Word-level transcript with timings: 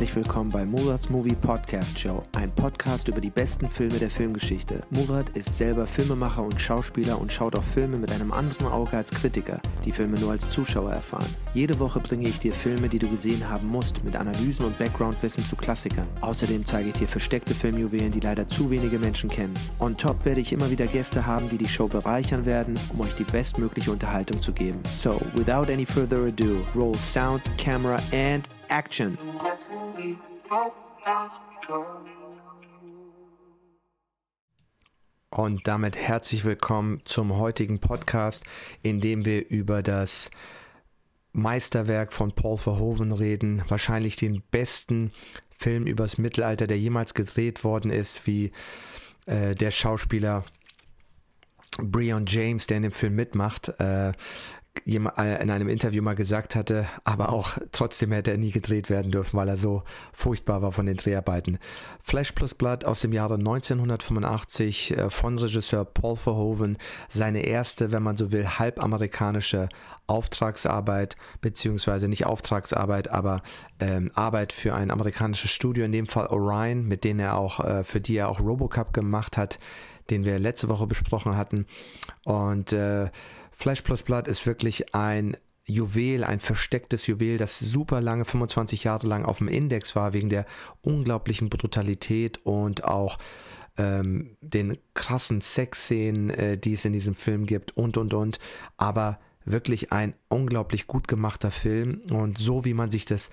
herzlich 0.00 0.24
willkommen 0.24 0.48
bei 0.48 0.64
Murats 0.64 1.10
Movie 1.10 1.34
Podcast 1.34 2.00
Show, 2.00 2.22
ein 2.34 2.50
Podcast 2.54 3.08
über 3.08 3.20
die 3.20 3.28
besten 3.28 3.68
Filme 3.68 3.98
der 3.98 4.08
Filmgeschichte. 4.08 4.82
Murat 4.88 5.28
ist 5.36 5.58
selber 5.58 5.86
Filmemacher 5.86 6.42
und 6.42 6.58
Schauspieler 6.58 7.20
und 7.20 7.30
schaut 7.30 7.54
auf 7.54 7.66
Filme 7.66 7.98
mit 7.98 8.10
einem 8.10 8.32
anderen 8.32 8.68
Auge 8.68 8.96
als 8.96 9.10
Kritiker, 9.10 9.60
die 9.84 9.92
Filme 9.92 10.18
nur 10.18 10.30
als 10.30 10.50
Zuschauer 10.50 10.92
erfahren. 10.92 11.26
Jede 11.52 11.78
Woche 11.78 12.00
bringe 12.00 12.26
ich 12.26 12.40
dir 12.40 12.54
Filme, 12.54 12.88
die 12.88 12.98
du 12.98 13.10
gesehen 13.10 13.46
haben 13.46 13.68
musst, 13.68 14.02
mit 14.02 14.16
Analysen 14.16 14.64
und 14.64 14.78
Backgroundwissen 14.78 15.44
zu 15.44 15.54
Klassikern. 15.54 16.06
Außerdem 16.22 16.64
zeige 16.64 16.88
ich 16.88 16.94
dir 16.94 17.08
versteckte 17.08 17.52
Filmjuwelen, 17.52 18.10
die 18.10 18.20
leider 18.20 18.48
zu 18.48 18.70
wenige 18.70 18.98
Menschen 18.98 19.28
kennen. 19.28 19.52
On 19.80 19.94
top 19.94 20.24
werde 20.24 20.40
ich 20.40 20.54
immer 20.54 20.70
wieder 20.70 20.86
Gäste 20.86 21.26
haben, 21.26 21.50
die 21.50 21.58
die 21.58 21.68
Show 21.68 21.88
bereichern 21.88 22.46
werden, 22.46 22.72
um 22.94 23.02
euch 23.02 23.14
die 23.16 23.24
bestmögliche 23.24 23.92
Unterhaltung 23.92 24.40
zu 24.40 24.52
geben. 24.52 24.80
So, 24.84 25.20
without 25.34 25.70
any 25.70 25.84
further 25.84 26.24
ado, 26.24 26.64
roll 26.74 26.94
sound, 26.94 27.42
camera 27.58 27.98
and 28.12 28.48
action. 28.70 29.18
Und 35.30 35.68
damit 35.68 35.96
herzlich 35.96 36.44
willkommen 36.44 37.02
zum 37.04 37.36
heutigen 37.36 37.78
Podcast, 37.78 38.44
in 38.82 39.00
dem 39.00 39.24
wir 39.24 39.48
über 39.48 39.82
das 39.82 40.30
Meisterwerk 41.32 42.12
von 42.12 42.32
Paul 42.32 42.58
Verhoeven 42.58 43.12
reden, 43.12 43.62
wahrscheinlich 43.68 44.16
den 44.16 44.42
besten 44.50 45.12
Film 45.50 45.86
übers 45.86 46.18
Mittelalter, 46.18 46.66
der 46.66 46.78
jemals 46.78 47.14
gedreht 47.14 47.62
worden 47.62 47.90
ist, 47.90 48.26
wie 48.26 48.50
äh, 49.26 49.54
der 49.54 49.70
Schauspieler 49.70 50.44
Breon 51.78 52.26
James, 52.26 52.66
der 52.66 52.78
in 52.78 52.82
dem 52.84 52.92
Film 52.92 53.14
mitmacht, 53.14 53.68
äh, 53.78 54.12
in 54.84 55.06
einem 55.08 55.68
Interview 55.68 56.02
mal 56.02 56.14
gesagt 56.14 56.54
hatte, 56.54 56.86
aber 57.04 57.30
auch 57.30 57.58
trotzdem 57.72 58.12
hätte 58.12 58.30
er 58.30 58.38
nie 58.38 58.50
gedreht 58.50 58.88
werden 58.88 59.12
dürfen, 59.12 59.36
weil 59.36 59.48
er 59.48 59.56
so 59.56 59.82
furchtbar 60.12 60.62
war 60.62 60.72
von 60.72 60.86
den 60.86 60.96
Dreharbeiten. 60.96 61.58
Flash 62.00 62.32
plus 62.32 62.54
Blood 62.54 62.84
aus 62.84 63.00
dem 63.00 63.12
Jahre 63.12 63.34
1985 63.34 64.96
äh, 64.96 65.10
von 65.10 65.38
Regisseur 65.38 65.84
Paul 65.84 66.16
Verhoeven, 66.16 66.78
seine 67.08 67.42
erste, 67.42 67.92
wenn 67.92 68.02
man 68.02 68.16
so 68.16 68.32
will, 68.32 68.46
halbamerikanische 68.46 69.68
Auftragsarbeit, 70.06 71.16
beziehungsweise 71.40 72.08
nicht 72.08 72.26
Auftragsarbeit, 72.26 73.08
aber 73.10 73.42
ähm, 73.80 74.10
Arbeit 74.14 74.52
für 74.52 74.74
ein 74.74 74.90
amerikanisches 74.90 75.50
Studio, 75.50 75.84
in 75.84 75.92
dem 75.92 76.06
Fall 76.06 76.26
Orion, 76.28 76.86
mit 76.86 77.04
denen 77.04 77.20
er 77.20 77.36
auch, 77.36 77.60
äh, 77.60 77.84
für 77.84 78.00
die 78.00 78.16
er 78.16 78.28
auch 78.28 78.40
Robocup 78.40 78.92
gemacht 78.92 79.36
hat, 79.36 79.58
den 80.10 80.24
wir 80.24 80.38
letzte 80.38 80.68
Woche 80.68 80.86
besprochen 80.86 81.36
hatten. 81.36 81.66
Und 82.24 82.72
äh, 82.72 83.10
Flash 83.60 83.82
Plus 83.82 84.02
Blood 84.02 84.26
ist 84.26 84.46
wirklich 84.46 84.94
ein 84.94 85.36
Juwel, 85.66 86.24
ein 86.24 86.40
verstecktes 86.40 87.06
Juwel, 87.06 87.36
das 87.36 87.58
super 87.58 88.00
lange, 88.00 88.24
25 88.24 88.84
Jahre 88.84 89.06
lang 89.06 89.26
auf 89.26 89.36
dem 89.36 89.48
Index 89.48 89.94
war, 89.94 90.14
wegen 90.14 90.30
der 90.30 90.46
unglaublichen 90.80 91.50
Brutalität 91.50 92.40
und 92.44 92.84
auch 92.84 93.18
ähm, 93.76 94.38
den 94.40 94.78
krassen 94.94 95.42
Sexszenen, 95.42 96.30
äh, 96.30 96.56
die 96.56 96.72
es 96.72 96.86
in 96.86 96.94
diesem 96.94 97.14
Film 97.14 97.44
gibt 97.44 97.76
und 97.76 97.98
und 97.98 98.14
und. 98.14 98.38
Aber 98.78 99.20
wirklich 99.44 99.92
ein 99.92 100.14
unglaublich 100.28 100.86
gut 100.86 101.06
gemachter 101.06 101.50
Film 101.50 102.00
und 102.10 102.38
so 102.38 102.64
wie 102.64 102.72
man 102.72 102.90
sich 102.90 103.04
das 103.04 103.28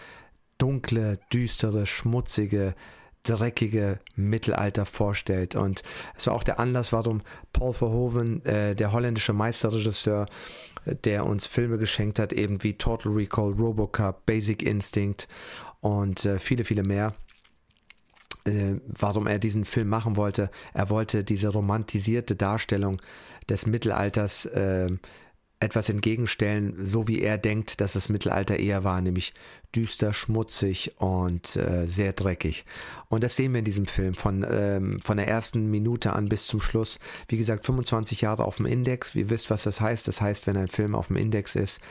dunkle, 0.58 1.20
düstere, 1.32 1.86
schmutzige, 1.86 2.76
dreckige 3.24 4.00
Mittelalter 4.16 4.86
vorstellt. 4.86 5.56
Und 5.56 5.84
es 6.16 6.28
war 6.28 6.34
auch 6.34 6.44
der 6.44 6.60
Anlass, 6.60 6.94
warum 6.94 7.22
Paul 7.54 7.74
Verhoeven, 7.74 8.46
äh, 8.46 8.76
der 8.76 8.92
holländische 8.92 9.34
Meisterregisseur, 9.34 10.28
der 11.04 11.26
uns 11.26 11.48
Filme 11.48 11.78
geschenkt 11.78 12.20
hat, 12.20 12.34
eben 12.34 12.64
wie 12.64 12.74
Total 12.74 13.12
Recall, 13.12 13.52
Robocop, 13.52 14.26
Basic 14.26 14.64
Instinct 14.64 15.28
und 15.82 16.26
äh, 16.26 16.40
viele, 16.40 16.64
viele 16.64 16.84
mehr, 16.84 17.14
äh, 18.46 18.76
warum 18.86 19.28
er 19.28 19.40
diesen 19.40 19.66
Film 19.66 19.90
machen 19.90 20.16
wollte. 20.16 20.50
Er 20.74 20.90
wollte 20.90 21.24
diese 21.24 21.50
romantisierte 21.50 22.36
Darstellung 22.36 23.02
des 23.50 23.66
Mittelalters 23.66 24.46
äh, 24.46 24.90
etwas 25.60 25.90
entgegenstellen, 25.90 26.76
so 26.80 27.08
wie 27.08 27.22
er 27.22 27.38
denkt, 27.38 27.82
dass 27.82 27.94
das 27.94 28.10
Mittelalter 28.10 28.60
eher 28.60 28.84
war, 28.84 29.02
nämlich 29.02 29.34
düster, 29.76 30.14
schmutzig 30.14 30.94
und 31.00 31.56
äh, 31.56 31.88
sehr 31.88 32.14
dreckig. 32.14 32.66
Und 33.10 33.24
das 33.24 33.36
sehen 33.36 33.54
wir 33.54 33.60
in 33.60 33.66
diesem 33.66 33.88
Film 33.88 34.14
von, 34.14 34.46
ähm, 34.50 35.00
von 35.02 35.18
der 35.18 35.28
ersten 35.28 35.72
Minute 35.72 36.14
an 36.14 36.30
bis 36.30 36.46
zum 36.46 36.62
Schluss. 36.62 37.00
Wie 37.28 37.38
gesagt, 37.38 37.66
25 37.66 38.22
Jahre 38.22 38.46
auf 38.46 38.58
dem 38.58 38.68
Index. 38.68 39.16
Ihr 39.16 39.32
wisst, 39.32 39.50
was 39.50 39.64
das 39.64 39.82
heißt. 39.82 40.08
Das 40.08 40.22
heißt, 40.22 40.46
wenn 40.46 40.58
ein 40.58 40.68
Film 40.68 40.94
auf 40.94 41.08
dem 41.08 41.16
Index 41.16 41.56
ist, 41.56 41.82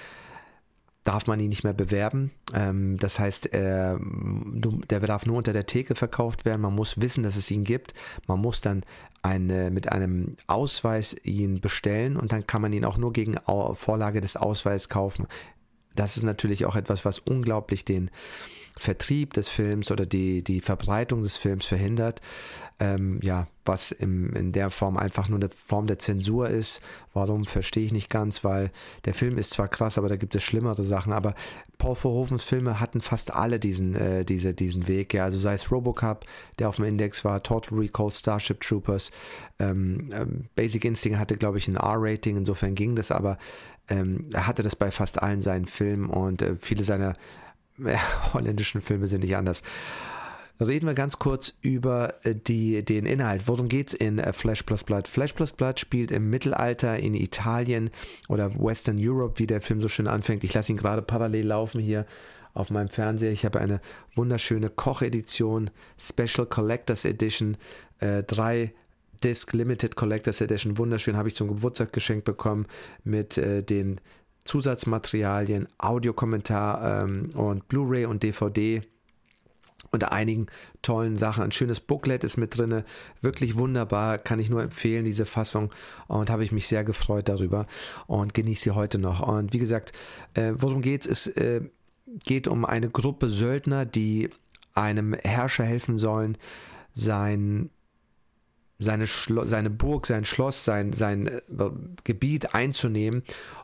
darf 1.07 1.27
man 1.29 1.39
ihn 1.39 1.49
nicht 1.49 1.65
mehr 1.65 1.73
bewerben. 1.73 2.33
Ähm, 2.53 2.99
das 2.99 3.19
heißt, 3.19 3.55
äh, 3.55 3.95
der 3.97 5.01
darf 5.01 5.25
nur 5.25 5.37
unter 5.37 5.53
der 5.53 5.67
Theke 5.67 5.95
verkauft 5.95 6.45
werden. 6.45 6.61
Man 6.61 6.75
muss 6.75 7.01
wissen, 7.01 7.23
dass 7.23 7.37
es 7.37 7.51
ihn 7.51 7.65
gibt. 7.65 7.95
Man 8.27 8.41
muss 8.41 8.61
dann 8.61 8.83
eine, 9.23 9.71
mit 9.71 9.91
einem 9.93 10.37
Ausweis 10.49 11.17
ihn 11.23 11.61
bestellen 11.61 12.17
und 12.17 12.33
dann 12.33 12.47
kann 12.47 12.61
man 12.61 12.73
ihn 12.73 12.85
auch 12.85 12.97
nur 12.97 13.13
gegen 13.13 13.37
Vorlage 13.75 14.21
des 14.21 14.37
Ausweises 14.37 14.89
kaufen. 14.89 15.27
Das 15.95 16.17
ist 16.17 16.25
natürlich 16.25 16.67
auch 16.67 16.77
etwas, 16.77 17.05
was 17.05 17.21
unglaublich 17.21 17.85
den 17.85 18.11
Vertrieb 18.79 19.33
des 19.33 19.49
Films 19.49 19.91
oder 19.91 20.05
die, 20.05 20.45
die 20.45 20.61
Verbreitung 20.61 21.23
des 21.23 21.39
Films 21.39 21.67
verhindert. 21.67 22.21
Ähm, 22.79 23.21
ja, 23.23 23.47
was 23.65 23.91
im, 23.91 24.35
in 24.35 24.53
der 24.53 24.71
Form 24.71 24.99
einfach 24.99 25.31
nur 25.31 25.39
eine 25.39 25.49
Form 25.49 25.87
der 25.87 25.99
Zensur 25.99 26.51
ist. 26.51 26.83
Warum, 27.15 27.47
verstehe 27.47 27.87
ich 27.87 27.93
nicht 27.93 28.11
ganz, 28.11 28.45
weil 28.45 28.71
der 29.07 29.15
Film 29.15 29.39
ist 29.39 29.55
zwar 29.55 29.69
krass, 29.69 29.97
aber 29.97 30.11
da 30.11 30.17
gibt 30.17 30.35
es 30.35 30.43
schlimmere 30.43 30.85
Sachen. 30.85 31.15
Aber 31.15 31.35
Paul 31.79 31.95
Verhoevens 31.95 32.45
Filme 32.45 32.79
hatten 32.79 33.01
fast 33.01 33.33
alle 33.35 33.59
diesen, 33.59 33.95
äh, 33.95 34.27
diese, 34.27 34.53
diesen 34.53 34.89
Weg. 34.89 35.15
Ja, 35.15 35.25
also 35.25 35.41
sei 35.41 35.55
es 35.55 35.71
Robocop, 35.73 36.27
der 36.59 36.69
auf 36.69 36.77
dem 36.77 36.85
Index 36.85 37.25
war, 37.25 37.43
Total 37.43 37.79
Recall, 37.79 38.13
Starship 38.13 38.61
Troopers, 38.61 39.11
ähm, 39.59 40.11
ähm, 40.13 40.45
Basic 40.55 40.85
Instinct 40.85 41.19
hatte, 41.19 41.39
glaube 41.39 41.57
ich, 41.57 41.67
ein 41.67 41.77
R-Rating, 41.77 42.37
insofern 42.37 42.75
ging 42.75 42.95
das, 42.95 43.11
aber 43.11 43.39
ähm, 43.89 44.29
er 44.33 44.47
hatte 44.47 44.63
das 44.63 44.77
bei 44.77 44.91
fast 44.91 45.23
allen 45.23 45.41
seinen 45.41 45.67
Filmen 45.67 46.11
und 46.11 46.43
äh, 46.43 46.57
viele 46.61 46.85
seiner 46.85 47.15
ja, 47.79 48.01
holländischen 48.33 48.81
Filme 48.81 49.07
sind 49.07 49.23
nicht 49.23 49.37
anders. 49.37 49.63
Reden 50.59 50.87
wir 50.87 50.95
ganz 50.95 51.19
kurz 51.19 51.55
über 51.61 52.15
äh, 52.25 52.35
die, 52.35 52.83
den 52.83 53.05
Inhalt. 53.05 53.47
Worum 53.47 53.69
geht 53.69 53.89
es 53.89 53.95
in 53.95 54.19
äh, 54.19 54.33
Flash 54.33 54.63
Plus 54.63 54.85
Blood? 54.85 55.07
Flash 55.07 55.35
Plus 55.35 55.53
Blood 55.53 55.79
spielt 55.79 56.11
im 56.11 56.31
Mittelalter 56.31 56.99
in 56.99 57.15
Italien 57.15 57.91
oder 58.29 58.55
Western 58.59 58.97
Europe, 58.99 59.39
wie 59.39 59.47
der 59.47 59.61
Film 59.61 59.83
so 59.83 59.89
schön 59.89 60.07
anfängt. 60.07 60.45
Ich 60.45 60.55
lasse 60.55 60.73
ihn 60.73 60.79
gerade 60.79 61.03
parallel 61.03 61.47
laufen 61.47 61.81
hier 61.81 62.07
auf 62.55 62.71
meinem 62.71 62.89
Fernseher. 62.89 63.33
Ich 63.33 63.45
habe 63.45 63.61
eine 63.61 63.81
wunderschöne 64.15 64.71
Kochedition, 64.71 65.71
Special 65.99 66.47
Collectors 66.47 67.05
Edition, 67.05 67.59
äh, 68.01 68.23
drei 68.23 68.73
Disc 69.23 69.53
Limited 69.53 69.95
Collectors 69.95 70.41
Edition, 70.41 70.79
wunderschön, 70.79 71.17
habe 71.17 71.29
ich 71.29 71.35
zum 71.35 71.49
Geburtstag 71.49 71.93
geschenkt 71.93 72.25
bekommen 72.25 72.67
mit 73.05 73.37
äh, 73.39 73.63
den 73.63 74.01
Zusatzmaterialien, 74.47 75.69
Audiokommentar 75.79 77.03
ähm, 77.05 77.31
und 77.35 77.69
Blu-ray 77.69 78.07
und 78.07 78.23
DVD 78.23 78.83
unter 79.93 80.13
einigen 80.13 80.47
tollen 80.83 81.17
Sachen. 81.17 81.45
Ein 81.45 81.53
schönes 81.53 81.81
Booklet 81.81 82.25
ist 82.25 82.37
mit 82.37 82.57
drin, 82.57 82.83
wirklich 83.21 83.57
wunderbar, 83.57 84.19
kann 84.19 84.39
ich 84.39 84.51
nur 84.51 84.63
empfehlen, 84.63 85.05
diese 85.05 85.27
Fassung 85.27 85.73
und 86.09 86.31
habe 86.31 86.45
ich 86.45 86.53
mich 86.53 86.67
sehr 86.67 86.85
gefreut 86.85 87.29
darüber 87.29 87.67
und 88.07 88.35
genieße 88.35 88.63
sie 88.65 88.71
heute 88.73 88.99
noch. 88.99 89.21
Und 89.21 89.53
wie 89.53 89.59
gesagt, 89.59 89.93
äh, 90.35 90.53
worum 90.57 90.83
geht 90.83 91.07
es? 91.07 91.27
Es 91.27 91.37
äh, 91.37 91.61
geht 92.25 92.49
um 92.49 92.65
eine 92.65 92.91
Gruppe 92.91 93.29
Söldner, 93.29 93.85
die 93.85 94.31
einem 94.75 95.15
Herrscher 95.15 95.65
helfen 95.65 95.99
sollen, 95.99 96.37
sein 96.93 97.71
seine, 98.79 99.07
Schlo 99.07 99.47
seine 99.47 99.71
Burg, 99.71 100.07
sein 100.07 100.25
Schloss, 100.25 100.65
sein, 100.65 100.93
sein 100.93 101.27
äh, 101.27 101.41
Gebiet 102.05 102.55
einzunehmen 102.55 103.23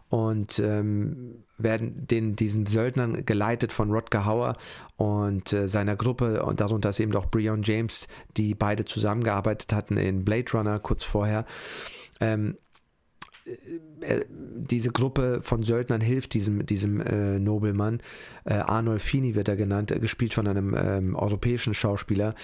und 0.08 0.58
ähm, 0.58 1.44
werden 1.56 2.06
den, 2.06 2.36
diesen 2.36 2.66
Söldnern 2.66 3.24
geleitet 3.24 3.72
von 3.72 3.90
Rodger 3.90 4.26
Hauer 4.26 4.56
und 4.96 5.52
äh, 5.52 5.68
seiner 5.68 5.96
Gruppe 5.96 6.42
und 6.44 6.60
darunter 6.60 6.90
ist 6.90 7.00
eben 7.00 7.14
auch 7.16 7.26
Breon 7.26 7.62
James, 7.62 8.08
die 8.36 8.54
beide 8.54 8.84
zusammengearbeitet 8.84 9.72
hatten 9.72 9.96
in 9.96 10.24
Blade 10.24 10.52
Runner 10.52 10.78
kurz 10.78 11.04
vorher. 11.04 11.46
Ähm, 12.20 12.56
äh, 13.44 14.16
äh, 14.16 14.24
diese 14.28 14.90
Gruppe 14.90 15.40
von 15.42 15.62
Söldnern 15.62 16.00
hilft 16.00 16.34
diesem, 16.34 16.66
diesem 16.66 17.00
äh, 17.00 17.38
Nobelmann. 17.38 18.00
Äh, 18.44 18.54
Arnold 18.54 19.00
Fini 19.00 19.34
wird 19.34 19.48
er 19.48 19.56
genannt, 19.56 19.90
äh, 19.90 19.98
gespielt 19.98 20.34
von 20.34 20.46
einem 20.46 20.74
ähm, 20.76 21.16
europäischen 21.16 21.74
Schauspieler, 21.74 22.34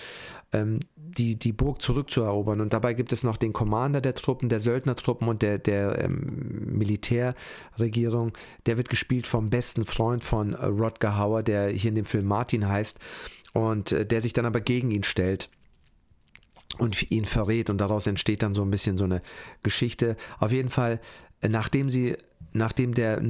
ähm, 0.53 0.81
die, 1.16 1.38
die 1.38 1.52
Burg 1.52 1.82
zurückzuerobern. 1.82 2.60
Und 2.60 2.72
dabei 2.72 2.94
gibt 2.94 3.12
es 3.12 3.22
noch 3.22 3.37
den 3.37 3.52
Commander 3.52 4.00
der 4.00 4.14
Truppen, 4.14 4.49
der 4.49 4.60
Söldnertruppen 4.60 5.28
und 5.28 5.43
der, 5.43 5.58
der 5.58 6.05
ähm, 6.05 6.76
Militärregierung. 6.76 8.32
Der 8.66 8.76
wird 8.76 8.88
gespielt 8.88 9.26
vom 9.26 9.50
besten 9.50 9.84
Freund 9.84 10.22
von 10.25 10.55
äh, 10.55 10.66
Rodger 10.66 11.16
Hauer, 11.16 11.43
der 11.43 11.69
hier 11.69 11.90
in 11.90 11.94
dem 11.94 12.05
Film 12.05 12.26
Martin 12.26 12.69
heißt 12.69 12.99
und 13.52 14.10
der 14.10 14.20
sich 14.20 14.32
dann 14.32 14.46
aber 14.46 14.60
gegen 14.60 14.90
ihn 14.90 15.05
stellt 15.05 15.49
und 16.76 17.11
ihn 17.11 17.25
verrät 17.25 17.70
und 17.70 17.78
daraus 17.78 18.06
entsteht 18.06 18.43
dann 18.43 18.52
so 18.52 18.62
ein 18.62 18.70
bisschen 18.70 18.99
so 18.99 19.04
eine 19.04 19.22
Geschichte. 19.62 20.16
Auf 20.38 20.52
jeden 20.52 20.69
Fall 20.69 21.00
nachdem 21.46 21.88
sie 21.90 22.17
nachdem 22.52 22.94
der 22.94 23.20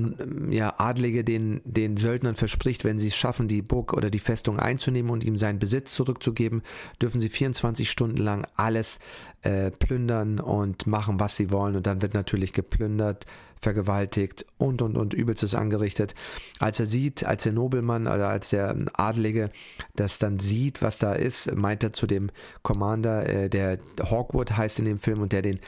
ja, 0.50 0.74
Adlige 0.78 1.24
den, 1.24 1.60
den 1.64 1.96
Söldnern 1.96 2.34
verspricht, 2.34 2.84
wenn 2.84 2.98
sie 2.98 3.08
es 3.08 3.16
schaffen, 3.16 3.48
die 3.48 3.62
Burg 3.62 3.92
oder 3.92 4.10
die 4.10 4.18
Festung 4.18 4.58
einzunehmen 4.58 5.10
und 5.10 5.24
ihm 5.24 5.36
seinen 5.36 5.58
Besitz 5.58 5.94
zurückzugeben, 5.94 6.62
dürfen 7.02 7.20
sie 7.20 7.28
24 7.28 7.90
Stunden 7.90 8.18
lang 8.18 8.46
alles 8.56 8.98
äh, 9.42 9.70
plündern 9.70 10.40
und 10.40 10.86
machen, 10.86 11.20
was 11.20 11.36
sie 11.36 11.50
wollen. 11.50 11.76
Und 11.76 11.86
dann 11.86 12.02
wird 12.02 12.14
natürlich 12.14 12.52
geplündert, 12.52 13.26
vergewaltigt 13.60 14.46
und 14.56 14.82
und 14.82 14.96
und 14.96 15.14
übelstes 15.14 15.54
angerichtet. 15.56 16.14
Als 16.60 16.78
er 16.78 16.86
sieht, 16.86 17.24
als 17.24 17.42
der 17.42 17.52
Nobelmann 17.52 18.06
oder 18.06 18.28
als 18.28 18.50
der 18.50 18.76
Adlige 18.92 19.50
das 19.96 20.20
dann 20.20 20.38
sieht, 20.38 20.80
was 20.80 20.98
da 20.98 21.12
ist, 21.12 21.54
meint 21.56 21.82
er 21.82 21.92
zu 21.92 22.06
dem 22.06 22.30
Commander, 22.62 23.28
äh, 23.28 23.50
der 23.50 23.78
Hawkwood 24.00 24.56
heißt 24.56 24.78
in 24.78 24.84
dem 24.84 24.98
Film 25.00 25.20
und 25.20 25.32
der 25.32 25.42
den 25.42 25.58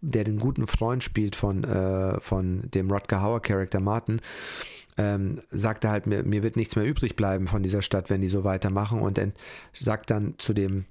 der 0.00 0.24
den 0.24 0.38
guten 0.38 0.66
Freund 0.66 1.02
spielt 1.02 1.36
von, 1.36 1.64
äh, 1.64 2.20
von 2.20 2.62
dem 2.70 2.90
Rodger 2.90 3.22
Hauer 3.22 3.42
Charakter 3.42 3.80
Martin, 3.80 4.20
ähm, 4.96 5.40
sagt 5.50 5.84
er 5.84 5.90
halt, 5.90 6.06
mir, 6.06 6.24
mir 6.24 6.42
wird 6.42 6.56
nichts 6.56 6.76
mehr 6.76 6.84
übrig 6.84 7.16
bleiben 7.16 7.46
von 7.46 7.62
dieser 7.62 7.82
Stadt, 7.82 8.10
wenn 8.10 8.20
die 8.20 8.28
so 8.28 8.44
weitermachen. 8.44 9.00
Und 9.00 9.18
dann 9.18 9.32
sagt 9.72 10.10
dann 10.10 10.34
zu 10.38 10.52
dem 10.52 10.84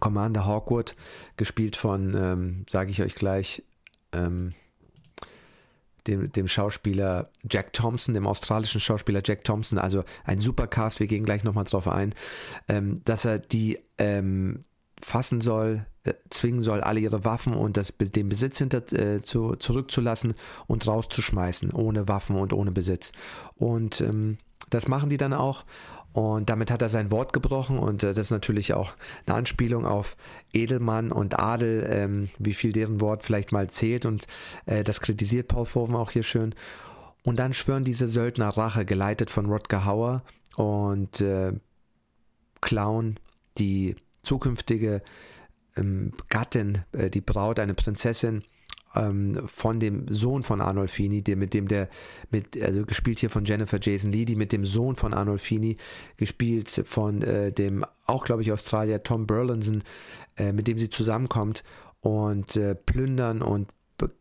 Commander 0.00 0.46
Hawkwood, 0.46 0.96
gespielt 1.36 1.76
von, 1.76 2.14
ähm, 2.16 2.64
sage 2.70 2.90
ich 2.90 3.02
euch 3.02 3.14
gleich, 3.14 3.62
ähm, 4.12 4.52
dem, 6.06 6.32
dem 6.32 6.48
Schauspieler 6.48 7.30
Jack 7.48 7.72
Thompson, 7.72 8.14
dem 8.14 8.26
australischen 8.26 8.80
Schauspieler 8.80 9.22
Jack 9.24 9.44
Thompson, 9.44 9.78
also 9.78 10.04
ein 10.24 10.40
super 10.40 10.66
Cast, 10.66 11.00
wir 11.00 11.06
gehen 11.06 11.24
gleich 11.24 11.44
nochmal 11.44 11.64
drauf 11.64 11.86
ein, 11.86 12.14
ähm, 12.68 13.02
dass 13.04 13.24
er 13.24 13.38
die 13.38 13.78
ähm, 13.98 14.62
fassen 15.00 15.40
soll, 15.40 15.86
zwingen 16.30 16.60
soll, 16.60 16.80
alle 16.80 17.00
ihre 17.00 17.24
Waffen 17.24 17.54
und 17.54 17.76
das, 17.76 17.94
den 17.98 18.28
Besitz 18.28 18.58
hinter, 18.58 18.82
äh, 18.92 19.22
zu, 19.22 19.54
zurückzulassen 19.56 20.34
und 20.66 20.86
rauszuschmeißen, 20.86 21.72
ohne 21.72 22.08
Waffen 22.08 22.36
und 22.36 22.52
ohne 22.52 22.72
Besitz. 22.72 23.12
Und 23.56 24.00
ähm, 24.00 24.38
das 24.70 24.88
machen 24.88 25.10
die 25.10 25.16
dann 25.16 25.32
auch. 25.32 25.64
Und 26.12 26.50
damit 26.50 26.70
hat 26.70 26.82
er 26.82 26.90
sein 26.90 27.10
Wort 27.10 27.32
gebrochen 27.32 27.78
und 27.78 28.02
äh, 28.02 28.08
das 28.08 28.26
ist 28.26 28.30
natürlich 28.30 28.74
auch 28.74 28.92
eine 29.26 29.36
Anspielung 29.36 29.86
auf 29.86 30.16
Edelmann 30.52 31.10
und 31.10 31.38
Adel, 31.38 31.86
ähm, 31.88 32.28
wie 32.38 32.52
viel 32.52 32.72
deren 32.72 33.00
Wort 33.00 33.22
vielleicht 33.22 33.50
mal 33.50 33.70
zählt 33.70 34.04
und 34.04 34.26
äh, 34.66 34.84
das 34.84 35.00
kritisiert 35.00 35.48
Paul 35.48 35.64
Verhoeven 35.64 35.96
auch 35.96 36.10
hier 36.10 36.22
schön. 36.22 36.54
Und 37.24 37.38
dann 37.38 37.54
schwören 37.54 37.84
diese 37.84 38.08
Söldner 38.08 38.50
Rache, 38.50 38.84
geleitet 38.84 39.30
von 39.30 39.46
Rodger 39.46 39.86
Hauer 39.86 40.22
und 40.56 41.22
äh, 41.22 41.52
klauen 42.60 43.18
die 43.56 43.96
zukünftige 44.22 45.02
Gattin, 46.28 46.78
äh, 46.92 47.10
die 47.10 47.20
Braut, 47.20 47.58
eine 47.58 47.74
Prinzessin 47.74 48.42
ähm, 48.94 49.40
von 49.46 49.80
dem 49.80 50.06
Sohn 50.08 50.42
von 50.42 50.60
Arnolfini, 50.60 51.22
der, 51.22 51.36
mit 51.36 51.54
dem 51.54 51.68
der, 51.68 51.88
mit, 52.30 52.60
also 52.60 52.84
gespielt 52.84 53.20
hier 53.20 53.30
von 53.30 53.44
Jennifer 53.44 53.78
Jason 53.80 54.12
Lee, 54.12 54.24
die 54.24 54.36
mit 54.36 54.52
dem 54.52 54.64
Sohn 54.64 54.96
von 54.96 55.14
Arnolfini, 55.14 55.76
gespielt 56.16 56.70
von 56.84 57.22
äh, 57.22 57.52
dem 57.52 57.84
auch, 58.06 58.24
glaube 58.24 58.42
ich, 58.42 58.52
Australier 58.52 59.02
Tom 59.02 59.26
Burlinson, 59.26 59.82
äh, 60.36 60.52
mit 60.52 60.68
dem 60.68 60.78
sie 60.78 60.90
zusammenkommt 60.90 61.64
und 62.00 62.56
äh, 62.56 62.74
plündern 62.74 63.42
und 63.42 63.68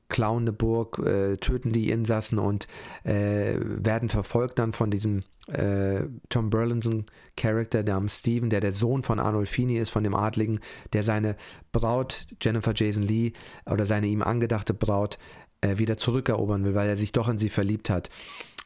klauen 0.09 0.43
eine 0.43 0.53
Burg, 0.53 0.99
äh, 0.99 1.37
töten 1.37 1.71
die 1.71 1.89
Insassen 1.89 2.37
und 2.37 2.67
äh, 3.03 3.55
werden 3.57 4.09
verfolgt 4.09 4.59
dann 4.59 4.73
von 4.73 4.91
diesem 4.91 5.23
äh, 5.47 6.03
Tom 6.29 6.49
Burlinson 6.49 7.05
Charakter 7.35 7.83
namens 7.83 8.19
Steven, 8.19 8.49
der 8.49 8.61
der 8.61 8.71
Sohn 8.71 9.03
von 9.03 9.19
Arnolfini 9.19 9.77
ist, 9.77 9.89
von 9.89 10.03
dem 10.03 10.15
Adligen, 10.15 10.59
der 10.93 11.03
seine 11.03 11.35
Braut 11.71 12.25
Jennifer 12.41 12.73
Jason 12.75 13.03
Lee 13.03 13.33
oder 13.65 13.85
seine 13.85 14.07
ihm 14.07 14.21
angedachte 14.21 14.73
Braut 14.73 15.17
äh, 15.61 15.77
wieder 15.77 15.97
zurückerobern 15.97 16.63
will, 16.63 16.75
weil 16.75 16.89
er 16.89 16.97
sich 16.97 17.11
doch 17.11 17.27
in 17.27 17.37
sie 17.37 17.49
verliebt 17.49 17.89
hat. 17.89 18.09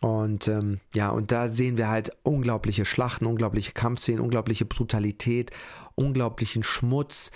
Und 0.02 0.48
ähm, 0.48 0.82
ja, 0.94 1.10
und 1.10 1.32
da 1.32 1.48
sehen 1.48 1.78
wir 1.78 1.90
halt 1.90 2.12
unglaubliche 2.24 2.86
Schlachten, 2.86 3.26
unglaubliche 3.26 3.72
Kampfszenen, 3.72 4.22
unglaubliche 4.22 4.66
Brutalität, 4.66 5.52
unglaublichen 5.96 6.64
Schmutz, 6.64 7.32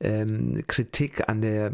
ähm, 0.00 0.62
Kritik 0.66 1.28
an 1.28 1.40
der 1.40 1.72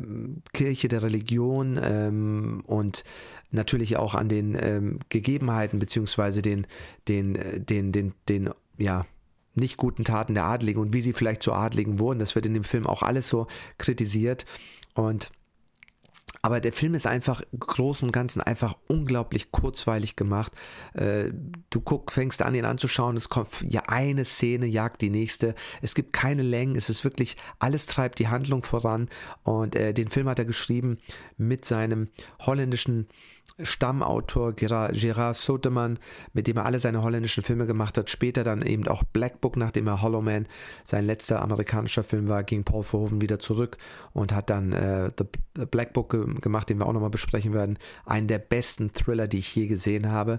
Kirche, 0.53 0.89
der 0.89 1.03
Religion 1.03 1.79
ähm, 1.83 2.63
und 2.67 3.05
natürlich 3.51 3.97
auch 3.97 4.15
an 4.15 4.29
den 4.29 4.57
ähm, 4.61 5.01
Gegebenheiten 5.09 5.79
beziehungsweise 5.79 6.43
den, 6.43 6.67
den, 7.09 7.35
äh, 7.37 7.61
den, 7.61 7.93
den, 7.93 8.15
den, 8.29 8.51
ja, 8.77 9.05
nicht 9.55 9.77
guten 9.77 10.05
Taten 10.05 10.35
der 10.35 10.45
Adligen 10.45 10.81
und 10.81 10.93
wie 10.93 11.01
sie 11.01 11.13
vielleicht 11.13 11.43
zu 11.43 11.53
Adligen 11.53 11.99
wurden. 11.99 12.21
Das 12.21 12.35
wird 12.35 12.47
in 12.47 12.55
dem 12.55 12.65
Film 12.65 12.87
auch 12.87 13.03
alles 13.03 13.29
so 13.29 13.47
kritisiert. 13.77 14.47
Und 14.95 15.31
aber 16.43 16.61
der 16.61 16.73
Film 16.73 16.95
ist 16.95 17.07
einfach 17.07 17.43
groß 17.59 18.03
und 18.03 18.13
ganzen 18.13 18.41
einfach 18.41 18.77
unglaublich 18.87 19.51
kurzweilig 19.51 20.17
gemacht. 20.17 20.53
Äh, 20.95 21.31
du 21.71 21.81
guck, 21.81 22.13
fängst 22.13 22.43
an, 22.43 22.55
ihn 22.55 22.65
anzuschauen, 22.65 23.17
es 23.17 23.29
kommt 23.29 23.49
ja 23.63 23.83
eine 23.87 24.25
Szene, 24.25 24.67
jagt 24.67 25.03
die 25.03 25.11
nächste. 25.11 25.55
Es 25.83 25.95
gibt 25.95 26.13
keine 26.13 26.43
Längen, 26.43 26.77
es 26.77 26.91
ist 26.91 27.05
wirklich, 27.05 27.37
alles 27.59 27.87
treibt 27.87 28.19
die 28.19 28.29
Handlung 28.29 28.63
voran. 28.63 29.09
Und 29.43 29.77
äh, 29.77 29.93
den 29.93 30.09
Film 30.09 30.29
hat 30.29 30.39
er 30.39 30.45
geschrieben 30.45 30.99
mit 31.37 31.65
seinem 31.65 32.09
holländischen 32.41 33.09
Stammautor 33.61 34.53
Gerard 34.53 35.37
Sotemann, 35.37 35.99
mit 36.33 36.47
dem 36.47 36.57
er 36.59 36.67
alle 36.67 36.79
seine 36.79 37.03
holländischen 37.03 37.43
Filme 37.43 37.67
gemacht 37.67 37.99
hat. 37.99 38.09
Später 38.09 38.45
dann 38.45 38.63
eben 38.63 38.87
auch 38.87 39.03
Black 39.03 39.41
Book, 39.41 39.57
nachdem 39.57 39.89
er 39.89 40.01
Hollow 40.01 40.23
Man 40.23 40.47
sein 40.85 41.05
letzter 41.05 41.43
amerikanischer 41.43 42.05
Film 42.05 42.29
war, 42.29 42.45
ging 42.45 42.65
Paul 42.65 42.85
Verhoeven 42.85 43.21
wieder 43.21 43.39
zurück 43.39 43.77
und 44.13 44.33
hat 44.33 44.51
dann 44.51 44.73
äh, 44.73 45.11
The 45.17 45.67
Black 45.67 45.93
Book 45.93 46.11
gemacht, 46.41 46.69
den 46.69 46.79
wir 46.79 46.87
auch 46.87 46.93
nochmal 46.93 47.11
besprechen 47.11 47.53
werden. 47.53 47.79
Einen 48.07 48.29
der 48.29 48.39
besten 48.39 48.93
Thriller, 48.93 49.27
die 49.27 49.39
ich 49.39 49.55
je 49.55 49.67
gesehen 49.67 50.11
habe. 50.11 50.39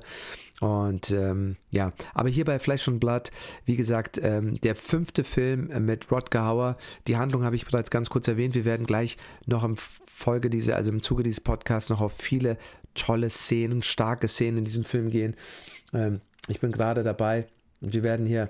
Und 0.62 1.12
ähm, 1.12 1.56
ja, 1.72 1.94
aber 2.14 2.30
hier 2.30 2.46
bei 2.46 2.60
Flesh 2.60 2.88
and 2.88 3.00
Blood, 3.00 3.32
wie 3.66 3.78
gesagt, 3.78 4.20
ähm, 4.22 4.60
der 4.62 4.76
fünfte 4.76 5.24
Film 5.24 5.70
mit 5.86 6.12
Rodger 6.12 6.46
Hauer. 6.46 6.78
Die 7.08 7.18
Handlung 7.18 7.44
habe 7.44 7.56
ich 7.56 7.66
bereits 7.66 7.92
ganz 7.92 8.10
kurz 8.10 8.28
erwähnt. 8.28 8.56
Wir 8.56 8.66
werden 8.66 8.86
gleich 8.86 9.18
noch 9.46 9.64
im 9.64 9.78
Folge 9.78 10.50
dieser, 10.50 10.76
also 10.76 10.92
im 10.92 11.02
Zuge 11.02 11.24
dieses 11.24 11.40
Podcasts 11.40 11.90
noch 11.90 12.02
auf 12.02 12.14
viele 12.14 12.58
tolle 13.00 13.30
Szenen, 13.30 13.82
starke 13.82 14.28
Szenen 14.28 14.60
in 14.60 14.66
diesem 14.66 14.84
Film 14.84 15.10
gehen. 15.10 15.36
Ähm, 15.94 16.22
ich 16.48 16.60
bin 16.60 16.72
gerade 16.72 17.04
dabei 17.04 17.48
und 17.82 17.94
wir 17.94 18.04
werden 18.04 18.26
hier 18.26 18.50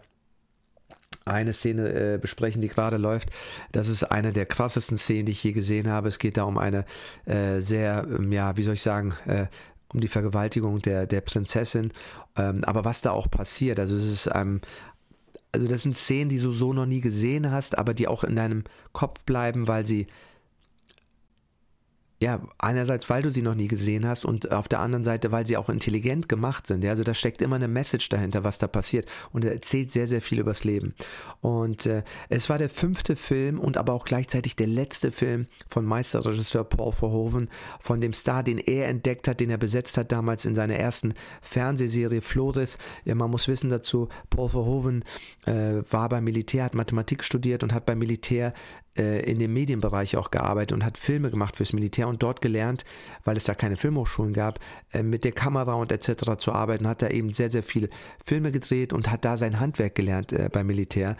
eine 1.25 1.53
Szene 1.53 1.89
äh, 1.89 2.17
besprechen, 2.17 2.61
die 2.61 2.67
gerade 2.67 2.97
läuft. 2.97 3.29
Das 3.71 3.87
ist 3.87 4.03
eine 4.03 4.33
der 4.33 4.45
krassesten 4.45 4.97
Szenen, 4.97 5.25
die 5.25 5.33
ich 5.33 5.43
je 5.43 5.51
gesehen 5.51 5.87
habe. 5.89 6.07
Es 6.07 6.19
geht 6.19 6.37
da 6.37 6.43
um 6.43 6.57
eine 6.57 6.85
äh, 7.25 7.59
sehr, 7.59 8.07
ähm, 8.09 8.31
ja, 8.31 8.57
wie 8.57 8.63
soll 8.63 8.73
ich 8.73 8.81
sagen, 8.81 9.13
äh, 9.27 9.45
um 9.93 9.99
die 9.99 10.07
Vergewaltigung 10.07 10.81
der, 10.81 11.05
der 11.07 11.21
Prinzessin. 11.21 11.91
Ähm, 12.35 12.63
aber 12.63 12.85
was 12.85 13.01
da 13.01 13.11
auch 13.11 13.29
passiert, 13.29 13.79
also 13.79 13.95
es 13.95 14.09
ist 14.09 14.29
ähm, 14.33 14.61
also 15.51 15.67
das 15.67 15.81
sind 15.81 15.97
Szenen, 15.97 16.29
die 16.29 16.39
du 16.39 16.51
so 16.51 16.73
noch 16.73 16.85
nie 16.85 17.01
gesehen 17.01 17.51
hast, 17.51 17.77
aber 17.77 17.93
die 17.93 18.07
auch 18.07 18.23
in 18.23 18.35
deinem 18.35 18.63
Kopf 18.93 19.23
bleiben, 19.23 19.67
weil 19.67 19.85
sie 19.85 20.07
ja, 22.21 22.41
einerseits, 22.57 23.09
weil 23.09 23.21
du 23.21 23.31
sie 23.31 23.41
noch 23.41 23.55
nie 23.55 23.69
gesehen 23.69 24.05
hast 24.05 24.25
und 24.25 24.51
auf 24.51 24.67
der 24.67 24.81
anderen 24.81 25.05
Seite, 25.05 25.31
weil 25.31 25.47
sie 25.47 25.55
auch 25.55 25.69
intelligent 25.69 26.27
gemacht 26.27 26.67
sind. 26.67 26.83
Ja? 26.83 26.91
Also 26.91 27.03
da 27.03 27.13
steckt 27.13 27.41
immer 27.41 27.55
eine 27.55 27.69
Message 27.69 28.09
dahinter, 28.09 28.43
was 28.43 28.57
da 28.57 28.67
passiert. 28.67 29.07
Und 29.31 29.45
er 29.45 29.53
erzählt 29.53 29.93
sehr, 29.93 30.05
sehr 30.05 30.21
viel 30.21 30.39
übers 30.39 30.65
Leben. 30.65 30.95
Und 31.39 31.85
äh, 31.85 32.03
es 32.27 32.49
war 32.49 32.57
der 32.57 32.69
fünfte 32.69 33.15
Film 33.15 33.57
und 33.57 33.77
aber 33.77 33.93
auch 33.93 34.03
gleichzeitig 34.03 34.57
der 34.57 34.67
letzte 34.67 35.13
Film 35.13 35.47
von 35.69 35.85
Meisterregisseur 35.85 36.65
Paul 36.65 36.91
Verhoeven, 36.91 37.49
von 37.79 38.01
dem 38.01 38.11
Star, 38.11 38.43
den 38.43 38.57
er 38.57 38.89
entdeckt 38.89 39.29
hat, 39.29 39.39
den 39.39 39.49
er 39.49 39.57
besetzt 39.57 39.97
hat 39.97 40.11
damals 40.11 40.43
in 40.43 40.55
seiner 40.55 40.75
ersten 40.75 41.13
Fernsehserie 41.41 42.21
Flores. 42.21 42.77
Ja, 43.05 43.15
man 43.15 43.31
muss 43.31 43.47
wissen 43.47 43.69
dazu, 43.69 44.09
Paul 44.29 44.49
Verhoeven 44.49 45.05
äh, 45.45 45.83
war 45.89 46.09
beim 46.09 46.25
Militär, 46.25 46.65
hat 46.65 46.75
Mathematik 46.75 47.23
studiert 47.23 47.63
und 47.63 47.73
hat 47.73 47.85
beim 47.85 47.99
Militär 47.99 48.53
in 48.99 49.39
dem 49.39 49.53
Medienbereich 49.53 50.17
auch 50.17 50.31
gearbeitet 50.31 50.73
und 50.73 50.85
hat 50.85 50.97
Filme 50.97 51.29
gemacht 51.29 51.55
fürs 51.55 51.73
Militär 51.73 52.07
und 52.07 52.21
dort 52.23 52.41
gelernt, 52.41 52.85
weil 53.23 53.37
es 53.37 53.45
da 53.45 53.53
keine 53.53 53.77
Filmhochschulen 53.77 54.33
gab, 54.33 54.59
äh, 54.91 55.03
mit 55.03 55.23
der 55.23 55.31
Kamera 55.31 55.73
und 55.73 55.91
etc. 55.91 56.37
zu 56.37 56.51
arbeiten, 56.51 56.87
hat 56.87 57.01
er 57.01 57.11
eben 57.11 57.33
sehr, 57.33 57.51
sehr 57.51 57.63
viele 57.63 57.89
Filme 58.23 58.51
gedreht 58.51 58.93
und 58.93 59.09
hat 59.11 59.25
da 59.25 59.37
sein 59.37 59.59
Handwerk 59.59 59.95
gelernt 59.95 60.33
äh, 60.33 60.49
beim 60.51 60.67
Militär 60.67 61.15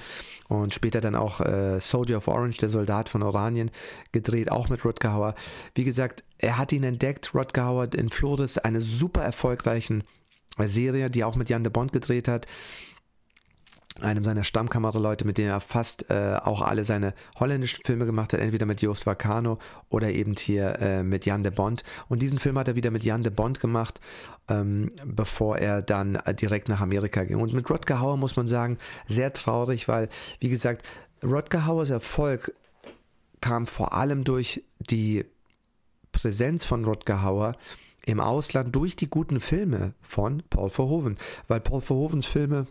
und 0.48 0.74
später 0.74 1.02
dann 1.02 1.16
auch 1.16 1.42
äh, 1.42 1.80
Soldier 1.80 2.18
of 2.18 2.28
Orange, 2.28 2.58
der 2.58 2.70
Soldat 2.70 3.10
von 3.10 3.24
Oranien, 3.24 3.72
gedreht, 4.12 4.52
auch 4.52 4.70
mit 4.70 4.84
Rutger 4.86 5.14
Hauer. 5.14 5.36
Wie 5.76 5.84
gesagt, 5.84 6.24
er 6.38 6.58
hat 6.58 6.72
ihn 6.72 6.84
entdeckt, 6.84 7.34
Rutger 7.34 7.66
Hauer 7.66 7.94
in 7.94 8.10
Flores, 8.10 8.58
eine 8.58 8.82
super 8.82 9.22
erfolgreichen 9.22 10.04
Serie, 10.58 11.10
die 11.10 11.24
auch 11.24 11.36
mit 11.36 11.50
Jan 11.50 11.64
de 11.64 11.72
Bond 11.72 11.94
gedreht 11.94 12.28
hat 12.28 12.46
einem 14.04 14.24
seiner 14.24 14.44
Stammkameraleute, 14.44 15.26
mit 15.26 15.38
dem 15.38 15.48
er 15.48 15.60
fast 15.60 16.10
äh, 16.10 16.38
auch 16.44 16.62
alle 16.62 16.84
seine 16.84 17.14
holländischen 17.40 17.84
Filme 17.84 18.06
gemacht 18.06 18.34
hat, 18.34 18.40
entweder 18.40 18.66
mit 18.66 18.82
Joost 18.82 19.06
Vacano 19.06 19.60
oder 19.90 20.10
eben 20.10 20.36
hier 20.38 20.80
äh, 20.80 21.04
mit 21.04 21.26
Jan 21.26 21.44
de 21.44 21.52
Bond. 21.52 21.84
Und 22.08 22.22
diesen 22.22 22.40
Film 22.40 22.58
hat 22.58 22.68
er 22.68 22.76
wieder 22.76 22.92
mit 22.92 23.04
Jan 23.04 23.24
de 23.24 23.32
Bond 23.32 23.60
gemacht, 23.60 24.00
ähm, 24.48 24.92
bevor 25.06 25.58
er 25.58 25.82
dann 25.82 26.16
äh, 26.16 26.34
direkt 26.34 26.70
nach 26.70 26.82
Amerika 26.82 27.24
ging. 27.24 27.40
Und 27.40 27.54
mit 27.54 27.70
Rodger 27.70 28.00
Hauer 28.00 28.18
muss 28.18 28.36
man 28.36 28.48
sagen, 28.48 28.78
sehr 29.08 29.34
traurig, 29.34 29.88
weil, 29.88 30.10
wie 30.40 30.50
gesagt, 30.50 30.86
Rodger 31.24 31.66
Hauers 31.66 31.90
Erfolg 31.90 32.54
kam 33.42 33.68
vor 33.68 33.94
allem 33.94 34.24
durch 34.24 34.64
die 34.80 35.26
Präsenz 36.12 36.66
von 36.66 36.86
Rutger 36.86 37.24
Hauer 37.24 37.56
im 38.06 38.20
Ausland 38.20 38.76
durch 38.76 38.96
die 38.96 39.10
guten 39.10 39.40
Filme 39.40 39.94
von 40.02 40.44
Paul 40.50 40.70
Verhoeven, 40.70 41.18
weil 41.48 41.60
Paul 41.60 41.82
Verhoevens 41.82 42.26
Filme 42.26 42.68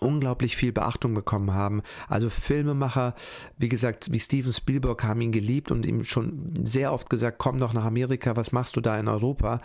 unglaublich 0.00 0.56
viel 0.56 0.72
Beachtung 0.72 1.14
bekommen 1.14 1.52
haben. 1.52 1.82
Also 2.08 2.30
Filmemacher, 2.30 3.14
wie 3.58 3.68
gesagt, 3.68 4.12
wie 4.12 4.20
Steven 4.20 4.52
Spielberg 4.52 5.04
haben 5.04 5.20
ihn 5.20 5.32
geliebt 5.32 5.70
und 5.70 5.86
ihm 5.86 6.04
schon 6.04 6.52
sehr 6.62 6.92
oft 6.92 7.10
gesagt, 7.10 7.38
komm 7.38 7.58
doch 7.58 7.72
nach 7.72 7.84
Amerika, 7.84 8.36
was 8.36 8.52
machst 8.52 8.76
du 8.76 8.80
da 8.80 8.98
in 8.98 9.08
Europa, 9.08 9.60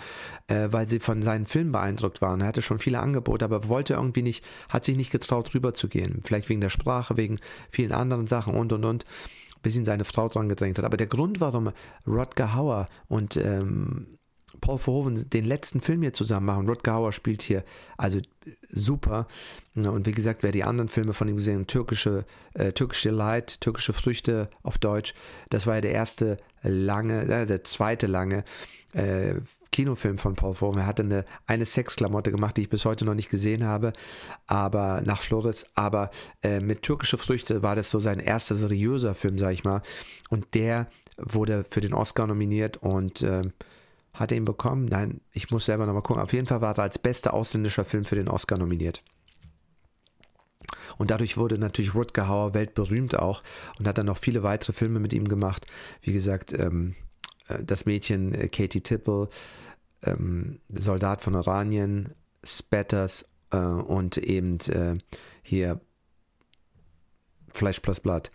äh, 0.48 0.68
weil 0.72 0.89
sie 0.89 1.00
von 1.00 1.22
seinen 1.22 1.46
Filmen 1.46 1.72
beeindruckt 1.72 2.22
waren. 2.22 2.42
Er 2.42 2.48
hatte 2.48 2.62
schon 2.62 2.80
viele 2.80 3.00
Angebote, 3.00 3.46
aber 3.46 3.70
wollte 3.70 3.94
irgendwie 3.94 4.22
nicht, 4.22 4.46
hat 4.70 4.86
sich 4.86 4.98
nicht 4.98 5.12
getraut, 5.12 5.54
rüber 5.54 5.74
zu 5.74 5.88
gehen. 5.88 6.22
Vielleicht 6.24 6.50
wegen 6.50 6.62
der 6.62 6.70
Sprache, 6.70 7.18
wegen 7.18 7.39
vielen 7.70 7.92
anderen 7.92 8.27
Sachen 8.27 8.54
und 8.54 8.74
und 8.74 8.86
und 8.86 9.06
bis 9.65 9.75
ihn 9.75 9.86
seine 9.86 10.06
Frau 10.06 10.30
dran 10.30 10.48
gedrängt 10.48 10.77
hat. 10.77 10.86
Aber 10.86 10.96
der 10.96 11.08
Grund, 11.08 11.42
warum 11.42 11.72
Rodger 12.06 12.54
Hauer 12.54 12.88
und 13.08 13.36
ähm, 13.38 14.14
Paul 14.62 14.77
Verhoeven 14.77 15.29
den 15.29 15.45
letzten 15.45 15.81
Film 15.81 16.01
hier 16.01 16.13
zusammen 16.13 16.45
machen. 16.45 16.67
Rutger 16.67 16.93
Hauer 16.93 17.13
spielt 17.13 17.41
hier 17.41 17.63
also 17.97 18.19
super. 18.69 19.27
Und 19.75 20.05
wie 20.05 20.12
gesagt, 20.12 20.43
wer 20.43 20.51
die 20.51 20.63
anderen 20.63 20.88
Filme 20.88 21.13
von 21.13 21.27
ihm 21.27 21.35
gesehen 21.35 21.62
hat, 21.62 21.67
türkische, 21.67 22.25
äh, 22.53 22.71
türkische 22.71 23.12
Light, 23.12 23.62
türkische 23.62 23.93
Früchte 23.93 24.50
auf 24.63 24.77
Deutsch, 24.77 25.13
das 25.50 25.67
war 25.67 25.75
ja 25.75 25.81
der 25.81 25.91
erste 25.91 26.38
lange, 26.62 27.24
äh, 27.24 27.45
der 27.45 27.63
zweite 27.63 28.07
lange 28.07 28.43
äh, 28.93 29.35
Kinofilm 29.71 30.17
von 30.17 30.35
Paul 30.35 30.53
Verhoeven. 30.53 30.79
Er 30.79 30.88
hatte 30.88 31.03
eine, 31.03 31.25
eine 31.47 31.65
Sexklamotte 31.65 32.31
gemacht, 32.31 32.55
die 32.55 32.62
ich 32.62 32.69
bis 32.69 32.85
heute 32.85 33.03
noch 33.03 33.13
nicht 33.13 33.29
gesehen 33.29 33.65
habe, 33.65 33.91
aber 34.47 35.01
nach 35.03 35.21
Flores. 35.21 35.65
Aber 35.75 36.12
äh, 36.43 36.62
mit 36.62 36.81
türkische 36.81 37.17
Früchte 37.17 37.62
war 37.62 37.75
das 37.75 37.89
so 37.89 38.00
sein 38.00 38.19
erster 38.19 38.55
seriöser 38.55 39.15
Film, 39.15 39.38
sag 39.38 39.51
ich 39.51 39.65
mal. 39.65 39.81
Und 40.29 40.53
der 40.53 40.88
wurde 41.17 41.65
für 41.69 41.81
den 41.81 41.93
Oscar 41.93 42.25
nominiert 42.25 42.77
und 42.77 43.21
äh, 43.21 43.43
hat 44.15 44.31
er 44.31 44.38
ihn 44.38 44.45
bekommen? 44.45 44.86
Nein, 44.86 45.22
ich 45.31 45.51
muss 45.51 45.65
selber 45.65 45.86
nochmal 45.86 46.01
gucken. 46.01 46.24
Auf 46.24 46.34
jeden 46.34 46.48
Fall 46.48 46.62
war 46.62 46.77
er 46.77 46.84
als 46.84 47.00
bester 47.00 47.34
ausländischer 47.34 47.86
Film 47.86 48.05
für 48.05 48.15
den 48.15 48.27
Oscar 48.27 48.57
nominiert. 48.57 49.03
Und 50.98 51.12
dadurch 51.12 51.38
wurde 51.38 51.57
natürlich 51.57 51.93
Rutger 51.93 52.27
Hauer 52.27 52.53
weltberühmt 52.53 53.17
auch 53.17 53.43
und 53.77 53.88
hat 53.88 53.98
dann 53.98 54.05
noch 54.05 54.17
viele 54.17 54.43
weitere 54.43 54.74
Filme 54.74 55.00
mit 55.00 55.13
ihm 55.13 55.27
gemacht. 55.27 55.67
Wie 56.01 56.13
gesagt, 56.13 56.57
ähm, 56.57 56.95
äh, 57.48 57.63
das 57.63 57.86
Mädchen 57.86 58.34
äh, 58.34 58.48
Katie 58.48 58.81
Tipple, 58.81 59.29
ähm, 60.03 60.60
Soldat 60.69 61.22
von 61.22 61.36
Oranien, 61.36 62.13
Spatters 62.43 63.25
äh, 63.51 63.57
und 63.57 64.17
eben 64.17 64.60
äh, 64.69 64.98
hier 65.43 65.81
Fleisch 67.53 67.79
plus 67.79 68.00
Blood. 68.00 68.31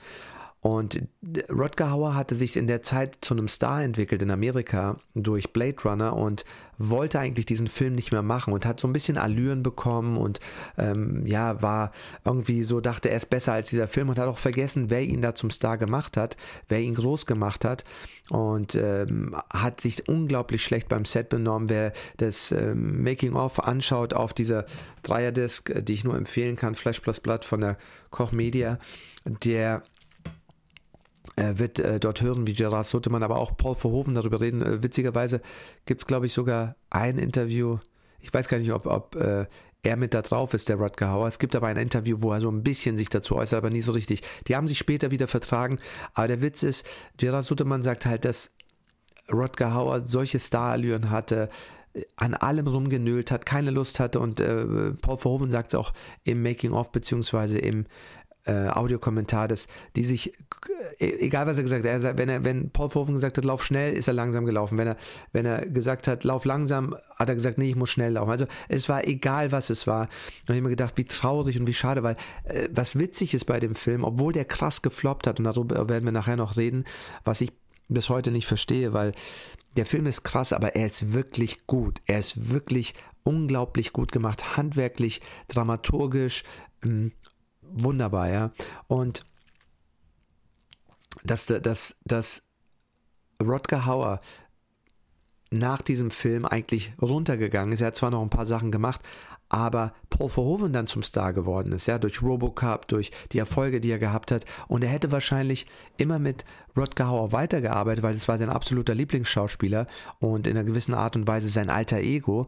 Und 0.62 1.08
Rodger 1.50 1.90
Hauer 1.90 2.14
hatte 2.14 2.36
sich 2.36 2.56
in 2.58 2.66
der 2.66 2.82
Zeit 2.82 3.18
zu 3.22 3.32
einem 3.32 3.48
Star 3.48 3.82
entwickelt 3.82 4.20
in 4.20 4.30
Amerika 4.30 4.98
durch 5.14 5.54
Blade 5.54 5.76
Runner 5.84 6.14
und 6.14 6.44
wollte 6.76 7.18
eigentlich 7.18 7.46
diesen 7.46 7.66
Film 7.66 7.94
nicht 7.94 8.12
mehr 8.12 8.22
machen 8.22 8.52
und 8.52 8.66
hat 8.66 8.78
so 8.78 8.86
ein 8.86 8.92
bisschen 8.92 9.16
Allüren 9.16 9.62
bekommen 9.62 10.18
und 10.18 10.38
ähm, 10.76 11.24
ja, 11.26 11.62
war 11.62 11.92
irgendwie 12.26 12.62
so, 12.62 12.80
dachte 12.80 13.08
er 13.08 13.16
ist 13.16 13.30
besser 13.30 13.54
als 13.54 13.70
dieser 13.70 13.88
Film 13.88 14.10
und 14.10 14.18
hat 14.18 14.28
auch 14.28 14.38
vergessen, 14.38 14.90
wer 14.90 15.02
ihn 15.02 15.22
da 15.22 15.34
zum 15.34 15.50
Star 15.50 15.78
gemacht 15.78 16.18
hat, 16.18 16.36
wer 16.68 16.80
ihn 16.80 16.94
groß 16.94 17.24
gemacht 17.24 17.64
hat 17.64 17.84
und 18.28 18.74
ähm, 18.74 19.34
hat 19.50 19.80
sich 19.80 20.08
unglaublich 20.08 20.62
schlecht 20.62 20.90
beim 20.90 21.06
Set 21.06 21.30
benommen. 21.30 21.70
Wer 21.70 21.94
das 22.18 22.52
ähm, 22.52 23.02
Making-of 23.02 23.60
anschaut 23.64 24.12
auf 24.12 24.34
dieser 24.34 24.66
Dreierdisc, 25.02 25.72
die 25.84 25.94
ich 25.94 26.04
nur 26.04 26.16
empfehlen 26.16 26.56
kann, 26.56 26.74
Flash 26.74 27.00
Plus 27.00 27.20
Blood 27.20 27.46
von 27.46 27.62
der 27.62 27.78
Koch 28.10 28.32
Media, 28.32 28.78
der 29.24 29.60
er 29.60 29.82
wird 31.36 31.78
äh, 31.78 32.00
dort 32.00 32.20
hören, 32.20 32.46
wie 32.46 32.52
Gerard 32.52 32.86
Sotemann, 32.86 33.22
aber 33.22 33.38
auch 33.38 33.56
Paul 33.56 33.74
Verhoeven 33.74 34.14
darüber 34.14 34.40
reden. 34.40 34.62
Äh, 34.62 34.82
witzigerweise 34.82 35.40
gibt 35.86 36.00
es, 36.00 36.06
glaube 36.06 36.26
ich, 36.26 36.32
sogar 36.32 36.76
ein 36.90 37.18
Interview. 37.18 37.78
Ich 38.20 38.32
weiß 38.32 38.48
gar 38.48 38.58
nicht, 38.58 38.72
ob, 38.72 38.86
ob 38.86 39.16
äh, 39.16 39.46
er 39.82 39.96
mit 39.96 40.12
da 40.12 40.22
drauf 40.22 40.52
ist, 40.54 40.68
der 40.68 40.76
Rutger 40.76 41.10
Hauer. 41.10 41.28
Es 41.28 41.38
gibt 41.38 41.56
aber 41.56 41.68
ein 41.68 41.76
Interview, 41.76 42.18
wo 42.20 42.32
er 42.32 42.40
so 42.40 42.50
ein 42.50 42.62
bisschen 42.62 42.98
sich 42.98 43.08
dazu 43.08 43.36
äußert, 43.36 43.58
aber 43.58 43.70
nie 43.70 43.80
so 43.80 43.92
richtig. 43.92 44.22
Die 44.46 44.56
haben 44.56 44.66
sich 44.66 44.78
später 44.78 45.10
wieder 45.10 45.28
vertragen. 45.28 45.78
Aber 46.12 46.28
der 46.28 46.42
Witz 46.42 46.62
ist, 46.62 46.86
Gerard 47.16 47.44
Sotemann 47.44 47.82
sagt 47.82 48.04
halt, 48.06 48.24
dass 48.24 48.52
Rutger 49.32 49.72
Hauer 49.72 50.00
solche 50.00 50.38
Starallüren 50.38 51.10
hatte, 51.10 51.48
an 52.16 52.34
allem 52.34 52.66
rumgenölt 52.66 53.30
hat, 53.30 53.46
keine 53.46 53.70
Lust 53.70 53.98
hatte 53.98 54.20
und 54.20 54.38
äh, 54.38 54.92
Paul 54.92 55.16
Verhoeven 55.16 55.50
sagt 55.50 55.72
es 55.72 55.74
auch 55.74 55.92
im 56.22 56.42
Making-of 56.42 56.92
beziehungsweise 56.92 57.58
im 57.58 57.86
äh, 58.44 58.68
Audiokommentar, 58.68 59.48
dass 59.48 59.66
die 59.96 60.04
sich, 60.04 60.32
äh, 60.98 61.06
egal 61.20 61.46
was 61.46 61.56
er 61.56 61.62
gesagt 61.62 61.86
hat, 61.86 62.18
wenn, 62.18 62.28
er, 62.28 62.44
wenn 62.44 62.70
Paul 62.70 62.88
Verhoeven 62.88 63.14
gesagt 63.14 63.38
hat, 63.38 63.44
lauf 63.44 63.64
schnell, 63.64 63.92
ist 63.92 64.08
er 64.08 64.14
langsam 64.14 64.46
gelaufen. 64.46 64.78
Wenn 64.78 64.88
er, 64.88 64.96
wenn 65.32 65.46
er 65.46 65.66
gesagt 65.66 66.08
hat, 66.08 66.24
lauf 66.24 66.44
langsam, 66.44 66.96
hat 67.16 67.28
er 67.28 67.34
gesagt, 67.34 67.58
nee, 67.58 67.68
ich 67.68 67.76
muss 67.76 67.90
schnell 67.90 68.12
laufen. 68.12 68.30
Also 68.30 68.46
es 68.68 68.88
war 68.88 69.06
egal, 69.06 69.52
was 69.52 69.70
es 69.70 69.86
war. 69.86 70.02
Und 70.02 70.10
ich 70.42 70.50
habe 70.50 70.62
mir 70.62 70.70
gedacht, 70.70 70.94
wie 70.96 71.04
traurig 71.04 71.58
und 71.58 71.66
wie 71.66 71.74
schade, 71.74 72.02
weil 72.02 72.16
äh, 72.44 72.68
was 72.72 72.98
witzig 72.98 73.34
ist 73.34 73.44
bei 73.44 73.60
dem 73.60 73.74
Film, 73.74 74.04
obwohl 74.04 74.32
der 74.32 74.44
krass 74.44 74.82
gefloppt 74.82 75.26
hat, 75.26 75.38
und 75.38 75.44
darüber 75.44 75.88
werden 75.88 76.04
wir 76.04 76.12
nachher 76.12 76.36
noch 76.36 76.56
reden, 76.56 76.84
was 77.24 77.40
ich 77.40 77.52
bis 77.88 78.08
heute 78.08 78.30
nicht 78.30 78.46
verstehe, 78.46 78.92
weil 78.92 79.12
der 79.76 79.86
Film 79.86 80.06
ist 80.06 80.22
krass, 80.22 80.52
aber 80.52 80.74
er 80.74 80.86
ist 80.86 81.12
wirklich 81.12 81.66
gut. 81.66 82.00
Er 82.06 82.18
ist 82.18 82.50
wirklich 82.50 82.94
unglaublich 83.22 83.92
gut 83.92 84.12
gemacht, 84.12 84.56
handwerklich, 84.56 85.20
dramaturgisch, 85.48 86.44
ähm, 86.84 87.12
wunderbar, 87.72 88.28
ja. 88.28 88.50
Und 88.86 89.24
dass, 91.24 91.46
dass, 91.46 91.96
dass 92.04 92.42
Rodger 93.42 93.86
Hauer 93.86 94.20
nach 95.50 95.82
diesem 95.82 96.10
Film 96.10 96.44
eigentlich 96.44 96.92
runtergegangen 97.00 97.72
ist. 97.72 97.80
Er 97.80 97.88
hat 97.88 97.96
zwar 97.96 98.10
noch 98.10 98.22
ein 98.22 98.30
paar 98.30 98.46
Sachen 98.46 98.70
gemacht, 98.70 99.00
aber 99.48 99.92
Paul 100.08 100.28
Verhoeven 100.28 100.72
dann 100.72 100.86
zum 100.86 101.02
Star 101.02 101.32
geworden 101.32 101.72
ist, 101.72 101.86
ja, 101.86 101.98
durch 101.98 102.22
Robocop, 102.22 102.86
durch 102.86 103.10
die 103.32 103.38
Erfolge, 103.38 103.80
die 103.80 103.90
er 103.90 103.98
gehabt 103.98 104.30
hat. 104.30 104.44
Und 104.68 104.84
er 104.84 104.90
hätte 104.90 105.10
wahrscheinlich 105.10 105.66
immer 105.96 106.20
mit 106.20 106.44
Rodger 106.76 107.08
Hauer 107.08 107.32
weitergearbeitet, 107.32 108.04
weil 108.04 108.14
es 108.14 108.28
war 108.28 108.38
sein 108.38 108.48
absoluter 108.48 108.94
Lieblingsschauspieler 108.94 109.88
und 110.20 110.46
in 110.46 110.56
einer 110.56 110.64
gewissen 110.64 110.94
Art 110.94 111.16
und 111.16 111.26
Weise 111.26 111.48
sein 111.48 111.68
alter 111.68 111.98
Ego. 111.98 112.46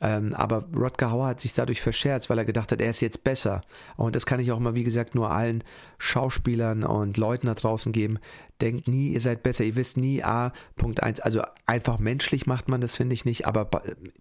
Ähm, 0.00 0.34
aber 0.34 0.64
Rodger 0.74 1.10
Hauer 1.10 1.26
hat 1.28 1.40
sich 1.40 1.54
dadurch 1.54 1.80
verscherzt, 1.80 2.28
weil 2.28 2.38
er 2.38 2.44
gedacht 2.44 2.72
hat, 2.72 2.80
er 2.80 2.90
ist 2.90 3.00
jetzt 3.00 3.22
besser. 3.22 3.60
Und 3.96 4.16
das 4.16 4.26
kann 4.26 4.40
ich 4.40 4.50
auch 4.50 4.58
mal, 4.58 4.74
wie 4.74 4.84
gesagt, 4.84 5.14
nur 5.14 5.30
allen 5.30 5.62
Schauspielern 5.98 6.82
und 6.82 7.18
Leuten 7.18 7.46
da 7.46 7.54
draußen 7.54 7.92
geben. 7.92 8.18
Denkt 8.60 8.88
nie, 8.88 9.10
ihr 9.10 9.20
seid 9.20 9.42
besser. 9.42 9.64
Ihr 9.64 9.76
wisst 9.76 9.96
nie, 9.96 10.22
A, 10.22 10.52
Punkt 10.76 11.02
1. 11.02 11.20
Also 11.20 11.42
einfach 11.66 11.98
menschlich 11.98 12.46
macht 12.46 12.68
man 12.68 12.80
das, 12.80 12.96
finde 12.96 13.14
ich 13.14 13.24
nicht. 13.24 13.46
Aber 13.46 13.70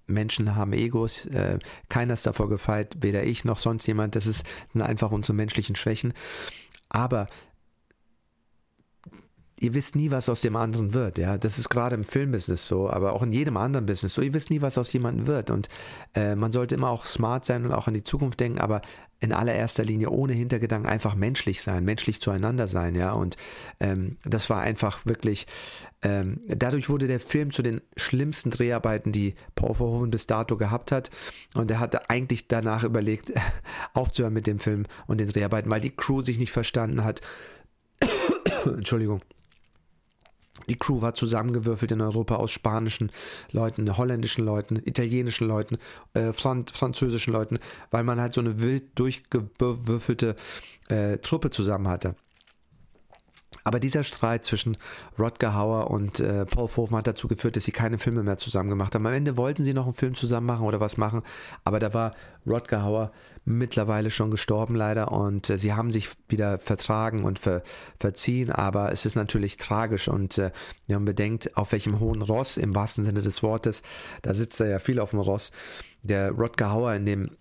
Menschen 0.07 0.55
haben 0.55 0.73
Egos. 0.73 1.25
Äh, 1.27 1.57
keiner 1.89 2.13
ist 2.13 2.27
davor 2.27 2.49
gefeit, 2.49 2.97
weder 2.99 3.23
ich 3.23 3.45
noch 3.45 3.59
sonst 3.59 3.87
jemand. 3.87 4.15
Das 4.15 4.27
ist 4.27 4.43
einfach 4.75 5.11
unsere 5.11 5.33
menschlichen 5.33 5.75
Schwächen. 5.75 6.13
Aber 6.89 7.27
ihr 9.61 9.75
wisst 9.75 9.95
nie, 9.95 10.09
was 10.09 10.27
aus 10.27 10.41
dem 10.41 10.55
anderen 10.55 10.93
wird. 10.93 11.19
Ja, 11.19 11.37
das 11.37 11.59
ist 11.59 11.69
gerade 11.69 11.95
im 11.95 12.03
Filmbusiness 12.03 12.65
so, 12.65 12.89
aber 12.89 13.13
auch 13.13 13.21
in 13.21 13.31
jedem 13.31 13.57
anderen 13.57 13.85
Business 13.85 14.15
so. 14.15 14.21
Ihr 14.21 14.33
wisst 14.33 14.49
nie, 14.49 14.61
was 14.61 14.77
aus 14.77 14.91
jemandem 14.91 15.27
wird. 15.27 15.51
Und 15.51 15.69
äh, 16.15 16.35
man 16.35 16.51
sollte 16.51 16.75
immer 16.75 16.89
auch 16.89 17.05
smart 17.05 17.45
sein 17.45 17.65
und 17.65 17.71
auch 17.71 17.87
an 17.87 17.93
die 17.93 18.03
Zukunft 18.03 18.39
denken, 18.39 18.59
aber 18.59 18.81
in 19.19 19.31
allererster 19.33 19.83
Linie 19.83 20.09
ohne 20.09 20.33
Hintergedanken 20.33 20.89
einfach 20.89 21.13
menschlich 21.13 21.61
sein, 21.61 21.85
menschlich 21.85 22.21
zueinander 22.21 22.67
sein. 22.67 22.95
Ja, 22.95 23.13
und 23.13 23.37
ähm, 23.79 24.17
das 24.25 24.49
war 24.49 24.61
einfach 24.61 25.05
wirklich. 25.05 25.45
Ähm, 26.01 26.41
dadurch 26.47 26.89
wurde 26.89 27.05
der 27.05 27.19
Film 27.19 27.51
zu 27.51 27.61
den 27.61 27.81
schlimmsten 27.95 28.49
Dreharbeiten, 28.49 29.11
die 29.11 29.35
Paul 29.53 29.75
Verhoeven 29.75 30.09
bis 30.09 30.25
dato 30.25 30.57
gehabt 30.57 30.91
hat. 30.91 31.11
Und 31.53 31.69
er 31.69 31.79
hatte 31.79 32.09
eigentlich 32.09 32.47
danach 32.47 32.83
überlegt, 32.83 33.31
aufzuhören 33.93 34.33
mit 34.33 34.47
dem 34.47 34.57
Film 34.57 34.87
und 35.05 35.21
den 35.21 35.29
Dreharbeiten, 35.29 35.69
weil 35.69 35.81
die 35.81 35.95
Crew 35.95 36.23
sich 36.23 36.39
nicht 36.39 36.51
verstanden 36.51 37.03
hat. 37.03 37.21
Entschuldigung. 38.65 39.21
Die 40.69 40.77
Crew 40.77 41.01
war 41.01 41.13
zusammengewürfelt 41.13 41.91
in 41.91 42.01
Europa 42.01 42.35
aus 42.35 42.51
spanischen 42.51 43.11
Leuten, 43.51 43.97
holländischen 43.97 44.45
Leuten, 44.45 44.77
italienischen 44.77 45.47
Leuten, 45.47 45.77
äh, 46.13 46.33
Franz 46.33 46.71
französischen 46.71 47.33
Leuten, 47.33 47.59
weil 47.89 48.03
man 48.03 48.19
halt 48.19 48.33
so 48.33 48.41
eine 48.41 48.59
wild 48.59 48.97
durchgewürfelte 48.99 50.35
äh, 50.89 51.17
Truppe 51.17 51.49
zusammen 51.49 51.87
hatte. 51.87 52.15
Aber 53.63 53.79
dieser 53.79 54.03
Streit 54.03 54.45
zwischen 54.45 54.77
Rodger 55.19 55.53
Hauer 55.53 55.91
und 55.91 56.19
äh, 56.19 56.45
Paul 56.45 56.67
Verhoeven 56.67 56.97
hat 56.97 57.07
dazu 57.07 57.27
geführt, 57.27 57.55
dass 57.55 57.65
sie 57.65 57.71
keine 57.71 57.99
Filme 57.99 58.23
mehr 58.23 58.37
zusammen 58.37 58.69
gemacht 58.69 58.95
haben. 58.95 59.05
Am 59.05 59.13
Ende 59.13 59.37
wollten 59.37 59.63
sie 59.63 59.73
noch 59.73 59.85
einen 59.85 59.93
Film 59.93 60.15
zusammen 60.15 60.47
machen 60.47 60.65
oder 60.65 60.79
was 60.79 60.97
machen, 60.97 61.21
aber 61.63 61.79
da 61.79 61.93
war 61.93 62.15
Rodger 62.47 62.83
Hauer 62.83 63.11
mittlerweile 63.43 64.11
schon 64.11 64.31
gestorben 64.31 64.75
leider 64.75 65.11
und 65.11 65.49
äh, 65.49 65.57
sie 65.57 65.73
haben 65.73 65.91
sich 65.91 66.09
wieder 66.27 66.59
vertragen 66.59 67.23
und 67.23 67.39
ver 67.39 67.63
verziehen, 67.99 68.51
aber 68.51 68.91
es 68.91 69.05
ist 69.05 69.15
natürlich 69.15 69.57
tragisch 69.57 70.07
und 70.07 70.37
äh, 70.37 70.51
wenn 70.87 70.97
man 70.97 71.05
bedenkt, 71.05 71.57
auf 71.57 71.71
welchem 71.71 71.99
hohen 71.99 72.21
Ross 72.21 72.57
im 72.57 72.75
wahrsten 72.75 73.03
Sinne 73.03 73.21
des 73.21 73.41
Wortes, 73.41 73.81
da 74.21 74.33
sitzt 74.33 74.59
er 74.59 74.67
ja 74.67 74.79
viel 74.79 74.99
auf 74.99 75.11
dem 75.11 75.19
Ross, 75.19 75.51
der 76.03 76.31
Rodger 76.31 76.71
Hauer 76.71 76.93
in 76.93 77.05
dem 77.05 77.31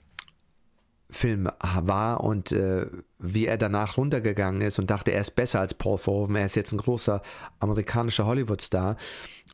Film 1.11 1.50
war 1.61 2.23
und 2.23 2.52
äh, 2.52 2.87
wie 3.19 3.47
er 3.47 3.59
danach 3.59 3.97
runtergegangen 3.97 4.62
ist 4.62 4.78
und 4.78 4.90
dachte, 4.90 5.11
er 5.11 5.21
ist 5.21 5.33
besser 5.33 5.61
als 5.61 5.75
Paul 5.75 5.99
Verhoeven, 5.99 6.37
er 6.37 6.47
ist 6.47 6.57
jetzt 6.57 6.73
ein 6.73 6.78
großer 6.78 7.21
amerikanischer 7.59 8.26
Hollywood-Star 8.26 8.97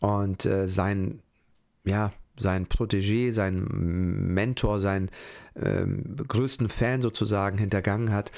und 0.01 0.45
äh, 0.45 0.69
sein, 0.69 1.23
ja, 1.85 2.13
sein 2.39 2.67
Protégé, 2.67 3.33
sein 3.33 3.67
Mentor, 4.35 4.79
seinen 4.79 5.11
ähm, 5.55 6.17
größten 6.17 6.69
Fan 6.69 7.03
sozusagen 7.03 7.59
hintergangen 7.59 8.13
hat, 8.13 8.33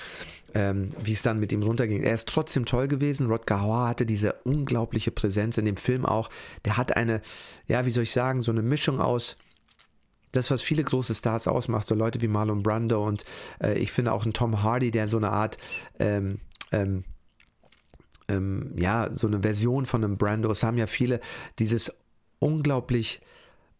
ähm, 0.54 0.90
wie 1.02 1.12
es 1.12 1.22
dann 1.22 1.40
mit 1.40 1.52
ihm 1.52 1.62
runterging. 1.62 2.02
Er 2.02 2.14
ist 2.14 2.28
trotzdem 2.28 2.64
toll 2.64 2.88
gewesen. 2.88 3.26
Rodger 3.26 3.60
Hauer 3.60 3.88
hatte 3.88 4.06
diese 4.06 4.34
unglaubliche 4.44 5.10
Präsenz 5.10 5.58
in 5.58 5.64
dem 5.64 5.76
Film 5.76 6.06
auch. 6.06 6.30
Der 6.64 6.76
hat 6.76 6.96
eine, 6.96 7.20
ja, 7.66 7.86
wie 7.86 7.90
soll 7.90 8.04
ich 8.04 8.12
sagen, 8.12 8.40
so 8.40 8.52
eine 8.52 8.62
Mischung 8.62 9.00
aus 9.00 9.36
das, 10.32 10.50
was 10.50 10.62
viele 10.62 10.84
große 10.84 11.14
Stars 11.14 11.48
ausmacht, 11.48 11.86
so 11.86 11.94
Leute 11.94 12.20
wie 12.20 12.28
Marlon 12.28 12.62
Brando 12.62 13.06
und 13.06 13.24
äh, 13.62 13.78
ich 13.78 13.92
finde 13.92 14.12
auch 14.12 14.26
ein 14.26 14.32
Tom 14.32 14.62
Hardy, 14.62 14.90
der 14.90 15.08
so 15.08 15.16
eine 15.16 15.30
Art, 15.30 15.58
ähm, 15.98 16.40
ähm, 16.70 17.04
ähm, 18.28 18.74
ja, 18.76 19.08
so 19.10 19.26
eine 19.26 19.40
Version 19.40 19.86
von 19.86 20.04
einem 20.04 20.18
Brando, 20.18 20.50
es 20.50 20.62
haben 20.62 20.76
ja 20.76 20.86
viele 20.86 21.20
dieses 21.58 21.92
unglaublich 22.40 23.22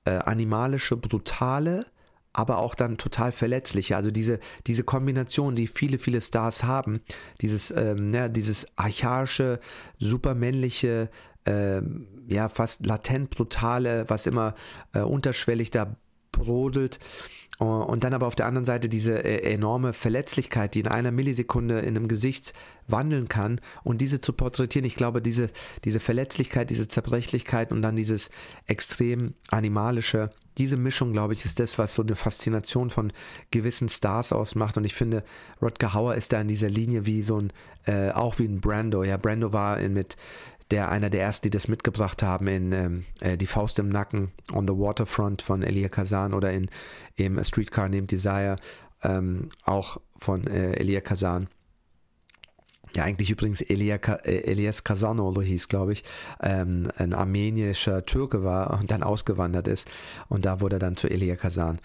äh, 0.05 0.11
animalische, 0.11 0.97
brutale, 0.97 1.87
aber 2.33 2.59
auch 2.59 2.75
dann 2.75 2.99
total 2.99 3.33
verletzliche. 3.33 3.97
Also 3.97 4.11
diese, 4.11 4.39
diese 4.67 4.85
Kombination, 4.85 5.57
die 5.57 5.67
viele, 5.67 5.99
viele 5.99 6.21
Stars 6.21 6.65
haben, 6.65 7.01
dieses, 7.41 7.71
ähm, 7.71 8.13
ja, 8.15 8.29
dieses 8.29 8.67
archaische, 8.77 9.61
supermännliche, 9.99 11.11
äh, 11.45 11.81
ja, 12.29 12.49
fast 12.49 12.87
latent 12.87 13.31
brutale, 13.31 14.09
was 14.09 14.27
immer 14.27 14.55
äh, 14.93 15.01
unterschwellig 15.01 15.71
da 15.71 15.97
brodelt. 16.31 17.01
Und 17.59 18.05
dann 18.05 18.15
aber 18.15 18.29
auf 18.29 18.37
der 18.37 18.47
anderen 18.47 18.65
Seite 18.65 18.89
diese 18.89 19.25
äh, 19.25 19.53
enorme 19.53 19.93
Verletzlichkeit, 19.93 20.75
die 20.75 20.81
in 20.81 20.87
einer 20.87 21.11
Millisekunde 21.11 21.81
in 21.81 21.97
einem 21.97 22.07
Gesicht 22.07 22.53
wandeln 22.87 23.29
kann 23.29 23.61
und 23.83 24.01
diese 24.01 24.21
zu 24.21 24.33
porträtieren. 24.33 24.87
Ich 24.87 24.95
glaube, 24.95 25.21
diese, 25.21 25.49
diese 25.85 25.99
Verletzlichkeit, 25.99 26.71
diese 26.71 26.87
Zerbrechlichkeit 26.87 27.73
und 27.73 27.83
dann 27.83 27.97
dieses 27.97 28.31
extrem 28.67 29.35
animalische, 29.49 30.31
diese 30.57 30.77
Mischung, 30.77 31.13
glaube 31.13 31.33
ich, 31.33 31.45
ist 31.45 31.59
das, 31.59 31.79
was 31.79 31.95
so 31.95 32.03
eine 32.03 32.17
Faszination 32.17 32.91
von 32.91 33.13
gewissen 33.51 33.89
Stars 33.89 34.33
ausmacht. 34.33 34.77
Und 34.77 34.85
ich 34.85 34.95
finde, 34.95 35.25
Rodger 35.61 35.95
Hauer 35.95 36.15
ist 36.15 36.33
da 36.33 36.41
in 36.41 36.49
dieser 36.49 36.69
Linie 36.69 37.07
wie 37.07 37.23
so 37.23 37.41
ein, 37.41 37.53
äh, 37.87 38.11
auch 38.11 38.39
wie 38.39 38.47
ein 38.47 38.61
Brando. 38.61 39.03
Ja, 39.03 39.17
Brando 39.17 39.53
war 39.53 39.79
in, 39.79 39.95
mit 39.95 40.17
der 40.71 40.91
einer 40.91 41.11
der 41.11 41.23
ersten, 41.23 41.47
die 41.47 41.51
das 41.51 41.69
mitgebracht 41.69 42.23
haben 42.23 42.47
in 42.47 42.73
ähm, 42.73 43.05
äh, 43.21 43.37
Die 43.37 43.47
Faust 43.47 43.79
im 43.79 43.89
Nacken, 43.89 44.33
On 44.53 44.67
the 44.67 44.75
Waterfront 44.75 45.43
von 45.43 45.63
Elia 45.63 45.89
Kazan 45.89 46.35
oder 46.35 46.53
in 46.53 46.71
im 47.17 47.43
Streetcar 47.43 47.89
Named 47.89 48.11
Desire, 48.11 48.57
ähm, 49.03 49.49
auch 49.65 49.99
von 50.17 50.47
äh, 50.47 50.73
Elia 50.75 51.01
Kazan. 51.01 51.49
Ja, 52.97 53.05
eigentlich 53.05 53.31
übrigens 53.31 53.61
Elia, 53.61 53.97
äh, 53.97 54.45
Elias 54.45 54.85
Kazanoglu 54.85 55.43
hieß, 55.43 55.69
glaube 55.69 55.93
ich, 55.93 56.05
ähm, 56.41 56.91
ein 56.97 57.13
armenischer 57.13 58.05
Türke 58.07 58.45
war 58.45 58.79
und 58.79 58.91
dann 58.91 59.03
ausgewandert 59.03 59.69
ist. 59.69 59.89
Und 60.29 60.45
da 60.45 60.61
wurde 60.61 60.77
er 60.77 60.81
dann 60.81 60.97
zu 60.97 61.09
Elia 61.09 61.37
Kazan. 61.37 61.81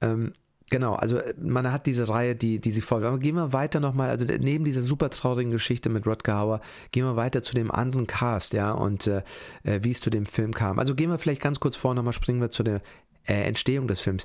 Ähm, 0.00 0.32
Genau, 0.72 0.94
also 0.94 1.18
äh, 1.18 1.34
man 1.38 1.70
hat 1.70 1.84
diese 1.84 2.08
Reihe, 2.08 2.34
die, 2.34 2.58
die 2.58 2.70
sich 2.70 2.82
folgt. 2.82 3.04
Aber 3.04 3.18
gehen 3.18 3.34
wir 3.34 3.52
weiter 3.52 3.78
nochmal, 3.78 4.08
also 4.08 4.24
neben 4.24 4.64
dieser 4.64 4.80
super 4.80 5.10
traurigen 5.10 5.50
Geschichte 5.50 5.90
mit 5.90 6.06
Rodger 6.06 6.38
Hauer, 6.38 6.60
gehen 6.92 7.04
wir 7.04 7.14
weiter 7.14 7.42
zu 7.42 7.54
dem 7.54 7.70
anderen 7.70 8.06
Cast, 8.06 8.54
ja, 8.54 8.72
und 8.72 9.06
äh, 9.06 9.22
äh, 9.64 9.80
wie 9.82 9.90
es 9.90 10.00
zu 10.00 10.08
dem 10.08 10.24
Film 10.24 10.54
kam. 10.54 10.78
Also 10.78 10.94
gehen 10.94 11.10
wir 11.10 11.18
vielleicht 11.18 11.42
ganz 11.42 11.60
kurz 11.60 11.76
vor, 11.76 11.94
nochmal 11.94 12.14
springen 12.14 12.40
wir 12.40 12.48
zu 12.48 12.62
der 12.62 12.80
äh, 13.24 13.34
Entstehung 13.42 13.86
des 13.86 14.00
Films. 14.00 14.24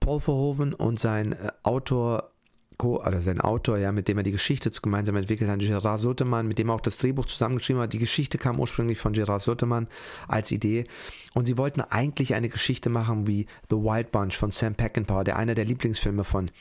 Paul 0.00 0.20
Verhoeven 0.20 0.72
und 0.72 0.98
sein 0.98 1.32
äh, 1.32 1.50
Autor 1.64 2.32
Co 2.78 2.98
also 2.98 3.20
sein 3.20 3.40
Autor, 3.40 3.78
ja, 3.78 3.90
mit 3.90 4.06
dem 4.06 4.18
er 4.18 4.22
die 4.22 4.30
Geschichte 4.30 4.70
gemeinsam 4.70 5.16
entwickelt 5.16 5.50
hat, 5.50 5.58
Gerard 5.58 5.98
Sotemann, 5.98 6.46
mit 6.46 6.58
dem 6.58 6.70
er 6.70 6.74
auch 6.74 6.80
das 6.80 6.96
Drehbuch 6.96 7.26
zusammengeschrieben 7.26 7.82
hat. 7.82 7.92
Die 7.92 7.98
Geschichte 7.98 8.38
kam 8.38 8.60
ursprünglich 8.60 8.98
von 8.98 9.12
Gerard 9.12 9.42
Sotemann 9.42 9.88
als 10.28 10.52
Idee. 10.52 10.86
Und 11.34 11.46
sie 11.46 11.58
wollten 11.58 11.80
eigentlich 11.80 12.34
eine 12.34 12.48
Geschichte 12.48 12.88
machen 12.88 13.26
wie 13.26 13.46
The 13.68 13.76
Wild 13.76 14.12
Bunch 14.12 14.36
von 14.36 14.52
Sam 14.52 14.76
Peckinpah, 14.76 15.24
der 15.24 15.36
einer 15.36 15.56
der 15.56 15.64
Lieblingsfilme 15.64 16.22
von 16.22 16.52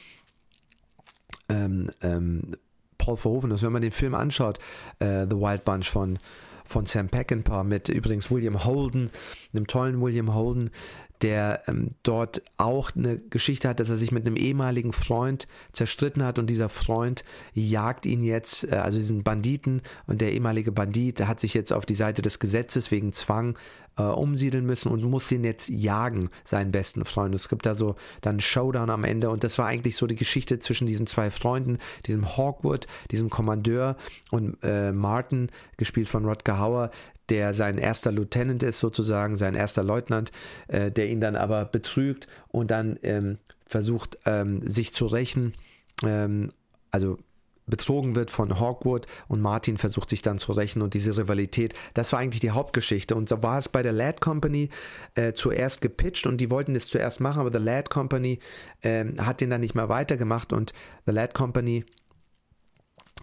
ähm, 1.49 1.91
ähm, 2.01 2.55
Paul 2.97 3.17
Verhoeven 3.17 3.51
ist. 3.51 3.61
Wenn 3.61 3.71
man 3.71 3.83
den 3.83 3.91
Film 3.91 4.15
anschaut, 4.15 4.57
äh, 4.97 5.27
The 5.29 5.35
Wild 5.35 5.65
Bunch 5.65 5.85
von 5.85 6.17
von 6.67 6.85
Sam 6.85 7.07
Peckinpah 7.07 7.63
mit 7.63 7.89
übrigens 7.89 8.29
William 8.29 8.65
Holden, 8.65 9.09
einem 9.53 9.67
tollen 9.67 10.01
William 10.01 10.33
Holden, 10.33 10.69
der 11.21 11.63
ähm, 11.67 11.89
dort 12.03 12.41
auch 12.57 12.91
eine 12.95 13.17
Geschichte 13.17 13.69
hat, 13.69 13.79
dass 13.79 13.89
er 13.89 13.97
sich 13.97 14.11
mit 14.11 14.25
einem 14.25 14.35
ehemaligen 14.35 14.93
Freund 14.93 15.47
zerstritten 15.73 16.23
hat 16.23 16.39
und 16.39 16.49
dieser 16.49 16.69
Freund 16.69 17.23
jagt 17.53 18.05
ihn 18.05 18.23
jetzt, 18.23 18.71
äh, 18.71 18.75
also 18.75 18.97
diesen 18.97 19.23
Banditen 19.23 19.81
und 20.05 20.21
der 20.21 20.33
ehemalige 20.33 20.71
Bandit, 20.71 21.25
hat 21.25 21.39
sich 21.39 21.53
jetzt 21.53 21.73
auf 21.73 21.85
die 21.85 21.95
Seite 21.95 22.21
des 22.21 22.39
Gesetzes 22.39 22.91
wegen 22.91 23.13
Zwang 23.13 23.57
äh, 23.97 24.03
umsiedeln 24.03 24.65
müssen 24.65 24.89
und 24.89 25.03
muss 25.03 25.31
ihn 25.31 25.43
jetzt 25.43 25.69
jagen, 25.69 26.29
seinen 26.43 26.71
besten 26.71 27.03
Freund. 27.05 27.33
Es 27.35 27.49
gibt 27.49 27.65
da 27.65 27.75
so 27.75 27.95
dann 28.21 28.31
einen 28.31 28.39
Showdown 28.39 28.89
am 28.89 29.03
Ende 29.03 29.29
und 29.29 29.43
das 29.43 29.57
war 29.57 29.65
eigentlich 29.65 29.95
so 29.95 30.07
die 30.07 30.15
Geschichte 30.15 30.59
zwischen 30.59 30.87
diesen 30.87 31.07
zwei 31.07 31.31
Freunden, 31.31 31.79
diesem 32.05 32.37
Hawkwood, 32.37 32.85
diesem 33.11 33.29
Kommandeur 33.29 33.97
und 34.31 34.57
äh, 34.63 34.91
Martin, 34.91 35.49
gespielt 35.77 36.09
von 36.09 36.25
Rodger 36.25 36.59
Hauer, 36.59 36.91
der 37.29 37.53
sein 37.53 37.77
erster 37.77 38.11
Lieutenant 38.11 38.63
ist, 38.63 38.79
sozusagen, 38.79 39.35
sein 39.35 39.55
erster 39.55 39.83
Leutnant, 39.83 40.31
äh, 40.67 40.91
der 40.91 41.09
ihn 41.09 41.21
dann 41.21 41.35
aber 41.35 41.65
betrügt 41.65 42.27
und 42.47 42.71
dann 42.71 42.97
ähm, 43.03 43.37
versucht, 43.65 44.17
ähm, 44.25 44.61
sich 44.61 44.93
zu 44.93 45.05
rächen. 45.05 45.53
Ähm, 46.03 46.49
also 46.91 47.17
betrogen 47.67 48.15
wird 48.15 48.31
von 48.31 48.59
Hawkwood 48.59 49.05
und 49.27 49.41
Martin 49.41 49.77
versucht 49.77 50.09
sich 50.09 50.21
dann 50.21 50.37
zu 50.37 50.53
rächen 50.53 50.81
und 50.81 50.93
diese 50.93 51.17
Rivalität, 51.17 51.73
das 51.93 52.13
war 52.13 52.19
eigentlich 52.19 52.39
die 52.39 52.51
Hauptgeschichte 52.51 53.13
und 53.15 53.29
so 53.29 53.43
war 53.43 53.57
es 53.57 53.69
bei 53.69 53.83
der 53.83 53.91
Lad 53.91 54.21
Company 54.21 54.69
äh, 55.15 55.33
zuerst 55.33 55.81
gepitcht 55.81 56.25
und 56.27 56.37
die 56.37 56.49
wollten 56.49 56.75
es 56.75 56.87
zuerst 56.87 57.19
machen, 57.19 57.41
aber 57.41 57.51
The 57.51 57.63
Lad 57.63 57.89
Company 57.89 58.39
äh, 58.81 59.05
hat 59.19 59.41
den 59.41 59.49
dann 59.49 59.61
nicht 59.61 59.75
mehr 59.75 59.89
weitergemacht 59.89 60.53
und 60.53 60.73
The 61.05 61.11
Lad 61.11 61.33
Company 61.33 61.85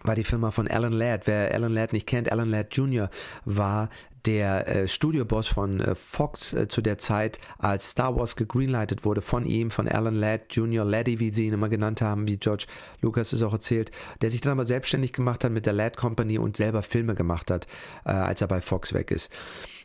war 0.07 0.15
die 0.15 0.23
Firma 0.23 0.51
von 0.51 0.67
Alan 0.67 0.93
Ladd. 0.93 1.27
Wer 1.27 1.53
Alan 1.53 1.73
Ladd 1.73 1.93
nicht 1.93 2.07
kennt, 2.07 2.31
Alan 2.31 2.49
Ladd 2.49 2.75
Jr. 2.75 3.09
war 3.45 3.89
der 4.25 4.67
äh, 4.67 4.87
Studioboss 4.87 5.47
von 5.47 5.79
äh, 5.79 5.95
Fox 5.95 6.53
äh, 6.53 6.67
zu 6.67 6.81
der 6.81 6.97
Zeit, 6.97 7.39
als 7.59 7.91
Star 7.91 8.15
Wars 8.15 8.35
gegreenlightet 8.35 9.05
wurde 9.05 9.21
von 9.21 9.45
ihm, 9.45 9.71
von 9.71 9.87
Alan 9.87 10.15
Ladd 10.15 10.45
Jr., 10.49 10.83
Laddie, 10.83 11.19
wie 11.19 11.29
sie 11.29 11.47
ihn 11.47 11.53
immer 11.53 11.69
genannt 11.69 12.01
haben, 12.01 12.27
wie 12.27 12.37
George 12.37 12.65
Lucas 13.01 13.33
es 13.33 13.43
auch 13.43 13.53
erzählt, 13.53 13.91
der 14.21 14.31
sich 14.31 14.41
dann 14.41 14.53
aber 14.53 14.63
selbstständig 14.63 15.13
gemacht 15.13 15.43
hat 15.43 15.51
mit 15.51 15.65
der 15.65 15.73
Ladd 15.73 15.97
Company 15.97 16.37
und 16.39 16.57
selber 16.57 16.81
Filme 16.81 17.15
gemacht 17.15 17.51
hat, 17.51 17.67
äh, 18.05 18.11
als 18.11 18.41
er 18.41 18.47
bei 18.47 18.61
Fox 18.61 18.93
weg 18.93 19.11
ist. 19.11 19.31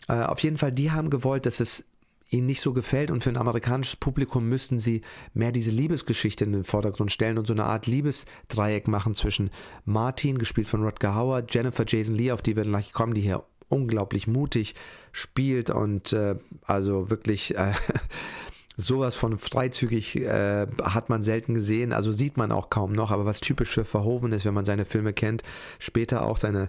Äh, 0.09 0.15
auf 0.25 0.41
jeden 0.41 0.57
Fall, 0.57 0.73
die 0.73 0.91
haben 0.91 1.11
gewollt, 1.11 1.47
dass 1.47 1.61
es 1.61 1.85
ihnen 2.31 2.47
nicht 2.47 2.61
so 2.61 2.73
gefällt 2.73 3.11
und 3.11 3.23
für 3.23 3.31
ein 3.31 3.37
amerikanisches 3.37 3.97
Publikum 3.97 4.49
müssten 4.49 4.79
sie 4.79 5.03
mehr 5.35 5.53
diese 5.53 5.71
Liebesgeschichte 5.71 6.45
in 6.45 6.53
den 6.53 6.65
Vordergrund 6.65 7.13
stellen 7.13 7.39
und 7.39 7.47
so 7.47 7.53
eine 7.53 7.65
Art 7.65 7.87
Liebesdreieck 7.87 8.89
machen 8.89 9.15
zwischen 9.15 9.51
Martin, 9.85 10.39
gespielt 10.39 10.69
von 10.69 10.83
Rodger 10.83 11.15
Hauer, 11.15 11.43
Jennifer 11.49 11.85
Jason 11.87 12.15
Lee, 12.15 12.33
auf 12.33 12.43
die 12.43 12.57
wir 12.57 12.65
gleich 12.65 12.93
kommen, 12.93 13.15
die 13.15 13.21
hier 13.21 13.43
unglaublich 13.69 14.27
mutig 14.27 14.75
spielt 15.13 15.71
und 15.71 16.13
äh, 16.13 16.37
also 16.65 17.11
wirklich 17.11 17.57
äh, 17.57 17.73
sowas 18.77 19.17
von 19.17 19.39
freizügig 19.39 20.17
äh, 20.17 20.67
hat 20.83 21.09
man 21.09 21.23
selten 21.23 21.55
gesehen, 21.55 21.93
also 21.93 22.13
sieht 22.13 22.37
man 22.37 22.53
auch 22.53 22.71
kaum 22.71 22.93
noch, 22.93 23.11
aber 23.11 23.27
was 23.27 23.41
typisch 23.41 23.71
für 23.71 23.85
Verhoeven 23.85 24.33
ist, 24.33 24.45
wenn 24.45 24.55
man 24.55 24.65
seine 24.65 24.85
Filme 24.85 25.13
kennt, 25.13 25.43
später 25.79 26.23
auch 26.23 26.37
seine 26.37 26.69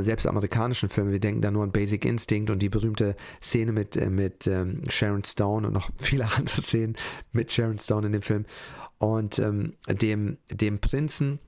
selbst 0.00 0.26
amerikanischen 0.26 0.88
Filme, 0.88 1.12
wir 1.12 1.20
denken 1.20 1.40
da 1.40 1.50
nur 1.50 1.62
an 1.62 1.72
Basic 1.72 2.04
Instinct 2.04 2.50
und 2.50 2.60
die 2.60 2.68
berühmte 2.68 3.16
Szene 3.40 3.72
mit, 3.72 3.96
äh, 3.96 4.10
mit 4.10 4.46
ähm, 4.46 4.82
Sharon 4.88 5.24
Stone 5.24 5.66
und 5.66 5.72
noch 5.72 5.90
viele 5.98 6.30
andere 6.32 6.62
Szenen 6.62 6.96
mit 7.32 7.52
Sharon 7.52 7.78
Stone 7.78 8.06
in 8.06 8.12
dem 8.12 8.22
Film 8.22 8.46
und 8.98 9.38
ähm, 9.38 9.74
dem, 9.88 10.38
dem 10.50 10.80
Prinzen, 10.80 11.38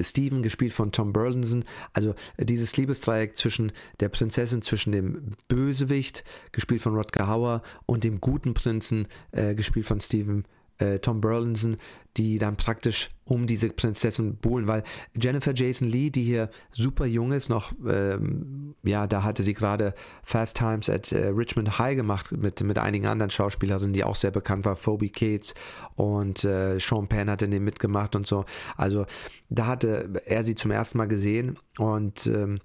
Steven, 0.00 0.42
gespielt 0.42 0.72
von 0.72 0.92
Tom 0.92 1.12
Burlinson, 1.12 1.64
also 1.92 2.14
dieses 2.38 2.76
Liebesdreieck 2.76 3.36
zwischen 3.36 3.72
der 3.98 4.08
Prinzessin, 4.08 4.62
zwischen 4.62 4.92
dem 4.92 5.32
Bösewicht, 5.48 6.22
gespielt 6.52 6.80
von 6.80 6.94
Rodger 6.94 7.26
Hauer, 7.26 7.62
und 7.84 8.04
dem 8.04 8.20
guten 8.20 8.54
Prinzen, 8.54 9.08
äh, 9.32 9.56
gespielt 9.56 9.86
von 9.86 10.00
Steven 10.00 10.44
äh, 10.78 10.98
Tom 10.98 11.20
Burlinson, 11.20 11.76
die 12.16 12.38
dann 12.38 12.56
praktisch 12.56 13.10
um 13.24 13.46
diese 13.46 13.68
Prinzessin 13.68 14.36
buhlen, 14.36 14.66
weil 14.66 14.82
Jennifer 15.20 15.52
Jason 15.54 15.88
Lee, 15.88 16.10
die 16.10 16.24
hier 16.24 16.50
super 16.70 17.06
jung 17.06 17.32
ist, 17.32 17.48
noch, 17.48 17.72
ähm, 17.86 18.74
ja, 18.82 19.06
da 19.06 19.22
hatte 19.22 19.42
sie 19.42 19.54
gerade 19.54 19.94
Fast 20.22 20.56
Times 20.56 20.88
at 20.88 21.12
äh, 21.12 21.28
Richmond 21.28 21.78
High 21.78 21.96
gemacht 21.96 22.32
mit, 22.32 22.60
mit 22.62 22.78
einigen 22.78 23.06
anderen 23.06 23.30
Schauspielerinnen, 23.30 23.92
die 23.92 24.04
auch 24.04 24.16
sehr 24.16 24.30
bekannt 24.30 24.64
war, 24.64 24.76
Phoebe 24.76 25.10
Cates 25.10 25.54
und 25.94 26.44
äh, 26.44 26.78
Sean 26.80 27.08
Penn 27.08 27.30
hatte 27.30 27.48
den 27.48 27.64
mitgemacht 27.64 28.16
und 28.16 28.26
so. 28.26 28.44
Also 28.76 29.06
da 29.48 29.66
hatte 29.66 30.22
er 30.26 30.42
sie 30.42 30.54
zum 30.54 30.70
ersten 30.70 30.98
Mal 30.98 31.08
gesehen 31.08 31.58
und 31.78 32.26
ähm, 32.26 32.60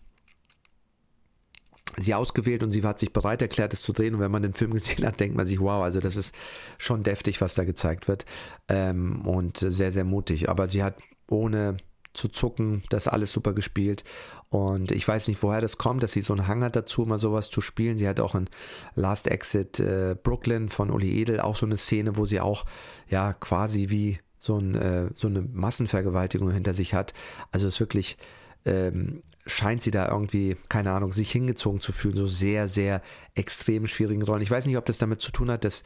sie 1.98 2.14
ausgewählt 2.14 2.64
und 2.64 2.70
sie 2.70 2.84
hat 2.84 3.00
sich 3.00 3.14
bereit 3.14 3.42
erklärt, 3.42 3.74
es 3.74 3.82
zu 3.82 3.94
drehen. 3.94 4.16
Und 4.16 4.22
wenn 4.22 4.32
man 4.32 4.44
den 4.44 4.54
Film 4.54 4.74
gesehen 4.74 5.06
hat, 5.06 5.20
denkt 5.20 5.36
man 5.36 5.48
sich, 5.48 5.60
wow, 5.60 5.84
also 5.84 6.00
das 6.00 6.16
ist 6.16 6.36
schon 6.78 7.04
deftig, 7.04 7.42
was 7.42 7.56
da 7.56 7.64
gezeigt 7.64 8.08
wird. 8.08 8.26
Ähm, 8.68 9.26
und 9.26 9.58
sehr, 9.58 9.92
sehr 9.92 10.04
mutig. 10.04 10.50
Aber 10.50 10.68
sie 10.68 10.84
hat 10.84 10.96
ohne 11.30 11.78
zu 12.14 12.28
zucken, 12.28 12.84
das 12.90 13.08
alles 13.08 13.32
super 13.32 13.54
gespielt. 13.54 14.04
Und 14.50 14.92
ich 14.92 15.08
weiß 15.08 15.28
nicht, 15.28 15.42
woher 15.42 15.62
das 15.62 15.78
kommt, 15.78 16.04
dass 16.04 16.12
sie 16.12 16.22
so 16.22 16.34
einen 16.34 16.48
Hang 16.48 16.64
hat 16.64 16.76
dazu, 16.76 17.06
mal 17.06 17.18
sowas 17.18 17.50
zu 17.50 17.60
spielen. 17.60 17.98
Sie 17.98 18.08
hat 18.08 18.20
auch 18.20 18.36
in 18.36 18.50
Last 18.94 19.28
Exit 19.28 19.80
äh, 19.80 20.16
Brooklyn 20.22 20.70
von 20.70 20.92
Uli 20.92 21.20
Edel 21.20 21.40
auch 21.40 21.56
so 21.56 21.66
eine 21.66 21.78
Szene, 21.78 22.16
wo 22.16 22.26
sie 22.26 22.40
auch 22.40 22.66
ja 23.10 23.34
quasi 23.34 23.90
wie 23.90 24.20
so, 24.38 24.58
ein, 24.58 24.76
äh, 24.76 25.10
so 25.16 25.28
eine 25.28 25.42
Massenvergewaltigung 25.42 26.52
hinter 26.52 26.74
sich 26.74 26.94
hat. 26.94 27.14
Also 27.52 27.68
es 27.68 27.76
ist 27.76 27.80
wirklich 27.80 28.18
ähm, 28.66 29.22
scheint 29.46 29.82
sie 29.82 29.92
da 29.92 30.08
irgendwie, 30.08 30.56
keine 30.70 30.92
Ahnung, 30.92 31.12
sich 31.12 31.32
hingezogen 31.32 31.82
zu 31.82 31.92
fühlen, 31.92 32.16
so 32.16 32.28
sehr, 32.28 32.68
sehr 32.68 33.02
extrem 33.36 33.88
schwierigen 33.88 34.24
Rollen. 34.24 34.42
Ich 34.42 34.52
weiß 34.52 34.66
nicht, 34.66 34.78
ob 34.78 34.86
das 34.86 34.98
damit 34.98 35.22
zu 35.22 35.32
tun 35.32 35.52
hat, 35.52 35.66
dass 35.66 35.84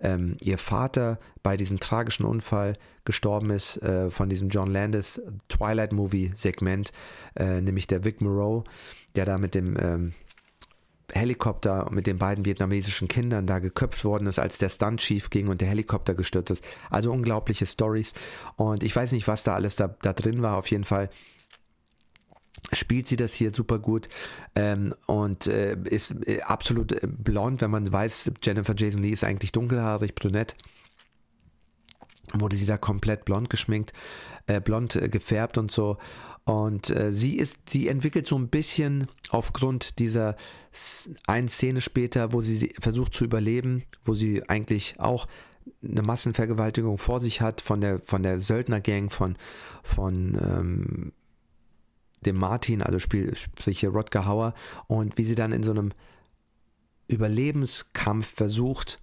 ähm, 0.00 0.36
ihr 0.42 0.58
Vater 0.58 1.18
bei 1.42 1.56
diesem 1.56 1.80
tragischen 1.80 2.24
Unfall 2.24 2.74
gestorben 3.04 3.50
ist 3.50 3.82
äh, 3.82 4.10
von 4.10 4.28
diesem 4.28 4.48
John 4.48 4.70
Landis 4.70 5.20
Twilight 5.48 5.92
Movie 5.92 6.30
Segment, 6.34 6.92
äh, 7.34 7.60
nämlich 7.60 7.86
der 7.86 8.04
Vic 8.04 8.20
Moreau, 8.20 8.64
der 9.16 9.24
da 9.24 9.38
mit 9.38 9.54
dem 9.54 9.76
ähm, 9.80 10.12
Helikopter 11.12 11.88
mit 11.90 12.06
den 12.06 12.18
beiden 12.18 12.44
vietnamesischen 12.44 13.08
Kindern 13.08 13.46
da 13.46 13.60
geköpft 13.60 14.04
worden 14.04 14.26
ist, 14.26 14.38
als 14.38 14.58
der 14.58 14.68
Stunt 14.68 15.00
schief 15.00 15.30
ging 15.30 15.48
und 15.48 15.62
der 15.62 15.68
Helikopter 15.68 16.14
gestürzt 16.14 16.50
ist. 16.50 16.64
Also 16.90 17.10
unglaubliche 17.10 17.64
Stories. 17.64 18.12
Und 18.56 18.82
ich 18.82 18.94
weiß 18.94 19.12
nicht, 19.12 19.26
was 19.26 19.42
da 19.42 19.54
alles 19.54 19.74
da, 19.74 19.88
da 20.02 20.12
drin 20.12 20.42
war. 20.42 20.58
Auf 20.58 20.70
jeden 20.70 20.84
Fall 20.84 21.08
spielt 22.72 23.08
sie 23.08 23.16
das 23.16 23.34
hier 23.34 23.52
super 23.54 23.78
gut 23.78 24.08
ähm, 24.54 24.94
und 25.06 25.46
äh, 25.46 25.76
ist 25.84 26.14
äh, 26.26 26.42
absolut 26.42 26.92
äh, 26.92 27.06
blond, 27.06 27.60
wenn 27.60 27.70
man 27.70 27.90
weiß, 27.90 28.32
Jennifer 28.42 28.74
Jason 28.76 29.02
Lee 29.02 29.10
ist 29.10 29.24
eigentlich 29.24 29.52
dunkelhaarig, 29.52 30.14
brünett. 30.14 30.56
Wurde 32.34 32.56
sie 32.56 32.66
da 32.66 32.76
komplett 32.76 33.24
blond 33.24 33.48
geschminkt, 33.48 33.94
äh, 34.46 34.60
blond 34.60 34.96
äh, 34.96 35.08
gefärbt 35.08 35.56
und 35.56 35.70
so. 35.70 35.96
Und 36.44 36.90
äh, 36.90 37.12
sie 37.12 37.36
ist, 37.36 37.56
sie 37.68 37.88
entwickelt 37.88 38.26
so 38.26 38.38
ein 38.38 38.48
bisschen 38.48 39.08
aufgrund 39.30 39.98
dieser 39.98 40.36
einen 41.26 41.48
Szene 41.48 41.80
später, 41.80 42.32
wo 42.32 42.40
sie 42.40 42.72
versucht 42.80 43.14
zu 43.14 43.24
überleben, 43.24 43.84
wo 44.04 44.14
sie 44.14 44.48
eigentlich 44.48 44.98
auch 44.98 45.26
eine 45.82 46.02
Massenvergewaltigung 46.02 46.98
vor 46.98 47.20
sich 47.20 47.40
hat 47.40 47.60
von 47.60 47.80
der 47.80 47.98
von 48.00 48.22
der 48.22 48.38
Söldnergang 48.38 49.10
von 49.10 49.36
von 49.82 50.38
ähm, 50.40 51.12
dem 52.26 52.36
Martin, 52.36 52.82
also 52.82 52.98
spielt 52.98 53.48
sich 53.60 53.80
hier 53.80 53.90
Rodger 53.90 54.26
Hauer, 54.26 54.54
und 54.86 55.18
wie 55.18 55.24
sie 55.24 55.34
dann 55.34 55.52
in 55.52 55.62
so 55.62 55.70
einem 55.70 55.92
Überlebenskampf 57.08 58.26
versucht, 58.26 59.00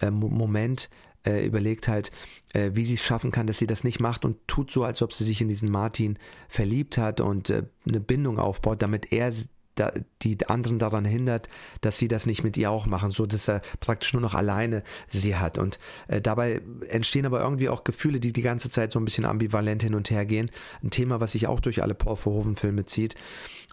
äh, 0.00 0.10
Moment 0.10 0.90
äh, 1.26 1.44
überlegt 1.44 1.88
halt, 1.88 2.10
äh, 2.52 2.70
wie 2.74 2.84
sie 2.84 2.94
es 2.94 3.02
schaffen 3.02 3.30
kann, 3.30 3.46
dass 3.46 3.58
sie 3.58 3.66
das 3.66 3.84
nicht 3.84 4.00
macht 4.00 4.24
und 4.24 4.46
tut 4.46 4.70
so, 4.70 4.84
als 4.84 5.02
ob 5.02 5.12
sie 5.12 5.24
sich 5.24 5.40
in 5.40 5.48
diesen 5.48 5.70
Martin 5.70 6.18
verliebt 6.48 6.98
hat 6.98 7.20
und 7.20 7.50
äh, 7.50 7.64
eine 7.86 8.00
Bindung 8.00 8.38
aufbaut, 8.38 8.82
damit 8.82 9.12
er 9.12 9.32
da, 9.76 9.92
die 10.22 10.46
anderen 10.48 10.78
daran 10.78 11.04
hindert, 11.04 11.48
dass 11.80 11.98
sie 11.98 12.08
das 12.08 12.26
nicht 12.26 12.42
mit 12.42 12.56
ihr 12.56 12.70
auch 12.70 12.86
machen, 12.86 13.10
so 13.10 13.26
dass 13.26 13.48
er 13.48 13.62
praktisch 13.80 14.12
nur 14.12 14.22
noch 14.22 14.34
alleine 14.34 14.82
sie 15.08 15.36
hat. 15.36 15.58
Und 15.58 15.78
äh, 16.08 16.20
dabei 16.20 16.62
entstehen 16.88 17.26
aber 17.26 17.40
irgendwie 17.40 17.68
auch 17.68 17.84
Gefühle, 17.84 18.18
die 18.18 18.32
die 18.32 18.42
ganze 18.42 18.70
Zeit 18.70 18.92
so 18.92 18.98
ein 18.98 19.04
bisschen 19.04 19.24
ambivalent 19.24 19.82
hin 19.82 19.94
und 19.94 20.10
her 20.10 20.26
gehen. 20.26 20.50
Ein 20.82 20.90
Thema, 20.90 21.20
was 21.20 21.32
sich 21.32 21.46
auch 21.46 21.60
durch 21.60 21.82
alle 21.82 21.94
Paul 21.94 22.16
Verhoeven-Filme 22.16 22.86
zieht. 22.86 23.14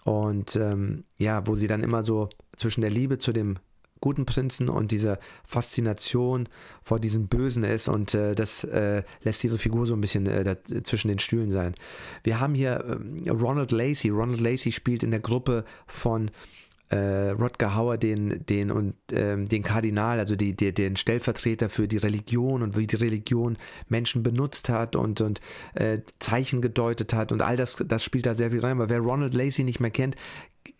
Und 0.04 0.56
ähm, 0.56 1.04
ja, 1.18 1.46
wo 1.46 1.56
sie 1.56 1.66
dann 1.66 1.82
immer 1.82 2.02
so 2.02 2.28
zwischen 2.56 2.82
der 2.82 2.90
Liebe 2.90 3.18
zu 3.18 3.32
dem 3.32 3.58
guten 4.04 4.26
Prinzen 4.26 4.68
und 4.68 4.90
diese 4.90 5.18
Faszination 5.44 6.46
vor 6.82 7.00
diesem 7.00 7.26
Bösen 7.26 7.64
ist 7.64 7.88
und 7.88 8.12
äh, 8.12 8.34
das 8.34 8.62
äh, 8.64 9.02
lässt 9.22 9.42
diese 9.42 9.56
Figur 9.56 9.86
so 9.86 9.94
ein 9.94 10.02
bisschen 10.02 10.26
äh, 10.26 10.56
zwischen 10.82 11.08
den 11.08 11.20
Stühlen 11.20 11.48
sein. 11.48 11.74
Wir 12.22 12.38
haben 12.38 12.54
hier 12.54 12.84
ähm, 12.86 13.16
Ronald 13.26 13.72
Lacey. 13.72 14.10
Ronald 14.10 14.40
Lacey 14.40 14.72
spielt 14.72 15.04
in 15.04 15.10
der 15.10 15.20
Gruppe 15.20 15.64
von 15.86 16.30
äh, 16.90 17.30
Rodger 17.30 17.74
Hauer 17.74 17.96
den, 17.96 18.44
den 18.44 18.70
und 18.70 18.94
ähm, 19.10 19.48
den 19.48 19.62
Kardinal, 19.62 20.18
also 20.18 20.36
die, 20.36 20.54
die, 20.54 20.74
den 20.74 20.96
Stellvertreter 20.96 21.70
für 21.70 21.88
die 21.88 21.96
Religion 21.96 22.62
und 22.62 22.76
wie 22.76 22.86
die 22.86 22.96
Religion 22.96 23.56
Menschen 23.88 24.22
benutzt 24.22 24.68
hat 24.68 24.96
und, 24.96 25.22
und 25.22 25.40
äh, 25.76 26.00
Zeichen 26.18 26.60
gedeutet 26.60 27.14
hat 27.14 27.32
und 27.32 27.40
all 27.40 27.56
das, 27.56 27.76
das 27.86 28.04
spielt 28.04 28.26
da 28.26 28.34
sehr 28.34 28.50
viel 28.50 28.60
rein. 28.60 28.78
Weil 28.78 28.90
wer 28.90 29.00
Ronald 29.00 29.32
Lacey 29.32 29.64
nicht 29.64 29.80
mehr 29.80 29.90
kennt, 29.90 30.16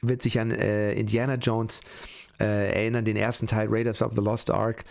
wird 0.03 0.21
sich 0.21 0.39
an 0.39 0.51
äh, 0.51 0.93
Indiana 0.93 1.37
Jones 1.37 1.81
äh, 1.81 1.85
erinnern, 2.42 3.05
den 3.05 3.16
ersten 3.16 3.47
Teil 3.47 3.68
Raiders 3.70 4.03
of 4.03 4.14
the 4.14 4.20
Lost 4.20 4.51
Ark, 4.51 4.85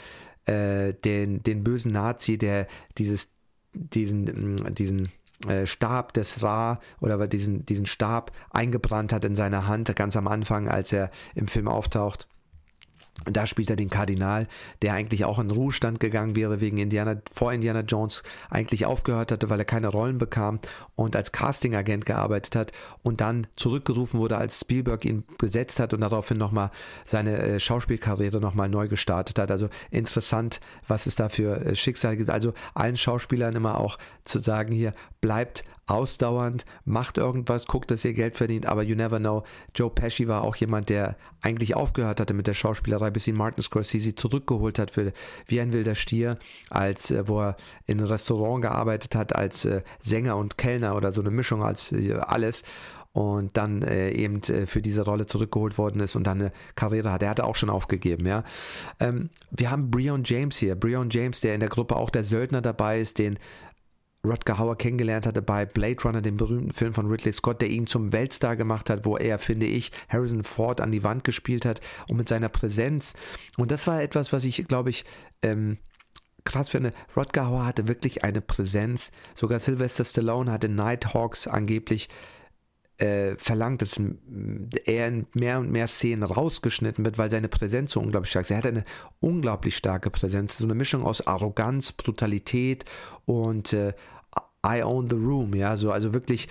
äh, 0.45 0.93
den, 0.93 1.43
den 1.43 1.63
bösen 1.63 1.91
Nazi, 1.91 2.38
der 2.38 2.67
dieses, 2.97 3.34
diesen, 3.73 4.23
mm, 4.56 4.73
diesen 4.75 5.12
äh, 5.47 5.65
Stab 5.65 6.13
des 6.13 6.43
Ra 6.43 6.79
oder 7.01 7.27
diesen, 7.27 7.65
diesen 7.65 7.86
Stab 7.86 8.32
eingebrannt 8.51 9.13
hat 9.13 9.25
in 9.25 9.36
seiner 9.36 9.67
Hand, 9.67 9.95
ganz 9.95 10.15
am 10.15 10.27
Anfang, 10.27 10.67
als 10.67 10.93
er 10.93 11.12
im 11.36 11.47
Film 11.47 11.67
auftaucht. 11.67 12.27
Da 13.26 13.45
spielt 13.45 13.69
er 13.69 13.76
den 13.76 13.89
Kardinal, 13.89 14.47
der 14.82 14.93
eigentlich 14.93 15.23
auch 15.23 15.39
in 15.39 15.52
Ruhestand 15.52 15.99
gegangen 15.99 16.36
wäre 16.36 16.62
wegen 16.62 16.78
Indiana, 16.78 17.21
vor 17.32 17.54
Indiana 17.54 17.82
Jones 17.82 18.23
eigentlich 18.49 18.86
aufgehört 18.86 19.32
hatte, 19.32 19.49
weil 19.49 19.60
er 19.60 19.65
keine 19.65 19.88
Rollen 19.88 20.17
bekam 20.17 20.60
und 20.95 21.15
als 21.15 21.32
Castingagent 21.32 22.06
gearbeitet 22.06 22.56
hat 22.56 22.71
und 23.02 23.21
dann 23.21 23.47
zurückgerufen 23.56 24.19
wurde, 24.19 24.38
als 24.38 24.60
Spielberg 24.60 25.06
ihn 25.06 25.23
besetzt 25.38 25.80
hat 25.80 25.93
und 25.93 26.02
daraufhin 26.02 26.38
nochmal 26.38 26.71
seine 27.06 27.38
äh, 27.38 27.60
Schauspielkarriere 27.60 28.41
nochmal 28.41 28.67
neu 28.67 28.88
gestartet 28.88 29.39
hat. 29.39 29.52
Also 29.52 29.69
interessant, 29.89 30.60
was 30.88 31.06
es 31.06 31.15
da 31.15 31.30
für 31.30 31.62
äh, 31.62 31.76
Schicksal 31.76 32.17
gibt. 32.17 32.30
Also 32.30 32.54
allen 32.73 32.97
Schauspielern 32.97 33.56
immer 33.56 33.80
auch 33.80 33.99
zu 34.26 34.39
sagen 34.39 34.73
hier, 34.73 34.93
bleibt 35.21 35.63
ausdauernd, 35.88 36.65
macht 36.86 37.17
irgendwas, 37.17 37.67
guckt, 37.67 37.91
dass 37.91 38.06
ihr 38.06 38.13
Geld 38.13 38.36
verdient, 38.36 38.65
aber 38.65 38.84
you 38.84 38.96
never 38.96 39.19
know. 39.19 39.43
Joe 39.76 39.89
Pesci 39.89 40.28
war 40.28 40.43
auch 40.43 40.56
jemand, 40.56 40.89
der 40.89 41.17
eigentlich 41.41 41.76
aufgehört 41.76 42.19
hatte 42.19 42.34
mit 42.34 42.48
der 42.48 42.54
Schauspielerei, 42.54 43.12
bis 43.12 43.28
ihn 43.28 43.36
Martin 43.36 43.63
Scorsese 43.63 44.15
zurückgeholt 44.15 44.80
hat 44.80 44.91
für 44.91 45.12
Wie 45.46 45.60
ein 45.60 45.74
wilder 45.74 45.96
Stier, 45.96 46.38
als 46.69 47.12
äh, 47.12 47.28
wo 47.28 47.41
er 47.41 47.58
in 47.86 48.00
einem 48.00 48.08
Restaurant 48.08 48.62
gearbeitet 48.62 49.15
hat 49.15 49.36
als 49.36 49.65
äh, 49.65 49.82
Sänger 50.00 50.38
und 50.38 50.58
Kellner 50.58 50.96
oder 50.96 51.12
so 51.12 51.22
eine 51.22 51.32
Mischung 51.32 51.63
als 51.63 51.91
äh, 51.91 52.13
alles 52.13 52.63
und 53.13 53.58
dann 53.58 53.84
äh, 53.84 54.10
eben 54.10 54.41
äh, 54.41 54.65
für 54.65 54.82
diese 54.82 55.04
Rolle 55.04 55.28
zurückgeholt 55.28 55.78
worden 55.78 56.02
ist 56.02 56.15
und 56.15 56.26
dann 56.26 56.41
eine 56.41 56.52
Karriere 56.76 57.12
hat. 57.12 57.22
Er 57.22 57.30
hatte 57.30 57.46
auch 57.46 57.56
schon 57.56 57.69
aufgegeben, 57.69 58.26
ja. 58.26 58.43
Ähm, 59.00 59.30
wir 59.52 59.69
haben 59.69 59.91
Breon 59.91 60.24
James 60.26 60.58
hier. 60.58 60.76
Breon 60.76 61.10
James, 61.12 61.39
der 61.39 61.54
in 61.54 61.60
der 61.60 61.69
Gruppe 61.69 61.96
auch 61.96 62.10
der 62.10 62.24
Söldner 62.24 62.62
dabei 62.62 63.00
ist, 63.00 63.19
den 63.19 63.38
Rutger 64.25 64.57
Hauer 64.57 64.77
kennengelernt 64.77 65.25
hatte 65.25 65.41
bei 65.41 65.65
Blade 65.65 66.01
Runner, 66.03 66.21
dem 66.21 66.38
berühmten 66.38 66.71
Film 66.71 66.93
von 66.93 67.07
Ridley 67.07 67.33
Scott, 67.33 67.62
der 67.62 67.69
ihn 67.69 67.88
zum 67.88 68.13
Weltstar 68.13 68.55
gemacht 68.55 68.89
hat, 68.89 69.05
wo 69.05 69.17
er, 69.17 69.38
finde 69.38 69.65
ich, 69.65 69.91
Harrison 70.07 70.45
Ford 70.45 70.79
an 70.79 70.93
die 70.93 71.03
Wand 71.03 71.25
gespielt 71.25 71.65
hat 71.65 71.81
und 72.07 72.15
mit 72.15 72.29
seiner 72.29 72.47
Präsenz. 72.47 73.15
Und 73.57 73.71
das 73.71 73.86
war 73.86 74.01
etwas, 74.01 74.31
was 74.31 74.45
ich, 74.45 74.65
glaube 74.65 74.91
ich, 74.91 75.03
ähm, 75.41 75.77
krass 76.45 76.69
finde. 76.69 76.93
Rutger 77.17 77.47
Hauer 77.47 77.65
hatte 77.65 77.89
wirklich 77.89 78.23
eine 78.23 78.39
Präsenz. 78.39 79.12
Sogar 79.36 79.59
Sylvester 79.59 80.05
Stallone 80.05 80.51
hatte 80.51 80.69
Nighthawks 80.69 81.47
angeblich 81.47 82.07
äh, 82.97 83.36
verlangt, 83.38 83.82
dass 83.82 83.99
er 84.86 85.08
in 85.08 85.27
mehr 85.34 85.60
und 85.60 85.71
mehr 85.71 85.88
Szenen 85.88 86.23
rausgeschnitten 86.23 87.03
wird, 87.03 87.17
weil 87.17 87.32
seine 87.32 87.49
Präsenz 87.49 87.93
so 87.93 87.99
unglaublich 87.99 88.29
stark 88.29 88.45
ist. 88.45 88.51
Er 88.51 88.58
hat 88.58 88.67
eine 88.67 88.86
unglaublich 89.19 89.75
starke 89.75 90.10
Präsenz, 90.10 90.58
so 90.58 90.65
eine 90.65 90.75
Mischung 90.75 91.03
aus 91.03 91.25
Arroganz, 91.25 91.91
Brutalität 91.91 92.86
und 93.25 93.73
äh, 93.73 93.93
I 94.65 94.84
own 94.84 95.10
the 95.10 95.15
room, 95.15 95.53
ja, 95.56 95.75
so, 95.75 95.91
also 95.91 96.13
wirklich 96.13 96.47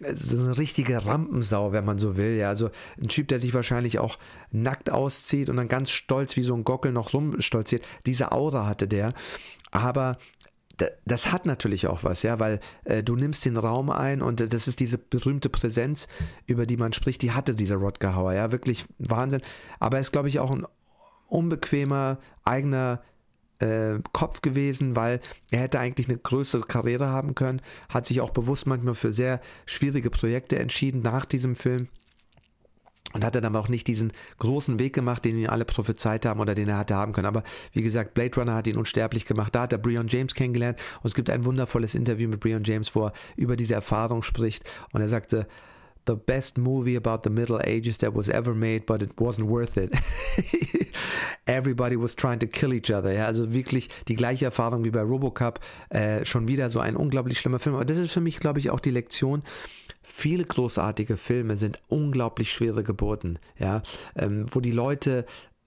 äh, 0.00 0.14
so 0.16 0.38
eine 0.42 0.58
richtige 0.58 1.04
Rampensau, 1.04 1.72
wenn 1.72 1.84
man 1.84 1.98
so 1.98 2.16
will. 2.16 2.36
Ja, 2.36 2.48
also 2.48 2.70
ein 2.98 3.08
Typ, 3.08 3.28
der 3.28 3.38
sich 3.38 3.54
wahrscheinlich 3.54 3.98
auch 3.98 4.16
nackt 4.50 4.90
auszieht 4.90 5.48
und 5.48 5.56
dann 5.56 5.68
ganz 5.68 5.90
stolz 5.90 6.36
wie 6.36 6.42
so 6.42 6.54
ein 6.54 6.64
Gockel 6.64 6.92
noch 6.92 7.12
rumstolziert. 7.14 7.84
Diese 8.06 8.32
Aura 8.32 8.66
hatte 8.66 8.88
der. 8.88 9.14
Aber 9.70 10.18
das 11.04 11.32
hat 11.32 11.46
natürlich 11.46 11.86
auch 11.86 12.04
was, 12.04 12.22
ja, 12.22 12.38
weil 12.38 12.60
äh, 12.84 13.02
du 13.02 13.16
nimmst 13.16 13.44
den 13.44 13.56
Raum 13.56 13.90
ein 13.90 14.22
und 14.22 14.52
das 14.52 14.68
ist 14.68 14.80
diese 14.80 14.98
berühmte 14.98 15.48
Präsenz, 15.48 16.08
über 16.46 16.66
die 16.66 16.76
man 16.76 16.92
spricht, 16.92 17.22
die 17.22 17.32
hatte 17.32 17.54
dieser 17.54 17.76
Rodger 17.76 18.32
ja, 18.34 18.52
wirklich 18.52 18.84
Wahnsinn. 18.98 19.42
Aber 19.78 19.96
er 19.96 20.00
ist, 20.00 20.12
glaube 20.12 20.28
ich, 20.28 20.40
auch 20.40 20.50
ein 20.50 20.66
unbequemer, 21.28 22.18
eigener 22.44 23.02
äh, 23.58 24.00
Kopf 24.12 24.42
gewesen, 24.42 24.96
weil 24.96 25.20
er 25.50 25.60
hätte 25.60 25.78
eigentlich 25.78 26.08
eine 26.08 26.18
größere 26.18 26.62
Karriere 26.62 27.08
haben 27.08 27.34
können, 27.34 27.62
hat 27.88 28.06
sich 28.06 28.20
auch 28.20 28.30
bewusst 28.30 28.66
manchmal 28.66 28.94
für 28.94 29.12
sehr 29.12 29.40
schwierige 29.66 30.10
Projekte 30.10 30.58
entschieden 30.58 31.02
nach 31.02 31.24
diesem 31.24 31.56
Film 31.56 31.88
und 33.12 33.24
hat 33.24 33.34
dann 33.34 33.44
aber 33.44 33.60
auch 33.60 33.68
nicht 33.68 33.86
diesen 33.86 34.12
großen 34.38 34.78
Weg 34.78 34.94
gemacht, 34.94 35.24
den 35.24 35.36
wir 35.36 35.52
alle 35.52 35.64
prophezeit 35.64 36.26
haben 36.26 36.40
oder 36.40 36.54
den 36.54 36.68
er 36.68 36.78
hatte 36.78 36.94
haben 36.94 37.12
können. 37.12 37.26
Aber 37.26 37.42
wie 37.72 37.82
gesagt, 37.82 38.14
Blade 38.14 38.34
Runner 38.36 38.54
hat 38.54 38.66
ihn 38.66 38.76
unsterblich 38.76 39.26
gemacht. 39.26 39.54
Da 39.54 39.62
hat 39.62 39.72
er 39.72 39.78
Breon 39.78 40.08
James 40.08 40.34
kennengelernt 40.34 40.78
und 41.02 41.08
es 41.08 41.14
gibt 41.14 41.30
ein 41.30 41.44
wundervolles 41.44 41.94
Interview 41.94 42.28
mit 42.28 42.40
Breon 42.40 42.64
James, 42.64 42.94
wo 42.94 43.06
er 43.06 43.12
über 43.36 43.56
diese 43.56 43.74
Erfahrung 43.74 44.22
spricht 44.22 44.68
und 44.92 45.00
er 45.00 45.08
sagte, 45.08 45.46
the 46.06 46.16
best 46.16 46.58
movie 46.58 46.96
about 46.96 47.22
the 47.22 47.30
Middle 47.30 47.60
Ages 47.64 47.98
that 47.98 48.14
was 48.14 48.28
ever 48.28 48.54
made, 48.54 48.86
but 48.86 49.02
it 49.02 49.20
wasn't 49.20 49.48
worth 49.48 49.76
it. 49.76 49.94
Everybody 51.46 51.96
was 51.96 52.14
trying 52.14 52.38
to 52.40 52.46
kill 52.46 52.72
each 52.72 52.90
other. 52.90 53.12
Ja, 53.12 53.26
also 53.26 53.52
wirklich 53.52 53.88
die 54.08 54.16
gleiche 54.16 54.44
Erfahrung 54.44 54.84
wie 54.84 54.90
bei 54.90 55.02
Robocop. 55.02 55.60
Äh, 55.90 56.24
schon 56.24 56.48
wieder 56.48 56.70
so 56.70 56.80
ein 56.80 56.96
unglaublich 56.96 57.38
schlimmer 57.38 57.58
Film. 57.58 57.76
Aber 57.76 57.84
das 57.84 57.98
ist 57.98 58.12
für 58.12 58.20
mich, 58.20 58.38
glaube 58.40 58.58
ich, 58.58 58.70
auch 58.70 58.80
die 58.80 58.90
Lektion. 58.90 59.42
Viele 60.02 60.44
großartige 60.44 61.16
Filme 61.16 61.56
sind 61.56 61.80
unglaublich 61.88 62.52
schwere 62.52 62.82
Geburten, 62.82 63.38
ja, 63.56 63.82
ähm, 64.16 64.46
wo 64.50 64.60
die 64.60 64.72
Leute 64.72 65.24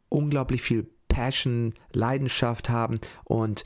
unglaublich 0.09 0.61
viel 0.61 0.87
Passion, 1.07 1.73
Leidenschaft 1.93 2.69
haben 2.69 2.99
und 3.23 3.63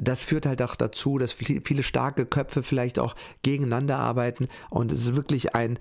das 0.00 0.20
führt 0.20 0.46
halt 0.46 0.62
auch 0.62 0.76
dazu, 0.76 1.18
dass 1.18 1.32
viele 1.32 1.82
starke 1.82 2.26
Köpfe 2.26 2.62
vielleicht 2.62 2.98
auch 2.98 3.14
gegeneinander 3.42 3.98
arbeiten 3.98 4.48
und 4.70 4.92
es 4.92 5.00
ist 5.00 5.16
wirklich 5.16 5.54
ein 5.54 5.78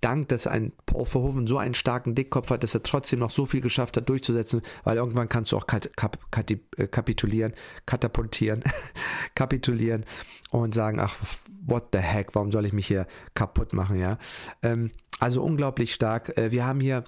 Dank, 0.00 0.28
dass 0.28 0.46
ein 0.46 0.72
Paul 0.86 1.04
Verhoeven 1.04 1.46
so 1.46 1.58
einen 1.58 1.74
starken 1.74 2.14
Dickkopf 2.14 2.48
hat, 2.50 2.62
dass 2.62 2.74
er 2.74 2.82
trotzdem 2.82 3.18
noch 3.18 3.30
so 3.30 3.44
viel 3.44 3.60
geschafft 3.60 3.98
hat 3.98 4.08
durchzusetzen, 4.08 4.62
weil 4.82 4.96
irgendwann 4.96 5.28
kannst 5.28 5.52
du 5.52 5.58
auch 5.58 5.66
kap 5.66 5.94
kap 5.96 6.16
äh, 6.78 6.86
kapitulieren, 6.86 7.52
katapultieren, 7.84 8.64
kapitulieren 9.34 10.06
und 10.50 10.74
sagen, 10.74 11.00
ach, 11.00 11.16
what 11.66 11.88
the 11.92 11.98
heck, 11.98 12.34
warum 12.34 12.50
soll 12.50 12.64
ich 12.64 12.72
mich 12.72 12.86
hier 12.86 13.06
kaputt 13.34 13.74
machen, 13.74 13.98
ja? 13.98 14.16
Ähm, 14.62 14.90
also 15.18 15.42
unglaublich 15.42 15.92
stark. 15.92 16.36
Äh, 16.38 16.50
wir 16.50 16.64
haben 16.64 16.80
hier 16.80 17.04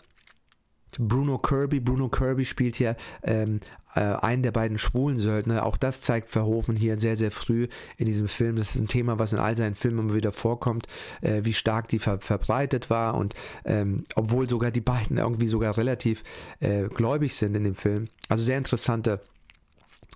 Bruno 0.99 1.39
Kirby. 1.39 1.81
Bruno 1.81 2.09
Kirby 2.09 2.45
spielt 2.45 2.77
hier 2.77 2.97
ähm, 3.23 3.61
äh, 3.95 4.01
einen 4.01 4.43
der 4.43 4.53
beiden 4.53 4.79
schwulen 4.79 5.19
Söldner. 5.19 5.65
Auch 5.67 5.77
das 5.77 6.01
zeigt 6.01 6.29
Verhoeven 6.29 6.77
hier 6.77 6.99
sehr, 6.99 7.17
sehr 7.17 7.31
früh 7.31 7.69
in 7.97 8.07
diesem 8.07 8.29
Film. 8.29 8.57
Das 8.57 8.75
ist 8.75 8.81
ein 8.81 8.89
Thema, 8.89 9.19
was 9.19 9.33
in 9.33 9.39
all 9.39 9.57
seinen 9.57 9.75
Filmen 9.75 10.01
immer 10.01 10.15
wieder 10.15 10.33
vorkommt, 10.33 10.87
äh, 11.21 11.45
wie 11.45 11.53
stark 11.53 11.89
die 11.89 11.99
ver 11.99 12.21
verbreitet 12.21 12.91
war 12.91 13.15
und 13.15 13.35
ähm, 13.65 14.05
obwohl 14.15 14.49
sogar 14.49 14.71
die 14.71 14.81
beiden 14.81 15.19
irgendwie 15.19 15.49
sogar 15.49 15.77
relativ 15.77 16.23
äh, 16.61 16.85
gläubig 16.85 17.35
sind 17.35 17.57
in 17.57 17.65
dem 17.65 17.75
Film. 17.75 18.07
Also 18.29 18.43
sehr 18.43 18.59
interessante 18.59 19.21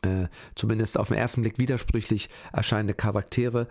äh, 0.02 0.28
zumindest 0.54 0.98
auf 0.98 1.08
den 1.08 1.16
ersten 1.16 1.42
Blick 1.42 1.58
widersprüchlich 1.58 2.28
erscheinende 2.52 2.94
Charaktere. 2.94 3.66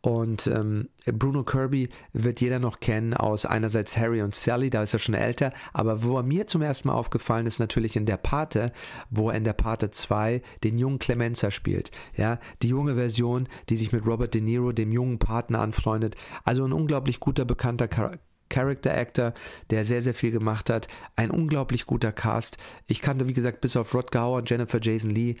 Und 0.00 0.46
ähm, 0.46 0.88
Bruno 1.06 1.42
Kirby 1.42 1.88
wird 2.12 2.40
jeder 2.40 2.58
noch 2.58 2.80
kennen 2.80 3.14
aus 3.14 3.46
einerseits 3.46 3.96
Harry 3.96 4.22
und 4.22 4.34
Sally, 4.34 4.70
da 4.70 4.82
ist 4.82 4.92
er 4.92 5.00
schon 5.00 5.14
älter, 5.14 5.52
aber 5.72 6.02
wo 6.02 6.16
er 6.16 6.22
mir 6.22 6.46
zum 6.46 6.62
ersten 6.62 6.88
Mal 6.88 6.94
aufgefallen 6.94 7.46
ist, 7.46 7.58
natürlich 7.58 7.96
in 7.96 8.06
der 8.06 8.16
Pate, 8.16 8.72
wo 9.10 9.30
er 9.30 9.36
in 9.36 9.44
der 9.44 9.54
Pate 9.54 9.90
2 9.90 10.42
den 10.62 10.78
jungen 10.78 10.98
Clemenza 10.98 11.50
spielt. 11.50 11.90
Ja, 12.16 12.38
die 12.62 12.68
junge 12.68 12.94
Version, 12.94 13.48
die 13.68 13.76
sich 13.76 13.92
mit 13.92 14.06
Robert 14.06 14.34
De 14.34 14.40
Niro, 14.40 14.72
dem 14.72 14.92
jungen 14.92 15.18
Partner, 15.18 15.60
anfreundet. 15.60 16.16
Also 16.44 16.64
ein 16.64 16.72
unglaublich 16.72 17.20
guter, 17.20 17.44
bekannter 17.44 17.88
Charakter. 17.88 18.20
Character 18.50 18.96
Actor, 18.96 19.34
der 19.68 19.84
sehr, 19.84 20.00
sehr 20.00 20.14
viel 20.14 20.30
gemacht 20.30 20.70
hat. 20.70 20.88
Ein 21.16 21.30
unglaublich 21.30 21.84
guter 21.84 22.12
Cast. 22.12 22.56
Ich 22.86 23.02
kannte, 23.02 23.28
wie 23.28 23.34
gesagt, 23.34 23.60
bis 23.60 23.76
auf 23.76 23.94
Rod 23.94 24.10
Gower, 24.10 24.42
Jennifer 24.46 24.78
Jason 24.80 25.10
Lee 25.10 25.36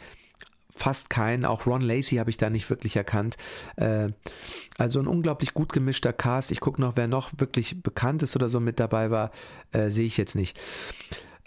fast 0.78 1.10
keinen. 1.10 1.44
Auch 1.44 1.66
Ron 1.66 1.82
Lacey 1.82 2.16
habe 2.16 2.30
ich 2.30 2.36
da 2.36 2.50
nicht 2.50 2.70
wirklich 2.70 2.96
erkannt. 2.96 3.36
Äh, 3.76 4.10
also 4.78 5.00
ein 5.00 5.06
unglaublich 5.06 5.54
gut 5.54 5.72
gemischter 5.72 6.12
Cast. 6.12 6.52
Ich 6.52 6.60
gucke 6.60 6.80
noch, 6.80 6.96
wer 6.96 7.08
noch 7.08 7.30
wirklich 7.36 7.82
bekannt 7.82 8.22
ist 8.22 8.36
oder 8.36 8.48
so 8.48 8.60
mit 8.60 8.80
dabei 8.80 9.10
war, 9.10 9.30
äh, 9.72 9.90
sehe 9.90 10.06
ich 10.06 10.16
jetzt 10.16 10.36
nicht. 10.36 10.58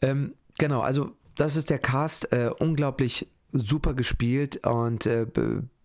Ähm, 0.02 0.34
genau, 0.58 0.82
also 0.82 1.12
das 1.36 1.56
ist 1.56 1.70
der 1.70 1.80
Cast. 1.80 2.32
Äh, 2.34 2.52
unglaublich 2.60 3.28
super 3.54 3.94
gespielt 3.94 4.66
und 4.66 5.06
äh, 5.06 5.26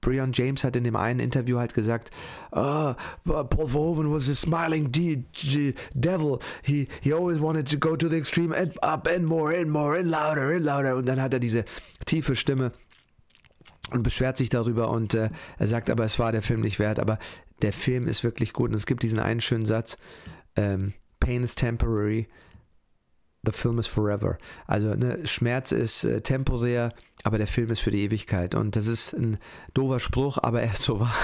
Brian 0.01 0.31
James 0.33 0.63
hat 0.63 0.77
in 0.77 0.85
dem 0.85 0.95
einen 0.95 1.19
Interview 1.19 1.59
halt 1.59 1.75
gesagt, 1.75 2.11
oh, 2.53 2.95
Paul 3.25 3.67
Verhoeven 3.67 4.13
was 4.13 4.29
a 4.29 4.35
smiling 4.37 4.93
de 4.93 5.25
de 5.43 5.75
devil. 5.95 6.39
He, 6.63 6.87
he 7.01 7.13
always 7.13 7.41
wanted 7.41 7.69
to 7.71 7.77
go 7.77 7.97
to 7.97 8.09
the 8.09 8.17
extreme 8.17 8.53
and 8.53 8.73
up 8.85 9.09
and 9.09 9.27
more 9.27 9.53
and 9.53 9.69
more 9.69 9.99
and 9.99 10.09
louder 10.09 10.55
and 10.55 10.65
louder. 10.65 10.95
Und 10.95 11.07
dann 11.07 11.21
hat 11.21 11.35
er 11.35 11.41
diese 11.41 11.65
tiefe 12.05 12.37
Stimme 12.37 12.71
und 13.91 14.03
beschwert 14.03 14.37
sich 14.37 14.49
darüber 14.49 14.91
und 14.91 15.15
äh, 15.15 15.31
er 15.59 15.69
sagt 15.69 15.91
aber, 15.91 16.05
es 16.05 16.19
war 16.19 16.33
der 16.33 16.43
Film 16.43 16.61
nicht 16.61 16.79
wert, 16.79 16.99
aber 16.99 17.19
der 17.63 17.73
Film 17.73 18.07
ist 18.07 18.25
wirklich 18.25 18.53
gut 18.53 18.71
und 18.71 18.77
es 18.77 18.87
gibt 18.87 19.03
diesen 19.03 19.19
einen 19.19 19.41
schönen 19.41 19.67
Satz, 19.67 19.99
ähm, 20.57 20.93
Pain 21.21 21.43
is 21.43 21.55
temporary, 21.55 22.29
the 23.45 23.53
film 23.53 23.79
is 23.79 23.87
forever. 23.87 24.39
Also 24.67 24.95
ne, 24.95 25.27
Schmerz 25.27 25.73
ist 25.73 26.05
äh, 26.05 26.21
temporär, 26.21 26.93
aber 27.23 27.39
der 27.39 27.47
Film 27.47 27.71
ist 27.71 27.81
für 27.81 27.91
die 27.91 28.03
Ewigkeit 28.03 28.55
und 28.55 28.77
das 28.77 28.87
ist 28.87 29.13
ein 29.13 29.39
doofer 29.73 30.01
Spruch, 30.01 30.39
aber 30.43 30.63
er 30.63 30.73
ist 30.73 30.83
so 30.83 31.01
wahr. 31.01 31.15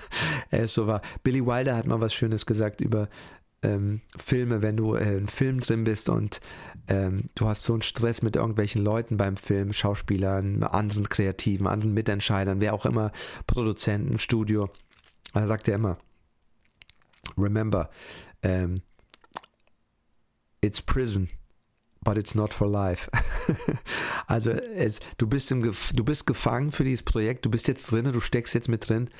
er 0.50 0.64
ist 0.64 0.74
so 0.74 0.86
wahr. 0.86 1.02
Billy 1.22 1.44
Wilder 1.44 1.76
hat 1.76 1.86
mal 1.86 2.00
was 2.00 2.14
Schönes 2.14 2.46
gesagt 2.46 2.80
über 2.80 3.08
ähm, 3.62 4.00
Filme, 4.16 4.62
wenn 4.62 4.76
du 4.76 4.94
äh, 4.94 5.16
in 5.16 5.28
Film 5.28 5.60
drin 5.60 5.84
bist 5.84 6.08
und 6.08 6.40
ähm, 6.88 7.24
du 7.34 7.46
hast 7.46 7.62
so 7.62 7.72
einen 7.72 7.82
Stress 7.82 8.22
mit 8.22 8.36
irgendwelchen 8.36 8.82
Leuten 8.82 9.16
beim 9.16 9.36
Film, 9.36 9.72
Schauspielern, 9.72 10.62
anderen 10.62 11.08
Kreativen, 11.08 11.66
anderen 11.66 11.94
Mitentscheidern, 11.94 12.60
wer 12.60 12.74
auch 12.74 12.86
immer, 12.86 13.12
Produzenten, 13.46 14.18
Studio. 14.18 14.70
Da 15.34 15.46
sagt 15.46 15.68
er 15.68 15.76
immer, 15.76 15.98
remember, 17.36 17.90
ähm, 18.42 18.76
it's 20.62 20.80
prison, 20.80 21.28
but 22.02 22.16
it's 22.16 22.34
not 22.34 22.54
for 22.54 22.68
life. 22.68 23.10
also 24.26 24.50
es, 24.50 25.00
du, 25.18 25.26
bist 25.26 25.52
im, 25.52 25.62
du 25.62 26.04
bist 26.04 26.26
gefangen 26.26 26.72
für 26.72 26.84
dieses 26.84 27.02
Projekt, 27.02 27.44
du 27.44 27.50
bist 27.50 27.68
jetzt 27.68 27.92
drin, 27.92 28.10
du 28.10 28.20
steckst 28.20 28.54
jetzt 28.54 28.68
mit 28.68 28.88
drin 28.88 29.10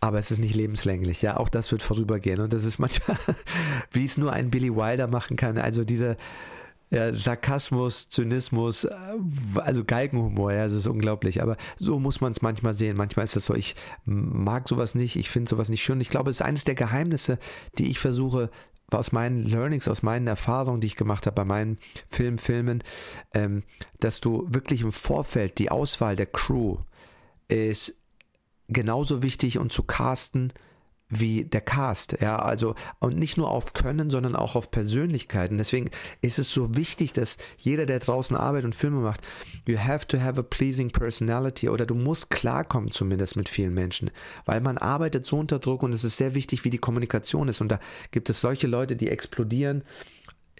aber 0.00 0.18
es 0.18 0.30
ist 0.30 0.38
nicht 0.38 0.54
lebenslänglich. 0.54 1.22
Ja, 1.22 1.36
auch 1.36 1.48
das 1.48 1.70
wird 1.72 1.82
vorübergehen. 1.82 2.40
Und 2.40 2.52
das 2.52 2.64
ist 2.64 2.78
manchmal, 2.78 3.18
wie 3.92 4.06
es 4.06 4.16
nur 4.16 4.32
ein 4.32 4.50
Billy 4.50 4.74
Wilder 4.74 5.06
machen 5.06 5.36
kann. 5.36 5.58
Also 5.58 5.84
dieser 5.84 6.16
ja, 6.90 7.14
Sarkasmus, 7.14 8.08
Zynismus, 8.08 8.84
äh, 8.84 8.94
also 9.56 9.84
Galgenhumor, 9.84 10.52
ja, 10.52 10.64
das 10.64 10.72
ist 10.72 10.88
unglaublich. 10.88 11.42
Aber 11.42 11.56
so 11.76 12.00
muss 12.00 12.20
man 12.20 12.32
es 12.32 12.42
manchmal 12.42 12.74
sehen. 12.74 12.96
Manchmal 12.96 13.24
ist 13.24 13.36
das 13.36 13.44
so, 13.44 13.54
ich 13.54 13.76
mag 14.04 14.68
sowas 14.68 14.94
nicht, 14.94 15.16
ich 15.16 15.30
finde 15.30 15.48
sowas 15.48 15.68
nicht 15.68 15.82
schön. 15.82 16.00
Ich 16.00 16.08
glaube, 16.08 16.30
es 16.30 16.36
ist 16.36 16.42
eines 16.42 16.64
der 16.64 16.74
Geheimnisse, 16.74 17.38
die 17.78 17.90
ich 17.90 17.98
versuche 17.98 18.50
aus 18.90 19.12
meinen 19.12 19.44
Learnings, 19.44 19.86
aus 19.86 20.02
meinen 20.02 20.26
Erfahrungen, 20.26 20.80
die 20.80 20.88
ich 20.88 20.96
gemacht 20.96 21.26
habe 21.26 21.36
bei 21.36 21.44
meinen 21.44 21.78
Filmfilmen, 22.08 22.82
ähm, 23.34 23.62
dass 24.00 24.20
du 24.20 24.46
wirklich 24.48 24.80
im 24.80 24.92
Vorfeld 24.92 25.58
die 25.58 25.70
Auswahl 25.70 26.16
der 26.16 26.26
Crew 26.26 26.78
ist 27.46 27.99
genauso 28.70 29.22
wichtig 29.22 29.58
und 29.58 29.72
zu 29.72 29.82
casten 29.82 30.52
wie 31.10 31.44
der 31.44 31.60
Cast, 31.60 32.18
ja, 32.20 32.36
also 32.36 32.76
und 33.00 33.18
nicht 33.18 33.36
nur 33.36 33.50
auf 33.50 33.72
Können, 33.72 34.10
sondern 34.10 34.36
auch 34.36 34.54
auf 34.54 34.70
Persönlichkeiten. 34.70 35.58
Deswegen 35.58 35.90
ist 36.22 36.38
es 36.38 36.52
so 36.54 36.76
wichtig, 36.76 37.12
dass 37.12 37.36
jeder, 37.58 37.84
der 37.84 37.98
draußen 37.98 38.36
arbeitet 38.36 38.66
und 38.66 38.74
Filme 38.76 39.00
macht, 39.00 39.20
you 39.66 39.76
have 39.76 40.06
to 40.06 40.20
have 40.20 40.38
a 40.38 40.44
pleasing 40.44 40.90
personality 40.90 41.68
oder 41.68 41.84
du 41.84 41.96
musst 41.96 42.30
klarkommen 42.30 42.92
zumindest 42.92 43.34
mit 43.34 43.48
vielen 43.48 43.74
Menschen, 43.74 44.10
weil 44.46 44.60
man 44.60 44.78
arbeitet 44.78 45.26
so 45.26 45.36
unter 45.36 45.58
Druck 45.58 45.82
und 45.82 45.92
es 45.92 46.04
ist 46.04 46.16
sehr 46.16 46.36
wichtig, 46.36 46.64
wie 46.64 46.70
die 46.70 46.78
Kommunikation 46.78 47.48
ist 47.48 47.60
und 47.60 47.68
da 47.68 47.80
gibt 48.12 48.30
es 48.30 48.40
solche 48.40 48.68
Leute, 48.68 48.94
die 48.94 49.08
explodieren 49.08 49.82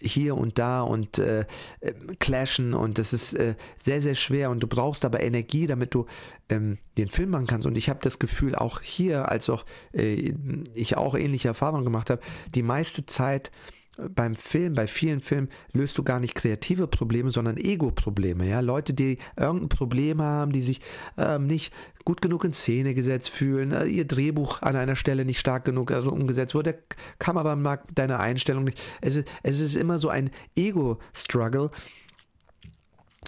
hier 0.01 0.37
und 0.37 0.59
da 0.59 0.83
und 0.83 1.19
äh, 1.19 1.41
äh, 1.81 1.93
clashen 2.19 2.75
und 2.75 2.99
das 2.99 3.13
ist 3.13 3.35
äh, 3.35 3.55
sehr, 3.83 4.01
sehr 4.01 4.15
schwer 4.15 4.51
und 4.51 4.61
du 4.61 4.67
brauchst 4.67 5.05
aber 5.05 5.21
Energie, 5.21 5.67
damit 5.67 5.95
du 5.95 6.07
ähm, 6.49 6.79
den 6.99 7.09
Film 7.09 7.31
machen 7.31 7.47
kannst. 7.47 7.67
Und 7.67 7.79
ich 7.79 7.89
habe 7.89 8.01
das 8.03 8.19
Gefühl, 8.19 8.55
auch 8.55 8.81
hier, 8.81 9.31
als 9.31 9.49
auch 9.51 9.65
äh, 9.93 10.35
ich 10.75 10.97
auch 10.97 11.15
ähnliche 11.15 11.49
Erfahrungen 11.49 11.85
gemacht 11.85 12.11
habe, 12.11 12.23
die 12.55 12.63
meiste 12.63 13.07
Zeit 13.07 13.51
beim 13.97 14.35
Film, 14.35 14.75
bei 14.75 14.87
vielen 14.87 15.21
Filmen 15.21 15.49
löst 15.73 15.99
du 15.99 16.03
gar 16.03 16.21
nicht 16.21 16.35
kreative 16.35 16.87
Probleme, 16.87 17.31
sondern 17.31 17.57
Ego-Probleme. 17.57 18.49
Ja? 18.49 18.61
Leute, 18.61 18.95
die 18.95 19.19
irgendein 19.37 19.69
Problem 19.69 20.23
haben, 20.23 20.53
die 20.53 20.63
sich 20.63 20.81
ähm, 21.19 21.47
nicht 21.47 21.73
gut 22.05 22.23
genug 22.23 22.45
in 22.45 22.53
Szene 22.53 22.95
gesetzt 22.95 23.31
fühlen, 23.31 23.73
äh, 23.73 23.85
ihr 23.85 24.07
Drehbuch 24.07 24.63
an 24.63 24.77
einer 24.77 24.97
Stelle 24.97 25.25
nicht 25.25 25.39
stark 25.39 25.65
genug 25.65 25.91
also 25.91 26.11
umgesetzt 26.11 26.55
wurde, 26.55 26.73
der 26.73 26.83
Kameramann 27.19 27.63
mag 27.63 27.85
deine 27.95 28.21
Einstellung 28.21 28.65
nicht. 28.65 28.81
Es 29.01 29.17
ist, 29.17 29.29
es 29.43 29.61
ist 29.61 29.77
immer 29.77 29.99
so 29.99 30.09
ein 30.09 30.31
Ego-Struggle 30.57 31.71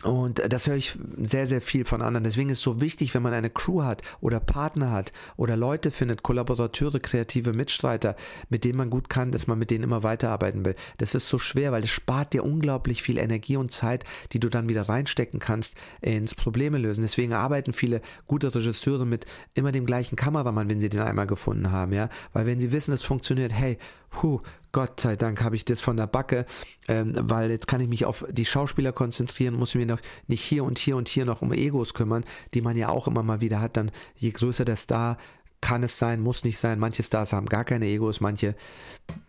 und 0.03 0.43
das 0.53 0.67
höre 0.67 0.77
ich 0.77 0.99
sehr, 1.23 1.47
sehr 1.47 1.61
viel 1.61 1.85
von 1.85 2.03
anderen. 2.03 2.25
Deswegen 2.25 2.51
ist 2.51 2.59
es 2.59 2.65
so 2.65 2.81
wichtig, 2.81 3.15
wenn 3.15 3.23
man 3.23 3.33
eine 3.33 3.51
Crew 3.51 3.83
hat 3.83 4.03
oder 4.21 4.41
Partner 4.41 4.91
hat 4.91 5.13
oder 5.37 5.57
Leute 5.57 5.91
findet, 5.91 6.23
Kollaborateure, 6.23 6.99
kreative 6.99 7.53
Mitstreiter, 7.53 8.17
mit 8.49 8.65
denen 8.65 8.79
man 8.79 8.91
gut 8.91 9.09
kann, 9.09 9.31
dass 9.31 9.47
man 9.47 9.59
mit 9.59 9.71
denen 9.71 9.85
immer 9.85 10.03
weiterarbeiten 10.03 10.65
will. 10.65 10.75
Das 10.99 11.15
ist 11.15 11.29
so 11.29 11.39
schwer, 11.39 11.71
weil 11.73 11.85
es 11.85 11.91
spart 11.91 12.33
dir 12.33 12.45
unglaublich 12.45 13.03
viel 13.03 13.19
Energie 13.19 13.57
und 13.57 13.73
Zeit, 13.73 14.05
die 14.33 14.41
du 14.41 14.49
dann 14.49 14.69
wieder 14.69 14.89
reinstecken 14.89 15.39
kannst 15.39 15.77
ins 16.01 16.35
Probleme 16.35 16.79
lösen. 16.79 17.03
Deswegen 17.03 17.33
arbeiten 17.33 17.73
viele 17.73 18.01
gute 18.27 18.53
Regisseure 18.53 19.07
mit 19.07 19.27
immer 19.55 19.71
dem 19.71 19.87
gleichen 19.87 20.17
Kameramann, 20.17 20.69
wenn 20.69 20.81
sie 20.81 20.89
den 20.89 21.01
einmal 21.01 21.27
gefunden 21.27 21.71
haben, 21.71 21.93
ja. 21.93 22.09
Weil 22.33 22.47
wenn 22.47 22.59
sie 22.59 22.73
wissen, 22.73 22.93
es 22.93 23.05
funktioniert, 23.05 23.53
hey, 23.53 23.79
puh, 24.13 24.41
Gott 24.71 25.01
sei 25.01 25.17
Dank 25.17 25.43
habe 25.43 25.57
ich 25.57 25.65
das 25.65 25.81
von 25.81 25.97
der 25.97 26.07
Backe, 26.07 26.47
ähm, 26.89 27.13
weil 27.19 27.51
jetzt 27.51 27.67
kann 27.67 27.81
ich 27.81 27.89
mich 27.89 28.05
auf 28.05 28.25
die 28.31 28.47
Schauspieler 28.47 28.93
konzentrieren, 28.93 29.55
muss 29.55 29.75
mir 29.75 29.87
noch 29.87 30.01
nicht 30.29 30.43
hier 30.43 30.65
und 30.65 30.79
hier 30.79 30.97
und 30.97 31.09
hier 31.09 31.25
noch 31.25 31.43
um 31.43 31.53
Egos 31.53 31.93
kümmern, 31.93 32.25
die 32.55 32.63
man 32.63 32.77
ja 32.77 32.89
auch 32.89 33.07
immer 33.07 33.23
mal 33.23 33.41
wieder 33.41 33.61
hat. 33.61 33.77
Dann 33.77 33.91
je 34.17 34.31
größer 34.31 34.65
der 34.65 34.77
Star, 34.77 35.19
kann 35.63 35.85
es 35.85 35.97
sein, 35.97 36.21
muss 36.21 36.45
nicht 36.45 36.59
sein. 36.59 36.79
Manche 36.79 37.05
Stars 37.05 37.33
haben 37.33 37.47
gar 37.47 37.65
keine 37.65 37.87
Egos, 37.87 38.21
manche 38.21 38.57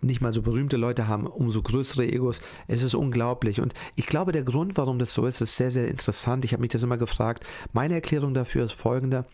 nicht 0.02 0.20
mal 0.20 0.34
so 0.34 0.42
berühmte 0.42 0.78
Leute 0.78 1.08
haben 1.08 1.28
umso 1.28 1.62
größere 1.62 2.06
Egos. 2.06 2.42
Es 2.68 2.82
ist 2.82 2.96
unglaublich. 2.96 3.62
Und 3.62 3.74
ich 3.96 4.08
glaube, 4.08 4.32
der 4.32 4.44
Grund, 4.44 4.76
warum 4.76 4.98
das 4.98 5.14
so 5.14 5.26
ist, 5.28 5.42
ist 5.42 5.56
sehr, 5.56 5.72
sehr 5.72 5.88
interessant. 5.88 6.44
Ich 6.44 6.52
habe 6.52 6.62
mich 6.62 6.72
das 6.72 6.84
immer 6.84 6.98
gefragt. 6.98 7.46
Meine 7.72 7.94
Erklärung 7.94 8.34
dafür 8.34 8.66
ist 8.66 8.74
folgende. 8.74 9.26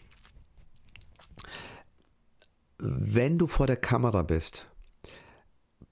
Wenn 2.77 3.37
du 3.37 3.47
vor 3.47 3.65
der 3.65 3.77
Kamera 3.77 4.21
bist, 4.21 4.67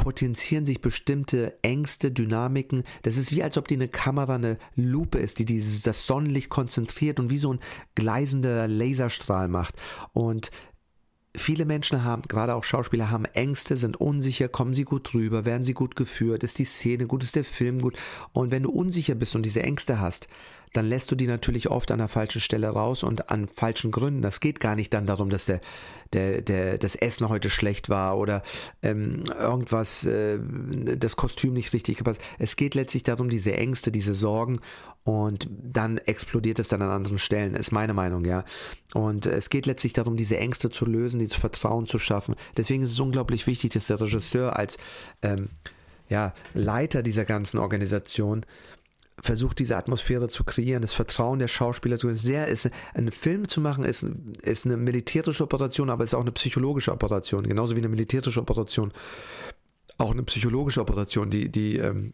potenzieren 0.07 0.65
sich 0.65 0.79
bestimmte 0.79 1.57
Ängste, 1.63 2.13
Dynamiken. 2.13 2.83
Das 3.01 3.17
ist 3.17 3.33
wie, 3.33 3.43
als 3.43 3.57
ob 3.57 3.67
die 3.67 3.75
eine 3.75 3.89
Kamera 3.89 4.35
eine 4.35 4.57
Lupe 4.77 5.17
ist, 5.17 5.37
die, 5.37 5.43
die 5.43 5.61
das 5.83 6.05
Sonnenlicht 6.05 6.47
konzentriert 6.47 7.19
und 7.19 7.29
wie 7.29 7.37
so 7.37 7.51
ein 7.51 7.59
gleisender 7.93 8.69
Laserstrahl 8.69 9.49
macht. 9.49 9.75
Und 10.13 10.49
viele 11.35 11.65
Menschen 11.65 12.05
haben, 12.05 12.21
gerade 12.21 12.55
auch 12.55 12.63
Schauspieler, 12.63 13.11
haben 13.11 13.25
Ängste, 13.25 13.75
sind 13.75 13.97
unsicher, 13.99 14.47
kommen 14.47 14.73
sie 14.73 14.85
gut 14.85 15.11
drüber, 15.11 15.43
werden 15.43 15.65
sie 15.65 15.73
gut 15.73 15.97
geführt, 15.97 16.41
ist 16.45 16.57
die 16.59 16.63
Szene 16.63 17.05
gut, 17.05 17.21
ist 17.21 17.35
der 17.35 17.43
Film 17.43 17.81
gut. 17.81 17.97
Und 18.31 18.49
wenn 18.49 18.63
du 18.63 18.69
unsicher 18.69 19.13
bist 19.13 19.35
und 19.35 19.45
diese 19.45 19.63
Ängste 19.63 19.99
hast, 19.99 20.29
dann 20.73 20.85
lässt 20.85 21.11
du 21.11 21.15
die 21.15 21.27
natürlich 21.27 21.69
oft 21.69 21.91
an 21.91 21.99
der 21.99 22.07
falschen 22.07 22.41
Stelle 22.41 22.69
raus 22.69 23.03
und 23.03 23.29
an 23.29 23.47
falschen 23.47 23.91
Gründen. 23.91 24.21
Das 24.21 24.39
geht 24.39 24.59
gar 24.59 24.75
nicht 24.75 24.93
dann 24.93 25.07
darum, 25.07 25.29
dass 25.29 25.45
der, 25.45 25.61
der, 26.13 26.41
der, 26.41 26.77
das 26.77 26.95
Essen 26.95 27.29
heute 27.29 27.49
schlecht 27.49 27.89
war 27.89 28.17
oder 28.17 28.43
ähm, 28.83 29.23
irgendwas, 29.39 30.05
äh, 30.05 30.39
das 30.97 31.15
Kostüm 31.15 31.53
nicht 31.53 31.73
richtig 31.73 31.97
gepasst. 31.97 32.21
Es 32.39 32.55
geht 32.55 32.75
letztlich 32.75 33.03
darum, 33.03 33.29
diese 33.29 33.53
Ängste, 33.53 33.91
diese 33.91 34.13
Sorgen 34.13 34.59
und 35.03 35.47
dann 35.49 35.97
explodiert 35.99 36.59
es 36.59 36.67
dann 36.67 36.81
an 36.81 36.89
anderen 36.89 37.17
Stellen, 37.17 37.53
ist 37.53 37.71
meine 37.71 37.93
Meinung, 37.93 38.25
ja. 38.25 38.43
Und 38.93 39.25
es 39.25 39.49
geht 39.49 39.65
letztlich 39.65 39.93
darum, 39.93 40.17
diese 40.17 40.37
Ängste 40.37 40.69
zu 40.69 40.85
lösen, 40.85 41.19
dieses 41.19 41.37
Vertrauen 41.37 41.87
zu 41.87 41.97
schaffen. 41.97 42.35
Deswegen 42.57 42.83
ist 42.83 42.91
es 42.91 42.99
unglaublich 42.99 43.47
wichtig, 43.47 43.71
dass 43.71 43.87
der 43.87 44.01
Regisseur 44.01 44.57
als 44.57 44.77
ähm, 45.21 45.49
ja, 46.09 46.33
Leiter 46.53 47.03
dieser 47.03 47.25
ganzen 47.25 47.57
Organisation 47.57 48.45
versucht 49.19 49.59
diese 49.59 49.77
Atmosphäre 49.77 50.29
zu 50.29 50.43
kreieren, 50.43 50.81
das 50.81 50.93
Vertrauen 50.93 51.39
der 51.39 51.47
Schauspieler 51.47 51.97
zu 51.97 52.13
sehr 52.13 52.47
ist 52.47 52.69
einen 52.93 53.11
Film 53.11 53.47
zu 53.47 53.61
machen 53.61 53.83
ist 53.83 54.05
ist 54.43 54.65
eine 54.65 54.77
militärische 54.77 55.43
Operation, 55.43 55.89
aber 55.89 56.03
ist 56.03 56.13
auch 56.13 56.21
eine 56.21 56.31
psychologische 56.31 56.91
Operation, 56.91 57.47
genauso 57.47 57.75
wie 57.75 57.79
eine 57.79 57.89
militärische 57.89 58.41
Operation. 58.41 58.93
Auch 59.97 60.11
eine 60.11 60.23
psychologische 60.23 60.81
Operation, 60.81 61.31
die 61.31 61.49
die 61.49 61.77
ähm, 61.77 62.13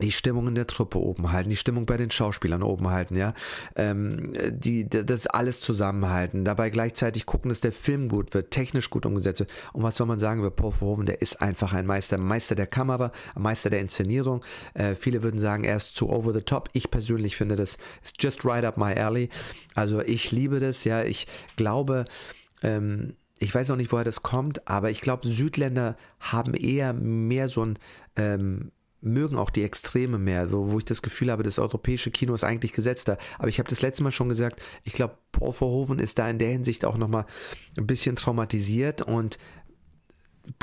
die 0.00 0.12
Stimmung 0.12 0.48
in 0.48 0.54
der 0.54 0.66
Truppe 0.66 0.98
oben 0.98 1.32
halten, 1.32 1.50
die 1.50 1.56
Stimmung 1.56 1.86
bei 1.86 1.96
den 1.96 2.10
Schauspielern 2.10 2.62
oben 2.62 2.90
halten, 2.90 3.16
ja, 3.16 3.34
ähm, 3.76 4.32
die, 4.50 4.88
das 4.88 5.26
alles 5.26 5.60
zusammenhalten, 5.60 6.44
dabei 6.44 6.70
gleichzeitig 6.70 7.26
gucken, 7.26 7.48
dass 7.48 7.60
der 7.60 7.72
Film 7.72 8.08
gut 8.08 8.34
wird, 8.34 8.50
technisch 8.50 8.90
gut 8.90 9.06
umgesetzt 9.06 9.40
wird. 9.40 9.50
Und 9.72 9.82
was 9.82 9.96
soll 9.96 10.06
man 10.06 10.18
sagen 10.18 10.40
über 10.40 10.50
Paul 10.50 10.72
Verhoeven? 10.72 11.06
Der 11.06 11.22
ist 11.22 11.40
einfach 11.40 11.72
ein 11.72 11.86
Meister, 11.86 12.18
Meister 12.18 12.54
der 12.54 12.66
Kamera, 12.66 13.12
Meister 13.36 13.70
der 13.70 13.80
Inszenierung. 13.80 14.44
Äh, 14.74 14.94
viele 14.94 15.22
würden 15.22 15.38
sagen, 15.38 15.64
er 15.64 15.76
ist 15.76 15.94
zu 15.94 16.10
over 16.10 16.32
the 16.32 16.42
top. 16.42 16.70
Ich 16.72 16.90
persönlich 16.90 17.36
finde, 17.36 17.56
das 17.56 17.78
ist 18.02 18.22
just 18.22 18.44
right 18.44 18.64
up 18.64 18.76
my 18.76 18.94
alley. 18.94 19.28
Also 19.74 20.00
ich 20.00 20.32
liebe 20.32 20.60
das, 20.60 20.84
ja, 20.84 21.02
ich 21.02 21.26
glaube, 21.56 22.04
ähm, 22.62 23.14
ich 23.38 23.54
weiß 23.54 23.70
auch 23.70 23.76
nicht, 23.76 23.90
woher 23.90 24.04
das 24.04 24.22
kommt, 24.22 24.68
aber 24.68 24.90
ich 24.90 25.00
glaube, 25.00 25.26
Südländer 25.26 25.96
haben 26.20 26.52
eher 26.54 26.92
mehr 26.92 27.48
so 27.48 27.64
ein 27.64 27.78
ähm, 28.16 28.70
mögen 29.00 29.36
auch 29.36 29.50
die 29.50 29.64
Extreme 29.64 30.18
mehr, 30.18 30.48
so, 30.48 30.72
wo 30.72 30.78
ich 30.78 30.84
das 30.84 31.02
Gefühl 31.02 31.30
habe, 31.30 31.42
das 31.42 31.58
europäische 31.58 32.10
Kino 32.10 32.34
ist 32.34 32.44
eigentlich 32.44 32.72
gesetzter. 32.72 33.18
Aber 33.38 33.48
ich 33.48 33.58
habe 33.58 33.68
das 33.68 33.82
letzte 33.82 34.02
Mal 34.02 34.12
schon 34.12 34.28
gesagt, 34.28 34.62
ich 34.84 34.92
glaube, 34.92 35.16
Paul 35.32 35.52
Verhoeven 35.52 35.98
ist 35.98 36.18
da 36.18 36.28
in 36.28 36.38
der 36.38 36.50
Hinsicht 36.50 36.84
auch 36.84 36.96
nochmal 36.96 37.26
ein 37.78 37.86
bisschen 37.86 38.16
traumatisiert 38.16 39.02
und 39.02 39.38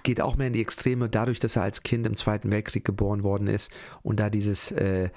geht 0.03 0.21
auch 0.21 0.35
mehr 0.35 0.47
in 0.47 0.53
die 0.53 0.61
Extreme, 0.61 1.09
dadurch, 1.09 1.39
dass 1.39 1.55
er 1.55 1.63
als 1.63 1.83
Kind 1.83 2.05
im 2.07 2.15
Zweiten 2.15 2.51
Weltkrieg 2.51 2.83
geboren 2.83 3.23
worden 3.23 3.47
ist 3.47 3.71
und 4.01 4.19
da 4.19 4.29
dieses 4.29 4.71
äh, 4.71 5.09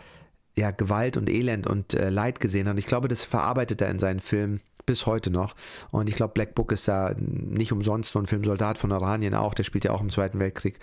ja, 0.57 0.71
Gewalt 0.71 1.17
und 1.17 1.29
Elend 1.29 1.67
und 1.67 1.95
äh, 1.95 2.11
Leid 2.11 2.41
gesehen 2.41 2.67
hat. 2.67 2.73
Und 2.73 2.79
ich 2.79 2.87
glaube, 2.87 3.09
das 3.09 3.25
verarbeitet 3.25 3.81
er 3.81 3.91
in 3.91 3.99
seinen 3.99 4.21
Filmen 4.21 4.61
bis 4.87 5.07
heute 5.07 5.31
noch. 5.31 5.55
Und 5.91 6.09
ich 6.09 6.17
glaube, 6.17 6.35
Black 6.35 6.55
Book 6.55 6.73
ist 6.73 6.89
da 6.89 7.15
nicht 7.17 7.73
umsonst 7.73 8.13
so 8.13 8.19
ein 8.19 8.27
Film 8.27 8.45
Soldat 8.45 8.79
von 8.79 8.93
Oranien 8.93 9.35
auch, 9.35 9.55
der 9.55 9.65
spielt 9.65 9.85
ja 9.85 9.93
auch 9.93 10.01
im 10.01 10.11
Zweiten 10.11 10.39
Weltkrieg. 10.41 10.79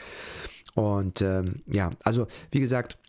Und 0.78 1.24
ähm, 1.24 1.64
ja, 1.66 1.90
also 2.04 2.28
wie 2.52 2.60
gesagt, 2.60 3.00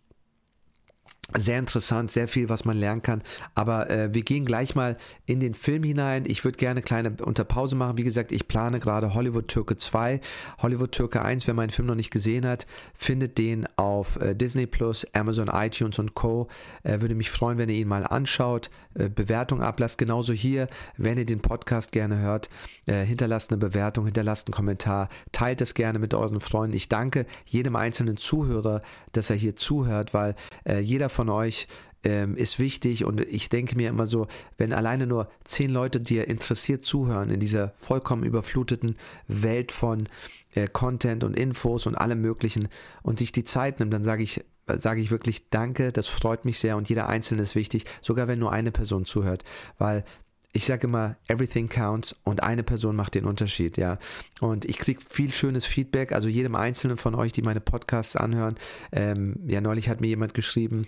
sehr 1.36 1.58
interessant, 1.58 2.10
sehr 2.10 2.26
viel, 2.26 2.48
was 2.48 2.64
man 2.64 2.78
lernen 2.78 3.02
kann. 3.02 3.22
Aber 3.54 3.90
äh, 3.90 4.14
wir 4.14 4.22
gehen 4.22 4.46
gleich 4.46 4.74
mal 4.74 4.96
in 5.26 5.40
den 5.40 5.52
Film 5.52 5.82
hinein. 5.82 6.24
Ich 6.26 6.42
würde 6.42 6.56
gerne 6.56 6.78
eine 6.78 6.82
kleine 6.82 7.16
Unterpause 7.22 7.76
machen. 7.76 7.98
Wie 7.98 8.04
gesagt, 8.04 8.32
ich 8.32 8.48
plane 8.48 8.80
gerade 8.80 9.12
Hollywood 9.12 9.48
Türke 9.48 9.76
2. 9.76 10.22
Hollywood 10.62 10.92
Türke 10.92 11.20
1, 11.22 11.46
wer 11.46 11.52
meinen 11.52 11.68
Film 11.68 11.86
noch 11.86 11.94
nicht 11.94 12.10
gesehen 12.10 12.46
hat, 12.46 12.66
findet 12.94 13.36
den 13.36 13.66
auf 13.76 14.16
äh, 14.22 14.34
Disney 14.34 14.66
Plus, 14.66 15.06
Amazon, 15.12 15.48
iTunes 15.48 15.98
und 15.98 16.14
Co. 16.14 16.48
Äh, 16.82 17.02
würde 17.02 17.14
mich 17.14 17.30
freuen, 17.30 17.58
wenn 17.58 17.68
ihr 17.68 17.76
ihn 17.76 17.88
mal 17.88 18.06
anschaut, 18.06 18.70
äh, 18.94 19.10
Bewertung 19.10 19.60
ablasst. 19.60 19.98
Genauso 19.98 20.32
hier, 20.32 20.66
wenn 20.96 21.18
ihr 21.18 21.26
den 21.26 21.40
Podcast 21.40 21.92
gerne 21.92 22.18
hört, 22.20 22.48
äh, 22.86 23.04
hinterlasst 23.04 23.50
eine 23.50 23.58
Bewertung, 23.58 24.06
hinterlasst 24.06 24.46
einen 24.46 24.54
Kommentar, 24.54 25.10
teilt 25.32 25.60
es 25.60 25.74
gerne 25.74 25.98
mit 25.98 26.14
euren 26.14 26.40
Freunden. 26.40 26.74
Ich 26.74 26.88
danke 26.88 27.26
jedem 27.44 27.76
einzelnen 27.76 28.16
Zuhörer, 28.16 28.80
dass 29.12 29.28
er 29.28 29.36
hier 29.36 29.56
zuhört, 29.56 30.14
weil 30.14 30.34
äh, 30.64 30.78
jeder 30.78 31.10
von 31.10 31.17
euch 31.28 31.66
ähm, 32.04 32.36
ist 32.36 32.58
wichtig. 32.58 33.04
Und 33.04 33.20
ich 33.20 33.48
denke 33.48 33.76
mir 33.76 33.88
immer 33.88 34.06
so, 34.06 34.26
wenn 34.56 34.72
alleine 34.72 35.06
nur 35.06 35.28
zehn 35.44 35.70
Leute 35.70 36.00
dir 36.00 36.28
interessiert 36.28 36.84
zuhören 36.84 37.30
in 37.30 37.40
dieser 37.40 37.74
vollkommen 37.76 38.22
überfluteten 38.22 38.96
Welt 39.26 39.72
von 39.72 40.08
äh, 40.54 40.68
Content 40.68 41.24
und 41.24 41.38
Infos 41.38 41.86
und 41.86 41.94
allem 41.96 42.20
Möglichen 42.20 42.68
und 43.02 43.18
sich 43.18 43.32
die 43.32 43.44
Zeit 43.44 43.80
nimmt, 43.80 43.92
dann 43.92 44.04
sage 44.04 44.22
ich, 44.22 44.44
sage 44.66 45.00
ich 45.00 45.10
wirklich 45.10 45.50
Danke, 45.50 45.92
das 45.92 46.08
freut 46.08 46.44
mich 46.44 46.58
sehr 46.58 46.76
und 46.76 46.88
jeder 46.88 47.08
Einzelne 47.08 47.42
ist 47.42 47.54
wichtig, 47.54 47.84
sogar 48.00 48.28
wenn 48.28 48.38
nur 48.38 48.52
eine 48.52 48.70
Person 48.70 49.04
zuhört, 49.04 49.44
weil 49.78 50.04
ich 50.52 50.64
sage 50.64 50.86
immer, 50.86 51.16
everything 51.28 51.68
counts 51.68 52.16
und 52.24 52.42
eine 52.42 52.62
Person 52.62 52.96
macht 52.96 53.14
den 53.14 53.26
Unterschied, 53.26 53.76
ja. 53.76 53.98
Und 54.40 54.64
ich 54.64 54.78
kriege 54.78 55.00
viel 55.06 55.32
schönes 55.32 55.66
Feedback, 55.66 56.12
also 56.12 56.28
jedem 56.28 56.54
Einzelnen 56.54 56.96
von 56.96 57.14
euch, 57.14 57.32
die 57.32 57.42
meine 57.42 57.60
Podcasts 57.60 58.16
anhören. 58.16 58.56
Ähm, 58.90 59.36
ja, 59.46 59.60
neulich 59.60 59.88
hat 59.88 60.00
mir 60.00 60.08
jemand 60.08 60.34
geschrieben, 60.34 60.86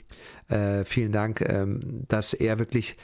äh, 0.49 0.85
vielen 0.85 1.13
Dank, 1.13 1.43
ähm, 1.43 2.05
dass 2.09 2.33
er 2.33 2.59
wirklich 2.59 2.97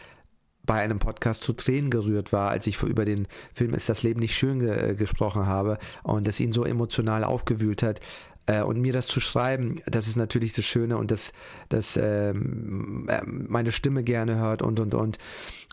bei 0.65 0.83
einem 0.83 0.99
Podcast 0.99 1.43
zu 1.43 1.53
Tränen 1.53 1.91
gerührt 1.91 2.33
war, 2.33 2.51
als 2.51 2.67
ich 2.67 2.83
über 2.83 3.05
den 3.05 3.29
Film 3.55 3.73
Ist 3.73 3.89
das 3.89 4.03
Leben 4.03 4.21
nicht 4.21 4.35
schön 4.35 4.59
ge 4.59 4.91
äh, 4.91 4.95
gesprochen 4.95 5.47
habe 5.47 5.79
und 6.03 6.27
das 6.27 6.41
ihn 6.41 6.53
so 6.53 6.65
emotional 6.65 7.23
aufgewühlt 7.23 7.83
hat. 7.83 8.01
Äh, 8.47 8.63
und 8.63 8.81
mir 8.81 8.93
das 8.93 9.07
zu 9.07 9.21
schreiben, 9.21 9.81
das 9.87 10.09
ist 10.09 10.17
natürlich 10.17 10.53
das 10.53 10.65
Schöne 10.65 10.97
und 10.97 11.11
das, 11.11 11.33
das 11.69 11.97
ähm, 11.97 13.07
äh, 13.09 13.23
meine 13.27 13.73
Stimme 13.73 14.05
gerne 14.05 14.37
hört 14.37 14.63
und 14.63 14.81
und 14.81 14.95
und. 14.95 15.19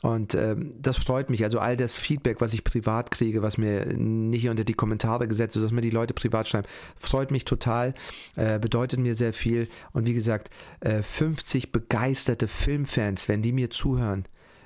Und 0.01 0.35
ähm, 0.35 0.73
das 0.81 0.97
freut 0.97 1.29
mich. 1.29 1.45
Also 1.45 1.59
all 1.59 1.77
das 1.77 1.95
Feedback, 1.95 2.41
was 2.41 2.53
ich 2.53 2.65
privat 2.65 3.09
kriege, 3.09 3.41
was 3.41 3.57
mir 3.57 3.85
nicht 3.95 4.49
unter 4.49 4.65
die 4.65 4.73
Kommentare 4.73 5.29
gesetzt 5.29 5.55
wird, 5.55 5.63
dass 5.63 5.71
mir 5.71 5.79
die 5.79 5.91
Leute 5.91 6.13
privat 6.13 6.47
schreiben, 6.47 6.67
freut 6.97 7.31
mich 7.31 7.45
total, 7.45 7.93
äh, 8.35 8.59
bedeutet 8.59 8.99
mir 8.99 9.15
sehr 9.15 9.31
viel. 9.31 9.69
Und 9.93 10.05
wie 10.05 10.13
gesagt, 10.13 10.49
äh, 10.81 11.01
50 11.01 11.71
begeisterte 11.71 12.49
Filmfans, 12.49 13.29
wenn 13.29 13.41
die 13.41 13.53
mir 13.53 13.69
zuhören, 13.69 14.25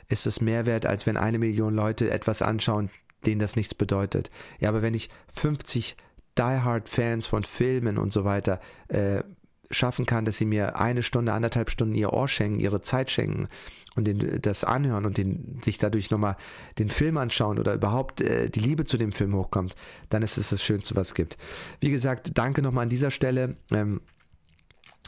ist 0.09 0.25
es 0.25 0.41
mehr 0.41 0.65
wert, 0.65 0.87
als 0.87 1.05
wenn 1.05 1.17
eine 1.17 1.37
Million 1.37 1.75
Leute 1.75 2.09
etwas 2.09 2.41
anschauen, 2.41 2.89
denen 3.27 3.39
das 3.39 3.55
nichts 3.55 3.75
bedeutet. 3.75 4.31
Ja, 4.59 4.69
aber 4.69 4.81
wenn 4.81 4.95
ich 4.95 5.09
50 5.35 5.97
Die-Hard-Fans 6.37 7.27
von 7.27 7.43
Filmen 7.43 7.97
und 7.97 8.13
so 8.13 8.23
weiter 8.23 8.59
äh, 8.87 9.23
schaffen 9.71 10.05
kann, 10.05 10.25
dass 10.25 10.37
sie 10.37 10.45
mir 10.45 10.79
eine 10.79 11.03
Stunde, 11.03 11.33
anderthalb 11.33 11.69
Stunden 11.69 11.95
ihr 11.95 12.13
Ohr 12.13 12.27
schenken, 12.27 12.59
ihre 12.59 12.81
Zeit 12.81 13.11
schenken 13.11 13.47
und 13.95 14.05
den, 14.05 14.41
das 14.41 14.63
anhören 14.63 15.05
und 15.05 15.17
den, 15.17 15.59
sich 15.63 15.77
dadurch 15.77 16.11
nochmal 16.11 16.37
den 16.79 16.89
Film 16.89 17.17
anschauen 17.17 17.59
oder 17.59 17.73
überhaupt 17.73 18.21
äh, 18.21 18.49
die 18.49 18.59
Liebe 18.59 18.85
zu 18.85 18.97
dem 18.97 19.11
Film 19.11 19.35
hochkommt, 19.35 19.75
dann 20.09 20.21
ist 20.21 20.37
es 20.37 20.49
das 20.49 20.63
Schönste, 20.63 20.95
was 20.95 21.09
es 21.09 21.13
gibt. 21.15 21.37
Wie 21.79 21.89
gesagt, 21.89 22.37
danke 22.37 22.61
nochmal 22.61 22.83
an 22.83 22.89
dieser 22.89 23.11
Stelle. 23.11 23.57
Ähm, 23.71 24.01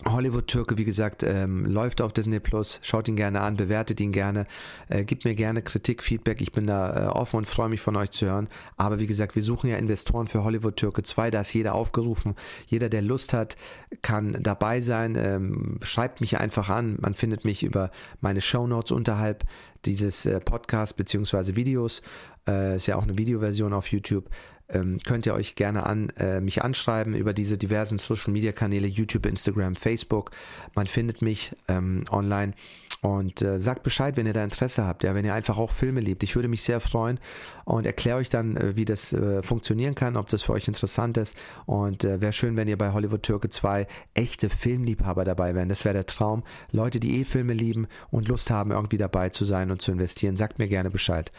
Hollywood-Türke, 0.06 0.78
wie 0.78 0.86
gesagt, 0.86 1.24
ähm, 1.24 1.66
läuft 1.66 2.02
auf 2.02 2.14
Disney 2.14 2.40
Plus. 2.40 2.80
Schaut 2.84 3.08
ihn 3.08 3.16
gerne 3.16 3.42
an, 3.42 3.58
bewertet 3.58 4.00
ihn 4.00 4.12
gerne, 4.12 4.46
äh, 4.88 5.04
gibt 5.04 5.26
mir 5.26 5.36
gerne 5.36 5.62
Kritik, 5.62 6.02
Feedback. 6.04 6.42
Ich 6.42 6.52
bin 6.52 6.68
da 6.68 7.08
äh, 7.08 7.08
offen 7.08 7.38
und 7.38 7.48
freue 7.48 7.70
mich 7.70 7.82
von 7.82 7.96
euch 7.96 8.12
zu 8.12 8.26
hören. 8.26 8.48
Aber 8.78 9.00
wie 9.00 9.08
gesagt, 9.08 9.36
wir 9.36 9.44
suchen 9.44 9.70
ja 9.70 9.78
Investoren 9.78 10.28
für 10.28 10.44
Hollywood-Türke 10.44 11.04
2. 11.04 11.32
Da 11.32 11.42
ist 11.42 11.54
jeder 11.54 11.76
aufgerufen. 11.76 12.36
Jeder, 12.68 12.90
der 12.90 13.02
Lust 13.02 13.34
hat, 13.34 13.58
kann 14.02 14.38
dabei 14.42 14.82
sein. 14.82 15.16
Ähm, 15.18 15.80
schreibt 15.84 16.22
mich 16.22 16.38
einfach 16.38 16.70
an. 16.70 16.98
Man 17.02 17.14
findet 17.14 17.44
mich 17.44 17.64
über 17.64 17.92
meine 18.22 18.42
Show 18.42 18.68
Notes 18.68 18.92
unterhalb 18.92 19.44
dieses 19.86 20.26
äh, 20.26 20.40
Podcasts 20.40 20.94
bzw. 20.94 21.56
Videos. 21.56 22.02
Äh, 22.48 22.76
ist 22.76 22.88
ja 22.88 22.96
auch 22.96 23.04
eine 23.04 23.18
Videoversion 23.18 23.74
auf 23.74 23.88
YouTube 23.88 24.30
ähm, 24.70 24.98
könnt 25.06 25.26
ihr 25.26 25.34
euch 25.34 25.56
gerne 25.56 25.86
an 25.86 26.10
äh, 26.18 26.42
mich 26.42 26.64
anschreiben 26.64 27.14
über 27.14 27.34
diese 27.34 27.58
diversen 27.58 28.00
Social 28.00 28.32
Media 28.32 28.52
Kanäle, 28.52 28.88
YouTube, 28.88 29.26
Instagram, 29.26 29.76
Facebook. 29.76 30.32
Man 30.76 30.88
findet 30.88 31.22
mich 31.22 31.56
ähm, 31.68 32.06
online 32.12 32.54
Und 33.02 33.42
äh, 33.42 33.60
sagt 33.60 33.84
Bescheid, 33.84 34.18
wenn 34.18 34.26
ihr 34.26 34.34
da 34.34 34.44
Interesse 34.44 34.84
habt, 34.86 35.04
ja, 35.04 35.16
wenn 35.16 35.24
ihr 35.24 35.34
einfach 35.34 35.58
auch 35.58 35.72
Filme 35.72 36.02
liebt. 36.02 36.22
Ich 36.24 36.36
würde 36.36 36.50
mich 36.50 36.64
sehr 36.64 36.82
freuen 36.82 37.18
und 37.64 37.86
erkläre 37.86 38.18
euch 38.18 38.28
dann, 38.28 38.58
äh, 38.58 38.76
wie 38.76 38.84
das 38.84 39.14
äh, 39.14 39.42
funktionieren 39.42 39.96
kann, 39.96 40.18
ob 40.18 40.30
das 40.30 40.44
für 40.44 40.52
euch 40.52 40.68
interessant 40.68 41.18
ist. 41.18 41.38
Und 41.66 42.04
äh, 42.04 42.20
wäre 42.20 42.34
schön, 42.34 42.58
wenn 42.58 42.68
ihr 42.68 42.78
bei 42.78 42.92
Hollywood 42.92 43.24
Türke 43.24 43.50
2 43.50 43.88
echte 44.16 44.50
Filmliebhaber 44.50 45.24
dabei 45.24 45.56
wären. 45.56 45.70
Das 45.70 45.86
wäre 45.86 45.94
der 45.94 46.08
Traum. 46.08 46.44
Leute, 46.72 47.00
die 47.00 47.22
eh 47.22 47.24
Filme 47.24 47.54
lieben 47.54 47.88
und 48.12 48.28
Lust 48.28 48.52
haben, 48.52 48.72
irgendwie 48.72 48.98
dabei 48.98 49.30
zu 49.30 49.46
sein 49.46 49.72
und 49.72 49.82
zu 49.82 49.94
investieren, 49.94 50.36
sagt 50.36 50.60
mir 50.60 50.68
gerne 50.68 50.90
Bescheid. 50.90 51.32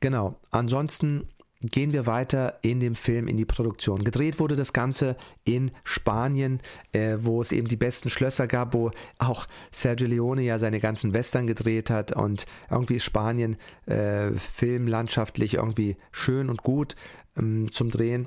Genau. 0.00 0.38
Ansonsten 0.50 1.28
gehen 1.60 1.92
wir 1.92 2.06
weiter 2.06 2.58
in 2.62 2.80
dem 2.80 2.94
Film, 2.94 3.28
in 3.28 3.36
die 3.36 3.44
Produktion. 3.44 4.04
Gedreht 4.04 4.38
wurde 4.38 4.56
das 4.56 4.72
Ganze 4.72 5.16
in 5.44 5.70
Spanien, 5.84 6.60
äh, 6.92 7.16
wo 7.20 7.40
es 7.40 7.52
eben 7.52 7.68
die 7.68 7.76
besten 7.76 8.10
Schlösser 8.10 8.46
gab, 8.46 8.74
wo 8.74 8.90
auch 9.18 9.46
Sergio 9.72 10.06
Leone 10.06 10.42
ja 10.42 10.58
seine 10.58 10.80
ganzen 10.80 11.14
Western 11.14 11.46
gedreht 11.46 11.90
hat 11.90 12.12
und 12.12 12.46
irgendwie 12.70 12.96
ist 12.96 13.04
Spanien 13.04 13.56
äh, 13.86 14.32
filmlandschaftlich 14.32 15.54
irgendwie 15.54 15.96
schön 16.12 16.50
und 16.50 16.62
gut 16.62 16.96
ähm, 17.36 17.72
zum 17.72 17.90
Drehen. 17.90 18.26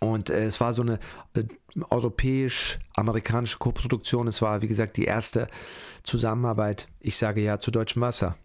Und 0.00 0.30
äh, 0.30 0.44
es 0.44 0.60
war 0.60 0.72
so 0.72 0.82
eine 0.82 0.98
äh, 1.34 1.44
europäisch-amerikanische 1.90 3.58
Koproduktion. 3.58 4.26
Es 4.26 4.42
war, 4.42 4.62
wie 4.62 4.68
gesagt, 4.68 4.96
die 4.96 5.04
erste 5.04 5.48
Zusammenarbeit, 6.02 6.88
ich 7.00 7.16
sage 7.16 7.40
ja, 7.40 7.58
zu 7.58 7.70
Deutschem 7.70 8.02
Wasser. 8.02 8.36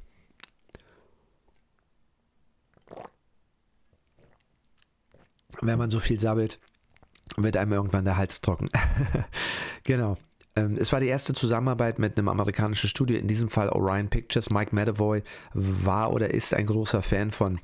Wenn 5.61 5.77
man 5.77 5.89
so 5.89 5.99
viel 5.99 6.19
sabbelt, 6.19 6.59
wird 7.35 7.57
einem 7.57 7.73
irgendwann 7.73 8.05
der 8.05 8.17
Hals 8.17 8.41
trocken. 8.41 8.69
genau. 9.83 10.17
Ähm, 10.55 10.77
es 10.79 10.91
war 10.91 10.99
die 10.99 11.07
erste 11.07 11.33
Zusammenarbeit 11.33 11.99
mit 11.99 12.17
einem 12.17 12.29
amerikanischen 12.29 12.89
Studio, 12.89 13.17
in 13.17 13.27
diesem 13.27 13.49
Fall 13.49 13.69
Orion 13.69 14.09
Pictures. 14.09 14.49
Mike 14.49 14.73
Medavoy 14.73 15.23
war 15.53 16.13
oder 16.13 16.33
ist 16.33 16.53
ein 16.53 16.65
großer 16.65 17.01
Fan 17.01 17.31
von 17.31 17.59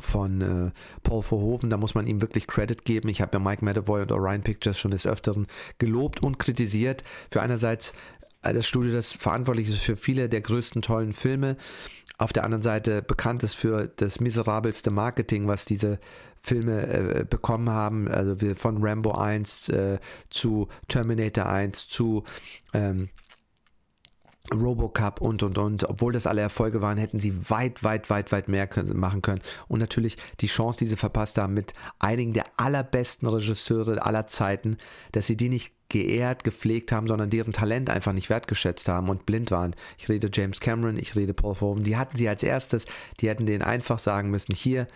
von 0.00 0.40
äh, 0.42 0.70
Paul 1.02 1.22
Verhoeven, 1.22 1.70
da 1.70 1.78
muss 1.78 1.94
man 1.94 2.06
ihm 2.06 2.20
wirklich 2.20 2.46
Credit 2.46 2.84
geben. 2.84 3.08
Ich 3.08 3.22
habe 3.22 3.32
ja 3.32 3.38
Mike 3.38 3.64
Medavoy 3.64 4.02
und 4.02 4.12
Orion 4.12 4.42
Pictures 4.42 4.78
schon 4.78 4.90
des 4.90 5.06
Öfteren 5.06 5.46
gelobt 5.78 6.22
und 6.22 6.38
kritisiert. 6.38 7.02
Für 7.30 7.40
einerseits 7.40 7.94
äh, 8.42 8.52
das 8.52 8.66
Studio, 8.66 8.92
das 8.92 9.12
verantwortlich 9.12 9.68
ist 9.68 9.80
für 9.80 9.96
viele 9.96 10.28
der 10.28 10.42
größten 10.42 10.82
tollen 10.82 11.12
Filme, 11.12 11.56
auf 12.18 12.34
der 12.34 12.44
anderen 12.44 12.62
Seite 12.62 13.00
bekannt 13.00 13.42
ist 13.42 13.56
für 13.56 13.88
das 13.88 14.20
miserabelste 14.20 14.90
Marketing, 14.90 15.48
was 15.48 15.64
diese 15.64 15.98
Filme 16.40 16.86
äh, 16.86 17.24
bekommen 17.28 17.70
haben, 17.70 18.08
also 18.08 18.40
wir 18.40 18.54
von 18.54 18.82
Rambo 18.82 19.12
1 19.12 19.68
äh, 19.68 19.98
zu 20.30 20.68
Terminator 20.88 21.46
1 21.46 21.88
zu 21.88 22.24
ähm, 22.72 23.10
Robocup 24.52 25.20
und 25.20 25.42
und 25.42 25.58
und. 25.58 25.88
Obwohl 25.88 26.12
das 26.12 26.26
alle 26.26 26.40
Erfolge 26.40 26.82
waren, 26.82 26.98
hätten 26.98 27.18
sie 27.18 27.50
weit, 27.50 27.84
weit, 27.84 28.10
weit, 28.10 28.32
weit 28.32 28.48
mehr 28.48 28.66
können, 28.66 28.98
machen 28.98 29.22
können. 29.22 29.40
Und 29.68 29.78
natürlich 29.78 30.16
die 30.40 30.46
Chance, 30.46 30.78
die 30.78 30.86
sie 30.86 30.96
verpasst 30.96 31.38
haben, 31.38 31.54
mit 31.54 31.74
einigen 31.98 32.32
der 32.32 32.46
allerbesten 32.56 33.28
Regisseure 33.28 34.04
aller 34.04 34.26
Zeiten, 34.26 34.76
dass 35.12 35.26
sie 35.26 35.36
die 35.36 35.48
nicht 35.48 35.72
geehrt, 35.88 36.44
gepflegt 36.44 36.92
haben, 36.92 37.08
sondern 37.08 37.30
deren 37.30 37.52
Talent 37.52 37.90
einfach 37.90 38.12
nicht 38.12 38.30
wertgeschätzt 38.30 38.88
haben 38.88 39.08
und 39.08 39.26
blind 39.26 39.50
waren. 39.50 39.74
Ich 39.98 40.08
rede 40.08 40.30
James 40.32 40.60
Cameron, 40.60 40.96
ich 40.96 41.16
rede 41.16 41.34
Paul 41.34 41.54
Verhoeven, 41.54 41.82
die 41.82 41.96
hatten 41.96 42.16
sie 42.16 42.28
als 42.28 42.42
erstes, 42.42 42.86
die 43.18 43.28
hätten 43.28 43.46
denen 43.46 43.62
einfach 43.62 43.98
sagen 43.98 44.30
müssen, 44.30 44.54
hier, 44.54 44.86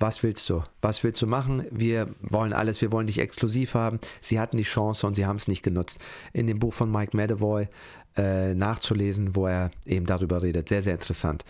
was 0.00 0.22
willst 0.22 0.48
du? 0.48 0.62
Was 0.80 1.04
willst 1.04 1.20
du 1.20 1.26
machen? 1.26 1.64
Wir 1.70 2.08
wollen 2.22 2.52
alles, 2.52 2.80
wir 2.80 2.90
wollen 2.90 3.06
dich 3.06 3.20
exklusiv 3.20 3.74
haben. 3.74 4.00
Sie 4.20 4.40
hatten 4.40 4.56
die 4.56 4.62
Chance 4.64 5.06
und 5.06 5.14
sie 5.14 5.26
haben 5.26 5.36
es 5.36 5.46
nicht 5.46 5.62
genutzt. 5.62 6.00
In 6.32 6.46
dem 6.46 6.58
Buch 6.58 6.72
von 6.72 6.90
Mike 6.90 7.16
Medavoy 7.16 7.68
äh, 8.16 8.54
nachzulesen, 8.54 9.36
wo 9.36 9.46
er 9.46 9.70
eben 9.86 10.06
darüber 10.06 10.42
redet. 10.42 10.70
Sehr, 10.70 10.82
sehr 10.82 10.94
interessant. 10.94 11.44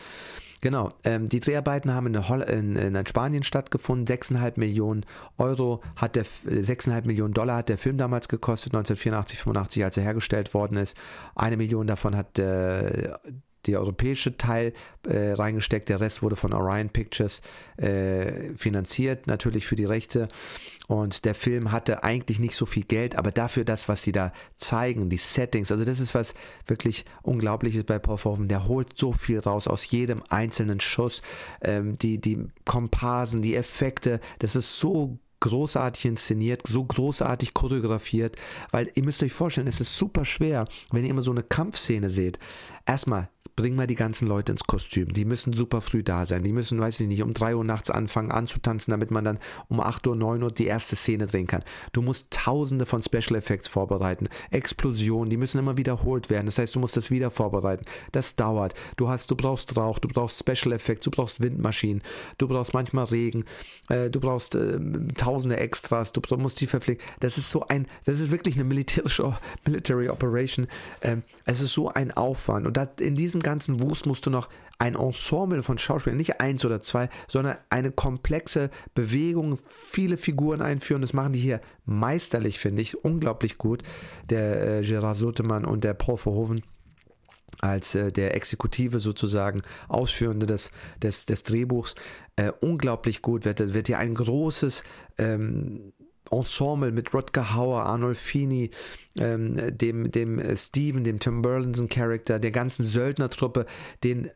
Genau, 0.61 0.91
ähm, 1.05 1.27
die 1.27 1.41
Dreharbeiten 1.41 1.95
haben 1.95 2.15
in, 2.15 2.77
in, 2.77 2.95
in, 2.95 3.07
Spanien 3.07 3.43
stattgefunden. 3.45 4.05
6,5 4.07 4.53
Millionen 4.57 5.07
Euro 5.39 5.81
hat 5.97 6.17
der 6.17 6.27
6,5 6.27 7.07
Millionen 7.07 7.33
Dollar 7.33 7.59
hat 7.59 7.71
der 7.71 7.79
Film 7.79 7.97
damals 7.97 8.29
gekostet, 8.29 8.75
1984, 8.75 9.39
85, 9.39 9.85
als 9.85 9.97
er 9.97 10.03
hergestellt 10.03 10.53
worden 10.53 10.77
ist. 10.77 10.99
Eine 11.35 11.57
Million 11.57 11.87
davon 11.87 12.15
hat 12.15 12.39
äh, 12.39 13.11
der 13.67 13.81
europäische 13.81 14.37
Teil 14.37 14.73
äh, 15.07 15.33
reingesteckt, 15.33 15.89
der 15.89 16.01
Rest 16.01 16.23
wurde 16.23 16.37
von 16.37 16.53
Orion 16.53 16.89
Pictures 16.89 17.43
äh, 17.77 18.55
finanziert, 18.57 19.27
natürlich 19.27 19.67
für 19.67 19.77
die 19.77 19.85
Rechte. 19.85 20.29
Und 20.89 21.25
der 21.25 21.35
Film 21.35 21.71
hatte 21.71 22.03
eigentlich 22.03 22.41
nicht 22.41 22.55
so 22.55 22.67
viel 22.67 22.85
Geld, 22.85 23.17
aber 23.17 23.31
dafür 23.31 23.65
das, 23.65 23.89
was 23.89 24.03
sie 24.03 24.13
da 24.13 24.33
zeigen, 24.57 25.09
die 25.09 25.19
Settings, 25.19 25.71
also 25.71 25.85
das 25.85 26.01
ist 26.01 26.15
was 26.15 26.35
wirklich 26.67 27.05
Unglaubliches 27.23 27.85
bei 27.85 27.99
Paul 27.99 28.19
Verhoeven. 28.19 28.49
Der 28.49 28.67
holt 28.67 28.99
so 28.99 29.13
viel 29.13 29.39
raus 29.39 29.69
aus 29.69 29.89
jedem 29.91 30.23
einzelnen 30.29 30.81
Schuss, 30.81 31.23
ähm, 31.63 31.97
die, 31.99 32.21
die 32.21 32.47
Komparsen, 32.65 33.43
die 33.43 33.55
Effekte, 33.55 34.21
das 34.41 34.57
ist 34.57 34.79
so 34.79 35.19
großartig 35.41 36.05
inszeniert, 36.05 36.63
so 36.67 36.85
großartig 36.85 37.55
choreografiert, 37.55 38.37
weil 38.71 38.91
ihr 38.95 39.03
müsst 39.03 39.23
euch 39.23 39.33
vorstellen, 39.33 39.67
es 39.67 39.81
ist 39.81 39.97
super 39.97 40.25
schwer, 40.25 40.69
wenn 40.93 41.05
ihr 41.05 41.11
immer 41.11 41.23
so 41.23 41.31
eine 41.31 41.43
Kampfszene 41.43 42.11
seht. 42.11 42.39
Erstmal 42.87 43.31
bring 43.57 43.75
mal 43.75 43.87
die 43.87 43.95
ganzen 43.95 44.27
Leute 44.27 44.53
ins 44.53 44.65
Kostüm. 44.65 45.13
Die 45.13 45.25
müssen 45.25 45.53
super 45.53 45.81
früh 45.81 46.03
da 46.03 46.25
sein. 46.25 46.43
Die 46.43 46.53
müssen, 46.53 46.81
weiß 46.81 47.01
ich 47.01 47.09
nicht, 47.09 47.23
um 47.23 47.35
3 47.35 47.57
Uhr 47.57 47.65
nachts 47.65 47.91
anfangen 47.91 48.31
anzutanzen, 48.31 48.91
damit 48.91 49.11
man 49.11 49.25
dann 49.25 49.39
um 49.69 49.81
8 49.81 50.07
Uhr, 50.07 50.17
9 50.17 50.43
Uhr 50.43 50.51
die 50.51 50.67
erste 50.67 50.97
Szene 50.97 51.27
drehen 51.27 51.47
kann. 51.47 51.63
Du 51.93 52.03
musst 52.03 52.31
tausende 52.31 52.87
von 52.87 53.03
Special 53.03 53.37
Effects 53.37 53.69
vorbereiten. 53.69 54.29
Explosionen, 54.51 55.31
die 55.31 55.37
müssen 55.37 55.59
immer 55.59 55.77
wiederholt 55.77 56.31
werden. 56.31 56.47
Das 56.47 56.59
heißt, 56.59 56.75
du 56.75 56.81
musst 56.81 56.97
das 56.97 57.11
wieder 57.11 57.31
vorbereiten. 57.31 57.85
Das 58.13 58.37
dauert. 58.37 58.75
Du 58.97 59.09
hast, 59.09 59.31
du 59.31 59.37
brauchst 59.37 59.77
Rauch, 59.77 59.99
du 59.99 60.09
brauchst 60.09 60.39
Special 60.39 60.73
Effects, 60.73 61.05
du 61.05 61.11
brauchst 61.11 61.43
Windmaschinen, 61.43 62.03
du 62.39 62.49
brauchst 62.49 62.75
manchmal 62.75 63.05
Regen, 63.05 63.45
äh, 63.89 64.11
du 64.11 64.21
brauchst 64.21 64.55
äh, 64.55 64.79
tausende 65.17 65.57
Extras, 65.57 66.13
du 66.13 66.21
musst 66.37 66.61
die 66.61 66.67
verpflegen. 66.67 67.03
Das 67.21 67.37
ist 67.37 67.51
so 67.51 67.67
ein, 67.67 67.87
das 68.05 68.21
ist 68.21 68.31
wirklich 68.31 68.55
eine 68.55 68.65
militärische 68.65 69.35
Military 69.67 70.09
Operation. 70.09 70.67
Ähm, 71.03 71.23
es 71.45 71.61
ist 71.61 71.73
so 71.73 71.89
ein 71.89 72.11
Aufwand. 72.13 72.67
Und 72.67 72.77
dat, 72.77 73.01
in 73.01 73.17
diesem 73.17 73.30
ganzen 73.39 73.81
Wust 73.81 74.07
musst 74.07 74.27
du 74.27 74.31
noch 74.31 74.49
ein 74.81 74.97
Ensemble 74.97 75.63
von 75.63 75.79
Schauspielern, 75.79 76.17
nicht 76.17 76.41
eins 76.41 76.65
oder 76.65 76.83
zwei, 76.83 77.09
sondern 77.29 77.59
eine 77.69 77.93
komplexe 77.93 78.71
Bewegung, 78.95 79.59
viele 79.65 80.17
Figuren 80.17 80.63
einführen. 80.63 81.03
Das 81.03 81.13
machen 81.13 81.35
die 81.35 81.39
hier 81.39 81.61
meisterlich, 81.85 82.59
finde 82.59 82.83
ich, 82.83 83.05
unglaublich 83.05 83.59
gut. 83.59 83.85
Der 84.29 84.79
äh, 84.79 84.83
Gerard 84.83 85.17
Sotemann 85.17 85.65
und 85.65 85.85
der 85.85 85.95
Paul 85.95 86.17
Verhoeven 86.17 86.63
als 87.61 87.95
äh, 87.95 88.11
der 88.13 88.35
Exekutive 88.35 89.01
sozusagen 89.01 89.63
Ausführende 89.89 90.47
des, 90.47 90.71
des, 91.03 91.27
des 91.27 91.43
Drehbuchs. 91.43 91.95
Äh, 92.37 92.53
unglaublich 92.61 93.23
gut 93.23 93.45
wird, 93.45 93.75
wird 93.75 93.87
hier 93.87 93.99
ein 93.99 94.15
großes 94.15 94.83
ähm, 95.19 95.93
Ensemble 96.31 96.93
mit 96.93 97.13
Rutger 97.13 97.55
Hauer, 97.55 97.85
Arnold 97.85 98.17
Feeney, 98.17 98.71
ähm, 99.19 99.57
dem, 99.77 100.11
dem 100.11 100.41
Steven, 100.57 101.05
dem 101.05 101.19
Tim 101.19 101.43
Burlinson 101.43 101.89
Charakter, 101.89 102.39
der 102.39 102.51
ganzen 102.51 102.85
Söldnertruppe, 102.85 103.67
den 104.05 104.31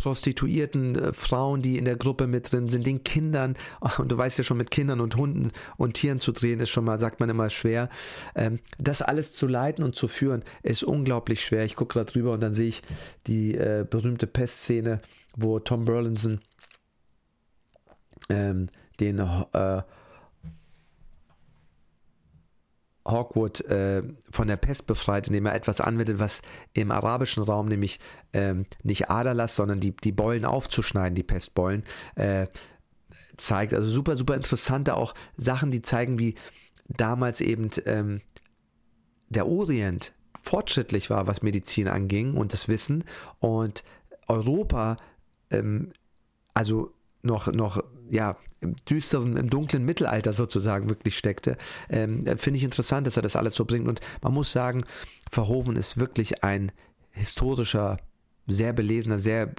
Prostituierten, 0.00 0.96
äh, 0.96 1.12
Frauen, 1.12 1.62
die 1.62 1.78
in 1.78 1.84
der 1.84 1.96
Gruppe 1.96 2.26
mit 2.26 2.52
drin 2.52 2.68
sind, 2.68 2.86
den 2.86 3.02
Kindern, 3.02 3.56
und 3.98 4.12
du 4.12 4.18
weißt 4.18 4.38
ja 4.38 4.44
schon, 4.44 4.56
mit 4.56 4.70
Kindern 4.70 5.00
und 5.00 5.16
Hunden 5.16 5.50
und 5.76 5.94
Tieren 5.94 6.20
zu 6.20 6.32
drehen, 6.32 6.60
ist 6.60 6.70
schon 6.70 6.84
mal, 6.84 7.00
sagt 7.00 7.20
man 7.20 7.30
immer, 7.30 7.50
schwer. 7.50 7.88
Ähm, 8.34 8.60
das 8.78 9.02
alles 9.02 9.32
zu 9.32 9.46
leiten 9.46 9.84
und 9.84 9.96
zu 9.96 10.08
führen, 10.08 10.44
ist 10.62 10.82
unglaublich 10.82 11.40
schwer. 11.40 11.64
Ich 11.64 11.76
gucke 11.76 11.94
gerade 11.94 12.12
drüber 12.12 12.32
und 12.32 12.40
dann 12.40 12.52
sehe 12.52 12.68
ich 12.68 12.82
die 13.26 13.54
äh, 13.54 13.86
berühmte 13.88 14.26
Pestszene, 14.26 15.00
wo 15.34 15.58
Tom 15.58 15.84
Burlinson 15.84 16.40
ähm, 18.28 18.68
den 19.00 19.18
äh, 19.18 19.82
Hawkwood 23.06 23.62
äh, 23.62 24.02
von 24.30 24.48
der 24.48 24.56
Pest 24.56 24.86
befreit, 24.86 25.28
indem 25.28 25.46
er 25.46 25.54
etwas 25.54 25.80
anwendet, 25.80 26.18
was 26.18 26.42
im 26.72 26.90
arabischen 26.90 27.42
Raum 27.42 27.68
nämlich 27.68 28.00
ähm, 28.32 28.66
nicht 28.82 29.10
Aderlass, 29.10 29.56
sondern 29.56 29.80
die, 29.80 29.94
die 29.94 30.12
Beulen 30.12 30.44
aufzuschneiden, 30.44 31.14
die 31.14 31.22
Pestbeulen, 31.22 31.84
äh, 32.16 32.46
zeigt. 33.36 33.74
Also 33.74 33.88
super, 33.88 34.16
super 34.16 34.34
interessante 34.34 34.96
auch 34.96 35.14
Sachen, 35.36 35.70
die 35.70 35.82
zeigen, 35.82 36.18
wie 36.18 36.34
damals 36.88 37.40
eben 37.40 37.70
ähm, 37.86 38.20
der 39.28 39.46
Orient 39.46 40.12
fortschrittlich 40.42 41.10
war, 41.10 41.26
was 41.26 41.42
Medizin 41.42 41.88
anging 41.88 42.34
und 42.34 42.52
das 42.52 42.68
Wissen 42.68 43.04
und 43.40 43.84
Europa 44.28 44.96
ähm, 45.50 45.92
also 46.54 46.94
noch, 47.22 47.52
noch 47.52 47.82
ja, 48.08 48.38
im 48.66 48.76
düsteren, 48.88 49.36
im 49.36 49.50
dunklen 49.50 49.84
Mittelalter 49.84 50.32
sozusagen 50.32 50.88
wirklich 50.88 51.16
steckte, 51.16 51.56
ähm, 51.88 52.24
finde 52.36 52.58
ich 52.58 52.64
interessant, 52.64 53.06
dass 53.06 53.16
er 53.16 53.22
das 53.22 53.36
alles 53.36 53.54
so 53.54 53.64
bringt. 53.64 53.88
Und 53.88 54.00
man 54.22 54.34
muss 54.34 54.52
sagen, 54.52 54.84
Verhoeven 55.30 55.76
ist 55.76 55.98
wirklich 55.98 56.44
ein 56.44 56.72
historischer, 57.10 57.98
sehr 58.46 58.72
belesener, 58.72 59.18
sehr 59.18 59.54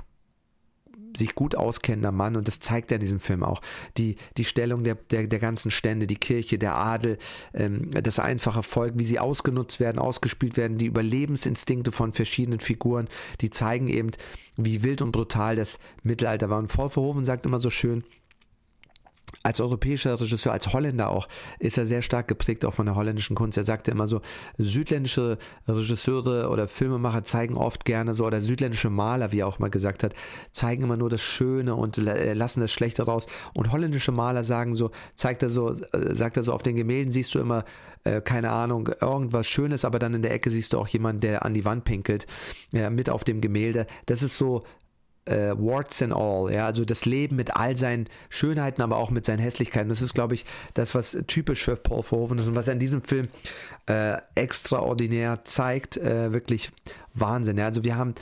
sich 1.16 1.36
gut 1.36 1.56
auskennender 1.56 2.12
Mann 2.12 2.36
und 2.36 2.48
das 2.48 2.60
zeigt 2.60 2.92
er 2.92 2.96
in 2.96 3.02
diesem 3.02 3.20
Film 3.20 3.44
auch. 3.44 3.62
Die, 3.98 4.18
die 4.38 4.46
Stellung 4.46 4.84
der, 4.84 4.96
der, 4.96 5.28
der 5.28 5.40
ganzen 5.40 5.72
Stände, 5.72 6.08
die 6.08 6.16
Kirche, 6.16 6.58
der 6.58 6.76
Adel, 6.76 7.18
ähm, 7.54 7.92
das 7.92 8.20
einfache 8.20 8.64
Volk, 8.64 8.94
wie 8.98 9.04
sie 9.04 9.20
ausgenutzt 9.20 9.80
werden, 9.80 10.00
ausgespielt 10.00 10.58
werden, 10.58 10.78
die 10.78 10.86
Überlebensinstinkte 10.86 11.92
von 11.92 12.14
verschiedenen 12.14 12.60
Figuren, 12.60 13.08
die 13.42 13.50
zeigen 13.50 13.88
eben, 13.88 14.12
wie 14.56 14.84
wild 14.84 15.02
und 15.02 15.12
brutal 15.12 15.56
das 15.56 15.80
Mittelalter 16.04 16.50
war. 16.50 16.60
Und 16.60 16.72
Paul 16.72 16.90
Verhoeven 16.90 17.26
sagt 17.26 17.46
immer 17.46 17.60
so 17.60 17.70
schön, 17.70 18.04
als 19.48 19.62
europäischer 19.62 20.20
Regisseur, 20.20 20.52
als 20.52 20.74
Holländer 20.74 21.10
auch, 21.10 21.30
ist 21.60 21.78
er 21.78 21.86
sehr 21.86 22.02
stark 22.02 22.28
geprägt 22.28 22.66
auch 22.66 22.74
von 22.74 22.86
der 22.86 22.96
holländischen 22.96 23.34
Kunst. 23.34 23.58
Er 23.58 23.64
sagte 23.64 23.92
immer 23.92 24.06
so, 24.06 24.20
südländische 24.58 25.38
Regisseure 25.66 26.50
oder 26.50 26.68
Filmemacher 26.68 27.24
zeigen 27.24 27.56
oft 27.56 27.86
gerne 27.86 28.14
so, 28.14 28.26
oder 28.26 28.42
südländische 28.42 28.90
Maler, 28.90 29.32
wie 29.32 29.40
er 29.40 29.48
auch 29.48 29.60
mal 29.60 29.70
gesagt 29.70 30.04
hat, 30.04 30.14
zeigen 30.52 30.84
immer 30.84 30.98
nur 30.98 31.10
das 31.10 31.22
Schöne 31.22 31.76
und 31.76 31.98
äh, 31.98 32.34
lassen 32.34 32.60
das 32.60 32.74
Schlechte 32.74 33.04
raus. 33.04 33.26
Und 33.54 33.72
holländische 33.72 34.12
Maler 34.12 34.44
sagen 34.44 34.76
so, 34.76 34.92
zeigt 35.16 35.44
er 35.44 35.50
so, 35.50 35.72
äh, 35.72 36.14
sagt 36.14 36.36
er 36.36 36.44
so, 36.44 36.52
auf 36.52 36.62
den 36.62 36.76
Gemälden 36.76 37.14
siehst 37.14 37.34
du 37.34 37.40
immer, 37.40 37.64
äh, 38.04 38.20
keine 38.20 38.50
Ahnung, 38.50 38.90
irgendwas 39.00 39.48
Schönes, 39.48 39.86
aber 39.86 39.98
dann 39.98 40.14
in 40.14 40.24
der 40.24 40.34
Ecke 40.34 40.52
siehst 40.52 40.74
du 40.74 40.78
auch 40.78 40.90
jemanden, 40.90 41.22
der 41.22 41.46
an 41.46 41.54
die 41.54 41.64
Wand 41.64 41.86
pinkelt, 41.86 42.28
ja, 42.74 42.90
mit 42.90 43.10
auf 43.10 43.24
dem 43.24 43.40
Gemälde. 43.40 43.88
Das 44.08 44.24
ist 44.24 44.38
so 44.38 44.64
äh, 45.28 45.54
Warts 45.58 46.02
and 46.02 46.14
All, 46.14 46.52
ja, 46.52 46.66
also 46.66 46.86
das 46.86 47.06
Leben 47.06 47.36
mit 47.36 47.56
all 47.56 47.78
seinen 47.78 48.08
Schönheiten, 48.30 48.82
aber 48.82 48.98
auch 48.98 49.10
mit 49.10 49.26
seinen 49.26 49.40
Hässlichkeiten. 49.40 49.90
Das 49.90 50.02
ist, 50.02 50.14
glaube 50.14 50.36
ich, 50.36 50.46
das, 50.74 50.96
was 50.96 51.18
typisch 51.28 51.64
für 51.64 51.76
Paul 51.76 52.04
Verhoeven 52.04 52.40
ist 52.40 52.48
und 52.48 52.56
was 52.56 52.68
er 52.68 52.74
in 52.74 52.80
diesem 52.80 53.02
Film 53.02 53.28
äh, 53.88 54.18
extraordinär 54.36 55.44
zeigt, 55.44 55.98
äh, 55.98 56.32
wirklich 56.32 56.72
Wahnsinn. 57.14 57.58
Ja. 57.58 57.66
Also 57.66 57.84
wir 57.84 57.96
haben 57.96 58.16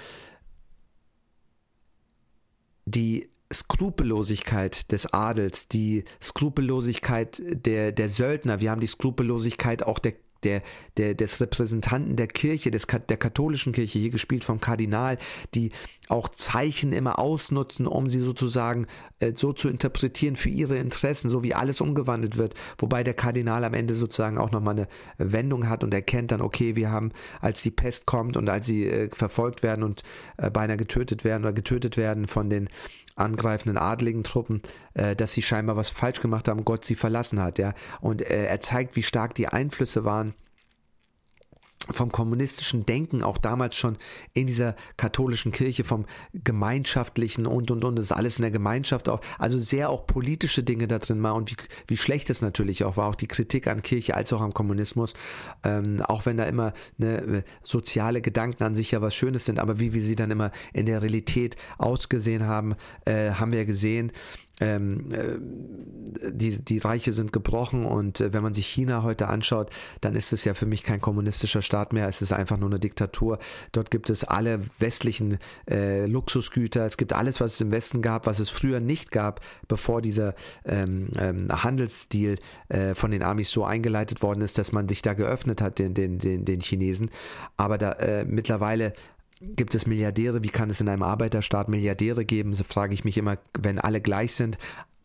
die 2.86 3.30
Skrupellosigkeit 3.54 4.92
des 4.92 5.14
Adels, 5.14 5.68
die 5.68 6.04
Skrupellosigkeit 6.22 7.42
der, 7.46 7.92
der 7.92 8.10
Söldner, 8.10 8.60
wir 8.60 8.72
haben 8.72 8.82
die 8.82 8.88
Skrupellosigkeit 8.88 9.84
auch 9.84 10.00
der 10.00 10.14
der, 10.46 10.62
der, 10.98 11.16
des 11.16 11.42
Repräsentanten 11.42 12.16
der 12.16 12.28
Kirche, 12.28 12.72
des, 12.72 12.88
der 12.88 13.18
katholischen 13.18 13.74
Kirche, 13.74 14.00
hier 14.00 14.10
gespielt 14.10 14.44
vom 14.44 14.60
Kardinal, 14.60 15.18
die 15.54 15.72
auch 16.08 16.30
Zeichen 16.30 16.94
immer 16.94 17.20
ausnutzen, 17.20 17.88
um 17.88 18.08
sie 18.08 18.20
sozusagen 18.20 18.86
äh, 19.20 19.34
so 19.36 19.54
zu 19.54 19.70
interpretieren 19.70 20.36
für 20.36 20.50
ihre 20.50 20.78
Interessen, 20.78 21.30
so 21.30 21.44
wie 21.44 21.54
alles 21.54 21.82
umgewandelt 21.82 22.38
wird. 22.38 22.54
Wobei 22.78 23.04
der 23.04 23.16
Kardinal 23.16 23.64
am 23.64 23.74
Ende 23.74 23.96
sozusagen 23.96 24.38
auch 24.38 24.52
nochmal 24.52 24.76
eine 24.76 24.88
Wendung 25.18 25.68
hat 25.68 25.84
und 25.84 25.94
erkennt 25.94 26.32
dann, 26.32 26.42
okay, 26.42 26.76
wir 26.76 26.92
haben, 26.92 27.12
als 27.42 27.62
die 27.64 27.72
Pest 27.72 28.06
kommt 28.06 28.38
und 28.38 28.50
als 28.50 28.68
sie 28.68 28.86
äh, 28.88 29.10
verfolgt 29.12 29.64
werden 29.64 29.84
und 29.84 30.04
äh, 30.38 30.50
beinahe 30.50 30.78
getötet 30.78 31.24
werden 31.24 31.44
oder 31.44 31.54
getötet 31.54 31.98
werden 31.98 32.28
von 32.28 32.50
den 32.50 32.70
angreifenden 33.16 33.78
adligen 33.78 34.24
Truppen, 34.24 34.62
äh, 34.94 35.16
dass 35.16 35.34
sie 35.34 35.42
scheinbar 35.42 35.76
was 35.78 35.90
falsch 35.90 36.22
gemacht 36.22 36.48
haben, 36.48 36.66
Gott 36.66 36.86
sie 36.86 36.96
verlassen 36.96 37.42
hat, 37.42 37.58
ja. 37.60 37.74
Und 38.02 38.22
äh, 38.22 38.46
er 38.46 38.60
zeigt, 38.60 38.96
wie 38.96 39.04
stark 39.04 39.36
die 39.36 39.48
Einflüsse 39.48 40.06
waren 40.06 40.34
vom 41.92 42.12
kommunistischen 42.12 42.86
Denken 42.86 43.24
auch 43.24 43.38
damals 43.38 43.76
schon 43.76 43.98
in 44.34 44.48
dieser 44.48 44.76
katholischen 44.98 45.52
Kirche, 45.52 45.84
vom 45.84 46.06
gemeinschaftlichen 46.34 47.46
und 47.46 47.72
und 47.72 47.84
und, 47.84 47.96
das 47.96 48.06
ist 48.06 48.12
alles 48.12 48.38
in 48.38 48.44
der 48.44 48.52
Gemeinschaft 48.52 49.10
auch, 49.10 49.22
also 49.38 49.60
sehr 49.60 49.90
auch 49.90 50.08
politische 50.08 50.64
Dinge 50.64 50.88
da 50.88 51.00
drin 51.00 51.22
war 51.24 51.36
und 51.36 51.52
wie, 51.52 51.56
wie 51.88 51.98
schlecht 51.98 52.30
es 52.30 52.42
natürlich 52.42 52.84
auch 52.84 52.98
war, 52.98 53.08
auch 53.08 53.16
die 53.16 53.28
Kritik 53.28 53.68
an 53.68 53.82
Kirche 53.82 54.16
als 54.16 54.34
auch 54.34 54.42
am 54.42 54.54
Kommunismus, 54.54 55.14
ähm, 55.64 56.02
auch 56.02 56.26
wenn 56.26 56.38
da 56.38 56.46
immer 56.46 56.74
ne, 56.98 57.44
soziale 57.64 58.22
Gedanken 58.22 58.64
an 58.64 58.76
sich 58.76 58.92
ja 58.92 59.02
was 59.02 59.16
Schönes 59.16 59.46
sind, 59.46 59.60
aber 59.60 59.80
wie 59.80 59.94
wir 59.94 60.02
sie 60.02 60.16
dann 60.16 60.32
immer 60.32 60.52
in 60.74 60.86
der 60.86 61.02
Realität 61.02 61.56
ausgesehen 61.78 62.46
haben, 62.48 62.76
äh, 63.06 63.32
haben 63.32 63.52
wir 63.52 63.66
gesehen, 63.66 64.12
ähm, 64.60 65.12
äh, 65.12 66.32
die, 66.32 66.64
die 66.64 66.78
Reiche 66.78 67.12
sind 67.14 67.34
gebrochen 67.34 67.86
und 67.86 68.22
äh, 68.22 68.34
wenn 68.34 68.44
man 68.44 68.54
sich 68.54 68.68
China 68.68 69.04
heute 69.04 69.28
anschaut, 69.28 69.70
dann 70.02 70.16
ist 70.16 70.34
es 70.34 70.46
ja 70.46 70.54
für 70.54 70.66
mich 70.66 70.84
kein 70.84 71.02
kommunistischer 71.02 71.62
Staat 71.62 71.94
mehr, 71.94 72.08
es 72.08 72.22
ist 72.22 72.32
einfach 72.32 72.58
nur 72.58 72.70
eine 72.70 72.80
Diktatur. 72.80 73.40
Dort 73.72 73.92
gibt 73.92 74.10
es 74.10 74.24
alle 74.24 74.60
westlichen 74.80 75.38
äh, 75.70 76.06
Luxusgüter, 76.06 76.86
es 76.86 76.98
gibt 76.98 77.14
alles, 77.14 77.42
was 77.42 77.54
es 77.54 77.62
im 77.62 77.72
Westen 77.72 78.02
gab, 78.02 78.26
was 78.28 78.40
es 78.40 78.50
früher 78.50 78.80
nicht 78.80 79.12
gab, 79.12 79.42
bevor 79.68 80.02
dieser 80.02 80.36
ähm, 80.66 81.10
ähm, 81.18 81.48
Handelsstil 81.64 82.40
äh, 82.70 82.96
von 82.96 83.12
den 83.12 83.24
Amis 83.24 83.52
so 83.52 83.66
eingeleitet 83.66 84.22
worden 84.22 84.42
ist, 84.42 84.58
dass 84.58 84.72
man 84.72 84.88
sich 84.88 85.02
da 85.02 85.14
geöffnet 85.14 85.62
hat, 85.62 85.80
den, 85.80 85.94
den, 85.94 86.20
den, 86.20 86.46
den 86.46 86.62
Chinesen. 86.62 87.12
Aber 87.58 87.78
da 87.78 87.92
äh, 87.94 88.26
mittlerweile 88.26 88.94
gibt 89.42 89.76
es 89.76 89.86
Milliardäre, 89.86 90.44
wie 90.44 90.50
kann 90.50 90.70
es 90.70 90.82
in 90.82 90.90
einem 90.90 91.04
Arbeiterstaat 91.04 91.70
Milliardäre 91.70 92.26
geben? 92.26 92.54
So 92.54 92.64
frage 92.64 92.94
ich 92.94 93.04
mich 93.04 93.18
immer, 93.18 93.38
wenn 93.60 93.80
alle 93.80 94.02
gleich 94.02 94.34
sind. 94.34 94.58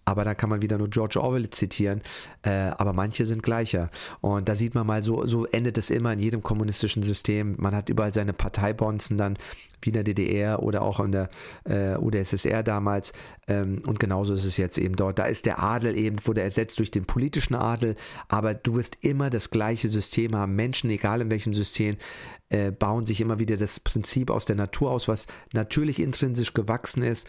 Aber 0.07 0.24
da 0.24 0.35
kann 0.35 0.51
man 0.51 0.62
wieder 0.62 0.78
nur 0.78 0.89
George 0.89 1.20
Orwell 1.20 1.51
zitieren. 1.51 2.03
Äh, 2.43 2.51
aber 2.51 2.93
manche 2.93 3.26
sind 3.26 3.43
gleicher. 3.43 3.91
Und 4.20 4.49
da 4.49 4.57
sieht 4.57 4.74
man 4.74 4.87
mal, 4.87 5.03
so, 5.03 5.24
so 5.26 5.47
endet 5.47 5.78
es 5.78 5.91
immer 5.91 6.12
in 6.12 6.18
jedem 6.18 6.43
kommunistischen 6.43 7.03
System. 7.03 7.55
Man 7.59 7.76
hat 7.76 7.89
überall 7.89 8.12
seine 8.12 8.33
Parteibonzen 8.33 9.18
dann, 9.18 9.37
wie 9.83 9.91
in 9.91 9.95
der 9.95 10.05
DDR 10.05 10.62
oder 10.62 10.83
auch 10.83 11.01
in 11.01 11.12
der 11.12 11.31
äh, 11.64 11.97
UdSSR 11.97 12.62
damals. 12.62 13.12
Ähm, 13.49 13.83
und 13.87 13.99
genauso 13.99 14.35
ist 14.35 14.45
es 14.45 14.57
jetzt 14.57 14.78
eben 14.78 14.97
dort. 14.97 15.18
Da 15.18 15.24
ist 15.24 15.47
der 15.47 15.62
Adel 15.62 15.97
eben, 15.97 16.18
wurde 16.24 16.43
ersetzt 16.43 16.78
durch 16.78 16.91
den 16.91 17.05
politischen 17.05 17.55
Adel. 17.55 17.97
Aber 18.28 18.55
du 18.55 18.76
wirst 18.76 18.99
immer 19.01 19.31
das 19.31 19.51
gleiche 19.51 19.89
System 19.89 20.37
haben. 20.37 20.55
Menschen, 20.55 20.91
egal 20.91 21.20
in 21.20 21.31
welchem 21.31 21.55
System, 21.55 21.97
äh, 22.51 22.72
bauen 22.72 23.07
sich 23.07 23.20
immer 23.20 23.39
wieder 23.39 23.57
das 23.57 23.81
Prinzip 23.81 24.31
aus 24.31 24.45
der 24.45 24.57
Natur 24.57 24.91
aus, 24.91 25.09
was 25.09 25.26
natürlich 25.53 26.01
intrinsisch 26.01 26.53
gewachsen 26.53 27.03
ist. 27.03 27.28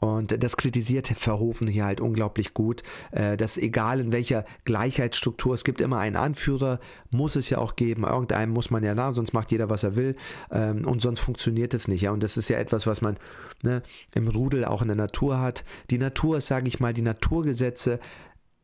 Und 0.00 0.42
das 0.42 0.56
kritisiert 0.56 1.06
Verhofen 1.06 1.68
hier 1.68 1.84
halt 1.84 2.00
unglaublich 2.00 2.54
gut, 2.54 2.82
äh, 3.12 3.36
dass 3.36 3.56
egal 3.56 4.00
in 4.00 4.10
welcher 4.10 4.44
Gleichheitsstruktur, 4.64 5.54
es 5.54 5.62
gibt 5.62 5.80
immer 5.80 5.98
einen 5.98 6.16
Anführer, 6.16 6.80
muss 7.10 7.36
es 7.36 7.50
ja 7.50 7.58
auch 7.58 7.76
geben, 7.76 8.02
irgendeinem 8.02 8.50
muss 8.50 8.70
man 8.70 8.82
ja 8.82 8.96
nach, 8.96 9.12
sonst 9.12 9.32
macht 9.32 9.52
jeder, 9.52 9.70
was 9.70 9.84
er 9.84 9.94
will 9.94 10.16
ähm, 10.50 10.86
und 10.86 11.02
sonst 11.02 11.20
funktioniert 11.20 11.72
es 11.74 11.86
nicht. 11.86 11.91
Ja? 12.00 12.12
Und 12.12 12.22
das 12.22 12.36
ist 12.36 12.48
ja 12.48 12.58
etwas, 12.58 12.86
was 12.86 13.02
man 13.02 13.18
ne, 13.62 13.82
im 14.14 14.28
Rudel 14.28 14.64
auch 14.64 14.82
in 14.82 14.88
der 14.88 14.96
Natur 14.96 15.40
hat. 15.40 15.64
Die 15.90 15.98
Natur 15.98 16.40
sage 16.40 16.68
ich 16.68 16.80
mal, 16.80 16.94
die 16.94 17.02
Naturgesetze 17.02 17.98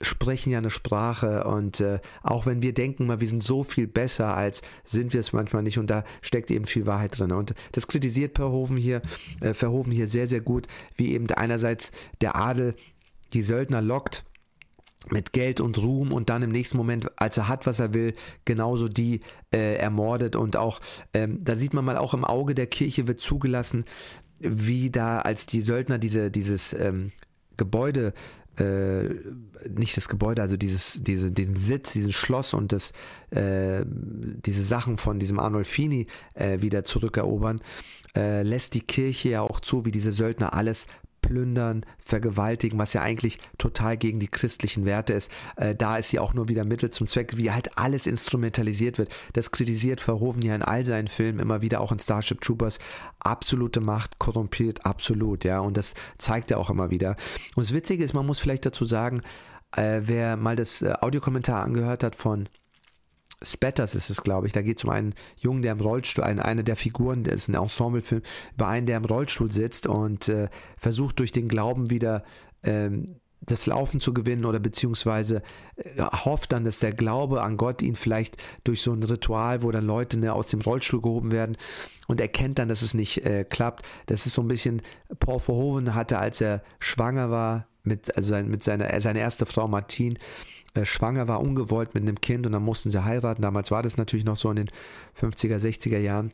sprechen 0.01 0.51
ja 0.51 0.59
eine 0.59 0.71
Sprache 0.71 1.45
und 1.45 1.81
äh, 1.81 1.99
auch 2.23 2.47
wenn 2.47 2.63
wir 2.63 2.73
denken 2.73 3.07
mal, 3.07 3.21
wir 3.21 3.29
sind 3.29 3.43
so 3.43 3.65
viel 3.65 3.89
besser, 3.89 4.37
als 4.37 4.63
sind 4.85 5.13
wir 5.13 5.21
es 5.21 5.33
manchmal 5.33 5.63
nicht 5.63 5.79
und 5.79 5.91
da 5.91 6.05
steckt 6.23 6.51
eben 6.51 6.67
viel 6.67 6.87
Wahrheit 6.87 7.19
drin. 7.19 7.33
Und 7.33 7.55
das 7.73 7.89
kritisiert 7.89 8.37
Verhoeven 8.37 8.77
hier, 8.77 9.03
äh, 9.41 9.55
Verhoeven 9.55 9.93
hier 9.93 10.07
sehr, 10.07 10.29
sehr 10.29 10.41
gut, 10.41 10.67
wie 10.97 11.13
eben 11.15 11.29
einerseits 11.31 11.91
der 12.21 12.37
Adel 12.37 12.75
die 13.33 13.43
Söldner 13.43 13.83
lockt 13.83 14.25
mit 15.11 15.33
Geld 15.33 15.61
und 15.61 15.79
Ruhm 15.79 16.13
und 16.13 16.31
dann 16.31 16.43
im 16.43 16.51
nächsten 16.51 16.77
Moment, 16.77 17.11
als 17.21 17.37
er 17.37 17.49
hat, 17.49 17.67
was 17.67 17.79
er 17.79 17.95
will, 17.95 18.15
genauso 18.45 18.89
die 18.89 19.21
äh, 19.53 19.77
ermordet. 19.77 20.37
Und 20.37 20.57
auch, 20.57 20.81
ähm, 21.15 21.43
da 21.43 21.57
sieht 21.57 21.75
man 21.75 21.85
mal 21.85 21.97
auch 21.97 22.15
im 22.15 22.25
Auge 22.25 22.55
der 22.55 22.67
Kirche 22.67 23.09
wird 23.09 23.21
zugelassen, 23.21 23.85
wie 24.41 24.91
da 24.91 25.21
als 25.21 25.47
die 25.47 25.63
Söldner 25.63 25.99
diese, 25.99 26.31
dieses 26.31 26.73
ähm, 26.73 27.13
Gebäude 27.57 28.13
äh, 28.61 29.09
nicht 29.69 29.97
das 29.97 30.09
Gebäude, 30.09 30.43
also 30.43 30.57
dieses, 30.57 31.03
diese, 31.03 31.31
diesen 31.31 31.57
Sitz, 31.57 31.93
dieses 31.93 32.15
Schloss 32.15 32.55
und 32.55 32.73
das, 32.73 32.93
äh, 33.31 33.85
diese 33.87 34.63
Sachen 34.63 34.99
von 34.99 35.19
diesem 35.19 35.39
Arnolfini 35.39 36.07
äh, 36.35 36.61
wieder 36.61 36.85
zurückerobern, 36.85 37.61
äh, 38.17 38.43
lässt 38.43 38.75
die 38.75 38.81
Kirche 38.81 39.31
ja 39.31 39.43
auch 39.43 39.61
zu, 39.61 39.85
wie 39.85 39.91
diese 39.91 40.13
Söldner 40.13 40.55
alles 40.55 40.87
plündern, 41.29 41.85
vergewaltigen, 41.99 42.79
was 42.79 42.95
ja 42.95 43.03
eigentlich 43.03 43.39
total 43.59 43.99
gegen 43.99 44.19
die 44.19 44.29
christlichen 44.29 44.87
Werte 44.87 45.13
ist. 45.13 45.31
Äh, 45.57 45.75
da 45.75 45.99
ist 45.99 46.09
sie 46.09 46.19
auch 46.19 46.33
nur 46.33 46.49
wieder 46.49 46.65
Mittel 46.65 46.89
zum 46.89 47.07
Zweck, 47.07 47.37
wie 47.37 47.53
halt 47.53 47.77
alles 47.77 48.07
instrumentalisiert 48.07 48.97
wird. 48.97 49.15
Das 49.35 49.51
kritisiert 49.51 50.01
Verhoeven 50.01 50.41
ja 50.41 50.55
in 50.55 50.63
all 50.63 50.87
seinen 50.87 51.09
Filmen 51.09 51.39
immer 51.39 51.61
wieder, 51.61 51.83
auch 51.83 51.93
in 51.93 51.99
Starship 51.99 52.41
Troopers. 52.41 52.79
Absolute 53.21 53.81
Macht 53.81 54.19
korrumpiert 54.19 54.87
absolut, 54.87 55.45
ja, 55.45 55.61
und 55.61 55.77
das 55.77 55.95
zeigt 56.17 56.51
er 56.51 56.59
auch 56.59 56.71
immer 56.71 56.91
wieder. 56.91 57.17
Und 57.55 57.67
das 57.67 57.75
Witzige 57.75 58.03
ist, 58.03 58.15
man 58.15 58.25
muss 58.25 58.41
vielleicht 58.41 58.65
dazu 58.65 58.87
sagen, 58.87 59.21
äh, 59.77 60.01
wer 60.05 60.37
mal 60.39 60.57
das 60.57 60.81
äh, 60.81 60.95
Audiokommentar 60.99 61.63
angehört 61.63 62.03
hat 62.03 62.17
von 62.17 62.49
Spatters 63.43 63.95
ist 63.95 64.11
es, 64.11 64.23
glaube 64.23 64.47
ich. 64.47 64.53
Da 64.53 64.63
geht 64.63 64.79
es 64.79 64.85
um 64.85 64.91
einen 64.91 65.15
Jungen, 65.37 65.63
der 65.63 65.73
im 65.73 65.81
Rollstuhl, 65.81 66.25
eine, 66.25 66.45
eine 66.45 66.65
der 66.65 66.77
Figuren, 66.77 67.23
das 67.23 67.35
ist 67.35 67.49
ein 67.49 67.55
Ensemblefilm, 67.55 68.23
über 68.55 68.67
einen, 68.67 68.87
der 68.87 68.97
im 68.97 69.05
Rollstuhl 69.05 69.53
sitzt 69.53 69.87
und 69.87 70.29
äh, 70.29 70.49
versucht 70.77 71.19
durch 71.19 71.33
den 71.33 71.49
Glauben 71.49 71.91
wieder 71.91 72.25
ähm, 72.65 73.07
das 73.41 73.67
Laufen 73.67 74.01
zu 74.01 74.13
gewinnen 74.13 74.45
oder 74.45 74.59
beziehungsweise 74.59 75.43
äh, 75.77 76.03
hofft 76.03 76.53
dann, 76.53 76.65
dass 76.65 76.81
der 76.81 76.93
Glaube 76.93 77.43
an 77.43 77.57
Gott 77.57 77.83
ihn 77.83 77.97
vielleicht 77.97 78.37
durch 78.65 78.83
so 78.83 78.93
ein 78.93 79.03
Ritual, 79.03 79.63
wo 79.63 79.71
dann 79.71 79.87
Leute 79.87 80.19
ne, 80.19 80.33
aus 80.33 80.49
dem 80.49 80.61
Rollstuhl 80.61 81.01
gehoben 81.01 81.33
werden 81.33 81.57
und 82.09 82.21
erkennt 82.21 82.59
dann, 82.59 82.69
dass 82.69 82.83
es 82.83 82.95
nicht 82.95 83.25
äh, 83.25 83.45
klappt. 83.45 83.87
Das 84.07 84.27
ist 84.27 84.35
so 84.35 84.43
ein 84.43 84.49
bisschen, 84.49 84.83
Paul 85.21 85.39
Verhoeven 85.41 85.95
hatte, 85.95 86.19
als 86.19 86.41
er 86.41 86.63
schwanger 86.81 87.31
war, 87.31 87.69
mit, 87.85 88.17
also 88.17 88.31
sein, 88.31 88.49
mit 88.49 88.63
seiner, 88.63 89.01
seine 89.01 89.21
erste 89.21 89.47
Frau 89.47 89.67
Martine, 89.69 90.17
äh, 90.79 90.87
schwanger 90.87 91.29
war, 91.29 91.41
ungewollt 91.41 91.95
mit 91.95 92.03
einem 92.03 92.21
Kind 92.21 92.47
und 92.47 92.53
dann 92.53 92.63
mussten 92.63 92.91
sie 92.91 93.05
heiraten. 93.05 93.43
Damals 93.43 93.71
war 93.71 93.83
das 93.83 93.97
natürlich 93.97 94.25
noch 94.25 94.37
so 94.37 94.51
in 94.51 94.57
den 94.57 94.71
50er, 95.19 95.57
60er 95.57 95.99
Jahren. 95.99 96.33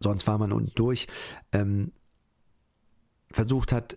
Sonst 0.00 0.26
war 0.26 0.38
man 0.38 0.52
unten 0.52 0.72
durch. 0.74 1.06
Ähm, 1.52 1.92
versucht 3.30 3.72
hat, 3.72 3.96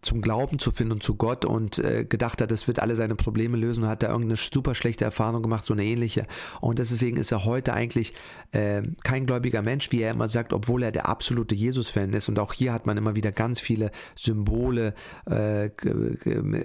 zum 0.00 0.20
Glauben 0.20 0.58
zu 0.58 0.70
finden 0.70 0.92
und 0.92 1.02
zu 1.02 1.16
Gott 1.16 1.44
und 1.44 1.78
äh, 1.78 2.04
gedacht 2.04 2.40
hat, 2.40 2.50
das 2.50 2.68
wird 2.68 2.80
alle 2.80 2.94
seine 2.94 3.16
Probleme 3.16 3.56
lösen 3.56 3.84
und 3.84 3.90
hat 3.90 4.02
da 4.02 4.08
irgendeine 4.08 4.36
super 4.36 4.74
schlechte 4.74 5.04
Erfahrung 5.04 5.42
gemacht, 5.42 5.64
so 5.64 5.74
eine 5.74 5.84
ähnliche. 5.84 6.26
Und 6.60 6.78
deswegen 6.78 7.16
ist 7.16 7.32
er 7.32 7.44
heute 7.44 7.72
eigentlich 7.72 8.14
äh, 8.52 8.82
kein 9.02 9.26
gläubiger 9.26 9.62
Mensch, 9.62 9.90
wie 9.90 10.02
er 10.02 10.12
immer 10.12 10.28
sagt, 10.28 10.52
obwohl 10.52 10.82
er 10.82 10.92
der 10.92 11.08
absolute 11.08 11.54
Jesus-Fan 11.54 12.12
ist. 12.12 12.28
Und 12.28 12.38
auch 12.38 12.52
hier 12.52 12.72
hat 12.72 12.86
man 12.86 12.96
immer 12.96 13.16
wieder 13.16 13.32
ganz 13.32 13.60
viele 13.60 13.90
Symbole, 14.14 14.94
äh, 15.28 15.70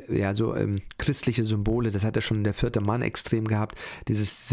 ja, 0.09 0.33
so 0.35 0.55
ähm, 0.55 0.81
christliche 0.97 1.43
Symbole. 1.43 1.91
Das 1.91 2.03
hat 2.03 2.15
er 2.15 2.21
schon 2.21 2.37
in 2.37 2.43
der 2.43 2.53
vierte 2.53 2.81
Mann 2.81 3.01
extrem 3.01 3.47
gehabt. 3.47 3.79
Dieses 4.07 4.49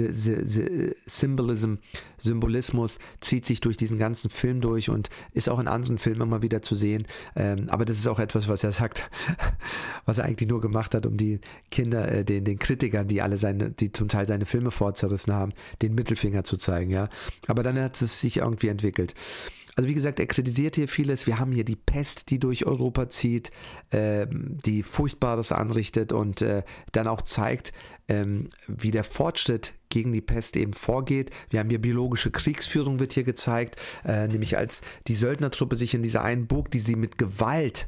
Symbolism, 1.07 1.75
Symbolismus 2.17 2.99
zieht 3.21 3.45
sich 3.45 3.61
durch 3.61 3.77
diesen 3.77 3.99
ganzen 3.99 4.31
Film 4.31 4.61
durch 4.61 4.89
und 4.89 5.11
ist 5.33 5.49
auch 5.49 5.59
in 5.59 5.69
anderen 5.69 5.99
Filmen 5.99 6.23
immer 6.23 6.43
wieder 6.43 6.63
zu 6.63 6.75
sehen. 6.75 7.07
Ähm, 7.37 7.69
aber 7.69 7.85
das 7.85 7.99
ist 7.99 8.07
auch 8.07 8.19
etwas, 8.19 8.49
was 8.49 8.65
er 8.65 8.71
er 8.81 8.85
sagt, 8.85 9.11
was 10.07 10.19
er 10.19 10.25
eigentlich 10.25 10.49
nur 10.49 10.61
gemacht 10.61 10.95
hat, 10.95 11.07
um 11.07 11.17
die 11.17 11.41
Kinder, 11.71 12.11
äh, 12.11 12.25
den, 12.25 12.45
den 12.45 12.59
Kritikern, 12.59 13.09
die 13.09 13.23
alle 13.23 13.39
seine, 13.39 13.71
die 13.71 13.93
zum 13.93 14.09
Teil 14.09 14.27
seine 14.27 14.47
Filme 14.47 14.71
vorzerrissen 14.71 15.33
haben, 15.33 15.53
den 15.83 15.95
Mittelfinger 15.95 16.45
zu 16.45 16.57
zeigen, 16.57 16.91
ja. 16.91 17.09
Aber 17.47 17.63
dann 17.63 17.81
hat 17.81 18.01
es 18.01 18.21
sich 18.21 18.39
irgendwie 18.39 18.69
entwickelt. 18.69 19.15
Also 19.77 19.89
wie 19.89 19.95
gesagt, 19.95 20.19
er 20.21 20.27
kritisiert 20.27 20.77
hier 20.77 20.89
vieles. 20.89 21.27
Wir 21.27 21.39
haben 21.39 21.53
hier 21.53 21.65
die 21.65 21.77
Pest, 21.77 22.31
die 22.31 22.39
durch 22.39 22.67
Europa 22.67 23.09
zieht, 23.09 23.51
äh, 23.91 24.27
die 24.29 24.83
Furchtbares 24.83 25.53
anrichtet 25.53 26.13
und 26.13 26.43
äh, 26.43 26.65
dann 26.93 27.07
auch 27.07 27.23
zeigt, 27.23 27.73
ähm, 28.09 28.51
wie 28.67 28.91
der 28.91 29.05
Fortschritt 29.05 29.75
gegen 29.89 30.13
die 30.13 30.21
Pest 30.21 30.57
eben 30.57 30.73
vorgeht. 30.73 31.31
Wir 31.49 31.61
haben 31.61 31.71
hier 31.71 31.81
biologische 31.81 32.31
Kriegsführung 32.31 33.01
wird 33.01 33.13
hier 33.13 33.25
gezeigt, 33.25 33.77
äh, 34.05 34.29
nämlich 34.29 34.57
als 34.57 34.83
die 35.07 35.15
Söldnertruppe 35.15 35.77
sich 35.77 35.95
in 35.95 36.03
dieser 36.03 36.23
einen 36.23 36.47
Burg, 36.47 36.71
die 36.71 36.81
sie 36.81 36.97
mit 36.97 37.17
Gewalt 37.19 37.87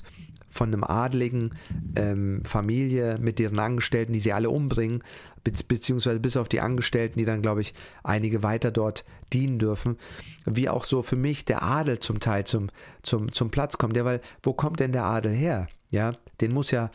von 0.53 0.69
einem 0.69 0.85
adligen 0.85 1.55
ähm, 1.97 2.43
Familie 2.45 3.19
mit 3.19 3.39
deren 3.39 3.59
Angestellten, 3.59 4.13
die 4.13 4.21
sie 4.21 4.33
alle 4.33 4.51
umbringen, 4.51 5.03
beziehungsweise 5.43 6.21
bis 6.21 6.37
auf 6.37 6.49
die 6.49 6.61
Angestellten, 6.61 7.19
die 7.19 7.25
dann, 7.25 7.43
glaube 7.43 7.63
ich, 7.63 7.75
einige 8.05 8.43
weiter 8.43 8.71
dort 8.71 9.05
dienen 9.33 9.59
dürfen, 9.59 9.97
wie 10.45 10.69
auch 10.69 10.85
so 10.85 11.03
für 11.03 11.17
mich 11.17 11.45
der 11.45 11.63
Adel 11.63 11.99
zum 11.99 12.21
Teil 12.21 12.45
zum, 12.45 12.69
zum, 13.03 13.33
zum 13.33 13.51
Platz 13.51 13.79
kommt. 13.79 13.97
Ja, 13.97 14.05
weil 14.05 14.21
wo 14.43 14.53
kommt 14.53 14.79
denn 14.79 14.93
der 14.93 15.05
Adel 15.05 15.33
her? 15.33 15.69
Ja, 15.91 16.13
den 16.41 16.53
muss 16.53 16.71
ja 16.71 16.91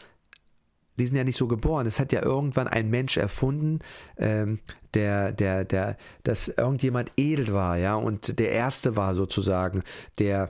die 0.99 1.05
sind 1.05 1.15
ja 1.15 1.23
nicht 1.23 1.37
so 1.37 1.47
geboren. 1.47 1.85
Es 1.85 1.99
hat 1.99 2.11
ja 2.11 2.23
irgendwann 2.23 2.67
ein 2.67 2.89
Mensch 2.89 3.17
erfunden, 3.17 3.79
ähm, 4.17 4.59
der, 4.93 5.31
der, 5.31 5.63
der, 5.63 5.97
dass 6.23 6.47
irgendjemand 6.47 7.11
edel 7.17 7.53
war, 7.53 7.77
ja, 7.77 7.95
und 7.95 8.39
der 8.39 8.51
erste 8.51 8.95
war 8.95 9.13
sozusagen, 9.13 9.83
der 10.17 10.49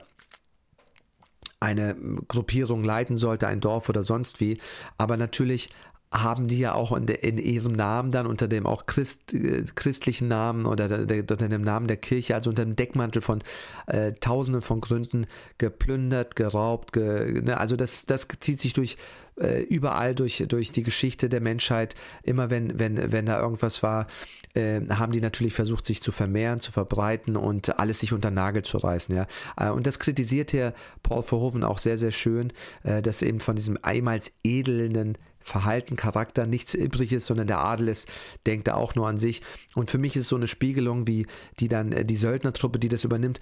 eine 1.60 1.96
Gruppierung 2.28 2.84
leiten 2.84 3.16
sollte, 3.16 3.48
ein 3.48 3.60
Dorf 3.60 3.88
oder 3.88 4.02
sonst 4.02 4.40
wie. 4.40 4.58
Aber 4.96 5.16
natürlich 5.16 5.70
haben 6.12 6.46
die 6.46 6.58
ja 6.58 6.74
auch 6.74 6.96
in, 6.96 7.04
de, 7.04 7.16
in, 7.16 7.36
ihrem 7.36 7.72
Namen 7.72 8.12
dann 8.12 8.26
unter 8.26 8.48
dem 8.48 8.66
auch 8.66 8.86
Christ, 8.86 9.34
äh, 9.34 9.64
christlichen 9.74 10.28
Namen 10.28 10.64
oder 10.64 10.88
der, 10.88 11.04
der, 11.04 11.18
unter 11.18 11.48
dem 11.48 11.62
Namen 11.62 11.86
der 11.86 11.98
Kirche, 11.98 12.34
also 12.34 12.50
unter 12.50 12.64
dem 12.64 12.76
Deckmantel 12.76 13.20
von 13.20 13.42
äh, 13.86 14.12
Tausenden 14.12 14.62
von 14.62 14.80
Gründen 14.80 15.26
geplündert, 15.58 16.34
geraubt. 16.34 16.94
Ge, 16.94 17.42
ne? 17.42 17.58
Also 17.58 17.76
das, 17.76 18.06
das 18.06 18.26
zieht 18.40 18.60
sich 18.60 18.72
durch 18.72 18.96
äh, 19.40 19.62
überall 19.62 20.14
durch, 20.14 20.44
durch 20.48 20.72
die 20.72 20.82
Geschichte 20.82 21.28
der 21.28 21.40
Menschheit. 21.40 21.94
Immer 22.22 22.50
wenn, 22.50 22.78
wenn, 22.78 23.12
wenn 23.12 23.26
da 23.26 23.40
irgendwas 23.40 23.82
war, 23.82 24.06
äh, 24.54 24.80
haben 24.88 25.12
die 25.12 25.20
natürlich 25.20 25.54
versucht, 25.54 25.86
sich 25.86 26.02
zu 26.02 26.12
vermehren, 26.12 26.60
zu 26.60 26.72
verbreiten 26.72 27.36
und 27.36 27.78
alles 27.78 28.00
sich 28.00 28.12
unter 28.12 28.30
Nagel 28.30 28.62
zu 28.62 28.78
reißen. 28.78 29.14
Ja? 29.14 29.26
Äh, 29.56 29.70
und 29.70 29.86
das 29.86 29.98
kritisiert 29.98 30.50
hier 30.50 30.74
Paul 31.02 31.22
Verhoeven 31.22 31.64
auch 31.64 31.78
sehr, 31.78 31.96
sehr 31.96 32.12
schön, 32.12 32.52
äh, 32.82 33.02
dass 33.02 33.22
eben 33.22 33.40
von 33.40 33.56
diesem 33.56 33.78
einmals 33.82 34.32
edelnden 34.44 35.18
Verhalten, 35.40 35.96
Charakter 35.96 36.46
nichts 36.46 36.74
übrig 36.74 37.12
ist, 37.12 37.26
sondern 37.26 37.46
der 37.46 37.60
Adel 37.60 37.88
ist, 37.88 38.06
denkt 38.46 38.68
da 38.68 38.74
auch 38.74 38.94
nur 38.94 39.08
an 39.08 39.18
sich. 39.18 39.40
Und 39.74 39.90
für 39.90 39.98
mich 39.98 40.14
ist 40.14 40.28
so 40.28 40.36
eine 40.36 40.46
Spiegelung, 40.46 41.06
wie 41.06 41.26
die 41.58 41.68
dann 41.68 41.92
äh, 41.92 42.04
die 42.04 42.16
Söldnertruppe, 42.16 42.78
die 42.78 42.88
das 42.88 43.04
übernimmt, 43.04 43.40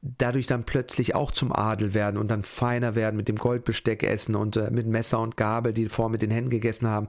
dadurch 0.00 0.46
dann 0.46 0.64
plötzlich 0.64 1.14
auch 1.14 1.32
zum 1.32 1.52
Adel 1.52 1.92
werden 1.92 2.18
und 2.18 2.30
dann 2.30 2.44
feiner 2.44 2.94
werden 2.94 3.16
mit 3.16 3.28
dem 3.28 3.36
Goldbesteck 3.36 4.04
essen 4.04 4.36
und 4.36 4.56
äh, 4.56 4.70
mit 4.70 4.86
Messer 4.86 5.18
und 5.18 5.36
Gabel, 5.36 5.72
die 5.72 5.86
vor 5.86 6.08
mit 6.08 6.22
den 6.22 6.30
Händen 6.30 6.50
gegessen 6.50 6.86
haben. 6.86 7.08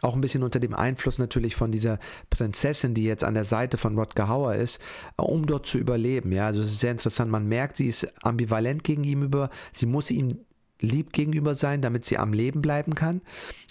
Auch 0.00 0.14
ein 0.14 0.22
bisschen 0.22 0.42
unter 0.42 0.58
dem 0.58 0.74
Einfluss 0.74 1.18
natürlich 1.18 1.54
von 1.54 1.70
dieser 1.70 1.98
Prinzessin, 2.30 2.94
die 2.94 3.04
jetzt 3.04 3.24
an 3.24 3.34
der 3.34 3.44
Seite 3.44 3.76
von 3.76 3.98
Rodger 3.98 4.28
Hauer 4.28 4.54
ist, 4.54 4.80
äh, 5.18 5.22
um 5.22 5.44
dort 5.44 5.66
zu 5.66 5.78
überleben. 5.78 6.32
Ja, 6.32 6.46
also 6.46 6.60
es 6.60 6.72
ist 6.72 6.80
sehr 6.80 6.92
interessant. 6.92 7.30
Man 7.30 7.46
merkt, 7.46 7.76
sie 7.76 7.88
ist 7.88 8.10
ambivalent 8.24 8.84
gegen 8.84 9.04
ihm 9.04 9.22
über. 9.22 9.50
Sie 9.72 9.86
muss 9.86 10.10
ihm 10.10 10.38
lieb 10.80 11.12
gegenüber 11.12 11.54
sein, 11.54 11.82
damit 11.82 12.06
sie 12.06 12.16
am 12.16 12.32
Leben 12.32 12.62
bleiben 12.62 12.94
kann 12.94 13.20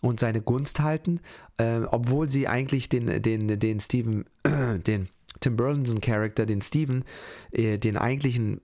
und 0.03 0.19
seine 0.19 0.41
Gunst 0.41 0.79
halten, 0.79 1.21
äh, 1.57 1.79
obwohl 1.89 2.29
sie 2.29 2.47
eigentlich 2.47 2.87
den, 2.87 3.21
den, 3.23 3.59
den 3.59 3.79
Steven, 3.79 4.25
den 4.45 5.09
Tim 5.39 5.55
Burton's 5.55 5.93
Charakter, 6.01 6.45
den 6.45 6.61
Steven, 6.61 7.03
äh, 7.51 7.77
den 7.77 7.97
eigentlichen 7.97 8.61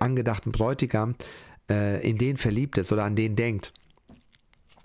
angedachten 0.00 0.52
Bräutigam, 0.52 1.14
äh, 1.70 2.06
in 2.08 2.18
den 2.18 2.36
verliebt 2.36 2.78
ist 2.78 2.92
oder 2.92 3.04
an 3.04 3.16
den 3.16 3.36
denkt. 3.36 3.72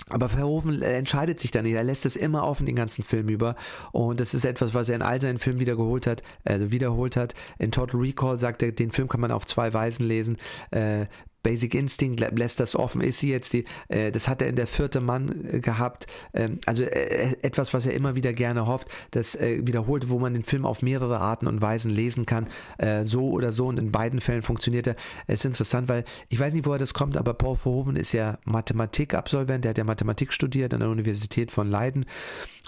Aber 0.09 0.27
Verhoeven 0.27 0.81
entscheidet 0.81 1.39
sich 1.39 1.51
dann 1.51 1.63
nicht. 1.63 1.73
Er 1.73 1.83
lässt 1.83 2.05
es 2.05 2.15
immer 2.15 2.45
offen 2.45 2.65
den 2.65 2.75
ganzen 2.75 3.03
Film 3.03 3.29
über. 3.29 3.55
Und 3.93 4.19
das 4.19 4.33
ist 4.33 4.45
etwas, 4.45 4.73
was 4.73 4.89
er 4.89 4.95
in 4.95 5.01
all 5.01 5.21
seinen 5.21 5.39
Filmen 5.39 5.59
wiederholt 5.59 6.07
hat. 6.07 6.23
Also 6.43 6.71
wiederholt 6.71 7.15
hat. 7.15 7.33
In 7.57 7.71
Total 7.71 7.99
Recall 7.99 8.37
sagt 8.37 8.61
er, 8.63 8.73
den 8.73 8.91
Film 8.91 9.07
kann 9.07 9.21
man 9.21 9.31
auf 9.31 9.45
zwei 9.45 9.73
Weisen 9.73 10.05
lesen. 10.05 10.37
Äh, 10.71 11.05
Basic 11.43 11.75
Instinct 11.75 12.19
lässt 12.19 12.59
das 12.59 12.75
offen. 12.75 13.01
Ist 13.01 13.19
sie 13.19 13.29
jetzt 13.29 13.53
die, 13.53 13.65
äh, 13.89 14.11
das 14.11 14.27
hat 14.27 14.41
er 14.41 14.47
in 14.47 14.55
der 14.55 14.67
vierte 14.67 15.01
Mann 15.01 15.45
äh, 15.51 15.59
gehabt. 15.59 16.07
Ähm, 16.33 16.59
also 16.65 16.83
äh, 16.83 17.35
etwas, 17.41 17.73
was 17.73 17.85
er 17.85 17.93
immer 17.93 18.15
wieder 18.15 18.33
gerne 18.33 18.65
hofft, 18.65 18.87
das 19.11 19.35
äh, 19.35 19.61
wiederholt, 19.65 20.09
wo 20.09 20.19
man 20.19 20.33
den 20.33 20.43
Film 20.43 20.65
auf 20.65 20.81
mehrere 20.81 21.19
Arten 21.19 21.47
und 21.47 21.61
Weisen 21.61 21.91
lesen 21.91 22.25
kann. 22.25 22.47
Äh, 22.77 23.05
so 23.05 23.29
oder 23.29 23.51
so 23.51 23.67
und 23.67 23.77
in 23.77 23.91
beiden 23.91 24.21
Fällen 24.21 24.41
funktioniert 24.41 24.87
er. 24.87 24.95
Es 25.27 25.41
ist 25.41 25.45
interessant, 25.45 25.89
weil 25.89 26.05
ich 26.29 26.39
weiß 26.39 26.53
nicht, 26.53 26.65
woher 26.65 26.79
das 26.79 26.93
kommt, 26.93 27.17
aber 27.17 27.33
Paul 27.33 27.57
Verhoeven 27.57 27.95
ist 27.95 28.13
ja 28.13 28.39
Mathematikabsolvent, 28.45 29.65
der 29.65 29.71
hat 29.71 29.77
ja 29.77 29.83
Mathematik 29.83 30.33
studiert 30.33 30.73
an 30.73 30.79
der 30.79 30.89
Universität 30.89 31.51
von 31.51 31.69
Leiden 31.69 32.05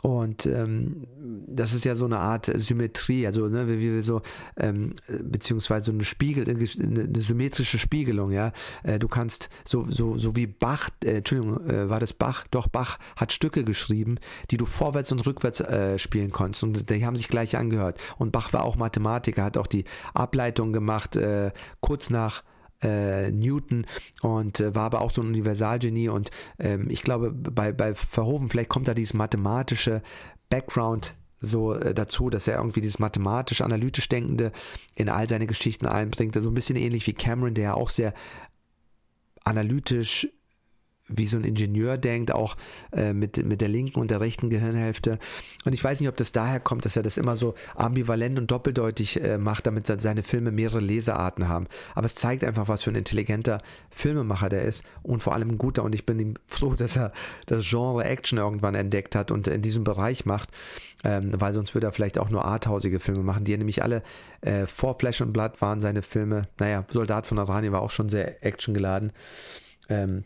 und 0.06 0.46
ähm, 0.46 1.08
das 1.48 1.74
ist 1.74 1.84
ja 1.84 1.96
so 1.96 2.06
eine 2.06 2.20
Art 2.20 2.46
Symmetrie, 2.46 3.26
also 3.26 3.48
ne, 3.48 3.68
wie 3.68 3.82
wir 3.82 4.04
so, 4.04 4.22
ähm, 4.56 4.94
beziehungsweise 5.08 5.86
so 5.86 5.94
eine 5.94 6.04
Spiegel, 6.04 6.46
eine 6.48 7.20
symmetrische 7.22 7.80
Spiegelung, 7.80 8.32
ja. 8.32 8.52
Äh, 8.84 9.00
du 9.00 9.08
kannst, 9.08 9.50
so, 9.66 9.86
so, 9.90 10.18
so 10.18 10.36
wie 10.36 10.48
Bach, 10.48 10.90
äh, 11.04 11.18
Entschuldigung, 11.18 11.68
äh, 11.70 11.90
war 11.90 12.00
das 12.00 12.14
Bach, 12.14 12.46
doch 12.52 12.68
Bach 12.68 12.98
hat 13.16 13.34
Stücke 13.34 13.64
geschrieben, 13.64 14.18
die 14.52 14.58
du 14.58 14.66
vorwärts 14.66 15.12
und 15.12 15.26
rückwärts 15.26 15.60
äh, 15.62 16.00
spielen 16.00 16.32
konntest 16.32 16.64
und 16.64 16.90
die 16.90 17.06
haben 17.06 17.16
sich 17.16 17.28
gleich 17.28 17.58
angehört. 17.58 18.00
Und 18.18 18.32
Bach 18.32 18.54
war 18.54 18.64
auch 18.64 18.76
Mathematiker, 18.76 19.44
hat 19.44 19.58
auch 19.58 19.68
die 19.68 19.86
Ableitung 20.14 20.74
gemacht, 20.74 21.16
äh, 21.16 21.52
kurz 21.80 22.10
nach 22.10 22.44
äh, 22.82 23.32
Newton 23.32 23.86
und 24.22 24.60
war 24.76 24.86
aber 24.86 25.02
auch 25.02 25.12
so 25.12 25.22
ein 25.22 25.28
Universalgenie 25.28 26.10
und 26.10 26.30
ähm, 26.60 26.90
ich 26.90 27.04
glaube 27.04 27.32
bei, 27.32 27.72
bei 27.72 27.96
Verhoeven 27.96 28.50
vielleicht 28.50 28.70
kommt 28.70 28.88
da 28.88 28.94
dieses 28.94 29.14
mathematische 29.14 30.02
Background 30.50 31.16
so 31.46 31.74
dazu, 31.74 32.30
dass 32.30 32.48
er 32.48 32.58
irgendwie 32.58 32.82
dieses 32.82 33.00
mathematisch-analytisch 33.00 34.10
Denkende 34.10 34.52
in 34.96 35.10
all 35.10 35.28
seine 35.30 35.48
Geschichten 35.48 35.86
einbringt. 35.86 36.36
So 36.36 36.50
ein 36.50 36.54
bisschen 36.54 36.76
ähnlich 36.76 37.06
wie 37.08 37.14
Cameron, 37.14 37.54
der 37.54 37.64
ja 37.64 37.74
auch 37.76 37.90
sehr 37.90 38.14
analytisch 39.46 40.28
wie 41.08 41.28
so 41.28 41.38
ein 41.38 41.44
Ingenieur 41.44 41.98
denkt, 41.98 42.34
auch 42.34 42.58
äh, 42.92 43.14
mit, 43.14 43.44
mit 43.46 43.62
der 43.62 43.70
linken 43.70 44.00
und 44.00 44.10
der 44.10 44.22
rechten 44.22 44.50
Gehirnhälfte. 44.50 45.20
Und 45.64 45.74
ich 45.74 45.84
weiß 45.84 46.00
nicht, 46.00 46.10
ob 46.10 46.18
das 46.18 46.32
daher 46.32 46.60
kommt, 46.60 46.86
dass 46.86 46.96
er 46.96 47.04
das 47.04 47.18
immer 47.18 47.36
so 47.36 47.54
ambivalent 47.76 48.40
und 48.40 48.50
doppeldeutig 48.50 49.22
äh, 49.22 49.38
macht, 49.38 49.68
damit 49.68 49.86
seine 49.88 50.24
Filme 50.24 50.52
mehrere 50.52 50.80
Lesearten 50.80 51.48
haben. 51.48 51.68
Aber 51.94 52.06
es 52.06 52.16
zeigt 52.16 52.44
einfach, 52.44 52.68
was 52.68 52.84
für 52.84 52.90
ein 52.90 52.96
intelligenter 52.96 53.62
Filmemacher 53.92 54.50
der 54.50 54.64
ist 54.64 54.84
und 55.04 55.22
vor 55.22 55.34
allem 55.34 55.52
ein 55.52 55.58
guter. 55.58 55.84
Und 55.84 55.94
ich 55.94 56.06
bin 56.06 56.20
ihm 56.20 56.34
froh, 56.48 56.74
dass 56.74 56.96
er 56.96 57.12
das 57.46 57.68
Genre 57.70 58.04
Action 58.04 58.40
irgendwann 58.40 58.76
entdeckt 58.76 59.16
hat 59.16 59.32
und 59.32 59.48
in 59.48 59.62
diesem 59.62 59.84
Bereich 59.84 60.26
macht, 60.26 60.50
ähm, 61.04 61.32
weil 61.38 61.54
sonst 61.54 61.76
würde 61.76 61.88
er 61.88 61.94
vielleicht 61.94 62.18
auch 62.18 62.30
nur 62.30 62.46
arthausige 62.46 63.00
Filme 63.00 63.22
machen, 63.22 63.44
die 63.46 63.54
er 63.54 63.60
nämlich 63.60 63.84
alle 63.84 64.02
äh, 64.42 64.66
vor 64.66 64.98
Flash 64.98 65.22
and 65.22 65.34
Blood 65.34 65.62
waren 65.62 65.82
seine 65.82 66.02
Filme. 66.02 66.48
Naja, 66.58 66.84
Soldat 66.92 67.28
von 67.28 67.38
Arani 67.38 67.72
war 67.72 67.82
auch 67.82 67.92
schon 67.92 68.10
sehr 68.10 68.44
actiongeladen. 68.44 69.12
Ähm, 69.88 70.24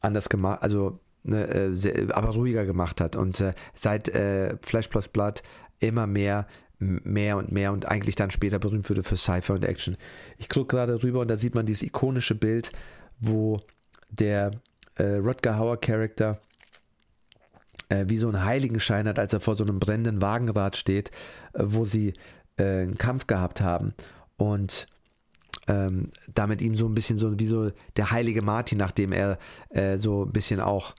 anders 0.00 0.28
gemacht, 0.28 0.62
also 0.62 1.00
ne, 1.22 1.44
äh, 1.44 2.12
aber 2.12 2.30
ruhiger 2.30 2.64
gemacht 2.64 3.00
hat. 3.00 3.16
Und 3.16 3.40
äh, 3.40 3.54
seit 3.74 4.08
äh, 4.08 4.56
Flash 4.62 4.88
Plus 4.88 5.08
Blood 5.08 5.42
immer 5.80 6.06
mehr 6.06 6.46
mehr 6.80 7.36
und 7.36 7.50
mehr 7.50 7.72
und 7.72 7.88
eigentlich 7.88 8.14
dann 8.14 8.30
später 8.30 8.60
berühmt 8.60 8.88
wurde 8.88 9.02
für 9.02 9.16
Cypher 9.16 9.54
und 9.54 9.64
Action. 9.64 9.96
Ich 10.36 10.48
gucke 10.48 10.76
gerade 10.76 11.02
rüber 11.02 11.20
und 11.20 11.28
da 11.28 11.36
sieht 11.36 11.54
man 11.56 11.66
dieses 11.66 11.82
ikonische 11.82 12.36
Bild, 12.36 12.70
wo 13.18 13.60
der 14.10 14.52
äh, 14.94 15.14
Rutger 15.14 15.58
Hauer 15.58 15.80
Charakter 15.80 16.40
äh, 17.88 18.04
wie 18.08 18.16
so 18.16 18.28
einen 18.28 18.44
Heiligenschein 18.44 19.08
hat, 19.08 19.18
als 19.18 19.32
er 19.32 19.40
vor 19.40 19.54
so 19.54 19.64
einem 19.64 19.80
brennenden 19.80 20.22
Wagenrad 20.22 20.76
steht, 20.76 21.10
äh, 21.52 21.62
wo 21.64 21.84
sie 21.84 22.14
äh, 22.58 22.82
einen 22.82 22.96
Kampf 22.96 23.26
gehabt 23.26 23.60
haben. 23.60 23.94
Und 24.36 24.86
ähm, 25.68 26.10
damit 26.34 26.62
ihm 26.62 26.76
so 26.76 26.86
ein 26.86 26.94
bisschen 26.94 27.18
so 27.18 27.38
wie 27.38 27.46
so 27.46 27.70
der 27.96 28.10
heilige 28.10 28.42
Martin, 28.42 28.78
nachdem 28.78 29.12
er 29.12 29.38
äh, 29.70 29.98
so 29.98 30.24
ein 30.24 30.32
bisschen 30.32 30.60
auch 30.60 30.94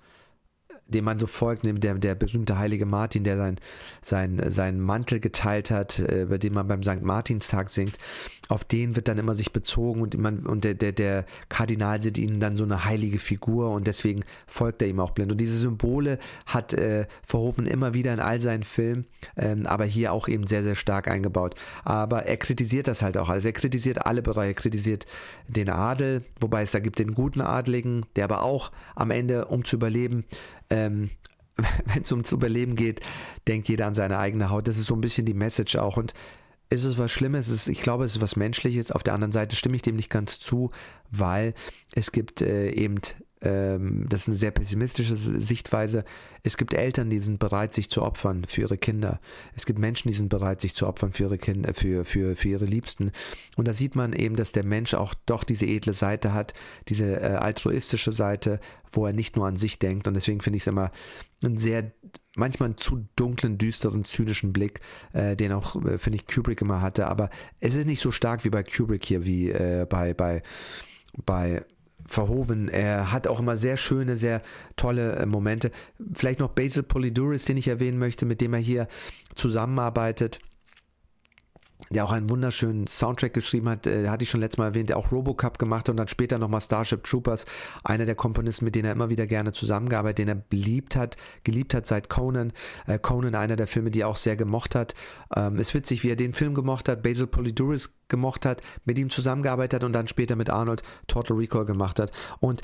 dem 0.90 1.06
man 1.06 1.20
so 1.20 1.28
folgt, 1.28 1.64
der, 1.64 1.96
der 1.96 2.16
berühmte 2.16 2.58
heilige 2.58 2.86
Martin, 2.86 3.24
der 3.24 3.38
sein, 3.38 3.56
sein, 4.02 4.42
seinen 4.52 4.80
Mantel 4.80 5.20
geteilt 5.20 5.72
hat, 5.72 6.00
äh, 6.00 6.24
über 6.24 6.38
den 6.38 6.54
man 6.54 6.68
beim 6.68 6.84
St. 6.84 7.02
Martinstag 7.02 7.70
singt, 7.70 7.98
auf 8.50 8.64
den 8.64 8.96
wird 8.96 9.08
dann 9.08 9.20
immer 9.20 9.36
sich 9.36 9.54
bezogen 9.54 10.02
und, 10.02 10.18
man, 10.18 10.40
und 10.40 10.64
der, 10.64 10.74
der, 10.74 10.92
der 10.92 11.26
Kardinal 11.50 12.02
sieht 12.02 12.18
ihnen 12.18 12.40
dann 12.40 12.56
so 12.56 12.64
eine 12.64 12.84
heilige 12.84 13.20
Figur 13.20 13.70
und 13.70 13.86
deswegen 13.86 14.24
folgt 14.48 14.82
er 14.82 14.88
ihm 14.88 15.00
auch 15.00 15.12
blind. 15.12 15.32
Und 15.32 15.40
diese 15.40 15.58
Symbole 15.58 16.18
hat 16.48 16.74
äh, 16.74 17.06
Verhoeven 17.22 17.68
immer 17.68 17.94
wieder 17.94 18.12
in 18.12 18.20
all 18.20 18.42
seinen 18.42 18.64
Filmen, 18.64 19.06
ähm, 19.38 19.68
aber 19.68 19.86
hier 19.86 20.12
auch 20.14 20.28
eben 20.28 20.48
sehr, 20.48 20.64
sehr 20.64 20.76
stark 20.76 21.08
eingebaut. 21.08 21.54
Aber 21.86 22.24
er 22.24 22.38
kritisiert 22.38 22.88
das 22.88 23.04
halt 23.04 23.18
auch. 23.18 23.30
Also 23.30 23.48
er 23.48 23.54
kritisiert 23.54 24.08
alle 24.08 24.24
Bereiche, 24.24 24.50
er 24.50 24.56
kritisiert 24.56 25.06
den 25.48 25.70
Adel, 25.70 26.24
wobei 26.40 26.64
es 26.64 26.72
da 26.72 26.80
gibt 26.80 26.98
den 26.98 27.14
guten 27.14 27.42
Adligen, 27.42 28.04
der 28.16 28.24
aber 28.24 28.42
auch 28.42 28.72
am 28.96 29.12
Ende, 29.12 29.46
um 29.46 29.64
zu 29.64 29.76
überleben, 29.76 30.26
ähm, 30.70 31.10
wenn 31.86 32.04
es 32.04 32.12
ums 32.12 32.32
Überleben 32.32 32.76
geht, 32.76 33.02
denkt 33.48 33.68
jeder 33.68 33.88
an 33.88 33.94
seine 33.94 34.18
eigene 34.18 34.50
Haut. 34.50 34.68
Das 34.68 34.78
ist 34.78 34.88
so 34.88 34.96
ein 34.96 35.02
bisschen 35.02 35.26
die 35.26 35.34
Message 35.34 35.76
auch. 35.76 35.98
Und 35.98 36.14
ist 36.70 36.84
es 36.84 36.98
was 36.98 37.12
Schlimmes? 37.12 37.48
Ist, 37.48 37.68
ich 37.68 37.82
glaube, 37.82 38.04
es 38.04 38.16
ist 38.16 38.22
was 38.22 38.36
Menschliches. 38.36 38.92
Auf 38.92 39.04
der 39.04 39.14
anderen 39.14 39.32
Seite 39.32 39.56
stimme 39.56 39.76
ich 39.76 39.82
dem 39.82 39.96
nicht 39.96 40.10
ganz 40.10 40.40
zu, 40.40 40.72
weil 41.10 41.54
es 41.94 42.12
gibt 42.12 42.42
äh, 42.42 42.70
eben 42.72 43.00
ähm, 43.42 44.06
das 44.10 44.22
ist 44.22 44.28
eine 44.28 44.38
sehr 44.38 44.52
pessimistische 44.52 45.16
Sichtweise. 45.16 46.04
Es 46.44 46.58
gibt 46.58 46.74
Eltern, 46.74 47.10
die 47.10 47.20
sind 47.20 47.40
bereit, 47.40 47.74
sich 47.74 47.90
zu 47.90 48.02
opfern 48.02 48.46
für 48.46 48.62
ihre 48.62 48.78
Kinder. 48.78 49.22
Es 49.56 49.66
gibt 49.66 49.80
Menschen, 49.80 50.10
die 50.10 50.14
sind 50.14 50.30
bereit, 50.30 50.60
sich 50.60 50.76
zu 50.76 50.88
opfern 50.88 51.14
für 51.14 51.24
ihre 51.24 51.38
Kinder, 51.38 51.74
für, 51.74 52.04
für, 52.04 52.36
für 52.36 52.50
ihre 52.50 52.66
Liebsten. 52.66 53.12
Und 53.56 53.68
da 53.68 53.74
sieht 53.74 53.96
man 53.96 54.12
eben, 54.12 54.36
dass 54.36 54.52
der 54.52 54.66
Mensch 54.66 54.94
auch 54.94 55.14
doch 55.26 55.46
diese 55.46 55.66
edle 55.66 55.94
Seite 55.94 56.34
hat, 56.34 56.54
diese 56.90 57.22
äh, 57.22 57.36
altruistische 57.36 58.12
Seite, 58.12 58.60
wo 58.92 59.06
er 59.06 59.14
nicht 59.14 59.38
nur 59.38 59.48
an 59.48 59.56
sich 59.56 59.80
denkt. 59.80 60.08
Und 60.08 60.16
deswegen 60.16 60.42
finde 60.42 60.58
ich 60.58 60.64
es 60.64 60.68
immer 60.68 60.92
einen 61.42 61.58
sehr, 61.58 61.94
manchmal 62.36 62.68
einen 62.68 62.78
zu 62.78 63.08
dunklen, 63.16 63.58
düsteren, 63.58 64.04
zynischen 64.04 64.52
Blick, 64.52 64.82
äh, 65.14 65.38
den 65.38 65.54
auch, 65.54 65.82
äh, 65.86 65.98
finde 65.98 66.18
ich, 66.18 66.28
Kubrick 66.28 66.62
immer 66.62 66.82
hatte. 66.82 67.08
Aber 67.08 67.30
es 67.62 67.76
ist 67.76 67.86
nicht 67.86 68.02
so 68.02 68.12
stark 68.12 68.44
wie 68.44 68.50
bei 68.50 68.64
Kubrick 68.64 69.06
hier, 69.06 69.26
wie 69.26 69.50
äh, 69.50 69.86
bei, 69.90 70.14
bei, 70.14 70.42
bei 71.26 71.66
Verhoeven. 72.10 72.68
Er 72.70 73.12
hat 73.12 73.28
auch 73.28 73.40
immer 73.40 73.56
sehr 73.56 73.78
schöne, 73.78 74.16
sehr 74.16 74.42
tolle 74.76 75.16
äh, 75.16 75.26
Momente. 75.26 75.72
Vielleicht 76.14 76.40
noch 76.40 76.50
Basil 76.50 76.84
Polyduris, 76.84 77.46
den 77.46 77.58
ich 77.58 77.68
erwähnen 77.68 78.00
möchte, 78.00 78.26
mit 78.26 78.42
dem 78.42 78.54
er 78.54 78.60
hier 78.60 78.88
zusammenarbeitet 79.36 80.40
der 81.90 82.06
auch 82.06 82.12
einen 82.12 82.30
wunderschönen 82.30 82.88
Soundtrack 82.88 83.34
geschrieben 83.34 83.70
hat, 83.70 83.88
äh, 83.88 84.08
hatte 84.08 84.24
ich 84.24 84.30
schon 84.30 84.42
letztes 84.42 84.58
Mal 84.58 84.66
erwähnt, 84.66 84.90
der 84.90 84.98
auch 84.98 85.12
Robocup 85.12 85.58
gemacht 85.58 85.82
hat 85.82 85.90
und 85.90 85.98
dann 85.98 86.08
später 86.08 86.38
nochmal 86.38 86.62
Starship 86.62 87.04
Troopers, 87.04 87.46
einer 87.84 88.06
der 88.06 88.16
Komponisten, 88.16 88.66
mit 88.66 88.76
denen 88.76 88.86
er 88.86 88.92
immer 88.92 89.10
wieder 89.10 89.28
gerne 89.28 89.52
zusammengearbeitet, 89.52 90.20
den 90.20 90.28
er 90.28 90.36
beliebt 90.36 90.96
hat, 90.96 91.18
geliebt 91.44 91.74
hat 91.74 91.86
seit 91.86 92.10
Conan. 92.10 92.54
Äh, 92.88 93.00
Conan, 93.00 93.36
einer 93.36 93.56
der 93.56 93.68
Filme, 93.68 93.92
die 93.92 94.02
er 94.02 94.08
auch 94.08 94.18
sehr 94.18 94.36
gemocht 94.36 94.76
hat. 94.76 94.94
Ähm, 95.36 95.58
ist 95.58 95.74
witzig, 95.74 96.04
wie 96.04 96.10
er 96.10 96.16
den 96.16 96.34
Film 96.34 96.54
gemocht 96.54 96.90
hat, 96.90 97.04
Basil 97.04 97.28
Polyduris 97.28 97.94
gemocht 98.08 98.46
hat, 98.46 98.62
mit 98.86 98.98
ihm 98.98 99.10
zusammengearbeitet 99.10 99.76
hat 99.76 99.84
und 99.84 99.94
dann 99.94 100.08
später 100.08 100.36
mit 100.36 100.50
Arnold 100.50 100.84
Total 101.08 101.38
Recall 101.38 101.66
gemacht 101.66 102.00
hat. 102.00 102.12
Und 102.40 102.62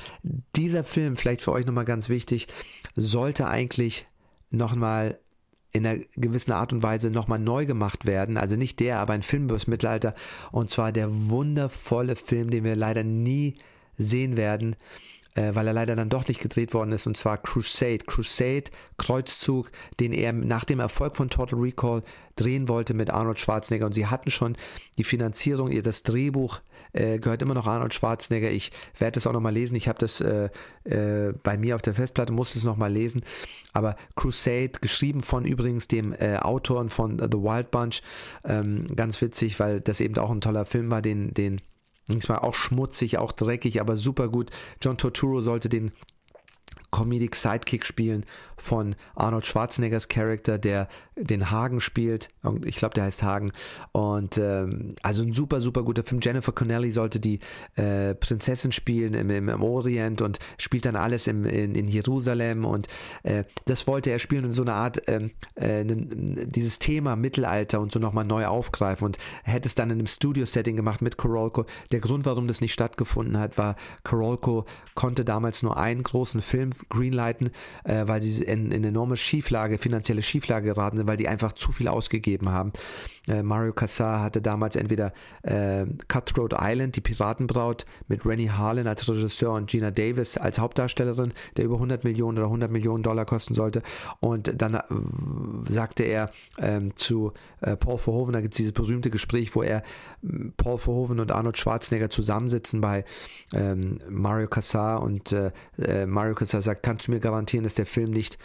dieser 0.55 0.84
Film, 0.84 1.15
vielleicht 1.15 1.41
für 1.41 1.51
euch 1.51 1.65
nochmal 1.65 1.86
ganz 1.86 2.09
wichtig, 2.09 2.47
sollte 2.95 3.47
eigentlich 3.47 4.07
nochmal 4.49 5.19
in 5.76 5.86
einer 5.86 5.99
gewissen 6.15 6.53
Art 6.53 6.71
und 6.71 6.84
Weise 6.84 7.11
nochmal 7.11 7.39
neu 7.39 7.65
gemacht 7.65 8.05
werden. 8.05 8.38
Also 8.38 8.55
nicht 8.55 8.80
der, 8.80 8.99
aber 8.99 9.13
ein 9.13 9.23
Film 9.23 9.43
über 9.43 9.55
das 9.55 9.67
Mittelalter. 9.67 10.15
Und 10.51 10.71
zwar 10.71 10.91
der 10.91 11.09
wundervolle 11.30 12.15
Film, 12.15 12.49
den 12.49 12.63
wir 12.63 12.76
leider 12.76 13.03
nie 13.03 13.55
sehen 13.97 14.38
werden, 14.38 14.76
äh, 15.36 15.54
weil 15.54 15.68
er 15.68 15.74
leider 15.74 15.96
dann 15.96 16.10
doch 16.10 16.28
nicht 16.28 16.40
gedreht 16.40 16.74
worden 16.74 16.92
ist, 16.92 17.08
und 17.08 17.16
zwar 17.16 17.38
Crusade. 17.38 18.00
Crusade, 18.00 18.72
Kreuzzug, 18.98 19.72
den 20.00 20.14
er 20.14 20.34
nach 20.34 20.66
dem 20.66 20.80
Erfolg 20.80 21.16
von 21.16 21.30
Total 21.30 21.60
Recall 21.60 22.04
drehen 22.36 22.68
wollte 22.68 22.94
mit 22.94 23.10
Arnold 23.10 23.40
Schwarzenegger. 23.40 23.86
Und 23.86 23.94
sie 23.94 24.08
hatten 24.08 24.32
schon 24.32 24.58
die 24.98 25.04
Finanzierung, 25.04 25.72
das 25.84 26.04
Drehbuch 26.04 26.62
äh, 26.94 27.20
gehört 27.20 27.42
immer 27.42 27.54
noch 27.54 27.68
Arnold 27.68 27.94
Schwarzenegger. 27.94 28.50
Ich 28.50 28.72
werde 28.98 29.20
es 29.20 29.28
auch 29.28 29.34
nochmal 29.34 29.54
lesen. 29.54 29.76
Ich 29.76 29.88
habe 29.88 30.00
das 30.00 30.22
äh, 30.22 30.50
äh, 30.86 31.34
bei 31.44 31.58
mir 31.58 31.76
auf 31.76 31.82
der 31.82 31.94
Festplatte, 31.94 32.32
musste 32.34 32.58
es 32.58 32.64
nochmal 32.64 32.92
lesen. 32.92 33.24
Aber 33.74 33.98
Crusade, 34.16 34.80
geschrieben 34.82 35.22
von 35.22 35.46
übrigens 35.46 35.88
dem 35.88 36.14
äh, 36.14 36.38
Autoren 36.38 36.90
von 36.90 37.20
The 37.20 37.38
Wild 37.38 37.72
Bunch, 37.72 38.02
ähm, 38.46 38.88
ganz 38.96 39.22
witzig, 39.22 39.60
weil 39.60 39.82
das 39.82 40.00
eben 40.00 40.18
auch 40.18 40.32
ein 40.32 40.42
toller 40.42 40.66
Film 40.66 40.90
war, 40.92 41.02
den, 41.02 41.34
den 41.34 41.62
Manchmal 42.08 42.39
auch 42.39 42.53
schmutzig, 42.53 43.18
auch 43.18 43.32
dreckig, 43.32 43.82
aber 43.82 43.95
super 43.95 44.28
gut. 44.30 44.51
John 44.82 44.97
Torturo 44.97 45.41
sollte 45.41 45.70
den 45.70 45.91
Comedic 46.91 47.36
Sidekick 47.36 47.86
spielen 47.86 48.26
von 48.58 48.95
Arnold 49.16 49.45
Schwarzeneggers 49.45 50.08
Charakter, 50.08 50.58
der 50.58 50.88
den 51.16 51.49
Hagen 51.49 51.80
spielt. 51.80 52.30
Ich 52.66 52.76
glaube, 52.76 52.93
der 52.93 53.06
heißt 53.06 53.24
Hagen. 53.24 53.51
Und 53.91 54.38
ähm, 54.38 54.95
also 55.01 55.24
ein 55.24 55.34
super, 55.34 55.62
super 55.62 55.84
guter 55.84 56.03
Film. 56.03 56.20
Jennifer 56.22 56.51
Connelly 56.51 56.91
sollte 56.91 57.20
die 57.20 57.39
äh, 57.76 58.16
Prinzessin 58.16 58.72
spielen 58.72 59.14
im, 59.14 59.30
im, 59.30 59.47
im, 59.47 59.64
Orient 59.64 60.22
und 60.22 60.39
spielt 60.58 60.86
dann 60.86 60.95
alles 60.95 61.28
im, 61.28 61.45
in, 61.45 61.74
in 61.76 61.88
Jerusalem. 61.88 62.66
Und 62.66 62.88
äh, 63.24 63.45
das 63.66 63.88
wollte 63.88 64.10
er 64.10 64.20
spielen 64.20 64.45
und 64.45 64.51
so 64.51 64.64
eine 64.64 64.74
Art, 64.74 65.03
ähm, 65.08 65.32
äh, 65.56 65.86
dieses 65.86 66.80
Thema 66.80 67.16
Mittelalter 67.16 67.80
und 67.80 67.91
so 67.91 67.99
nochmal 67.99 68.26
neu 68.26 68.45
aufgreifen. 68.45 69.06
Und 69.06 69.18
hätte 69.43 69.68
es 69.68 69.76
dann 69.76 69.89
in 69.91 69.99
einem 69.99 70.08
Studio-Setting 70.08 70.76
gemacht 70.76 71.01
mit 71.01 71.18
Korolko. 71.18 71.66
Der 71.91 72.01
Grund, 72.01 72.26
warum 72.26 72.47
das 72.47 72.60
nicht 72.60 72.74
stattgefunden 72.74 73.39
hat, 73.39 73.58
war, 73.58 73.76
Korolko 74.03 74.66
konnte 74.95 75.24
damals 75.24 75.64
nur 75.64 75.78
einen 75.78 76.03
großen 76.03 76.41
Film 76.41 76.72
greenlighten, 76.89 77.51
äh, 77.86 78.03
weil 78.06 78.22
sie 78.22 78.45
in, 78.46 78.72
in 78.72 78.84
enorme 78.84 79.18
Schieflage, 79.18 79.78
finanzielle 79.78 80.22
Schieflage 80.22 80.68
geraten 80.68 80.98
sind, 80.98 81.08
weil 81.08 81.18
die 81.18 81.28
einfach 81.28 81.54
zu 81.54 81.72
viel 81.72 81.88
ausgegeben 81.88 82.50
haben. 82.50 82.72
Äh, 83.28 83.43
Mario 83.43 83.74
Cassar 83.74 84.22
hatte 84.22 84.41
damals 84.41 84.76
entweder 84.76 85.14
äh, 85.43 85.86
Cutthroat 86.08 86.56
Island, 86.60 86.96
die 86.96 87.02
Piratenbraut, 87.02 87.86
mit 88.08 88.26
Rennie 88.26 88.50
Harlan 88.50 88.88
als 88.88 89.08
Regisseur 89.10 89.54
und 89.54 89.70
Gina 89.70 89.91
Davis 89.91 90.38
als 90.38 90.60
Hauptdarstellerin, 90.60 91.34
der 91.58 91.66
über 91.66 91.76
100 91.76 92.04
Millionen 92.04 92.38
oder 92.38 92.48
100 92.48 92.72
Millionen 92.72 93.04
Dollar 93.04 93.26
kosten 93.26 93.56
sollte. 93.56 93.82
Und 94.20 94.62
dann 94.62 94.76
äh, 94.76 94.82
sagte 95.68 96.04
er 96.04 96.32
ähm, 96.60 96.96
zu 96.96 97.34
äh, 97.62 97.76
Paul 97.76 97.98
Verhoeven, 97.98 98.34
da 98.34 98.41
gibt 98.41 98.54
es 98.54 98.58
dieses 98.58 98.74
berühmte 98.74 99.10
Gespräch, 99.10 99.56
wo 99.56 99.64
er 99.64 99.84
Paul 100.57 100.78
Verhoeven 100.78 101.19
und 101.19 101.32
Arnold 101.32 101.57
Schwarzenegger 101.57 102.09
zusammensitzen 102.09 102.82
bei 102.82 103.05
ähm, 103.53 103.99
Mario 104.09 104.47
Cassar 104.47 105.01
und 105.01 105.32
äh, 105.32 105.51
äh, 105.78 106.05
Mario 106.05 106.36
Cassar 106.36 106.61
sagt, 106.61 106.84
kannst 106.84 107.07
du 107.07 107.11
mir 107.11 107.19
garantieren, 107.19 107.63
dass 107.63 107.76
der 107.76 107.86
Film 107.86 108.11
nicht 108.11 108.38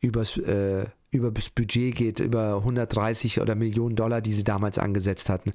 übers, 0.00 0.36
äh, 0.36 0.86
über 1.10 1.30
das 1.30 1.48
Budget 1.50 1.94
geht, 1.94 2.20
über 2.20 2.56
130 2.58 3.40
oder 3.40 3.54
Millionen 3.54 3.96
Dollar, 3.96 4.20
die 4.20 4.32
sie 4.32 4.44
damals 4.44 4.78
angesetzt 4.78 5.28
hatten. 5.28 5.52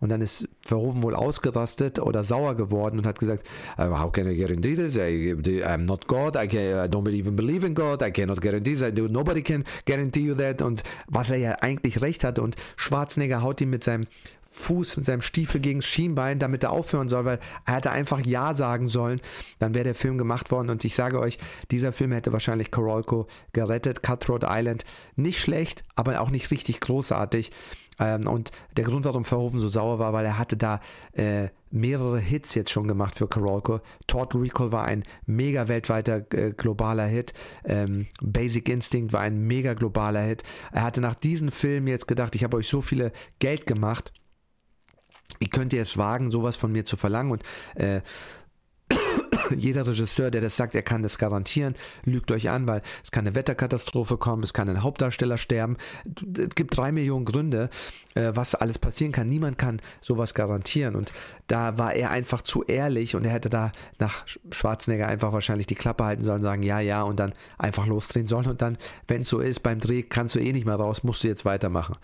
Und 0.00 0.08
dann 0.08 0.20
ist 0.20 0.48
Verhoeven 0.62 1.02
wohl 1.02 1.14
ausgerastet 1.14 1.98
oder 1.98 2.24
sauer 2.24 2.54
geworden 2.54 2.98
und 2.98 3.06
hat 3.06 3.18
gesagt, 3.18 3.46
uh, 3.78 3.98
how 4.00 4.10
can 4.10 4.28
I 4.28 4.36
guarantee 4.36 4.74
this? 4.74 4.96
I, 4.96 5.34
I'm 5.62 5.84
not 5.84 6.08
God, 6.08 6.36
I, 6.36 6.48
can, 6.48 6.86
I 6.86 6.88
don't 6.88 7.08
even 7.12 7.36
believe 7.36 7.66
in 7.66 7.74
God, 7.74 8.02
I 8.02 8.10
cannot 8.10 8.40
guarantee 8.40 8.74
this, 8.74 9.10
nobody 9.10 9.42
can 9.42 9.64
guarantee 9.84 10.22
you 10.22 10.34
that. 10.34 10.62
Und 10.62 10.82
was 11.06 11.30
er 11.30 11.36
ja 11.36 11.52
eigentlich 11.60 12.00
recht 12.00 12.24
hatte 12.24 12.42
und 12.42 12.56
Schwarzenegger 12.76 13.42
haut 13.42 13.60
ihm 13.60 13.70
mit 13.70 13.84
seinem 13.84 14.06
Fuß 14.54 14.96
mit 14.96 15.06
seinem 15.06 15.20
Stiefel 15.20 15.60
gegen 15.60 15.80
das 15.80 15.88
Schienbein, 15.88 16.38
damit 16.38 16.62
er 16.62 16.70
aufhören 16.70 17.08
soll, 17.08 17.24
weil 17.24 17.40
er 17.66 17.74
hätte 17.74 17.90
einfach 17.90 18.20
Ja 18.24 18.54
sagen 18.54 18.88
sollen. 18.88 19.20
Dann 19.58 19.74
wäre 19.74 19.84
der 19.84 19.94
Film 19.94 20.16
gemacht 20.16 20.50
worden 20.52 20.70
und 20.70 20.84
ich 20.84 20.94
sage 20.94 21.18
euch, 21.18 21.38
dieser 21.70 21.92
Film 21.92 22.12
hätte 22.12 22.32
wahrscheinlich 22.32 22.70
Korolko 22.70 23.26
gerettet. 23.52 24.02
Cutthroat 24.02 24.44
Island 24.48 24.84
nicht 25.16 25.40
schlecht, 25.40 25.82
aber 25.96 26.20
auch 26.20 26.30
nicht 26.30 26.50
richtig 26.50 26.80
großartig. 26.80 27.50
Ähm, 27.98 28.26
und 28.26 28.52
der 28.76 28.84
Grund, 28.84 29.04
warum 29.04 29.24
Verhoeven 29.24 29.58
so 29.58 29.68
sauer 29.68 29.98
war, 29.98 30.12
weil 30.12 30.24
er 30.24 30.38
hatte 30.38 30.56
da 30.56 30.80
äh, 31.12 31.48
mehrere 31.70 32.18
Hits 32.18 32.54
jetzt 32.54 32.70
schon 32.70 32.88
gemacht 32.88 33.16
für 33.18 33.28
Karolko. 33.28 33.80
Total 34.06 34.40
Recall 34.40 34.72
war 34.72 34.84
ein 34.84 35.04
mega 35.26 35.68
weltweiter 35.68 36.24
äh, 36.32 36.52
globaler 36.52 37.06
Hit. 37.06 37.34
Ähm, 37.64 38.06
Basic 38.20 38.68
Instinct 38.68 39.12
war 39.12 39.20
ein 39.20 39.46
mega 39.46 39.74
globaler 39.74 40.22
Hit. 40.22 40.42
Er 40.72 40.82
hatte 40.82 41.00
nach 41.00 41.16
diesem 41.16 41.50
Film 41.50 41.88
jetzt 41.88 42.08
gedacht, 42.08 42.34
ich 42.36 42.44
habe 42.44 42.56
euch 42.56 42.68
so 42.68 42.80
viele 42.80 43.12
Geld 43.38 43.66
gemacht 43.66 44.12
wie 45.38 45.48
könnt 45.48 45.72
ihr 45.72 45.82
es 45.82 45.98
wagen, 45.98 46.30
sowas 46.30 46.56
von 46.56 46.72
mir 46.72 46.84
zu 46.84 46.96
verlangen? 46.96 47.32
Und 47.32 47.42
äh, 47.74 48.00
jeder 49.56 49.86
Regisseur, 49.86 50.30
der 50.30 50.40
das 50.40 50.56
sagt, 50.56 50.74
er 50.74 50.82
kann 50.82 51.02
das 51.02 51.18
garantieren, 51.18 51.74
lügt 52.04 52.30
euch 52.30 52.48
an, 52.48 52.66
weil 52.66 52.82
es 53.02 53.10
kann 53.10 53.26
eine 53.26 53.34
Wetterkatastrophe 53.34 54.16
kommen, 54.16 54.42
es 54.42 54.52
kann 54.52 54.68
ein 54.68 54.82
Hauptdarsteller 54.82 55.38
sterben. 55.38 55.76
Es 56.36 56.54
gibt 56.54 56.76
drei 56.76 56.92
Millionen 56.92 57.24
Gründe, 57.24 57.70
äh, 58.14 58.32
was 58.34 58.54
alles 58.54 58.78
passieren 58.78 59.12
kann. 59.12 59.28
Niemand 59.28 59.58
kann 59.58 59.80
sowas 60.00 60.34
garantieren. 60.34 60.94
Und 60.94 61.12
da 61.46 61.78
war 61.78 61.94
er 61.94 62.10
einfach 62.10 62.42
zu 62.42 62.64
ehrlich 62.64 63.14
und 63.14 63.24
er 63.24 63.32
hätte 63.32 63.50
da 63.50 63.72
nach 63.98 64.24
Schwarzenegger 64.50 65.06
einfach 65.06 65.32
wahrscheinlich 65.32 65.66
die 65.66 65.74
Klappe 65.74 66.04
halten 66.04 66.22
sollen, 66.22 66.42
sagen 66.42 66.62
ja, 66.62 66.80
ja 66.80 67.02
und 67.02 67.18
dann 67.20 67.34
einfach 67.58 67.86
losdrehen 67.86 68.26
sollen. 68.26 68.46
Und 68.46 68.62
dann, 68.62 68.78
wenn 69.08 69.22
es 69.22 69.28
so 69.28 69.40
ist, 69.40 69.60
beim 69.60 69.80
Dreh 69.80 70.02
kannst 70.02 70.34
du 70.34 70.38
eh 70.38 70.52
nicht 70.52 70.66
mehr 70.66 70.76
raus, 70.76 71.02
musst 71.02 71.24
du 71.24 71.28
jetzt 71.28 71.44
weitermachen. 71.44 71.96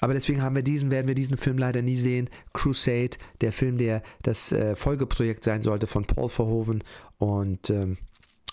Aber 0.00 0.14
deswegen 0.14 0.42
haben 0.42 0.56
wir 0.56 0.62
diesen, 0.62 0.90
werden 0.90 1.08
wir 1.08 1.14
diesen 1.14 1.36
Film 1.36 1.58
leider 1.58 1.82
nie 1.82 1.96
sehen. 1.96 2.28
Crusade, 2.52 3.16
der 3.40 3.52
Film, 3.52 3.78
der 3.78 4.02
das 4.22 4.52
äh, 4.52 4.76
Folgeprojekt 4.76 5.44
sein 5.44 5.62
sollte 5.62 5.86
von 5.86 6.04
Paul 6.04 6.28
Verhoeven 6.28 6.84
und 7.18 7.70
ähm, 7.70 7.98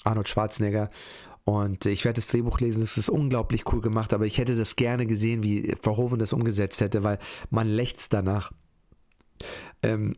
Arnold 0.04 0.30
Schwarzenegger. 0.30 0.90
Und 1.46 1.86
ich 1.86 2.06
werde 2.06 2.22
das 2.22 2.28
Drehbuch 2.28 2.60
lesen, 2.60 2.82
es 2.82 2.98
ist 2.98 3.10
unglaublich 3.10 3.72
cool 3.74 3.82
gemacht, 3.82 4.14
aber 4.14 4.26
ich 4.26 4.38
hätte 4.38 4.56
das 4.56 4.78
gerne 4.78 5.06
gesehen, 5.06 5.44
wie 5.44 5.76
Verhoeven 5.82 6.18
das 6.18 6.32
umgesetzt 6.32 6.80
hätte, 6.80 7.04
weil 7.04 7.20
man 7.50 7.68
lächzt 7.68 8.14
danach. 8.14 8.54
Ähm, 9.82 10.16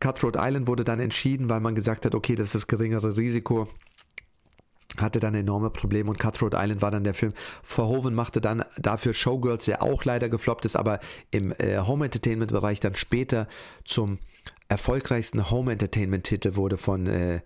Cutthroat 0.00 0.36
Island 0.38 0.66
wurde 0.66 0.84
dann 0.84 0.98
entschieden, 0.98 1.50
weil 1.50 1.60
man 1.60 1.74
gesagt 1.74 2.06
hat, 2.06 2.14
okay, 2.14 2.34
das 2.34 2.48
ist 2.48 2.54
das 2.54 2.66
geringere 2.66 3.18
Risiko 3.18 3.68
hatte 4.98 5.20
dann 5.20 5.34
enorme 5.34 5.70
Probleme 5.70 6.10
und 6.10 6.18
Cutthroat 6.18 6.54
Island 6.54 6.82
war 6.82 6.90
dann 6.90 7.04
der 7.04 7.14
Film. 7.14 7.32
Verhoeven 7.62 8.14
machte 8.14 8.40
dann 8.40 8.64
dafür 8.78 9.14
Showgirls, 9.14 9.66
der 9.66 9.82
auch 9.82 10.04
leider 10.04 10.28
gefloppt 10.28 10.64
ist, 10.64 10.76
aber 10.76 11.00
im 11.30 11.52
äh, 11.52 11.78
Home 11.78 12.06
Entertainment 12.06 12.52
Bereich 12.52 12.80
dann 12.80 12.94
später 12.94 13.46
zum 13.84 14.18
erfolgreichsten 14.68 15.50
Home 15.50 15.72
Entertainment 15.72 16.24
Titel 16.24 16.56
wurde 16.56 16.76
von 16.76 17.06
äh, 17.06 17.40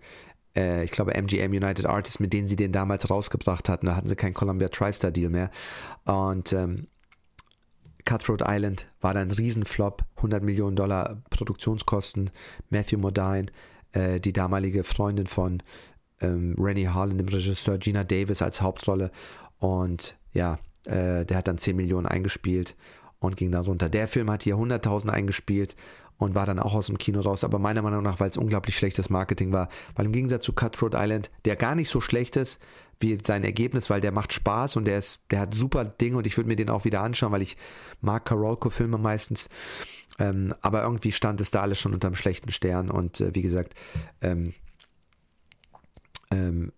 äh, 0.55 0.83
ich 0.83 0.91
glaube 0.91 1.13
MGM 1.13 1.51
United 1.51 1.85
Artists, 1.85 2.19
mit 2.19 2.33
denen 2.33 2.47
sie 2.47 2.55
den 2.55 2.71
damals 2.71 3.09
rausgebracht 3.09 3.69
hatten. 3.69 3.87
Da 3.87 3.95
hatten 3.95 4.07
sie 4.07 4.15
keinen 4.15 4.33
Columbia 4.33 4.69
TriStar 4.69 5.11
Deal 5.11 5.29
mehr 5.29 5.49
und 6.05 6.53
ähm, 6.53 6.87
Cutthroat 8.05 8.43
Island 8.47 8.91
war 9.01 9.15
dann 9.15 9.29
ein 9.29 9.31
Riesenflop, 9.31 10.03
100 10.17 10.43
Millionen 10.43 10.75
Dollar 10.75 11.23
Produktionskosten. 11.31 12.29
Matthew 12.69 12.99
Modine, 12.99 13.47
äh, 13.93 14.19
die 14.19 14.31
damalige 14.31 14.83
Freundin 14.83 15.25
von 15.25 15.63
ähm, 16.21 16.55
Rennie 16.57 16.87
Harlan, 16.87 17.17
dem 17.17 17.27
Regisseur, 17.27 17.77
Gina 17.77 18.03
Davis 18.03 18.41
als 18.41 18.61
Hauptrolle. 18.61 19.11
Und 19.59 20.17
ja, 20.33 20.59
äh, 20.85 21.25
der 21.25 21.37
hat 21.37 21.47
dann 21.47 21.57
10 21.57 21.75
Millionen 21.75 22.05
eingespielt 22.05 22.75
und 23.19 23.37
ging 23.37 23.51
dann 23.51 23.65
runter. 23.65 23.89
Der 23.89 24.07
Film 24.07 24.29
hat 24.31 24.43
hier 24.43 24.55
100.000 24.55 25.09
eingespielt 25.09 25.75
und 26.17 26.35
war 26.35 26.45
dann 26.45 26.59
auch 26.59 26.73
aus 26.73 26.87
dem 26.87 26.97
Kino 26.97 27.19
raus, 27.19 27.43
aber 27.43 27.59
meiner 27.59 27.81
Meinung 27.81 28.03
nach, 28.03 28.19
weil 28.19 28.29
es 28.29 28.37
unglaublich 28.37 28.77
schlechtes 28.77 29.09
Marketing 29.09 29.51
war, 29.51 29.69
weil 29.95 30.05
im 30.05 30.11
Gegensatz 30.11 30.45
zu 30.45 30.53
Cutthroat 30.53 30.93
Island, 30.95 31.29
der 31.43 31.55
gar 31.55 31.75
nicht 31.75 31.89
so 31.89 31.99
schlecht 31.99 32.37
ist 32.37 32.59
wie 33.01 33.17
sein 33.25 33.43
Ergebnis, 33.43 33.89
weil 33.89 33.99
der 33.99 34.13
macht 34.13 34.31
Spaß 34.31 34.77
und 34.77 34.85
der 34.85 34.97
ist, 34.97 35.19
der 35.29 35.41
hat 35.41 35.53
super 35.53 35.83
Dinge 35.83 36.17
und 36.17 36.27
ich 36.27 36.37
würde 36.37 36.47
mir 36.47 36.55
den 36.55 36.69
auch 36.69 36.85
wieder 36.85 37.01
anschauen, 37.01 37.33
weil 37.33 37.41
ich 37.41 37.57
mag 37.99 38.23
Karolko-Filme 38.23 38.97
meistens, 38.97 39.49
ähm, 40.17 40.53
aber 40.61 40.83
irgendwie 40.83 41.11
stand 41.11 41.41
es 41.41 41.51
da 41.51 41.61
alles 41.61 41.77
schon 41.79 41.93
unter 41.93 42.07
einem 42.07 42.15
schlechten 42.15 42.53
Stern 42.53 42.89
und 42.89 43.19
äh, 43.19 43.35
wie 43.35 43.41
gesagt, 43.41 43.73
ähm, 44.21 44.53
ähm, 46.35 46.71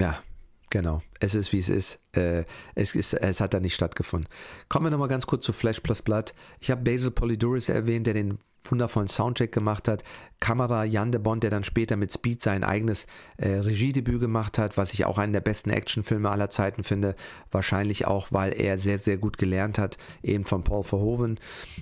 ja, 0.00 0.22
genau. 0.70 1.02
Es 1.20 1.34
ist, 1.34 1.52
wie 1.52 1.58
es 1.58 1.68
ist. 1.68 2.00
Äh, 2.12 2.44
es, 2.74 2.94
ist 2.94 3.14
es 3.14 3.40
hat 3.40 3.54
da 3.54 3.60
nicht 3.60 3.74
stattgefunden. 3.74 4.28
Kommen 4.68 4.86
wir 4.86 4.90
nochmal 4.90 5.08
ganz 5.08 5.26
kurz 5.26 5.44
zu 5.44 5.52
Flash 5.52 5.80
Plus 5.80 6.02
Blood. 6.02 6.34
Ich 6.60 6.70
habe 6.70 6.82
Basil 6.82 7.10
Polydoris 7.10 7.68
erwähnt, 7.68 8.06
der 8.06 8.14
den 8.14 8.38
wundervollen 8.70 9.08
Soundtrack 9.08 9.52
gemacht 9.52 9.88
hat. 9.88 10.04
Kamera 10.40 10.84
Jan 10.84 11.10
de 11.10 11.20
Bond, 11.20 11.42
der 11.42 11.50
dann 11.50 11.64
später 11.64 11.96
mit 11.96 12.12
Speed 12.12 12.42
sein 12.42 12.62
eigenes 12.62 13.06
äh, 13.38 13.48
Regiedebüt 13.48 14.20
gemacht 14.20 14.58
hat, 14.58 14.76
was 14.76 14.94
ich 14.94 15.04
auch 15.04 15.18
einen 15.18 15.32
der 15.32 15.40
besten 15.40 15.70
Actionfilme 15.70 16.30
aller 16.30 16.48
Zeiten 16.50 16.84
finde. 16.84 17.16
Wahrscheinlich 17.50 18.06
auch, 18.06 18.28
weil 18.30 18.52
er 18.52 18.78
sehr, 18.78 18.98
sehr 18.98 19.16
gut 19.16 19.38
gelernt 19.38 19.78
hat, 19.78 19.98
eben 20.22 20.44
von 20.44 20.62
Paul 20.62 20.84
Verhoeven 20.84 21.40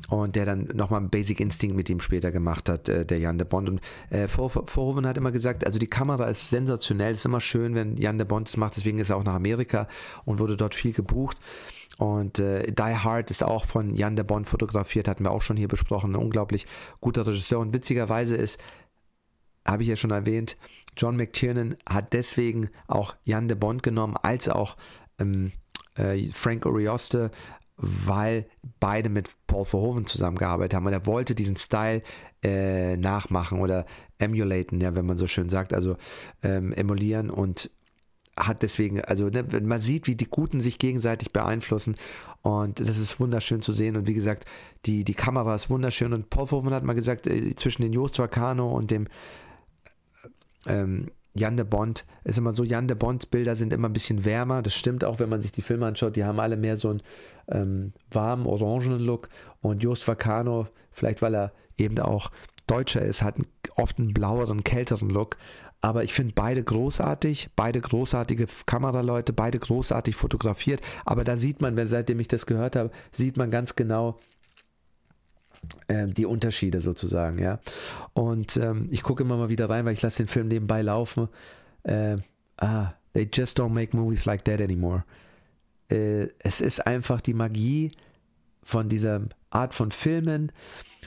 und 0.09 0.37
der 0.37 0.47
dann 0.47 0.69
nochmal 0.75 1.03
Basic 1.03 1.41
Instinct 1.41 1.77
mit 1.77 1.91
ihm 1.91 2.01
später 2.01 2.33
gemacht 2.33 2.69
hat, 2.69 2.89
äh, 2.89 3.05
der 3.05 3.19
Jan 3.19 3.39
de 3.39 3.47
Bond. 3.47 3.69
Und 3.69 3.81
äh, 4.11 4.27
Verhoeven 4.27 5.07
hat 5.07 5.19
immer 5.19 5.33
gesagt, 5.33 5.67
also 5.67 5.79
die 5.79 5.87
Kamera 5.87 6.25
ist 6.25 6.51
sensationell, 6.51 7.15
ist 7.15 7.27
immer 7.27 7.41
schön, 7.41 7.75
wenn 7.75 7.97
Jan 7.97 8.19
de 8.19 8.27
Bond 8.27 8.49
das 8.49 8.57
macht, 8.57 8.77
deswegen 8.77 8.99
ist 8.99 9.11
er 9.11 9.17
auch 9.17 9.25
nach 9.25 9.35
Amerika 9.35 9.89
und 10.25 10.39
wurde 10.39 10.57
dort 10.57 10.75
viel 10.75 10.93
gebucht. 10.93 11.39
Und 11.99 12.39
äh, 12.39 12.71
Die 12.73 12.83
Hard 12.83 13.31
ist 13.31 13.43
auch 13.43 13.65
von 13.65 13.95
Jan 13.95 14.17
de 14.17 14.25
Bond 14.25 14.49
fotografiert, 14.49 15.09
hatten 15.09 15.25
wir 15.25 15.31
auch 15.31 15.43
schon 15.43 15.57
hier 15.57 15.69
besprochen. 15.69 16.13
Ein 16.13 16.23
unglaublich 16.23 16.67
guter 17.01 17.27
Regisseur. 17.27 17.61
Und 17.61 17.73
witzigerweise 17.73 18.37
ist, 18.37 18.61
habe 19.67 19.83
ich 19.83 19.89
ja 19.89 19.97
schon 19.97 20.11
erwähnt, 20.11 20.57
John 20.97 21.17
McTiernan 21.17 21.77
hat 21.89 22.13
deswegen 22.13 22.71
auch 22.87 23.17
Jan 23.25 23.49
de 23.49 23.57
Bond 23.57 23.83
genommen, 23.83 24.17
als 24.23 24.49
auch 24.49 24.77
ähm, 25.19 25.53
äh, 25.97 26.29
Frank 26.33 26.67
Orioste, 26.67 27.31
weil 27.77 28.47
beide 28.81 29.11
mit 29.11 29.29
Paul 29.47 29.65
Verhoeven 29.65 30.07
zusammengearbeitet 30.07 30.75
haben. 30.75 30.87
Und 30.87 30.93
er 30.93 31.07
wollte 31.07 31.35
diesen 31.35 31.57
Style 31.57 32.03
äh, 32.43 32.97
nachmachen 32.97 33.61
oder 33.61 33.85
emulaten, 34.19 34.81
ja, 34.81 34.95
wenn 34.95 35.07
man 35.07 35.19
so 35.19 35.27
schön 35.27 35.49
sagt, 35.49 35.75
also 35.75 35.97
ähm, 36.43 36.73
emulieren. 36.73 37.29
Und 37.31 37.71
hat 38.39 38.63
deswegen, 38.63 39.01
also 39.01 39.29
ne, 39.29 39.45
man 39.63 39.81
sieht, 39.81 40.07
wie 40.07 40.15
die 40.15 40.29
Guten 40.29 40.61
sich 40.61 40.79
gegenseitig 40.79 41.33
beeinflussen 41.33 41.97
und 42.43 42.81
das 42.81 42.99
ist 42.99 43.19
wunderschön 43.19 43.63
zu 43.63 43.73
sehen 43.73 43.97
und 43.97 44.07
wie 44.07 44.15
gesagt, 44.15 44.45
die, 44.85 45.05
die 45.05 45.15
Kamera 45.15 45.55
ist 45.55 45.71
wunderschön 45.71 46.13
und 46.13 46.31
Paul 46.31 46.47
Verhoeven 46.47 46.75
hat 46.75 46.85
mal 46.85 46.93
gesagt, 46.93 47.27
äh, 47.27 47.55
zwischen 47.57 47.83
den 47.83 47.93
Jost 47.93 48.19
Vacano 48.19 48.71
und 48.71 48.91
dem 48.91 49.07
äh, 50.67 50.81
ähm, 50.81 51.11
Jan 51.35 51.57
de 51.57 51.67
Bond 51.67 52.07
ist 52.25 52.39
immer 52.39 52.53
so, 52.53 52.65
Jan 52.65 52.89
de 52.89 52.97
Bonds 52.97 53.27
Bilder 53.27 53.57
sind 53.57 53.73
immer 53.73 53.89
ein 53.89 53.93
bisschen 53.93 54.25
wärmer, 54.25 54.63
das 54.63 54.75
stimmt 54.75 55.05
auch, 55.05 55.19
wenn 55.19 55.29
man 55.29 55.41
sich 55.41 55.53
die 55.53 55.63
Filme 55.63 55.87
anschaut, 55.87 56.17
die 56.17 56.25
haben 56.25 56.41
alle 56.41 56.57
mehr 56.57 56.77
so 56.77 56.91
einen 56.91 57.03
ähm, 57.49 57.93
warmen, 58.11 58.47
orangenen 58.47 59.01
Look 59.01 59.29
und 59.61 59.83
Jost 59.83 60.07
Vacano, 60.09 60.69
vielleicht 60.93 61.23
weil 61.23 61.35
er 61.35 61.53
eben 61.79 61.99
auch 61.99 62.31
Deutscher 62.67 63.03
ist, 63.03 63.23
hat 63.23 63.37
oft 63.77 63.99
einen 63.99 64.13
blaueren, 64.13 64.65
kälteren 64.65 65.11
Look 65.11 65.37
aber 65.87 66.03
ich 66.03 66.13
finde 66.13 66.33
beide 66.35 66.65
großartig, 66.65 67.51
beide 67.55 67.81
großartige 67.81 68.47
Kameraleute, 68.67 69.33
beide 69.33 69.61
großartig 69.61 70.17
fotografiert. 70.17 70.81
Aber 71.05 71.23
da 71.23 71.37
sieht 71.37 71.61
man, 71.61 71.79
seitdem 71.87 72.19
ich 72.19 72.27
das 72.27 72.45
gehört 72.45 72.75
habe, 72.75 72.91
sieht 73.13 73.37
man 73.37 73.53
ganz 73.53 73.77
genau, 73.77 74.19
ähm, 75.89 76.13
die 76.13 76.27
Unterschiede 76.27 76.81
sozusagen, 76.81 77.39
ja. 77.39 77.61
Und 78.15 78.57
ähm, 78.57 78.89
ich 78.91 79.05
gucke 79.05 79.23
immer 79.23 79.37
mal 79.37 79.49
wieder 79.49 79.71
rein, 79.71 79.85
weil 79.85 79.93
ich 79.93 80.03
lasse 80.03 80.25
den 80.25 80.29
Film 80.29 80.49
nebenbei 80.49 80.83
laufen. 80.83 81.29
Äh, 81.85 82.17
ah, 82.57 82.95
they 83.13 83.29
just 83.33 83.57
don't 83.61 83.69
make 83.69 83.97
movies 83.97 84.25
like 84.25 84.45
that 84.47 84.61
anymore. 84.61 85.05
Äh, 85.89 86.31
es 86.41 86.61
ist 86.61 86.85
einfach 86.85 87.21
die 87.21 87.35
Magie 87.35 87.93
von 88.65 88.89
dieser 88.89 89.21
Art 89.51 89.73
von 89.73 89.93
Filmen 89.93 90.51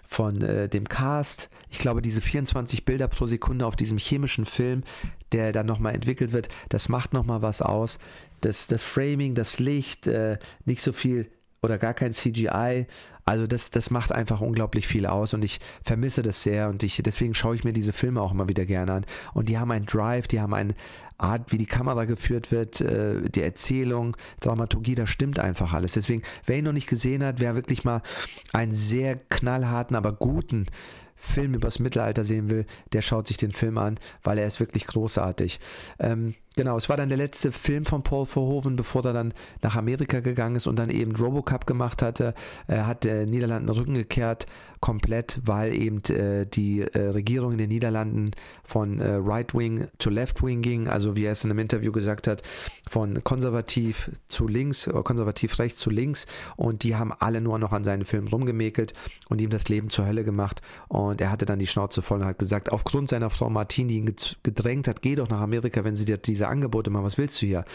von 0.09 0.41
äh, 0.41 0.67
dem 0.67 0.89
Cast. 0.89 1.49
Ich 1.69 1.77
glaube, 1.77 2.01
diese 2.01 2.19
24 2.19 2.83
Bilder 2.83 3.07
pro 3.07 3.27
Sekunde 3.27 3.67
auf 3.67 3.75
diesem 3.75 3.99
chemischen 3.99 4.43
Film, 4.43 4.83
der 5.31 5.51
dann 5.53 5.67
nochmal 5.67 5.93
entwickelt 5.93 6.33
wird, 6.33 6.49
das 6.69 6.89
macht 6.89 7.13
nochmal 7.13 7.43
was 7.43 7.61
aus. 7.61 7.99
Das, 8.41 8.65
das 8.65 8.81
Framing, 8.81 9.35
das 9.35 9.59
Licht, 9.59 10.07
äh, 10.07 10.39
nicht 10.65 10.81
so 10.81 10.93
viel 10.93 11.29
oder 11.61 11.77
gar 11.77 11.93
kein 11.93 12.11
CGI. 12.11 12.87
Also 13.23 13.45
das, 13.45 13.69
das 13.69 13.91
macht 13.91 14.11
einfach 14.11 14.41
unglaublich 14.41 14.87
viel 14.87 15.05
aus 15.05 15.35
und 15.35 15.45
ich 15.45 15.59
vermisse 15.83 16.23
das 16.23 16.41
sehr 16.41 16.69
und 16.69 16.81
ich, 16.81 16.99
deswegen 17.03 17.35
schaue 17.35 17.55
ich 17.55 17.63
mir 17.63 17.73
diese 17.73 17.93
Filme 17.93 18.19
auch 18.19 18.31
immer 18.31 18.49
wieder 18.49 18.65
gerne 18.65 18.91
an. 18.93 19.05
Und 19.35 19.47
die 19.47 19.59
haben 19.59 19.69
einen 19.69 19.85
Drive, 19.85 20.27
die 20.27 20.41
haben 20.41 20.55
eine 20.55 20.73
Art, 21.19 21.51
wie 21.51 21.57
die 21.57 21.65
Kamera 21.65 22.05
geführt 22.05 22.51
wird, 22.51 22.81
äh, 22.81 23.21
die 23.29 23.41
Erzählung, 23.41 24.15
Dramaturgie, 24.39 24.95
da 24.95 25.05
stimmt 25.05 25.39
einfach 25.39 25.73
alles. 25.73 25.93
Deswegen, 25.93 26.23
wer 26.45 26.57
ihn 26.57 26.65
noch 26.65 26.73
nicht 26.73 26.87
gesehen 26.87 27.23
hat, 27.23 27.39
wer 27.39 27.55
wirklich 27.55 27.83
mal 27.83 28.01
einen 28.53 28.73
sehr 28.73 29.15
knallharten, 29.15 29.95
aber 29.95 30.13
guten 30.13 30.65
Film 31.15 31.53
übers 31.53 31.79
Mittelalter 31.79 32.23
sehen 32.23 32.49
will, 32.49 32.65
der 32.93 33.01
schaut 33.01 33.27
sich 33.27 33.37
den 33.37 33.51
Film 33.51 33.77
an, 33.77 33.99
weil 34.23 34.37
er 34.37 34.47
ist 34.47 34.61
wirklich 34.61 34.87
großartig. 34.87 35.59
Ähm, 35.99 36.35
genau, 36.59 36.75
es 36.75 36.89
war 36.89 36.97
dann 36.97 37.07
der 37.07 37.17
letzte 37.17 37.53
Film 37.53 37.85
von 37.85 38.03
Paul 38.03 38.25
Verhoeven, 38.25 38.75
bevor 38.75 39.05
er 39.05 39.13
dann 39.13 39.33
nach 39.61 39.77
Amerika 39.77 40.19
gegangen 40.19 40.57
ist 40.57 40.67
und 40.67 40.75
dann 40.75 40.89
eben 40.89 41.15
Robocup 41.15 41.65
gemacht 41.65 42.01
hatte. 42.01 42.33
Er 42.67 42.85
hat 42.85 43.05
der 43.05 43.25
Niederlanden 43.25 43.69
Rücken 43.69 43.93
gekehrt, 43.93 44.45
komplett, 44.81 45.39
weil 45.43 45.73
eben 45.73 46.01
äh, 46.09 46.45
die 46.45 46.81
äh, 46.81 47.09
Regierung 47.09 47.53
in 47.53 47.57
den 47.57 47.69
Niederlanden 47.69 48.31
von 48.63 48.99
äh, 48.99 49.15
Right 49.15 49.53
Wing 49.53 49.87
zu 49.99 50.09
Left 50.09 50.43
Wing 50.43 50.61
ging, 50.61 50.87
also 50.87 51.15
wie 51.15 51.25
er 51.25 51.33
es 51.33 51.43
in 51.43 51.51
einem 51.51 51.59
Interview 51.59 51.93
gesagt 51.93 52.27
hat, 52.27 52.41
von 52.87 53.23
konservativ 53.23 54.11
zu 54.27 54.47
links, 54.47 54.89
konservativ 55.03 55.59
rechts 55.59 55.79
zu 55.79 55.89
links. 55.89 56.27
Und 56.57 56.83
die 56.83 56.95
haben 56.95 57.13
alle 57.17 57.39
nur 57.41 57.57
noch 57.59 57.71
an 57.71 57.85
seinen 57.85 58.03
Film 58.03 58.27
rumgemäkelt 58.27 58.93
und 59.29 59.39
ihm 59.39 59.49
das 59.49 59.69
Leben 59.69 59.89
zur 59.89 60.07
Hölle 60.07 60.25
gemacht. 60.25 60.61
Und 60.89 61.21
er 61.21 61.31
hatte 61.31 61.45
dann 61.45 61.59
die 61.59 61.67
Schnauze 61.67 62.01
voll 62.01 62.19
und 62.19 62.25
hat 62.25 62.39
gesagt, 62.39 62.69
aufgrund 62.71 63.09
seiner 63.09 63.29
Frau 63.29 63.49
Martin, 63.49 63.87
die 63.87 63.97
ihn 63.97 64.13
gedrängt 64.43 64.89
hat, 64.89 65.01
geh 65.01 65.15
doch 65.15 65.29
nach 65.29 65.41
Amerika, 65.41 65.85
wenn 65.85 65.95
sie 65.95 66.05
dir 66.05 66.17
diese 66.17 66.48
Angebote 66.49 66.89
machen, 66.89 67.05
was 67.05 67.17
willst 67.17 67.41
du 67.41 67.45
hier? 67.45 67.65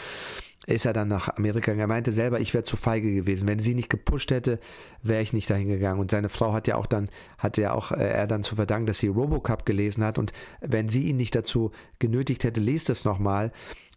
ist 0.67 0.87
er 0.87 0.93
dann 0.93 1.09
nach 1.09 1.37
Amerika 1.37 1.73
gegangen. 1.73 1.81
Er 1.81 1.87
meinte 1.87 2.13
selber, 2.13 2.41
ich 2.41 2.55
wäre 2.55 2.65
zu 2.65 2.77
feige 2.77 3.13
gewesen. 3.13 3.49
Wenn 3.49 3.59
sie 3.59 3.75
nicht 3.75 3.91
gepusht 3.91 4.31
hätte, 4.31 4.59
wäre 5.03 5.23
ich 5.23 5.33
nicht 5.33 5.51
dahin 5.51 5.69
gegangen. 5.69 6.01
Und 6.01 6.11
seine 6.11 6.29
Frau 6.29 6.53
hat 6.53 6.67
ja 6.67 6.77
auch 6.77 6.87
dann, 6.87 7.09
hat 7.39 7.57
ja 7.57 7.73
auch 7.73 7.93
äh, 7.93 7.97
er 7.97 8.27
dann 8.27 8.43
zu 8.43 8.57
verdanken, 8.57 8.87
dass 8.87 8.99
sie 8.99 9.09
Robocup 9.09 9.67
gelesen 9.67 10.05
hat. 10.05 10.19
Und 10.19 10.33
wenn 10.61 10.89
sie 10.89 11.03
ihn 11.05 11.17
nicht 11.17 11.35
dazu 11.35 11.71
genötigt 11.99 12.45
hätte, 12.45 12.61
lest 12.61 12.89
es 12.91 13.05
nochmal, 13.05 13.53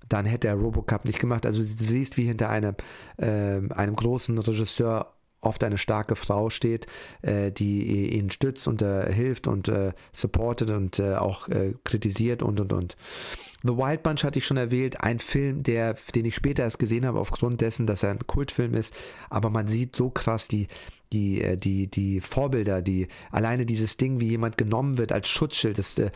dann 0.09 0.25
hätte 0.25 0.47
er 0.47 0.55
Robocup 0.55 1.05
nicht 1.05 1.19
gemacht. 1.19 1.45
Also 1.45 1.59
du 1.59 1.65
siehst, 1.65 2.17
wie 2.17 2.25
hinter 2.25 2.49
einem, 2.49 2.75
äh, 3.17 3.61
einem 3.73 3.95
großen 3.95 4.37
Regisseur 4.37 5.13
oft 5.41 5.63
eine 5.63 5.77
starke 5.77 6.15
Frau 6.15 6.49
steht, 6.49 6.87
äh, 7.21 7.51
die 7.51 8.15
ihn 8.15 8.31
stützt 8.31 8.67
und 8.67 8.81
äh, 8.81 9.11
hilft 9.11 9.47
und 9.47 9.67
äh, 9.67 9.93
supportet 10.11 10.69
und 10.69 10.99
äh, 10.99 11.15
auch 11.15 11.47
äh, 11.49 11.73
kritisiert 11.83 12.41
und 12.41 12.59
und 12.59 12.73
und. 12.73 12.97
The 13.63 13.75
Wild 13.75 14.03
Bunch 14.03 14.23
hatte 14.23 14.39
ich 14.39 14.45
schon 14.45 14.57
erwähnt, 14.57 15.01
ein 15.01 15.19
Film, 15.19 15.63
der, 15.63 15.95
den 16.15 16.25
ich 16.25 16.35
später 16.35 16.63
erst 16.63 16.79
gesehen 16.79 17.05
habe, 17.05 17.19
aufgrund 17.19 17.61
dessen, 17.61 17.87
dass 17.87 18.03
er 18.03 18.11
ein 18.11 18.27
Kultfilm 18.27 18.73
ist. 18.75 18.95
Aber 19.29 19.49
man 19.49 19.67
sieht 19.67 19.95
so 19.95 20.09
krass 20.09 20.47
die, 20.47 20.67
die, 21.13 21.41
äh, 21.41 21.57
die, 21.57 21.89
die 21.89 22.21
Vorbilder, 22.21 22.81
die 22.81 23.07
alleine 23.31 23.65
dieses 23.65 23.97
Ding, 23.97 24.19
wie 24.19 24.27
jemand 24.27 24.57
genommen 24.57 24.97
wird 24.97 25.11
als 25.11 25.29
Schutzschild, 25.29 25.77
das, 25.77 25.97
äh, 25.97 26.11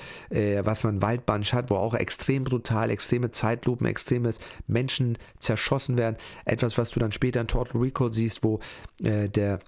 was 0.63 0.83
man 0.83 1.01
Waldbunch 1.01 1.53
hat, 1.53 1.69
wo 1.69 1.75
auch 1.75 1.93
extrem 1.93 2.43
brutal, 2.43 2.89
extreme 2.89 3.31
Zeitlupen, 3.31 3.87
extremes 3.87 4.39
Menschen 4.67 5.17
zerschossen 5.39 5.97
werden. 5.97 6.17
Etwas, 6.45 6.77
was 6.77 6.91
du 6.91 6.99
dann 6.99 7.11
später 7.11 7.41
in 7.41 7.47
Total 7.47 7.81
Recall 7.81 8.13
siehst, 8.13 8.43
wo 8.43 8.59
äh, 9.03 9.29
der 9.29 9.59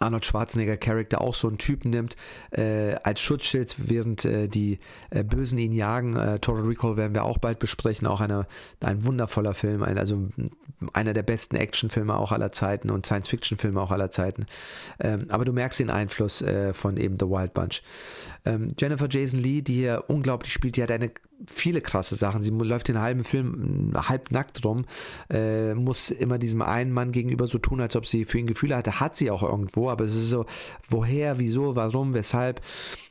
Arnold 0.00 0.24
Schwarzenegger 0.24 0.76
Charakter 0.76 1.20
auch 1.20 1.34
so 1.34 1.48
einen 1.48 1.58
Typen 1.58 1.90
nimmt 1.90 2.16
äh, 2.50 2.94
als 3.02 3.20
Schutzschild, 3.20 3.74
während 3.78 4.24
äh, 4.24 4.48
die 4.48 4.78
äh, 5.10 5.24
Bösen 5.24 5.58
ihn 5.58 5.72
jagen. 5.72 6.16
Äh, 6.16 6.38
Total 6.38 6.62
Recall 6.64 6.96
werden 6.96 7.14
wir 7.14 7.24
auch 7.24 7.38
bald 7.38 7.58
besprechen, 7.58 8.06
auch 8.06 8.20
eine, 8.20 8.46
ein 8.80 9.04
wundervoller 9.04 9.54
Film, 9.54 9.82
ein, 9.82 9.98
also 9.98 10.28
einer 10.92 11.14
der 11.14 11.22
besten 11.22 11.56
Actionfilme 11.56 12.16
auch 12.16 12.32
aller 12.32 12.52
Zeiten 12.52 12.90
und 12.90 13.06
Science-Fiction-Filme 13.06 13.80
auch 13.80 13.90
aller 13.90 14.10
Zeiten. 14.10 14.46
Ähm, 15.00 15.26
aber 15.28 15.44
du 15.44 15.52
merkst 15.52 15.80
den 15.80 15.90
Einfluss 15.90 16.42
äh, 16.42 16.72
von 16.72 16.96
eben 16.96 17.16
The 17.18 17.26
Wild 17.26 17.54
Bunch. 17.54 17.82
Ähm, 18.48 18.68
Jennifer 18.78 19.08
Jason 19.10 19.38
Lee, 19.38 19.60
die 19.60 19.74
hier 19.74 20.04
unglaublich 20.08 20.52
spielt, 20.52 20.76
die 20.76 20.82
hat 20.82 20.90
eine 20.90 21.10
viele 21.46 21.80
krasse 21.80 22.16
Sachen. 22.16 22.40
Sie 22.40 22.50
läuft 22.50 22.88
den 22.88 23.00
halben 23.00 23.24
Film 23.24 23.92
halb 23.94 24.30
nackt 24.30 24.64
rum, 24.64 24.86
äh, 25.30 25.74
muss 25.74 26.10
immer 26.10 26.38
diesem 26.38 26.62
einen 26.62 26.92
Mann 26.92 27.12
gegenüber 27.12 27.46
so 27.46 27.58
tun, 27.58 27.80
als 27.80 27.94
ob 27.94 28.06
sie 28.06 28.24
für 28.24 28.38
ihn 28.38 28.46
Gefühle 28.46 28.76
hatte. 28.76 29.00
Hat 29.00 29.16
sie 29.16 29.30
auch 29.30 29.42
irgendwo, 29.42 29.90
aber 29.90 30.04
es 30.04 30.14
ist 30.14 30.30
so, 30.30 30.46
woher, 30.88 31.38
wieso, 31.38 31.76
warum, 31.76 32.14
weshalb. 32.14 32.62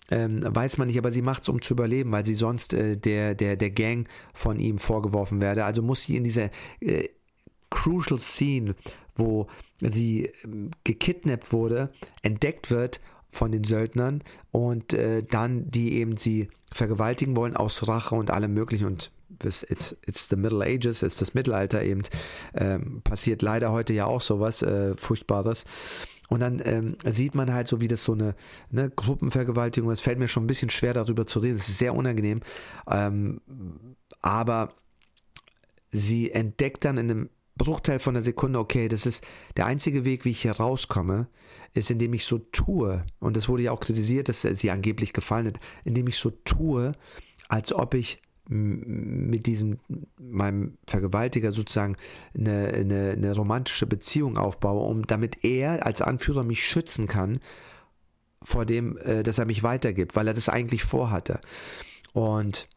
Ähm, 0.10 0.42
weiß 0.44 0.78
man 0.78 0.88
nicht, 0.88 0.98
aber 0.98 1.12
sie 1.12 1.22
macht 1.22 1.44
es, 1.44 1.50
um 1.50 1.62
zu 1.62 1.74
überleben, 1.74 2.12
weil 2.14 2.26
sie 2.26 2.34
sonst 2.34 2.74
äh, 2.74 2.96
der, 2.96 3.36
der, 3.36 3.58
der 3.58 3.70
Gang 3.72 4.08
von 4.34 4.58
ihm 4.58 4.78
vorgeworfen 4.78 5.42
werde. 5.42 5.66
Also 5.66 5.82
muss 5.82 6.04
sie 6.04 6.16
in 6.16 6.24
dieser 6.24 6.50
äh, 6.80 7.10
Crucial 7.70 8.18
Scene, 8.18 8.76
wo 9.16 9.48
sie 9.82 10.26
äh, 10.26 10.32
gekidnappt 10.86 11.52
wurde, 11.52 11.92
entdeckt 12.22 12.72
wird 12.72 13.02
von 13.38 13.52
den 13.52 13.64
Söldnern 13.64 14.24
und 14.52 14.94
äh, 14.94 15.24
dann 15.24 15.70
die 15.70 15.94
eben 15.94 16.18
sie 16.18 16.50
vergewaltigen 16.72 17.38
wollen 17.38 17.56
aus 17.56 17.88
Rache 17.88 18.16
und 18.16 18.32
allem 18.32 18.54
möglichen 18.54 18.88
und 18.88 19.12
it's, 19.44 19.64
it's 20.06 20.30
the 20.30 20.36
Middle 20.36 20.64
Ages, 20.64 21.04
it's 21.04 21.18
das 21.18 21.34
Mittelalter 21.34 21.84
eben, 21.84 22.02
ähm, 22.56 23.02
passiert 23.04 23.42
leider 23.42 23.72
heute 23.72 23.94
ja 23.94 24.06
auch 24.06 24.22
sowas 24.22 24.64
äh, 24.64 24.96
Furchtbares. 24.98 25.66
Und 26.30 26.42
dann 26.42 26.62
ähm, 26.66 26.96
sieht 27.06 27.36
man 27.36 27.54
halt 27.54 27.70
so, 27.70 27.80
wie 27.80 27.88
das 27.88 28.04
so 28.04 28.12
eine, 28.12 28.36
eine 28.70 28.90
Gruppenvergewaltigung 28.90 29.92
ist. 29.92 30.02
Fällt 30.02 30.20
mir 30.20 30.28
schon 30.28 30.44
ein 30.44 30.48
bisschen 30.48 30.70
schwer 30.70 30.94
darüber 30.94 31.26
zu 31.26 31.40
reden. 31.40 31.56
Es 31.56 31.70
ist 31.70 31.78
sehr 31.78 31.96
unangenehm. 31.96 32.42
Ähm, 32.90 33.40
aber 34.22 34.74
sie 35.90 36.32
entdeckt 36.32 36.84
dann 36.84 36.98
in 36.98 37.10
einem 37.10 37.30
Bruchteil 37.58 38.00
von 38.00 38.16
einer 38.16 38.24
Sekunde, 38.24 38.60
okay, 38.60 38.90
das 38.90 39.06
ist 39.06 39.24
der 39.56 39.68
einzige 39.68 40.04
Weg, 40.04 40.26
wie 40.26 40.32
ich 40.32 40.42
hier 40.42 40.52
rauskomme, 40.52 41.28
ist, 41.74 41.91
indem 41.91 42.13
ich 42.13 42.26
so 42.26 42.39
tue, 42.39 43.05
und 43.20 43.38
das 43.38 43.49
wurde 43.49 43.63
ja 43.63 43.72
auch 43.72 43.80
kritisiert, 43.80 44.30
dass 44.30 44.41
sie 44.41 44.72
angeblich 44.72 45.13
gefallen 45.13 45.47
hat, 45.47 45.59
indem 45.84 46.07
ich 46.07 46.18
so 46.18 46.32
tue, 46.43 46.93
als 47.49 47.74
ob 47.74 47.93
ich 47.93 48.22
mit 48.49 49.45
diesem, 49.45 49.80
meinem 50.18 50.78
Vergewaltiger 50.88 51.51
sozusagen 51.51 51.97
eine, 52.34 52.68
eine, 52.68 53.11
eine 53.11 53.36
romantische 53.36 53.88
Beziehung 53.88 54.38
aufbaue, 54.38 54.88
um 54.88 55.05
damit 55.05 55.43
er 55.43 55.86
als 55.86 56.01
Anführer 56.01 56.43
mich 56.43 56.65
schützen 56.65 57.07
kann 57.07 57.39
vor 58.41 58.65
dem, 58.65 58.97
äh, 58.99 59.24
dass 59.24 59.38
er 59.38 59.45
mich 59.45 59.63
weitergibt, 59.63 60.15
weil 60.15 60.28
er 60.28 60.34
das 60.34 60.47
eigentlich 60.47 60.84
vorhatte. 60.84 61.41
Und 62.13 62.70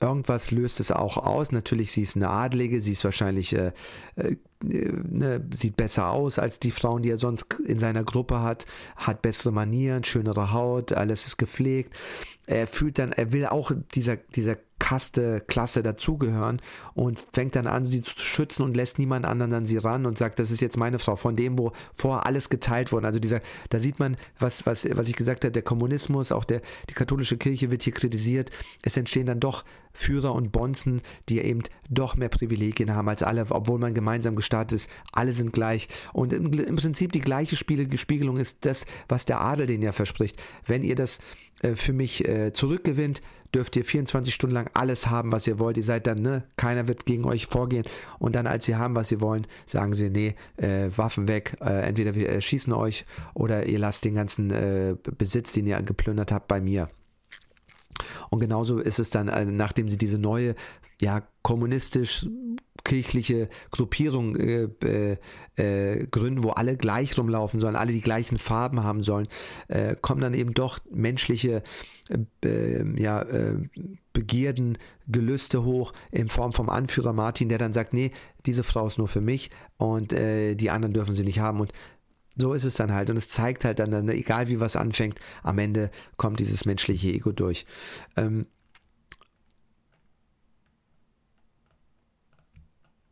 irgendwas 0.00 0.50
löst 0.50 0.80
es 0.80 0.90
auch 0.90 1.16
aus. 1.16 1.52
Natürlich, 1.52 1.92
sie 1.92 2.02
ist 2.02 2.16
eine 2.16 2.30
Adlige, 2.30 2.80
sie 2.80 2.92
ist 2.92 3.04
wahrscheinlich, 3.04 3.54
äh, 3.54 3.72
äh, 4.16 4.36
ne, 4.62 5.44
sieht 5.54 5.76
besser 5.76 6.10
aus 6.10 6.38
als 6.38 6.58
die 6.58 6.70
Frauen, 6.70 7.02
die 7.02 7.10
er 7.10 7.18
sonst 7.18 7.46
in 7.66 7.78
seiner 7.78 8.04
Gruppe 8.04 8.40
hat, 8.40 8.66
hat 8.96 9.22
bessere 9.22 9.52
Manieren, 9.52 10.04
schönere 10.04 10.52
Haut, 10.52 10.92
alles 10.92 11.26
ist 11.26 11.36
gepflegt. 11.36 11.94
Er 12.46 12.66
fühlt 12.66 12.98
dann, 12.98 13.12
er 13.12 13.32
will 13.32 13.46
auch 13.46 13.72
dieser, 13.94 14.16
dieser 14.16 14.56
Kaste, 14.78 15.40
Klasse 15.46 15.82
dazugehören 15.82 16.60
und 16.94 17.26
fängt 17.32 17.56
dann 17.56 17.66
an, 17.66 17.84
sie 17.84 18.02
zu 18.02 18.18
schützen 18.18 18.62
und 18.64 18.76
lässt 18.76 18.98
niemand 18.98 19.24
anderen 19.24 19.52
an 19.54 19.64
sie 19.64 19.78
ran 19.78 20.04
und 20.04 20.18
sagt, 20.18 20.38
das 20.38 20.50
ist 20.50 20.60
jetzt 20.60 20.76
meine 20.76 20.98
Frau, 20.98 21.16
von 21.16 21.36
dem, 21.36 21.58
wo 21.58 21.72
vorher 21.94 22.26
alles 22.26 22.50
geteilt 22.50 22.92
wurde. 22.92 23.06
Also 23.06 23.18
dieser, 23.18 23.40
da 23.70 23.80
sieht 23.80 23.98
man, 23.98 24.16
was, 24.38 24.66
was, 24.66 24.86
was 24.96 25.08
ich 25.08 25.16
gesagt 25.16 25.44
habe, 25.44 25.52
der 25.52 25.62
Kommunismus, 25.62 26.32
auch 26.32 26.44
der, 26.44 26.60
die 26.90 26.94
katholische 26.94 27.38
Kirche 27.38 27.70
wird 27.70 27.82
hier 27.82 27.92
kritisiert. 27.92 28.50
Es 28.82 28.96
entstehen 28.96 29.26
dann 29.26 29.40
doch 29.40 29.64
Führer 29.94 30.34
und 30.34 30.50
Bonzen, 30.50 31.00
die 31.28 31.38
eben 31.38 31.62
doch 31.88 32.16
mehr 32.16 32.28
Privilegien 32.28 32.94
haben 32.94 33.08
als 33.08 33.22
alle, 33.22 33.46
obwohl 33.50 33.78
man 33.78 33.94
gemeinsam 33.94 34.34
gestartet 34.34 34.76
ist. 34.76 34.90
Alle 35.12 35.32
sind 35.32 35.52
gleich. 35.52 35.88
Und 36.12 36.32
im, 36.32 36.52
im 36.52 36.76
Prinzip 36.76 37.12
die 37.12 37.20
gleiche 37.20 37.56
Spiegelung 37.56 38.36
ist 38.36 38.64
das, 38.66 38.86
was 39.08 39.24
der 39.24 39.40
Adel 39.40 39.66
den 39.66 39.82
ja 39.82 39.92
verspricht. 39.92 40.36
Wenn 40.66 40.82
ihr 40.82 40.96
das 40.96 41.20
für 41.74 41.92
mich 41.92 42.28
äh, 42.28 42.52
zurückgewinnt, 42.52 43.20
dürft 43.54 43.76
ihr 43.76 43.84
24 43.84 44.34
Stunden 44.34 44.54
lang 44.54 44.70
alles 44.74 45.08
haben, 45.08 45.32
was 45.32 45.46
ihr 45.46 45.58
wollt. 45.58 45.76
Ihr 45.76 45.82
seid 45.82 46.06
dann, 46.06 46.20
ne, 46.22 46.44
keiner 46.56 46.88
wird 46.88 47.06
gegen 47.06 47.24
euch 47.24 47.46
vorgehen. 47.46 47.84
Und 48.18 48.34
dann, 48.34 48.46
als 48.46 48.64
sie 48.64 48.76
haben, 48.76 48.96
was 48.96 49.08
sie 49.08 49.20
wollen, 49.20 49.46
sagen 49.66 49.94
sie, 49.94 50.10
nee, 50.10 50.34
äh, 50.56 50.88
Waffen 50.96 51.28
weg. 51.28 51.56
Äh, 51.60 51.86
entweder 51.86 52.14
wir 52.14 52.40
schießen 52.40 52.72
euch 52.72 53.06
oder 53.34 53.66
ihr 53.66 53.78
lasst 53.78 54.04
den 54.04 54.14
ganzen 54.14 54.50
äh, 54.50 54.96
Besitz, 55.16 55.52
den 55.52 55.66
ihr 55.66 55.80
geplündert 55.82 56.32
habt, 56.32 56.48
bei 56.48 56.60
mir. 56.60 56.88
Und 58.30 58.40
genauso 58.40 58.78
ist 58.78 58.98
es 58.98 59.10
dann, 59.10 59.28
äh, 59.28 59.44
nachdem 59.44 59.88
sie 59.88 59.98
diese 59.98 60.18
neue, 60.18 60.54
ja, 61.00 61.22
kommunistisch 61.42 62.28
kirchliche 62.82 63.48
Gruppierung 63.70 64.36
äh, 64.36 64.68
äh, 64.84 65.16
äh, 65.56 66.06
gründen, 66.08 66.42
wo 66.42 66.50
alle 66.50 66.76
gleich 66.76 67.16
rumlaufen 67.16 67.60
sollen, 67.60 67.76
alle 67.76 67.92
die 67.92 68.00
gleichen 68.00 68.38
Farben 68.38 68.82
haben 68.82 69.02
sollen, 69.02 69.28
äh, 69.68 69.94
kommen 70.00 70.20
dann 70.20 70.34
eben 70.34 70.54
doch 70.54 70.80
menschliche 70.90 71.62
äh, 72.08 72.46
äh, 72.46 73.00
ja, 73.00 73.24
Begierden, 74.12 74.78
Gelüste 75.08 75.64
hoch 75.64 75.92
in 76.10 76.28
Form 76.28 76.52
vom 76.52 76.68
Anführer 76.68 77.12
Martin, 77.12 77.48
der 77.48 77.58
dann 77.58 77.72
sagt, 77.72 77.92
nee, 77.94 78.12
diese 78.46 78.62
Frau 78.62 78.86
ist 78.86 78.98
nur 78.98 79.08
für 79.08 79.20
mich 79.20 79.50
und 79.76 80.12
die 80.12 80.70
anderen 80.70 80.94
dürfen 80.94 81.12
sie 81.12 81.24
nicht 81.24 81.40
haben. 81.40 81.60
Und 81.60 81.72
so 82.36 82.52
ist 82.52 82.64
es 82.64 82.74
dann 82.74 82.92
halt. 82.92 83.10
Und 83.10 83.16
es 83.16 83.28
zeigt 83.28 83.64
halt 83.64 83.80
dann, 83.80 84.08
egal 84.08 84.48
wie 84.48 84.60
was 84.60 84.76
anfängt, 84.76 85.18
am 85.42 85.58
Ende 85.58 85.90
kommt 86.16 86.40
dieses 86.40 86.64
menschliche 86.64 87.08
Ego 87.08 87.32
durch. 87.32 87.66
Ähm, 88.16 88.46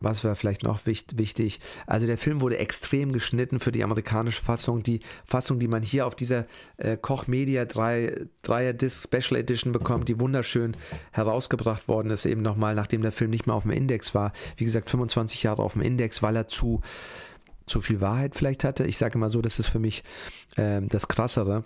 was 0.03 0.25
war 0.25 0.35
vielleicht 0.37 0.63
noch 0.63 0.87
wichtig? 0.87 1.61
Also 1.87 2.07
der 2.07 2.19
Film 2.19 2.41
wurde 2.41 2.59
extrem 2.59 3.13
geschnitten 3.13 3.61
für 3.61 3.73
die 3.73 3.85
amerikanische 3.85 4.43
Fassung. 4.43 4.83
Die 4.83 5.01
Fassung, 5.25 5.59
die 5.59 5.69
man 5.69 5.83
hier 5.83 6.07
auf 6.07 6.15
dieser 6.15 6.47
äh, 6.77 6.97
Koch 6.97 7.27
Media 7.27 7.65
3, 7.65 8.27
3er 8.45 8.73
Disc 8.73 9.05
Special 9.05 9.41
Edition 9.41 9.73
bekommt, 9.73 10.09
die 10.09 10.21
wunderschön 10.21 10.77
herausgebracht 11.13 11.89
worden 11.89 12.11
ist, 12.11 12.27
eben 12.27 12.43
nochmal, 12.43 12.75
nachdem 12.75 13.03
der 13.03 13.13
Film 13.13 13.31
nicht 13.31 13.47
mehr 13.47 13.57
auf 13.57 13.65
dem 13.65 13.73
Index 13.73 14.15
war. 14.15 14.33
Wie 14.57 14.65
gesagt, 14.65 14.91
25 14.91 15.43
Jahre 15.43 15.63
auf 15.63 15.75
dem 15.75 15.83
Index, 15.83 16.23
weil 16.23 16.37
er 16.37 16.49
zu, 16.49 16.81
zu 17.67 17.81
viel 17.81 18.01
Wahrheit 18.01 18.35
vielleicht 18.35 18.65
hatte. 18.65 18.85
Ich 18.85 18.99
sage 18.99 19.19
mal 19.19 19.31
so, 19.31 19.43
das 19.43 19.59
ist 19.59 19.69
für 19.69 19.79
mich 19.79 20.05
äh, 20.57 20.81
das 20.83 21.09
Krassere. 21.09 21.65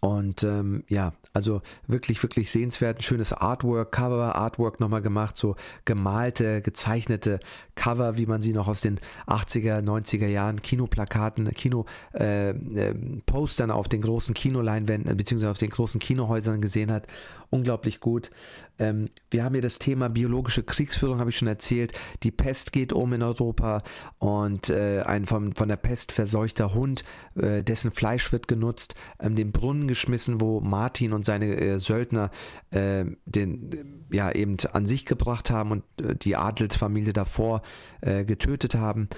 Und 0.00 0.44
ähm, 0.44 0.84
ja, 0.88 1.12
also 1.32 1.62
wirklich, 1.86 2.22
wirklich 2.22 2.50
sehenswert. 2.50 2.98
Ein 2.98 3.02
schönes 3.02 3.32
Artwork, 3.32 3.92
Cover-Artwork 3.92 4.80
nochmal 4.80 5.02
gemacht, 5.02 5.36
so 5.36 5.56
gemalte, 5.84 6.62
gezeichnete 6.62 7.40
Cover, 7.74 8.16
wie 8.16 8.26
man 8.26 8.42
sie 8.42 8.52
noch 8.52 8.68
aus 8.68 8.80
den 8.80 9.00
80er, 9.26 9.82
90er 9.82 10.26
Jahren, 10.26 10.62
Kinoplakaten, 10.62 11.52
Kino-Postern 11.52 13.70
äh, 13.70 13.72
äh, 13.72 13.76
auf 13.76 13.88
den 13.88 14.00
großen 14.00 14.34
Kinoleinwänden, 14.34 15.16
beziehungsweise 15.16 15.50
auf 15.50 15.58
den 15.58 15.70
großen 15.70 16.00
Kinohäusern 16.00 16.60
gesehen 16.60 16.90
hat 16.90 17.06
unglaublich 17.50 18.00
gut. 18.00 18.30
Ähm, 18.78 19.08
wir 19.30 19.44
haben 19.44 19.54
hier 19.54 19.62
das 19.62 19.78
Thema 19.78 20.08
biologische 20.08 20.62
Kriegsführung, 20.62 21.18
habe 21.18 21.30
ich 21.30 21.38
schon 21.38 21.48
erzählt. 21.48 21.92
Die 22.22 22.30
Pest 22.30 22.72
geht 22.72 22.92
um 22.92 23.12
in 23.12 23.22
Europa 23.22 23.82
und 24.18 24.70
äh, 24.70 25.02
ein 25.02 25.26
von, 25.26 25.54
von 25.54 25.68
der 25.68 25.76
Pest 25.76 26.12
verseuchter 26.12 26.74
Hund, 26.74 27.04
äh, 27.36 27.62
dessen 27.62 27.90
Fleisch 27.90 28.32
wird 28.32 28.48
genutzt, 28.48 28.94
ähm, 29.20 29.36
den 29.36 29.52
Brunnen 29.52 29.88
geschmissen, 29.88 30.40
wo 30.40 30.60
Martin 30.60 31.12
und 31.12 31.24
seine 31.24 31.56
äh, 31.56 31.78
Söldner 31.78 32.30
äh, 32.70 33.04
den 33.24 34.06
ja 34.10 34.30
eben 34.32 34.56
an 34.72 34.86
sich 34.86 35.06
gebracht 35.06 35.50
haben 35.50 35.70
und 35.70 35.84
äh, 36.02 36.14
die 36.14 36.36
Adelsfamilie 36.36 37.12
davor 37.12 37.62
äh, 38.00 38.24
getötet 38.24 38.74
haben. 38.74 39.08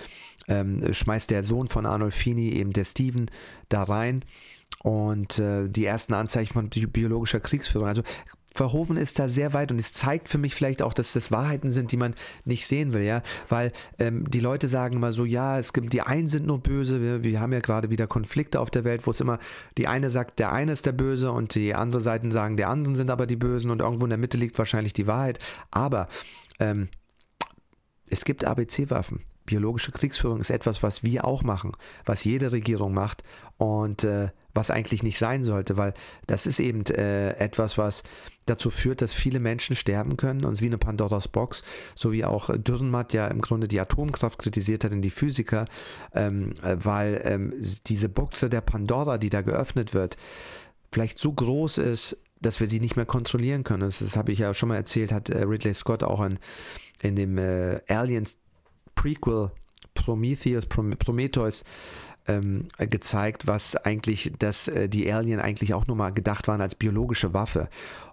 Ähm, 0.47 0.95
schmeißt 0.95 1.31
der 1.31 1.45
Sohn 1.45 1.69
von 1.69 1.85
Arnolfini, 1.85 2.51
eben 2.51 2.73
der 2.73 2.85
Steven, 2.85 3.31
da 3.69 3.83
rein 3.83 4.25
und 4.83 5.39
äh, 5.39 5.69
die 5.69 5.85
ersten 5.85 6.15
Anzeichen 6.15 6.53
von 6.53 6.69
biologischer 6.69 7.41
Kriegsführung. 7.41 7.89
Also 7.89 8.03
Verhoeven 8.55 8.97
ist 8.97 9.19
da 9.19 9.29
sehr 9.29 9.53
weit 9.53 9.71
und 9.71 9.79
es 9.79 9.93
zeigt 9.93 10.29
für 10.29 10.39
mich 10.39 10.55
vielleicht 10.55 10.83
auch, 10.83 10.93
dass 10.93 11.13
das 11.13 11.31
Wahrheiten 11.31 11.71
sind, 11.71 11.93
die 11.93 11.97
man 11.97 12.15
nicht 12.45 12.67
sehen 12.67 12.93
will, 12.93 13.03
ja, 13.03 13.23
weil 13.49 13.73
ähm, 13.99 14.29
die 14.29 14.41
Leute 14.41 14.69
sagen 14.69 14.97
immer 14.97 15.13
so, 15.13 15.25
ja, 15.25 15.59
es 15.59 15.73
gibt, 15.73 15.93
die 15.93 16.03
einen 16.03 16.29
sind 16.29 16.47
nur 16.47 16.59
böse, 16.61 17.01
wir, 17.01 17.23
wir 17.23 17.41
haben 17.41 17.53
ja 17.53 17.61
gerade 17.61 17.91
wieder 17.91 18.07
Konflikte 18.07 18.59
auf 18.59 18.71
der 18.71 18.85
Welt, 18.85 19.07
wo 19.07 19.13
es 19.13 19.21
immer, 19.21 19.39
die 19.77 19.87
eine 19.87 20.11
sagt, 20.11 20.39
der 20.41 20.51
eine 20.51 20.73
ist 20.73 20.87
der 20.87 20.93
Böse 20.93 21.31
und 21.31 21.55
die 21.55 21.75
andere 21.75 22.03
Seiten 22.03 22.31
sagen, 22.31 22.57
der 22.57 22.69
anderen 22.69 22.97
sind 22.97 23.11
aber 23.11 23.27
die 23.27 23.37
Bösen 23.37 23.71
und 23.71 23.81
irgendwo 23.81 24.07
in 24.07 24.11
der 24.11 24.19
Mitte 24.19 24.39
liegt 24.39 24.59
wahrscheinlich 24.59 24.93
die 24.93 25.07
Wahrheit, 25.07 25.39
aber 25.71 26.09
ähm, 26.59 26.89
es 28.11 28.25
gibt 28.25 28.45
ABC-Waffen. 28.45 29.23
Biologische 29.49 29.93
Kriegsführung 29.93 30.41
ist 30.41 30.51
etwas, 30.51 30.83
was 30.83 31.03
wir 31.03 31.25
auch 31.25 31.43
machen, 31.43 31.73
was 32.05 32.25
jede 32.25 32.53
Regierung 32.53 32.93
macht 32.93 33.23
und 33.57 34.05
äh, 34.05 34.29
was 34.53 34.71
eigentlich 34.71 35.03
nicht 35.03 35.17
sein 35.17 35.43
sollte, 35.43 35.79
weil 35.79 35.95
das 36.27 36.47
ist 36.47 36.61
eben 36.61 36.85
äh, 36.85 37.31
etwas, 37.39 37.79
was 37.79 38.03
dazu 38.45 38.69
führt, 38.69 39.01
dass 39.01 39.15
viele 39.15 39.41
Menschen 39.41 39.75
sterben 39.75 40.19
können 40.19 40.45
und 40.45 40.61
wie 40.61 40.67
eine 40.67 40.77
Pandoras 40.77 41.29
Box, 41.29 41.63
so 41.95 42.13
wie 42.13 42.27
auch 42.27 42.55
Dürrenmatt 42.59 43.15
ja 43.15 43.27
im 43.29 43.41
Grunde 43.41 43.69
die 43.69 43.81
Atomkraft 43.81 44.39
kritisiert 44.39 44.85
hat 44.85 44.93
in 44.93 45.01
die 45.01 45.09
Physiker, 45.09 45.65
ähm, 46.13 46.53
äh, 46.63 46.77
weil 46.79 47.23
ähm, 47.25 47.55
diese 47.87 48.11
Buchse 48.11 48.51
der 48.51 48.61
Pandora, 48.61 49.17
die 49.17 49.31
da 49.31 49.41
geöffnet 49.41 49.95
wird, 49.95 50.19
vielleicht 50.93 51.19
so 51.19 51.33
groß 51.33 51.79
ist, 51.79 52.19
dass 52.43 52.61
wir 52.61 52.67
sie 52.67 52.81
nicht 52.81 52.97
mehr 52.97 53.07
kontrollieren 53.07 53.65
können. 53.65 53.81
Das, 53.81 54.01
das 54.01 54.15
habe 54.15 54.33
ich 54.33 54.41
ja 54.41 54.53
schon 54.53 54.69
mal 54.69 54.77
erzählt, 54.77 55.11
hat 55.11 55.31
äh, 55.31 55.43
Ridley 55.43 55.73
Scott 55.73 56.03
auch 56.03 56.21
in, 56.21 56.39
in 57.01 57.17
dem 57.17 57.39
äh, 57.39 57.81
Aliens 57.89 58.37
Prequel 58.99 59.53
Prometheus, 59.95 60.67
Prometheus 60.67 61.65
ähm, 62.27 62.67
gezeigt, 62.79 63.47
was 63.47 63.77
eigentlich, 63.77 64.33
dass 64.39 64.69
äh, 64.69 64.89
die 64.89 65.13
Alien 65.13 65.41
eigentlich 65.41 65.73
auch 65.75 65.87
nur 65.87 65.97
mal 65.97 66.11
gedacht 66.11 66.49
waren 66.49 66.61
als 66.61 66.75
biologische 66.75 67.33
Waffe. 67.33 67.69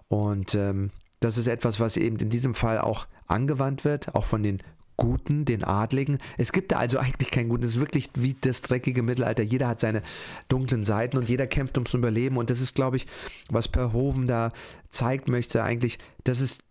Und 0.08 0.54
ähm, 0.54 0.90
das 1.20 1.38
ist 1.38 1.48
etwas, 1.48 1.80
was 1.80 1.96
eben 1.96 2.16
in 2.16 2.30
diesem 2.30 2.54
Fall 2.54 2.78
auch 2.78 3.06
angewandt 3.26 3.84
wird, 3.84 4.14
auch 4.14 4.24
von 4.24 4.42
den 4.42 4.62
Guten, 4.96 5.44
den 5.44 5.62
Adligen. 5.64 6.18
Es 6.38 6.52
gibt 6.52 6.72
da 6.72 6.78
also 6.78 6.98
eigentlich 6.98 7.30
keinen 7.30 7.48
Guten. 7.50 7.64
Es 7.64 7.74
ist 7.74 7.80
wirklich 7.80 8.08
wie 8.14 8.34
das 8.40 8.62
dreckige 8.62 9.02
Mittelalter. 9.02 9.42
Jeder 9.42 9.68
hat 9.68 9.80
seine 9.80 10.02
dunklen 10.48 10.84
Seiten 10.84 11.18
und 11.18 11.28
jeder 11.28 11.46
kämpft 11.46 11.76
ums 11.76 11.92
Überleben. 11.94 12.38
Und 12.38 12.48
das 12.48 12.60
ist, 12.60 12.74
glaube 12.74 12.96
ich, 12.96 13.06
was 13.50 13.68
Perhoven 13.68 14.26
da 14.26 14.52
zeigt 14.88 15.28
möchte, 15.28 15.62
eigentlich, 15.62 15.98
das 16.24 16.40
ist 16.40 16.62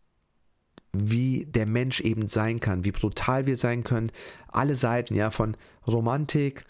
wie 1.00 1.46
der 1.46 1.66
Mensch 1.66 2.02
eben 2.02 2.28
sein 2.28 2.60
kann, 2.60 2.86
wie 2.86 2.92
brutal 2.92 3.46
wir 3.46 3.58
sein 3.58 3.84
können. 3.84 4.12
Alle 4.48 4.76
Seiten, 4.76 5.16
ja, 5.16 5.32
von 5.32 5.58
Romantik, 5.88 6.64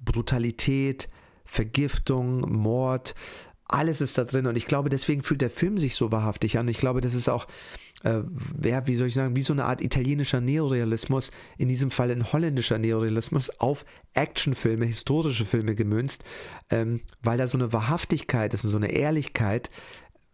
Brutalität, 0.00 1.08
Vergiftung, 1.44 2.40
Mord, 2.40 3.14
alles 3.68 4.00
ist 4.00 4.18
da 4.18 4.24
drin. 4.24 4.46
Und 4.46 4.56
ich 4.56 4.66
glaube, 4.66 4.88
deswegen 4.88 5.22
fühlt 5.22 5.40
der 5.40 5.50
Film 5.50 5.78
sich 5.78 5.94
so 5.94 6.12
wahrhaftig 6.12 6.58
an. 6.58 6.68
Ich 6.68 6.78
glaube, 6.78 7.00
das 7.00 7.14
ist 7.14 7.28
auch, 7.28 7.46
äh, 8.04 8.20
ja, 8.62 8.86
wie 8.86 8.94
soll 8.94 9.08
ich 9.08 9.14
sagen, 9.14 9.34
wie 9.36 9.42
so 9.42 9.52
eine 9.52 9.64
Art 9.64 9.80
italienischer 9.80 10.40
Neorealismus, 10.40 11.30
in 11.58 11.68
diesem 11.68 11.90
Fall 11.90 12.10
ein 12.10 12.32
holländischer 12.32 12.78
Neorealismus, 12.78 13.50
auf 13.58 13.84
Actionfilme, 14.14 14.84
historische 14.84 15.44
Filme 15.44 15.74
gemünzt, 15.74 16.24
ähm, 16.70 17.00
weil 17.22 17.38
da 17.38 17.48
so 17.48 17.58
eine 17.58 17.72
Wahrhaftigkeit 17.72 18.54
ist 18.54 18.64
und 18.64 18.70
so 18.70 18.76
eine 18.76 18.92
Ehrlichkeit, 18.92 19.70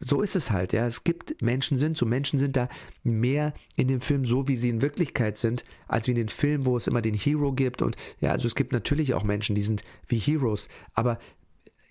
so 0.04 0.20
ist 0.20 0.36
es 0.36 0.50
halt, 0.50 0.72
ja. 0.72 0.86
Es 0.86 1.04
gibt 1.04 1.40
Menschen 1.40 1.78
sind 1.78 1.96
so, 1.96 2.04
Menschen 2.04 2.38
sind 2.38 2.56
da 2.56 2.68
mehr 3.04 3.54
in 3.76 3.88
dem 3.88 4.00
Film 4.00 4.24
so, 4.24 4.48
wie 4.48 4.56
sie 4.56 4.68
in 4.68 4.82
Wirklichkeit 4.82 5.38
sind, 5.38 5.64
als 5.86 6.06
wie 6.06 6.10
in 6.10 6.16
den 6.16 6.28
Filmen, 6.28 6.66
wo 6.66 6.76
es 6.76 6.88
immer 6.88 7.02
den 7.02 7.14
Hero 7.14 7.52
gibt. 7.52 7.82
Und 7.82 7.96
ja, 8.20 8.32
also 8.32 8.48
es 8.48 8.54
gibt 8.54 8.72
natürlich 8.72 9.14
auch 9.14 9.22
Menschen, 9.22 9.54
die 9.54 9.62
sind 9.62 9.84
wie 10.08 10.18
Heroes, 10.18 10.68
aber 10.94 11.18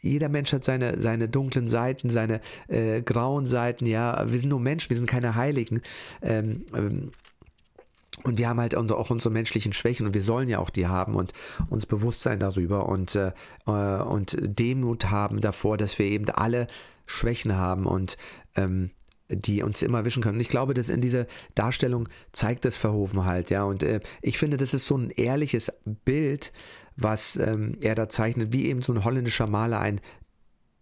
jeder 0.01 0.29
Mensch 0.29 0.51
hat 0.51 0.65
seine, 0.65 0.99
seine 0.99 1.29
dunklen 1.29 1.67
Seiten, 1.67 2.09
seine 2.09 2.41
äh, 2.67 3.01
grauen 3.01 3.45
Seiten, 3.45 3.85
ja. 3.85 4.29
Wir 4.29 4.39
sind 4.39 4.49
nur 4.49 4.59
Menschen, 4.59 4.89
wir 4.89 4.97
sind 4.97 5.09
keine 5.09 5.35
Heiligen. 5.35 5.81
Ähm, 6.21 6.65
ähm, 6.73 7.11
und 8.23 8.37
wir 8.37 8.49
haben 8.49 8.59
halt 8.59 8.75
auch 8.75 9.09
unsere 9.09 9.31
menschlichen 9.31 9.73
Schwächen 9.73 10.05
und 10.05 10.13
wir 10.13 10.23
sollen 10.23 10.49
ja 10.49 10.59
auch 10.59 10.69
die 10.69 10.87
haben 10.87 11.15
und 11.15 11.33
uns 11.69 11.85
bewusst 11.85 12.21
sein 12.21 12.39
darüber 12.39 12.87
und, 12.87 13.15
äh, 13.15 13.31
äh 13.67 14.01
und 14.01 14.37
Demut 14.41 15.09
haben 15.09 15.41
davor, 15.41 15.77
dass 15.77 15.97
wir 15.99 16.05
eben 16.05 16.29
alle 16.29 16.67
Schwächen 17.05 17.57
haben 17.57 17.85
und 17.85 18.17
ähm, 18.55 18.91
die 19.29 19.63
uns 19.63 19.81
immer 19.81 20.05
wischen 20.05 20.21
können. 20.21 20.35
Und 20.35 20.41
ich 20.41 20.49
glaube, 20.49 20.73
dass 20.73 20.89
in 20.89 21.01
dieser 21.01 21.25
Darstellung 21.55 22.09
zeigt 22.31 22.65
das 22.65 22.75
Verhofen 22.75 23.25
halt, 23.25 23.49
ja. 23.49 23.63
Und 23.63 23.83
äh, 23.83 24.01
ich 24.21 24.37
finde, 24.37 24.57
das 24.57 24.73
ist 24.73 24.85
so 24.85 24.97
ein 24.97 25.09
ehrliches 25.09 25.71
Bild, 25.85 26.51
was 26.97 27.37
ähm, 27.37 27.77
er 27.81 27.95
da 27.95 28.09
zeichnet, 28.09 28.51
wie 28.51 28.67
eben 28.67 28.81
so 28.81 28.93
ein 28.93 29.03
holländischer 29.03 29.47
Maler 29.47 29.79
ein 29.79 30.01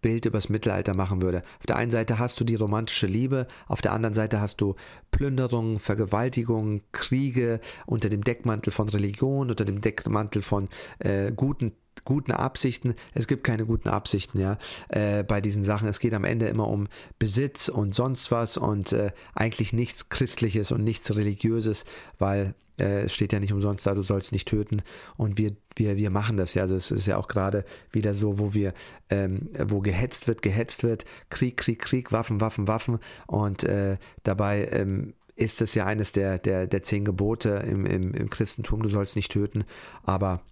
Bild 0.00 0.24
übers 0.24 0.48
Mittelalter 0.48 0.94
machen 0.94 1.22
würde. 1.22 1.42
Auf 1.58 1.66
der 1.66 1.76
einen 1.76 1.90
Seite 1.90 2.18
hast 2.18 2.40
du 2.40 2.44
die 2.44 2.54
romantische 2.54 3.06
Liebe, 3.06 3.46
auf 3.68 3.82
der 3.82 3.92
anderen 3.92 4.14
Seite 4.14 4.40
hast 4.40 4.60
du 4.60 4.74
Plünderungen, 5.10 5.78
Vergewaltigungen, 5.78 6.82
Kriege 6.92 7.60
unter 7.86 8.08
dem 8.08 8.24
Deckmantel 8.24 8.72
von 8.72 8.88
Religion, 8.88 9.50
unter 9.50 9.64
dem 9.64 9.80
Deckmantel 9.80 10.42
von 10.42 10.68
äh, 10.98 11.32
guten 11.32 11.72
guten 12.04 12.32
Absichten. 12.32 12.94
Es 13.14 13.26
gibt 13.26 13.44
keine 13.44 13.66
guten 13.66 13.88
Absichten, 13.88 14.40
ja, 14.40 14.56
äh, 14.88 15.22
bei 15.22 15.40
diesen 15.40 15.64
Sachen. 15.64 15.88
Es 15.88 16.00
geht 16.00 16.14
am 16.14 16.24
Ende 16.24 16.46
immer 16.46 16.68
um 16.68 16.88
Besitz 17.18 17.68
und 17.68 17.94
sonst 17.94 18.30
was 18.30 18.56
und 18.56 18.92
äh, 18.92 19.10
eigentlich 19.34 19.72
nichts 19.72 20.08
Christliches 20.08 20.72
und 20.72 20.82
nichts 20.82 21.14
Religiöses, 21.14 21.84
weil 22.18 22.54
äh, 22.80 23.02
es 23.02 23.14
steht 23.14 23.32
ja 23.32 23.40
nicht 23.40 23.52
umsonst 23.52 23.86
da, 23.86 23.94
du 23.94 24.02
sollst 24.02 24.32
nicht 24.32 24.48
töten. 24.48 24.82
Und 25.16 25.38
wir, 25.38 25.52
wir, 25.76 25.96
wir 25.96 26.10
machen 26.10 26.36
das 26.36 26.54
ja. 26.54 26.62
Also 26.62 26.76
es 26.76 26.90
ist 26.90 27.06
ja 27.06 27.16
auch 27.16 27.28
gerade 27.28 27.64
wieder 27.92 28.14
so, 28.14 28.38
wo 28.38 28.54
wir, 28.54 28.72
ähm, 29.10 29.50
wo 29.58 29.80
gehetzt 29.80 30.26
wird, 30.26 30.42
gehetzt 30.42 30.82
wird, 30.82 31.04
Krieg, 31.28 31.56
Krieg, 31.56 31.80
Krieg, 31.80 32.12
Waffen, 32.12 32.40
Waffen, 32.40 32.66
Waffen. 32.66 32.98
Und 33.26 33.64
äh, 33.64 33.98
dabei 34.24 34.68
ähm, 34.72 35.14
ist 35.36 35.62
es 35.62 35.74
ja 35.74 35.86
eines 35.86 36.12
der, 36.12 36.38
der, 36.38 36.66
der 36.66 36.82
zehn 36.82 37.04
Gebote 37.04 37.64
im, 37.66 37.86
im, 37.86 38.12
im 38.12 38.30
Christentum, 38.30 38.82
du 38.82 38.88
sollst 38.88 39.16
nicht 39.16 39.32
töten. 39.32 39.64
Aber 40.02 40.42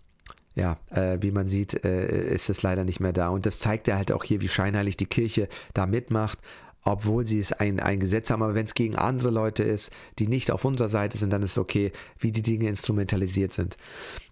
ja, 0.54 0.76
äh, 0.90 1.18
wie 1.20 1.30
man 1.30 1.46
sieht, 1.46 1.84
äh, 1.84 2.34
ist 2.34 2.50
es 2.50 2.62
leider 2.62 2.84
nicht 2.84 2.98
mehr 2.98 3.12
da. 3.12 3.28
Und 3.28 3.46
das 3.46 3.58
zeigt 3.60 3.86
ja 3.86 3.96
halt 3.96 4.10
auch 4.10 4.24
hier, 4.24 4.40
wie 4.40 4.48
scheinheilig 4.48 4.96
die 4.96 5.06
Kirche 5.06 5.48
da 5.72 5.86
mitmacht, 5.86 6.38
obwohl 6.82 7.26
sie 7.26 7.38
es 7.38 7.52
ein, 7.52 7.80
ein 7.80 8.00
Gesetz 8.00 8.30
haben. 8.30 8.42
Aber 8.42 8.54
wenn 8.54 8.64
es 8.64 8.74
gegen 8.74 8.96
andere 8.96 9.30
Leute 9.30 9.62
ist, 9.62 9.90
die 10.18 10.28
nicht 10.28 10.50
auf 10.50 10.64
unserer 10.64 10.88
Seite 10.88 11.18
sind, 11.18 11.32
dann 11.32 11.42
ist 11.42 11.52
es 11.52 11.58
okay, 11.58 11.92
wie 12.18 12.32
die 12.32 12.42
Dinge 12.42 12.68
instrumentalisiert 12.68 13.52
sind. 13.52 13.76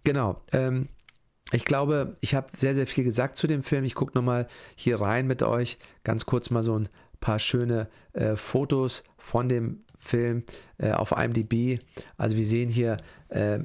Genau. 0.04 0.40
Ähm, 0.52 0.88
ich 1.52 1.64
glaube, 1.64 2.16
ich 2.20 2.34
habe 2.34 2.48
sehr, 2.56 2.74
sehr 2.74 2.86
viel 2.86 3.04
gesagt 3.04 3.36
zu 3.36 3.46
dem 3.46 3.62
Film. 3.62 3.84
Ich 3.84 3.94
gucke 3.94 4.16
nochmal 4.16 4.48
hier 4.74 5.00
rein 5.00 5.26
mit 5.26 5.42
euch. 5.42 5.78
Ganz 6.02 6.26
kurz 6.26 6.50
mal 6.50 6.62
so 6.62 6.78
ein 6.78 6.88
paar 7.20 7.38
schöne 7.38 7.88
äh, 8.14 8.36
Fotos 8.36 9.04
von 9.16 9.48
dem 9.48 9.84
Film 9.98 10.44
äh, 10.78 10.90
auf 10.90 11.12
IMDb. 11.12 11.80
Also 12.16 12.36
wir 12.36 12.46
sehen 12.46 12.68
hier 12.68 12.96
äh, 13.28 13.60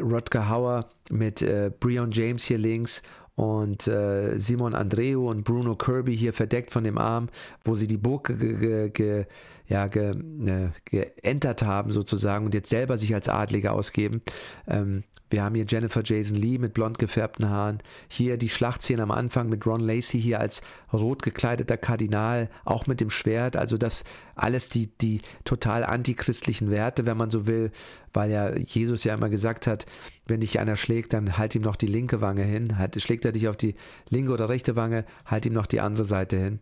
Rodger 0.00 0.48
Hauer 0.48 0.90
mit 1.10 1.42
äh, 1.42 1.70
Breon 1.78 2.12
James 2.12 2.44
hier 2.44 2.58
links 2.58 3.02
und 3.36 3.86
äh, 3.86 4.38
Simon 4.38 4.74
Andreu 4.74 5.28
und 5.28 5.44
Bruno 5.44 5.76
Kirby 5.76 6.16
hier 6.16 6.32
verdeckt 6.32 6.72
von 6.72 6.84
dem 6.84 6.98
Arm, 6.98 7.28
wo 7.64 7.76
sie 7.76 7.86
die 7.86 7.98
Burg 7.98 8.38
ge, 8.38 8.54
ge, 8.54 8.88
ge, 8.88 9.26
ja, 9.68 9.86
ge, 9.86 10.10
äh, 10.10 10.70
geentert 10.84 11.62
haben 11.62 11.92
sozusagen 11.92 12.46
und 12.46 12.54
jetzt 12.54 12.70
selber 12.70 12.96
sich 12.96 13.14
als 13.14 13.28
Adlige 13.28 13.72
ausgeben. 13.72 14.22
Ähm, 14.66 15.04
wir 15.30 15.42
haben 15.42 15.54
hier 15.56 15.64
Jennifer 15.66 16.02
Jason 16.04 16.36
Lee 16.36 16.58
mit 16.58 16.72
blond 16.74 16.98
gefärbten 16.98 17.50
Haaren. 17.50 17.78
Hier 18.08 18.36
die 18.36 18.48
Schlachtszene 18.48 19.02
am 19.02 19.10
Anfang 19.10 19.48
mit 19.48 19.66
Ron 19.66 19.80
Lacey 19.80 20.20
hier 20.20 20.40
als 20.40 20.62
rot 20.92 21.22
gekleideter 21.22 21.76
Kardinal, 21.76 22.48
auch 22.64 22.86
mit 22.86 23.00
dem 23.00 23.10
Schwert. 23.10 23.56
Also 23.56 23.76
das 23.76 24.04
alles 24.36 24.68
die, 24.68 24.86
die 24.98 25.22
total 25.44 25.84
antichristlichen 25.84 26.70
Werte, 26.70 27.06
wenn 27.06 27.16
man 27.16 27.30
so 27.30 27.46
will, 27.46 27.72
weil 28.12 28.30
ja 28.30 28.54
Jesus 28.54 29.04
ja 29.04 29.14
immer 29.14 29.28
gesagt 29.28 29.66
hat, 29.66 29.86
wenn 30.26 30.40
dich 30.40 30.60
einer 30.60 30.76
schlägt, 30.76 31.12
dann 31.12 31.38
halt 31.38 31.54
ihm 31.54 31.62
noch 31.62 31.76
die 31.76 31.86
linke 31.86 32.20
Wange 32.20 32.44
hin. 32.44 32.78
Halt, 32.78 33.00
schlägt 33.00 33.24
er 33.24 33.32
dich 33.32 33.48
auf 33.48 33.56
die 33.56 33.74
linke 34.08 34.32
oder 34.32 34.48
rechte 34.48 34.76
Wange, 34.76 35.04
halt 35.24 35.46
ihm 35.46 35.52
noch 35.52 35.66
die 35.66 35.80
andere 35.80 36.04
Seite 36.04 36.36
hin. 36.36 36.60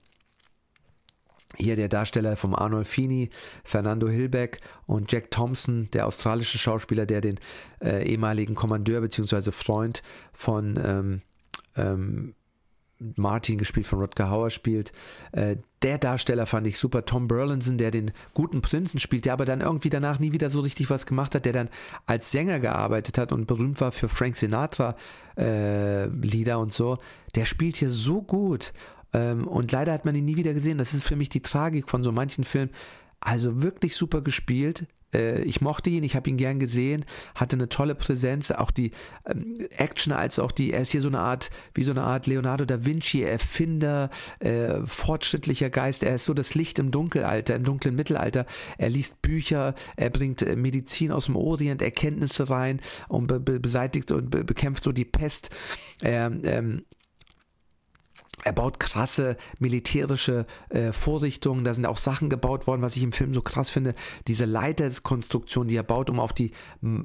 Hier 1.56 1.76
der 1.76 1.88
Darsteller 1.88 2.36
vom 2.36 2.54
Arnolfini, 2.54 3.30
Fernando 3.62 4.08
Hilbeck 4.08 4.60
und 4.86 5.10
Jack 5.12 5.30
Thompson, 5.30 5.88
der 5.92 6.06
australische 6.06 6.58
Schauspieler, 6.58 7.06
der 7.06 7.20
den 7.20 7.38
äh, 7.80 8.04
ehemaligen 8.08 8.54
Kommandeur 8.54 9.00
bzw. 9.00 9.52
Freund 9.52 10.02
von 10.32 10.80
ähm, 10.82 11.22
ähm, 11.76 12.34
Martin, 13.16 13.58
gespielt 13.58 13.86
von 13.86 14.00
Rutger 14.00 14.30
Hauer, 14.30 14.50
spielt. 14.50 14.92
Äh, 15.32 15.56
der 15.82 15.98
Darsteller 15.98 16.46
fand 16.46 16.66
ich 16.66 16.78
super. 16.78 17.04
Tom 17.04 17.28
Burlinson, 17.28 17.76
der 17.76 17.90
den 17.90 18.12
guten 18.32 18.62
Prinzen 18.62 18.98
spielt, 18.98 19.26
der 19.26 19.34
aber 19.34 19.44
dann 19.44 19.60
irgendwie 19.60 19.90
danach 19.90 20.18
nie 20.18 20.32
wieder 20.32 20.48
so 20.48 20.60
richtig 20.60 20.90
was 20.90 21.04
gemacht 21.04 21.34
hat, 21.34 21.44
der 21.44 21.52
dann 21.52 21.68
als 22.06 22.30
Sänger 22.30 22.60
gearbeitet 22.60 23.18
hat 23.18 23.32
und 23.32 23.46
berühmt 23.46 23.80
war 23.80 23.92
für 23.92 24.08
Frank 24.08 24.36
Sinatra 24.36 24.96
äh, 25.36 26.06
Lieder 26.06 26.58
und 26.58 26.72
so. 26.72 26.98
Der 27.34 27.44
spielt 27.44 27.76
hier 27.76 27.90
so 27.90 28.22
gut. 28.22 28.72
Ähm, 29.14 29.48
und 29.48 29.72
leider 29.72 29.92
hat 29.92 30.04
man 30.04 30.14
ihn 30.14 30.26
nie 30.26 30.36
wieder 30.36 30.52
gesehen. 30.52 30.78
Das 30.78 30.92
ist 30.92 31.04
für 31.04 31.16
mich 31.16 31.30
die 31.30 31.42
Tragik 31.42 31.88
von 31.88 32.02
so 32.02 32.12
manchen 32.12 32.44
Filmen. 32.44 32.70
Also 33.20 33.62
wirklich 33.62 33.96
super 33.96 34.20
gespielt. 34.20 34.86
Äh, 35.14 35.42
ich 35.42 35.60
mochte 35.60 35.90
ihn, 35.90 36.04
ich 36.04 36.16
habe 36.16 36.28
ihn 36.28 36.36
gern 36.36 36.58
gesehen, 36.58 37.04
hatte 37.34 37.56
eine 37.56 37.68
tolle 37.68 37.94
Präsenz, 37.94 38.50
auch 38.50 38.70
die 38.70 38.90
ähm, 39.26 39.66
Action 39.76 40.12
als 40.12 40.38
auch 40.38 40.52
die, 40.52 40.72
er 40.72 40.80
ist 40.80 40.92
hier 40.92 41.00
so 41.00 41.08
eine 41.08 41.20
Art, 41.20 41.50
wie 41.74 41.84
so 41.84 41.92
eine 41.92 42.02
Art 42.02 42.26
Leonardo 42.26 42.64
da 42.64 42.84
Vinci, 42.84 43.22
Erfinder, 43.22 44.10
äh, 44.40 44.80
fortschrittlicher 44.84 45.70
Geist, 45.70 46.02
er 46.02 46.16
ist 46.16 46.24
so 46.24 46.34
das 46.34 46.54
Licht 46.54 46.78
im 46.78 46.90
Dunkelalter, 46.90 47.54
im 47.54 47.64
dunklen 47.64 47.94
Mittelalter. 47.94 48.46
Er 48.78 48.90
liest 48.90 49.22
Bücher, 49.22 49.74
er 49.96 50.10
bringt 50.10 50.42
äh, 50.42 50.56
Medizin 50.56 51.12
aus 51.12 51.26
dem 51.26 51.36
Orient, 51.36 51.80
Erkenntnisse 51.82 52.50
rein 52.50 52.80
und 53.08 53.26
be 53.26 53.40
beseitigt 53.40 54.10
und 54.10 54.30
be 54.30 54.44
bekämpft 54.44 54.84
so 54.84 54.92
die 54.92 55.04
Pest. 55.04 55.50
Er 56.02 56.32
ähm, 56.44 56.84
er 58.44 58.52
baut 58.52 58.78
krasse 58.78 59.36
militärische 59.58 60.46
äh, 60.68 60.92
Vorrichtungen. 60.92 61.64
Da 61.64 61.74
sind 61.74 61.86
auch 61.86 61.96
Sachen 61.96 62.28
gebaut 62.28 62.66
worden, 62.66 62.82
was 62.82 62.96
ich 62.96 63.02
im 63.02 63.12
Film 63.12 63.32
so 63.32 63.42
krass 63.42 63.70
finde. 63.70 63.94
Diese 64.28 64.44
Leiterkonstruktion, 64.44 65.66
die 65.66 65.76
er 65.76 65.82
baut, 65.82 66.10
um 66.10 66.20
auf 66.20 66.32
die, 66.32 66.52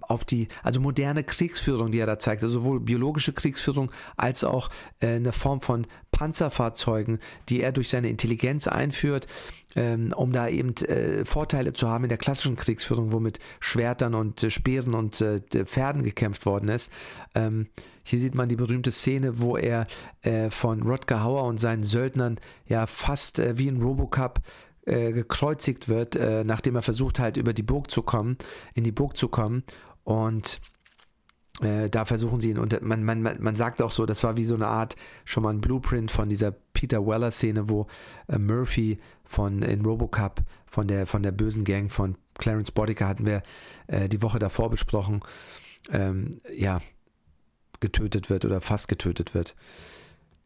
auf 0.02 0.26
die, 0.26 0.50
also 0.64 0.82
moderne 0.82 1.24
Kriegsführung, 1.24 1.92
die 1.92 2.00
er 2.00 2.06
da 2.06 2.20
zeigt, 2.20 2.44
also 2.44 2.60
sowohl 2.60 2.80
biologische 2.82 3.34
Kriegsführung 3.34 3.92
als 4.18 4.44
auch 4.44 4.70
äh, 5.00 5.16
eine 5.16 5.32
Form 5.32 5.62
von 5.62 5.88
Panzerfahrzeugen, 6.12 7.20
die 7.48 7.62
er 7.62 7.72
durch 7.72 7.90
seine 7.90 8.10
Intelligenz 8.10 8.68
einführt 8.68 9.28
ähm, 9.76 10.14
um 10.16 10.32
da 10.32 10.48
eben 10.48 10.76
äh, 10.78 11.26
Vorteile 11.26 11.74
zu 11.74 11.88
haben 11.88 12.04
in 12.04 12.10
der 12.10 12.18
klassischen 12.18 12.56
Kriegsführung, 12.56 13.12
wo 13.12 13.20
mit 13.20 13.40
Schwertern 13.60 14.16
und 14.16 14.44
äh, 14.44 14.50
Speeren 14.50 14.96
und 14.96 15.22
äh, 15.22 15.42
Pferden 15.66 16.04
gekämpft 16.04 16.46
worden 16.46 16.70
ist. 16.70 16.92
Ähm, 17.36 17.68
hier 18.10 18.20
sieht 18.20 18.36
man 18.36 18.50
die 18.50 18.56
berühmte 18.56 18.92
Szene, 18.92 19.40
wo 19.40 19.58
er 19.58 19.88
äh, 20.22 20.50
von 20.50 20.84
Rodger 20.84 21.24
Hauer 21.24 21.44
und 21.44 21.60
seinen 21.60 21.84
Söldnern 21.84 22.40
ja 22.66 22.86
fast 22.86 23.40
äh, 23.40 23.58
wie 23.58 23.68
in 23.68 23.82
Robocop 23.82 24.40
äh, 24.86 25.12
gekreuzigt 25.12 25.88
wird, 25.88 26.18
nachdem 26.46 26.76
er 26.76 26.82
versucht 26.82 27.20
halt 27.20 27.38
über 27.38 27.54
die 27.54 27.64
Burg 27.64 27.92
zu 27.92 28.02
kommen, 28.02 28.38
in 28.74 28.84
die 28.84 28.92
Burg 28.92 29.18
zu 29.18 29.28
kommen. 29.28 29.64
Und 30.04 30.60
äh, 31.62 31.90
da 31.90 32.06
versuchen 32.06 32.40
sie 32.40 32.52
ihn, 32.52 32.58
und 32.58 32.82
man, 32.82 33.04
man, 33.04 33.22
man 33.22 33.56
sagt 33.56 33.82
auch 33.82 33.92
so, 33.92 34.06
das 34.06 34.24
war 34.24 34.38
wie 34.38 34.46
so 34.46 34.56
eine 34.56 34.68
Art, 34.68 34.96
schon 35.26 35.44
mal 35.44 35.50
ein 35.50 35.62
Blueprint 35.62 36.10
von 36.10 36.30
dieser 36.30 36.52
Peter 36.52 37.06
Weller-Szene, 37.06 37.70
wo 37.70 37.88
äh, 38.28 38.38
Murphy 38.38 39.00
von 39.24 39.62
in 39.62 39.86
Robocop, 39.86 40.42
von 40.66 40.88
der, 40.88 41.06
von 41.06 41.24
der 41.24 41.32
bösen 41.32 41.64
Gang 41.64 41.92
von 41.92 42.16
Clarence 42.36 42.72
Bodica 42.72 43.08
hatten 43.08 43.26
wir 43.26 43.44
äh, 43.88 44.08
die 44.08 44.22
Woche 44.22 44.40
davor 44.40 44.70
besprochen, 44.70 45.22
ähm, 45.92 46.40
ja, 46.56 46.82
getötet 47.80 48.30
wird 48.30 48.46
oder 48.46 48.62
fast 48.62 48.88
getötet 48.88 49.34
wird. 49.34 49.56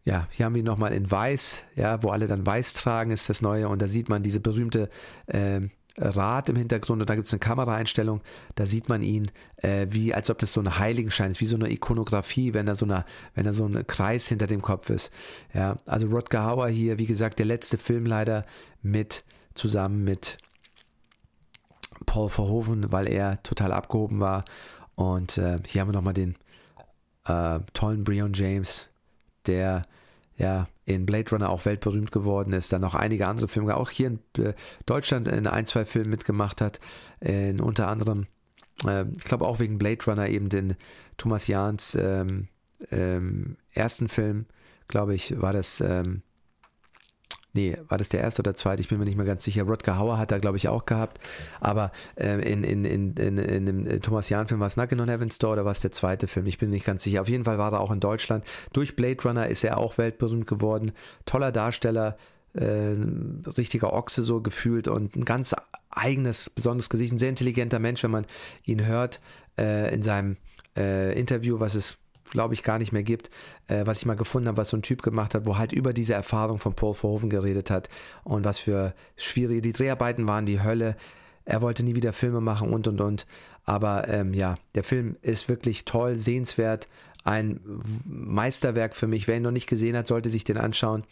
Ja, 0.05 0.27
hier 0.31 0.45
haben 0.45 0.55
wir 0.55 0.63
nochmal 0.63 0.93
in 0.93 1.09
Weiß, 1.09 1.63
ja, 1.75 2.03
wo 2.03 2.09
alle 2.09 2.27
dann 2.27 2.45
Weiß 2.45 2.73
tragen, 2.73 3.11
ist 3.11 3.29
das 3.29 3.41
Neue, 3.41 3.69
und 3.69 3.81
da 3.81 3.87
sieht 3.87 4.09
man 4.09 4.21
diese 4.21 4.41
berühmte 4.41 4.89
äh, 5.27 5.61
Rad 5.97 6.49
im 6.49 6.55
Hintergrund 6.55 7.01
und 7.01 7.09
da 7.09 7.15
gibt 7.15 7.27
es 7.27 7.33
eine 7.33 7.39
Kameraeinstellung, 7.39 8.21
da 8.55 8.65
sieht 8.65 8.89
man 8.89 9.01
ihn, 9.01 9.31
äh, 9.57 9.87
wie 9.89 10.13
als 10.13 10.29
ob 10.29 10.39
das 10.39 10.51
so 10.51 10.59
ein 10.59 10.79
Heiligenschein 10.79 11.31
ist, 11.31 11.39
wie 11.39 11.45
so 11.45 11.55
eine 11.55 11.71
Ikonografie, 11.71 12.53
wenn 12.53 12.65
da 12.65 12.75
so 12.75 12.85
eine, 12.85 13.05
wenn 13.35 13.45
da 13.45 13.53
so 13.53 13.65
ein 13.65 13.85
Kreis 13.85 14.27
hinter 14.27 14.47
dem 14.47 14.61
Kopf 14.61 14.89
ist. 14.89 15.13
Ja, 15.53 15.77
also 15.85 16.07
Rodger 16.07 16.45
Hauer 16.45 16.67
hier, 16.67 16.97
wie 16.97 17.05
gesagt, 17.05 17.39
der 17.39 17.45
letzte 17.45 17.77
Film 17.77 18.05
leider 18.05 18.45
mit, 18.81 19.23
zusammen 19.53 20.03
mit 20.03 20.39
Paul 22.05 22.27
Verhoeven, 22.29 22.91
weil 22.91 23.07
er 23.07 23.41
total 23.43 23.71
abgehoben 23.71 24.19
war. 24.19 24.45
Und 24.95 25.37
äh, 25.37 25.59
hier 25.65 25.81
haben 25.81 25.89
wir 25.89 25.93
nochmal 25.93 26.13
den 26.13 26.35
äh, 27.25 27.59
tollen 27.73 28.03
Breon 28.03 28.33
James, 28.33 28.89
der 29.45 29.83
ja 30.37 30.67
in 30.85 31.05
Blade 31.05 31.31
Runner 31.31 31.49
auch 31.49 31.65
weltberühmt 31.65 32.11
geworden 32.11 32.53
ist, 32.53 32.73
dann 32.73 32.81
noch 32.81 32.95
einige 32.95 33.27
andere 33.27 33.47
Filme, 33.47 33.77
auch 33.77 33.89
hier 33.89 34.07
in 34.07 34.19
äh, 34.43 34.53
Deutschland 34.85 35.27
in 35.27 35.47
ein, 35.47 35.65
zwei 35.65 35.85
Filmen 35.85 36.09
mitgemacht 36.09 36.59
hat, 36.59 36.79
in 37.19 37.61
unter 37.61 37.87
anderem, 37.87 38.27
äh, 38.85 39.05
ich 39.15 39.23
glaube 39.23 39.47
auch 39.47 39.59
wegen 39.59 39.77
Blade 39.77 40.03
Runner 40.05 40.27
eben 40.27 40.49
den 40.49 40.75
Thomas 41.17 41.47
Jahns 41.47 41.95
ähm, 41.95 42.47
ähm, 42.91 43.57
ersten 43.71 44.09
Film, 44.09 44.45
glaube 44.87 45.15
ich, 45.15 45.39
war 45.41 45.53
das 45.53 45.79
ähm, 45.79 46.21
nee, 47.53 47.77
war 47.87 47.97
das 47.97 48.09
der 48.09 48.21
erste 48.21 48.41
oder 48.41 48.53
zweite? 48.53 48.81
Ich 48.81 48.89
bin 48.89 48.99
mir 48.99 49.05
nicht 49.05 49.17
mehr 49.17 49.25
ganz 49.25 49.43
sicher. 49.43 49.63
Rodger 49.63 49.97
Hauer 49.97 50.17
hat 50.17 50.31
da, 50.31 50.39
glaube 50.39 50.57
ich, 50.57 50.67
auch 50.67 50.85
gehabt. 50.85 51.19
Aber 51.59 51.91
äh, 52.15 52.39
in, 52.51 52.63
in, 52.63 52.85
in, 52.85 53.13
in, 53.15 53.37
in 53.37 53.65
dem 53.65 53.87
äh, 53.87 53.99
Thomas 53.99 54.29
Jahn-Film 54.29 54.59
war 54.59 54.67
es 54.67 54.73
Knockin' 54.73 54.99
on 54.99 55.09
Heaven's 55.09 55.37
Door 55.37 55.53
oder 55.53 55.65
war 55.65 55.71
es 55.71 55.81
der 55.81 55.91
zweite 55.91 56.27
Film? 56.27 56.45
Ich 56.47 56.57
bin 56.57 56.69
nicht 56.69 56.85
ganz 56.85 57.03
sicher. 57.03 57.21
Auf 57.21 57.29
jeden 57.29 57.45
Fall 57.45 57.57
war 57.57 57.73
er 57.73 57.79
auch 57.79 57.91
in 57.91 57.99
Deutschland. 57.99 58.43
Durch 58.73 58.95
Blade 58.95 59.23
Runner 59.23 59.47
ist 59.47 59.63
er 59.63 59.77
auch 59.77 59.97
weltberühmt 59.97 60.47
geworden. 60.47 60.91
Toller 61.25 61.51
Darsteller, 61.51 62.17
äh, 62.53 62.95
richtiger 63.57 63.93
Ochse 63.93 64.23
so 64.23 64.41
gefühlt 64.41 64.87
und 64.87 65.15
ein 65.15 65.25
ganz 65.25 65.55
eigenes, 65.89 66.49
besonderes 66.49 66.89
Gesicht. 66.89 67.13
Ein 67.13 67.19
sehr 67.19 67.29
intelligenter 67.29 67.79
Mensch, 67.79 68.03
wenn 68.03 68.11
man 68.11 68.25
ihn 68.65 68.85
hört 68.85 69.21
äh, 69.59 69.93
in 69.93 70.03
seinem 70.03 70.37
äh, 70.77 71.17
Interview, 71.19 71.59
was 71.59 71.75
es 71.75 71.97
glaube 72.33 72.55
ich, 72.55 72.63
gar 72.63 72.79
nicht 72.79 72.91
mehr 72.91 73.03
gibt, 73.03 73.29
äh, 73.67 73.85
was 73.85 73.99
ich 73.99 74.05
mal 74.05 74.15
gefunden 74.15 74.47
habe, 74.47 74.57
was 74.57 74.69
so 74.69 74.77
ein 74.77 74.81
Typ 74.81 75.03
gemacht 75.03 75.35
hat, 75.35 75.45
wo 75.45 75.57
halt 75.57 75.71
über 75.71 75.93
diese 75.93 76.13
Erfahrung 76.13 76.57
von 76.57 76.73
Paul 76.73 76.95
Verhoeven 76.95 77.29
geredet 77.29 77.69
hat 77.69 77.89
und 78.23 78.43
was 78.43 78.59
für 78.59 78.93
schwierige, 79.15 79.61
die 79.61 79.71
Dreharbeiten 79.71 80.27
waren, 80.27 80.45
die 80.45 80.61
Hölle. 80.61 80.97
Er 81.45 81.61
wollte 81.61 81.85
nie 81.85 81.95
wieder 81.95 82.11
Filme 82.11 82.41
machen 82.41 82.73
und 82.73 82.87
und 82.87 82.99
und. 82.99 83.27
Aber 83.65 84.07
ähm, 84.09 84.33
ja, 84.33 84.55
der 84.75 84.83
Film 84.83 85.15
ist 85.21 85.47
wirklich 85.47 85.85
toll, 85.85 86.17
sehenswert, 86.17 86.89
ein 87.23 87.59
Meisterwerk 88.03 88.95
für 88.95 89.07
mich. 89.07 89.27
Wer 89.27 89.37
ihn 89.37 89.43
noch 89.43 89.51
nicht 89.51 89.67
gesehen 89.67 89.95
hat, 89.95 90.07
sollte 90.07 90.29
sich 90.29 90.43
den 90.43 90.57
anschauen. 90.57 91.03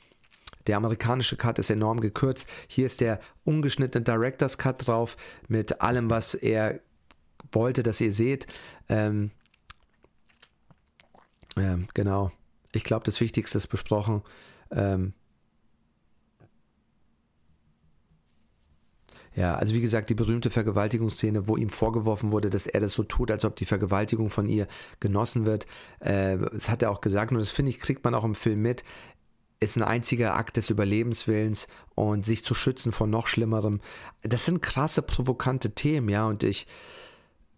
Der 0.68 0.78
amerikanische 0.78 1.38
Cut 1.38 1.60
ist 1.60 1.70
enorm 1.70 2.02
gekürzt. 2.02 2.50
Hier 2.68 2.88
ist 2.88 3.00
der 3.00 3.20
ungeschnittene 3.46 4.04
Director's 4.04 4.58
Cut 4.58 4.88
drauf 4.88 5.18
mit 5.48 5.82
allem, 5.82 6.10
was 6.10 6.34
er 6.34 6.80
wollte, 7.52 7.84
dass 7.84 8.02
ihr 8.02 8.12
seht. 8.12 8.48
Ähm, 8.90 9.32
ähm, 11.58 11.88
genau. 11.94 12.32
Ich 12.74 12.84
glaube, 12.84 13.06
das 13.06 13.20
Wichtigste 13.20 13.58
ist 13.58 13.68
besprochen. 13.68 14.22
Ähm, 14.72 15.14
Ja, 19.34 19.56
also 19.56 19.74
wie 19.74 19.82
gesagt, 19.82 20.10
die 20.10 20.14
berühmte 20.14 20.50
Vergewaltigungsszene, 20.50 21.48
wo 21.48 21.56
ihm 21.56 21.70
vorgeworfen 21.70 22.34
wurde, 22.34 22.50
dass 22.50 22.68
er 22.68 22.82
das 22.82 22.94
so 22.94 23.04
tut, 23.04 23.32
als 23.32 23.46
ob 23.46 23.56
die 23.56 23.66
Vergewaltigung 23.66 24.30
von 24.30 24.46
ihr 24.46 24.68
genossen 25.00 25.46
wird. 25.46 25.68
Äh, 26.02 26.38
das 26.38 26.70
hat 26.70 26.84
er 26.84 26.92
auch 26.92 27.00
gesagt 27.00 27.32
und 27.32 27.40
das 27.40 27.50
finde 27.50 27.70
ich, 27.72 27.80
kriegt 27.80 28.04
man 28.04 28.14
auch 28.14 28.26
im 28.26 28.36
Film 28.36 28.62
mit. 28.62 28.84
Ist 29.62 29.78
ein 29.78 29.84
einziger 29.84 30.36
Akt 30.36 30.58
des 30.58 30.70
Überlebenswillens 30.70 31.68
und 31.96 32.26
sich 32.26 32.44
zu 32.44 32.54
schützen 32.54 32.92
vor 32.92 33.08
noch 33.08 33.28
Schlimmerem. 33.28 33.80
Das 34.22 34.46
sind 34.46 34.62
krasse, 34.62 35.02
provokante 35.02 35.72
Themen, 35.72 36.10
ja, 36.10 36.26
und 36.26 36.44
ich, 36.44 36.68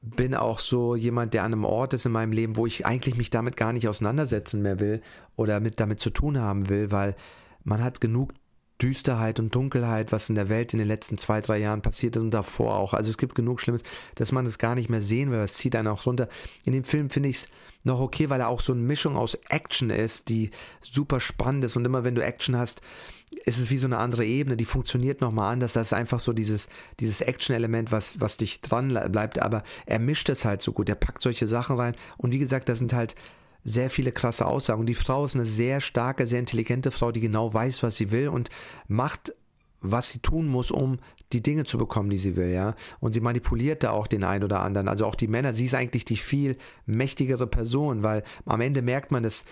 bin 0.04 0.36
auch 0.36 0.60
so 0.60 0.96
jemand, 0.96 1.34
der 1.34 1.44
an 1.44 1.54
einem 1.54 1.64
Ort 1.64 1.94
ist 1.94 2.06
in 2.06 2.12
meinem 2.12 2.34
Leben, 2.34 2.58
wo 2.58 2.68
ich 2.68 2.86
eigentlich 2.86 3.16
mich 3.16 3.30
damit 3.30 3.56
gar 3.56 3.72
nicht 3.72 3.88
auseinandersetzen 3.88 4.62
mehr 4.62 4.80
will 4.80 5.02
oder 5.38 5.62
mit 5.62 5.80
damit 5.80 6.02
zu 6.02 6.10
tun 6.10 6.40
haben 6.40 6.68
will, 6.70 6.92
weil 6.92 7.16
man 7.64 7.82
hat 7.82 8.02
genug 8.02 8.34
Düsterheit 8.82 9.40
und 9.40 9.56
Dunkelheit, 9.56 10.12
was 10.12 10.28
in 10.28 10.36
der 10.36 10.50
Welt 10.50 10.74
in 10.74 10.80
den 10.80 10.90
letzten 10.90 11.18
zwei, 11.18 11.40
drei 11.40 11.58
Jahren 11.60 11.82
passiert 11.82 12.18
ist 12.18 12.22
und 12.22 12.32
davor 12.32 12.76
auch. 12.76 12.94
Also 12.94 13.12
es 13.12 13.18
gibt 13.18 13.34
genug 13.34 13.62
Schlimmes, 13.62 13.82
dass 14.16 14.34
man 14.34 14.46
es 14.46 14.58
gar 14.58 14.76
nicht 14.76 14.90
mehr 14.90 15.00
sehen 15.00 15.32
will. 15.32 15.40
Es 15.40 15.54
zieht 15.54 15.76
einen 15.76 15.88
auch 15.88 16.06
runter. 16.06 16.28
In 16.66 16.74
dem 16.74 16.84
Film 16.84 17.10
finde 17.10 17.30
ich 17.30 17.38
es 17.38 17.48
noch 17.84 18.02
okay, 18.02 18.30
weil 18.30 18.42
er 18.42 18.50
auch 18.50 18.60
so 18.60 18.74
eine 18.74 18.82
Mischung 18.82 19.16
aus 19.16 19.36
Action 19.48 19.90
ist, 19.90 20.28
die 20.28 20.52
super 20.82 21.22
spannend 21.22 21.64
ist. 21.64 21.78
Und 21.78 21.86
immer 21.86 22.04
wenn 22.04 22.16
du 22.16 22.24
Action 22.24 22.58
hast, 22.58 22.82
ist 23.46 23.60
es 23.60 23.70
wie 23.70 23.78
so 23.78 23.88
eine 23.88 23.98
andere 23.98 24.26
Ebene, 24.26 24.58
die 24.58 24.66
funktioniert 24.66 25.22
nochmal 25.22 25.52
anders. 25.52 25.74
Das 25.74 25.88
ist 25.88 25.94
einfach 25.94 26.20
so 26.20 26.34
dieses, 26.34 26.70
dieses 27.00 27.22
Action-Element, 27.22 27.92
was, 27.92 28.20
was 28.20 28.38
dich 28.38 28.62
dran 28.62 28.90
bleibt. 29.12 29.42
Aber 29.42 29.64
er 29.86 30.00
mischt 30.00 30.30
es 30.30 30.46
halt 30.46 30.62
so 30.62 30.72
gut. 30.72 30.90
Er 30.90 30.96
packt 30.96 31.22
solche 31.22 31.48
Sachen 31.48 31.76
rein. 31.76 31.96
Und 32.18 32.32
wie 32.32 32.40
gesagt, 32.40 32.70
da 32.70 32.76
sind 32.76 32.94
halt 32.94 33.16
sehr 33.64 33.90
viele 33.90 34.12
krasse 34.12 34.46
Aussagen. 34.46 34.82
Und 34.82 34.88
die 34.88 34.96
Frau 34.96 35.26
ist 35.26 35.36
eine 35.36 35.46
sehr 35.46 35.82
starke, 35.82 36.28
sehr 36.28 36.40
intelligente 36.40 36.92
Frau, 36.92 37.12
die 37.12 37.22
genau 37.22 37.54
weiß, 37.54 37.84
was 37.84 37.96
sie 37.96 38.12
will 38.12 38.28
und 38.28 38.50
macht, 38.88 39.34
was 39.82 40.10
sie 40.10 40.20
tun 40.20 40.48
muss, 40.48 40.72
um 40.72 41.00
die 41.32 41.42
Dinge 41.42 41.64
zu 41.64 41.78
bekommen, 41.78 42.10
die 42.10 42.18
sie 42.18 42.36
will, 42.36 42.52
ja. 42.52 42.76
Und 43.00 43.14
sie 43.14 43.22
manipuliert 43.22 43.84
da 43.84 43.92
auch 43.92 44.08
den 44.08 44.24
einen 44.24 44.44
oder 44.44 44.62
anderen. 44.62 44.88
Also 44.88 45.06
auch 45.06 45.16
die 45.16 45.28
Männer. 45.28 45.54
Sie 45.54 45.66
ist 45.66 45.74
eigentlich 45.74 46.06
die 46.06 46.18
viel 46.18 46.58
mächtigere 46.86 47.48
Person, 47.48 48.04
weil 48.04 48.24
am 48.46 48.62
Ende 48.62 48.82
merkt 48.82 49.12
man, 49.12 49.24
dass 49.24 49.44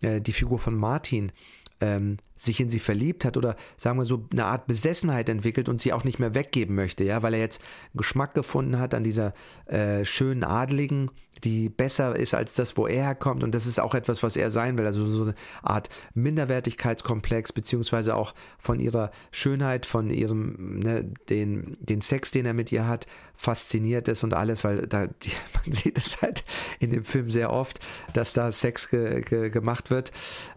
äh, 0.00 0.20
die 0.20 0.32
Figur 0.32 0.58
von 0.58 0.74
Martin 0.76 1.32
ähm, 1.80 2.18
sich 2.36 2.60
in 2.60 2.70
sie 2.70 2.78
verliebt 2.78 3.24
hat 3.24 3.36
oder 3.36 3.56
sagen 3.76 3.98
wir 3.98 4.04
so 4.04 4.24
eine 4.32 4.44
Art 4.44 4.66
Besessenheit 4.66 5.28
entwickelt 5.28 5.68
und 5.68 5.80
sie 5.80 5.92
auch 5.92 6.04
nicht 6.04 6.18
mehr 6.18 6.34
weggeben 6.34 6.74
möchte, 6.74 7.04
ja, 7.04 7.22
weil 7.22 7.34
er 7.34 7.40
jetzt 7.40 7.62
Geschmack 7.94 8.34
gefunden 8.34 8.78
hat 8.78 8.94
an 8.94 9.04
dieser 9.04 9.34
äh, 9.66 10.04
schönen 10.04 10.44
Adligen, 10.44 11.10
die 11.44 11.68
besser 11.68 12.16
ist 12.16 12.34
als 12.34 12.54
das, 12.54 12.76
wo 12.76 12.86
er 12.86 13.04
herkommt. 13.04 13.42
Und 13.42 13.54
das 13.54 13.66
ist 13.66 13.78
auch 13.78 13.94
etwas, 13.94 14.22
was 14.22 14.36
er 14.36 14.50
sein 14.50 14.78
will, 14.78 14.86
also 14.86 15.08
so 15.10 15.24
eine 15.24 15.34
Art 15.62 15.88
Minderwertigkeitskomplex 16.14 17.52
beziehungsweise 17.52 18.16
auch 18.16 18.34
von 18.58 18.80
ihrer 18.80 19.10
Schönheit, 19.30 19.86
von 19.86 20.10
ihrem 20.10 20.78
ne, 20.80 21.04
den 21.28 21.76
den 21.80 22.00
Sex, 22.00 22.30
den 22.30 22.46
er 22.46 22.54
mit 22.54 22.72
ihr 22.72 22.86
hat, 22.86 23.06
fasziniert 23.34 24.08
ist 24.08 24.24
und 24.24 24.34
alles, 24.34 24.64
weil 24.64 24.86
da 24.86 25.06
die, 25.22 25.32
man 25.54 25.72
sieht 25.72 25.98
es 25.98 26.20
halt 26.22 26.44
in 26.80 26.90
dem 26.90 27.04
Film 27.04 27.30
sehr 27.30 27.52
oft, 27.52 27.80
dass 28.12 28.32
da 28.32 28.52
Sex 28.52 28.90
ge, 28.90 29.20
ge, 29.20 29.50
gemacht 29.50 29.90
wird, 29.90 30.12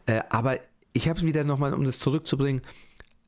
äh, 0.05 0.21
aber 0.29 0.57
ich 0.93 1.09
habe 1.09 1.19
es 1.19 1.25
wieder 1.25 1.43
nochmal, 1.43 1.73
um 1.73 1.83
das 1.83 1.99
zurückzubringen, 1.99 2.61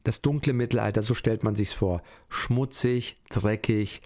das 0.03 0.22
dunkle 0.22 0.53
Mittelalter, 0.53 1.03
so 1.03 1.14
stellt 1.14 1.44
man 1.44 1.56
sich's 1.56 1.73
vor. 1.73 2.02
Schmutzig, 2.30 3.22
dreckig, 3.30 4.02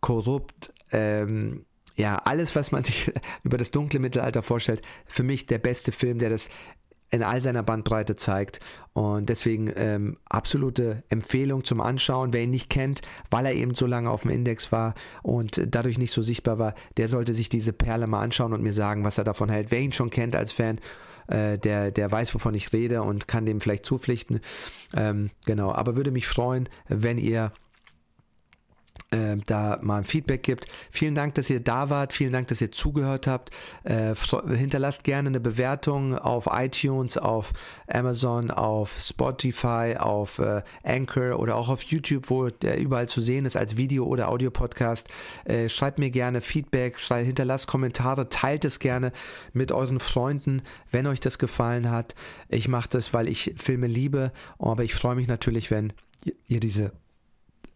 korrupt, 0.00 0.72
ähm, 0.92 1.64
ja, 1.96 2.16
alles, 2.16 2.54
was 2.54 2.72
man 2.72 2.84
sich 2.84 3.12
über 3.42 3.58
das 3.58 3.70
dunkle 3.70 4.00
Mittelalter 4.00 4.42
vorstellt, 4.42 4.82
für 5.06 5.22
mich 5.22 5.46
der 5.46 5.58
beste 5.58 5.92
Film, 5.92 6.18
der 6.18 6.30
das 6.30 6.48
in 7.10 7.22
all 7.22 7.42
seiner 7.42 7.62
Bandbreite 7.62 8.16
zeigt. 8.16 8.58
Und 8.94 9.28
deswegen 9.28 9.70
ähm, 9.76 10.16
absolute 10.28 11.04
Empfehlung 11.10 11.62
zum 11.62 11.82
Anschauen. 11.82 12.32
Wer 12.32 12.44
ihn 12.44 12.50
nicht 12.50 12.70
kennt, 12.70 13.02
weil 13.30 13.44
er 13.44 13.52
eben 13.52 13.74
so 13.74 13.86
lange 13.86 14.10
auf 14.10 14.22
dem 14.22 14.30
Index 14.30 14.72
war 14.72 14.94
und 15.22 15.62
dadurch 15.66 15.98
nicht 15.98 16.12
so 16.12 16.22
sichtbar 16.22 16.58
war, 16.58 16.74
der 16.96 17.08
sollte 17.08 17.34
sich 17.34 17.50
diese 17.50 17.74
Perle 17.74 18.06
mal 18.06 18.22
anschauen 18.22 18.54
und 18.54 18.62
mir 18.62 18.72
sagen, 18.72 19.04
was 19.04 19.18
er 19.18 19.24
davon 19.24 19.50
hält. 19.50 19.70
Wer 19.70 19.80
ihn 19.80 19.92
schon 19.92 20.08
kennt 20.08 20.34
als 20.34 20.54
Fan, 20.54 20.80
äh, 21.32 21.58
der, 21.58 21.90
der 21.90 22.10
weiß, 22.10 22.34
wovon 22.34 22.54
ich 22.54 22.72
rede 22.72 23.02
und 23.02 23.28
kann 23.28 23.46
dem 23.46 23.60
vielleicht 23.60 23.86
zupflichten. 23.86 24.40
Ähm, 24.94 25.30
genau, 25.46 25.72
aber 25.72 25.96
würde 25.96 26.10
mich 26.10 26.26
freuen, 26.26 26.68
wenn 26.88 27.18
ihr 27.18 27.52
äh, 29.12 29.36
da 29.46 29.78
mal 29.82 29.98
ein 29.98 30.04
Feedback 30.04 30.42
gibt. 30.42 30.66
Vielen 30.90 31.14
Dank, 31.14 31.34
dass 31.34 31.50
ihr 31.50 31.60
da 31.60 31.90
wart. 31.90 32.12
Vielen 32.12 32.32
Dank, 32.32 32.48
dass 32.48 32.60
ihr 32.60 32.72
zugehört 32.72 33.26
habt. 33.26 33.50
Äh, 33.84 34.14
hinterlasst 34.48 35.04
gerne 35.04 35.28
eine 35.28 35.40
Bewertung 35.40 36.18
auf 36.18 36.48
iTunes, 36.50 37.18
auf 37.18 37.52
Amazon, 37.86 38.50
auf 38.50 38.98
Spotify, 38.98 39.96
auf 39.98 40.38
äh, 40.38 40.62
Anchor 40.82 41.38
oder 41.38 41.56
auch 41.56 41.68
auf 41.68 41.82
YouTube, 41.82 42.30
wo 42.30 42.48
der 42.48 42.78
überall 42.78 43.08
zu 43.08 43.20
sehen 43.20 43.44
ist 43.44 43.56
als 43.56 43.76
Video- 43.76 44.06
oder 44.06 44.28
Audiopodcast. 44.28 45.08
Äh, 45.44 45.68
schreibt 45.68 45.98
mir 45.98 46.10
gerne 46.10 46.40
Feedback, 46.40 46.98
schreibt, 46.98 47.26
hinterlasst 47.26 47.66
Kommentare, 47.66 48.28
teilt 48.28 48.64
es 48.64 48.78
gerne 48.78 49.12
mit 49.52 49.72
euren 49.72 50.00
Freunden, 50.00 50.62
wenn 50.90 51.06
euch 51.06 51.20
das 51.20 51.38
gefallen 51.38 51.90
hat. 51.90 52.14
Ich 52.48 52.68
mache 52.68 52.88
das, 52.90 53.12
weil 53.12 53.28
ich 53.28 53.54
Filme 53.56 53.86
liebe, 53.86 54.32
aber 54.58 54.84
ich 54.84 54.94
freue 54.94 55.14
mich 55.14 55.28
natürlich, 55.28 55.70
wenn 55.70 55.92
ihr 56.48 56.60
diese 56.60 56.92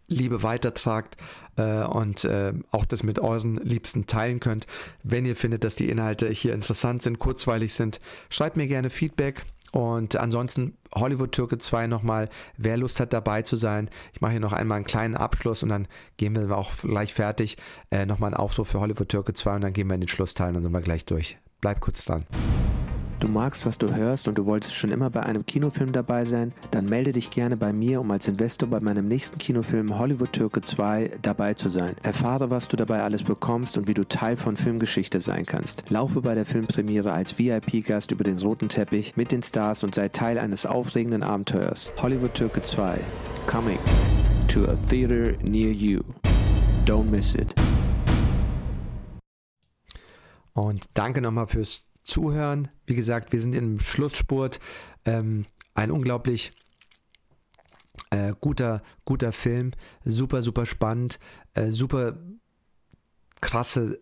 Liebe 0.09 0.43
weitertragt 0.43 1.17
äh, 1.57 1.85
und 1.85 2.25
äh, 2.25 2.53
auch 2.71 2.85
das 2.85 3.03
mit 3.03 3.19
euren 3.19 3.57
Liebsten 3.57 4.07
teilen 4.07 4.41
könnt. 4.41 4.67
Wenn 5.03 5.27
ihr 5.27 5.37
findet, 5.37 5.65
dass 5.65 5.75
die 5.75 5.89
Inhalte 5.89 6.29
hier 6.29 6.55
interessant 6.55 7.03
sind, 7.03 7.19
kurzweilig 7.19 7.75
sind, 7.75 8.01
schreibt 8.31 8.57
mir 8.57 8.67
gerne 8.67 8.91
Feedback. 8.91 9.45
Und 9.73 10.17
ansonsten 10.17 10.79
Hollywood 10.95 11.33
Türke 11.33 11.59
2 11.59 11.87
nochmal, 11.87 12.31
wer 12.57 12.79
Lust 12.79 12.99
hat 12.99 13.13
dabei 13.13 13.43
zu 13.43 13.57
sein. 13.57 13.91
Ich 14.15 14.21
mache 14.21 14.33
hier 14.33 14.41
noch 14.41 14.53
einmal 14.53 14.77
einen 14.77 14.87
kleinen 14.87 15.17
Abschluss 15.17 15.63
und 15.63 15.69
dann 15.69 15.87
gehen 16.17 16.35
wir 16.35 16.57
auch 16.57 16.73
gleich 16.81 17.13
fertig. 17.13 17.57
Äh, 17.91 18.07
nochmal 18.07 18.31
ein 18.31 18.37
Aufruf 18.37 18.69
für 18.69 18.81
Hollywood 18.81 19.09
Türke 19.09 19.35
2 19.35 19.57
und 19.57 19.61
dann 19.63 19.73
gehen 19.73 19.89
wir 19.89 19.95
in 19.95 20.01
den 20.01 20.09
Schlussteil 20.09 20.49
und 20.49 20.55
dann 20.55 20.63
sind 20.63 20.73
wir 20.73 20.81
gleich 20.81 21.05
durch. 21.05 21.37
Bleibt 21.61 21.81
kurz 21.81 22.05
dran. 22.05 22.25
Du 23.19 23.29
magst, 23.29 23.65
was 23.65 23.79
du 23.79 23.95
hörst 23.95 24.29
und 24.29 24.37
du 24.37 24.45
wolltest 24.45 24.75
schon 24.75 24.91
immer 24.91 25.09
bei 25.09 25.23
einem 25.23 25.47
Kinofilm 25.47 25.93
dabei 25.93 26.27
sein? 26.27 26.53
Dann 26.71 26.85
melde 26.85 27.13
dich 27.13 27.31
gerne 27.31 27.57
bei 27.57 27.73
mir, 27.73 28.03
um 28.03 28.11
als 28.11 28.29
Investor 28.29 28.69
bei 28.69 28.79
meinem 28.81 29.09
nächsten 29.09 29.39
Kinofilm 29.39 29.99
Hollywood 29.99 30.35
Türke 30.35 30.61
2 30.61 31.13
dabei 31.23 31.55
zu 31.55 31.71
sein. 31.71 31.97
Erfahre, 32.03 32.51
was 32.51 32.69
du 32.69 32.77
dabei 32.77 33.03
alles 33.03 33.23
bekommst 33.23 33.79
und 33.79 33.89
wie 33.89 33.95
du 33.95 34.07
Teil 34.07 34.37
von 34.37 34.57
Filmgeschichte 34.57 35.23
sein 35.23 35.47
kannst. 35.47 35.89
Laufe 35.89 36.21
bei 36.21 36.35
der 36.35 36.45
Filmpremiere 36.45 37.11
als 37.11 37.39
VIP-Gast 37.39 38.13
über 38.13 38.23
den 38.23 38.39
roten 38.39 38.69
Teppich 38.69 39.17
mit 39.17 39.33
den 39.33 39.43
Stars 39.43 39.83
und 39.83 39.95
sei 39.95 40.11
Teil 40.11 40.39
eines 40.39 40.67
aufregenden 40.67 41.23
Abenteuers. 41.23 41.91
Hollywood 42.03 42.35
Türke 42.35 42.61
2. 42.61 43.01
Coming 43.47 43.79
to 44.47 44.65
a 44.67 44.77
theater 44.91 45.33
near 45.43 45.73
you. 45.73 46.03
Don't 46.85 47.05
miss 47.05 47.35
it. 47.35 47.55
Und 50.53 50.85
danke 50.95 51.23
nochmal 51.23 51.47
fürs 51.47 51.86
Zuhören. 52.07 52.69
Wie 52.87 52.95
gesagt, 52.95 53.33
wir 53.33 53.41
sind 53.41 53.55
im 53.55 53.81
Schlussspurt. 53.81 54.61
Ähm, 55.05 55.45
ein 55.75 55.91
unglaublich 55.91 56.53
äh, 58.11 58.33
guter, 58.41 58.83
guter 59.05 59.33
Film. 59.33 59.73
Super, 60.05 60.41
super 60.41 60.67
spannend. 60.67 61.19
Äh, 61.55 61.71
super 61.71 62.17
krasse 63.41 64.01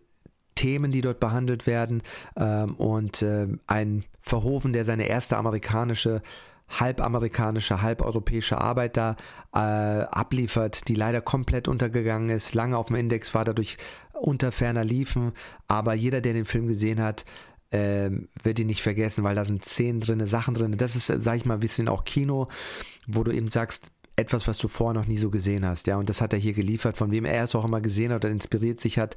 Themen, 0.53 0.91
die 0.91 1.01
dort 1.01 1.19
behandelt 1.19 1.65
werden. 1.65 2.03
Ähm, 2.37 2.75
und 2.75 3.23
äh, 3.23 3.47
ein 3.67 4.05
Verhoeven, 4.21 4.71
der 4.71 4.85
seine 4.85 5.07
erste 5.07 5.35
amerikanische 5.37 6.21
halbamerikanische, 6.67 7.81
halbeuropäische 7.81 8.59
Arbeit 8.59 8.97
da 8.97 9.15
äh, 9.53 9.59
abliefert, 9.59 10.87
die 10.87 10.95
leider 10.95 11.21
komplett 11.21 11.67
untergegangen 11.67 12.29
ist, 12.29 12.55
lange 12.55 12.77
auf 12.77 12.87
dem 12.87 12.95
Index 12.95 13.35
war, 13.35 13.45
dadurch 13.45 13.77
unter 14.13 14.51
ferner 14.51 14.83
liefen. 14.83 15.33
Aber 15.67 15.93
jeder, 15.93 16.21
der 16.21 16.33
den 16.33 16.45
Film 16.45 16.67
gesehen 16.67 17.01
hat, 17.01 17.25
ähm, 17.75 18.29
wird 18.41 18.59
ihn 18.59 18.67
nicht 18.67 18.81
vergessen, 18.81 19.25
weil 19.25 19.35
da 19.35 19.43
sind 19.43 19.65
Szenen 19.65 19.99
drin, 19.99 20.25
Sachen 20.25 20.53
drin. 20.53 20.77
Das 20.77 20.95
ist, 20.95 21.07
sag 21.07 21.35
ich 21.35 21.45
mal, 21.45 21.55
ein 21.55 21.59
bisschen 21.59 21.89
auch 21.89 22.05
Kino, 22.05 22.47
wo 23.05 23.23
du 23.23 23.31
eben 23.31 23.49
sagst, 23.49 23.91
etwas, 24.15 24.47
was 24.47 24.57
du 24.57 24.69
vorher 24.69 24.93
noch 24.93 25.09
nie 25.09 25.17
so 25.17 25.29
gesehen 25.29 25.65
hast, 25.65 25.87
ja, 25.87 25.97
und 25.97 26.07
das 26.07 26.21
hat 26.21 26.31
er 26.31 26.39
hier 26.39 26.53
geliefert, 26.53 26.95
von 26.95 27.11
wem 27.11 27.25
er 27.25 27.43
es 27.43 27.53
auch 27.53 27.65
immer 27.65 27.81
gesehen 27.81 28.13
hat 28.13 28.23
oder 28.23 28.31
inspiriert 28.31 28.79
sich 28.79 28.97
hat. 28.97 29.15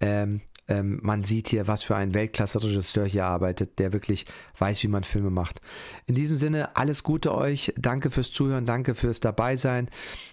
Ähm, 0.00 0.40
ähm, 0.68 0.98
man 1.02 1.24
sieht 1.24 1.48
hier, 1.48 1.66
was 1.66 1.82
für 1.82 1.96
ein 1.96 2.14
Weltklasse-Regisseur 2.14 3.06
hier 3.06 3.24
arbeitet, 3.24 3.78
der 3.78 3.92
wirklich 3.92 4.26
weiß, 4.58 4.82
wie 4.82 4.88
man 4.88 5.02
Filme 5.02 5.30
macht. 5.30 5.60
In 6.06 6.14
diesem 6.14 6.36
Sinne, 6.36 6.76
alles 6.76 7.02
Gute 7.02 7.34
euch. 7.34 7.72
Danke 7.76 8.10
fürs 8.10 8.30
Zuhören, 8.30 8.66
danke 8.66 8.94
fürs 8.94 9.20
Dabeisein. 9.20 9.88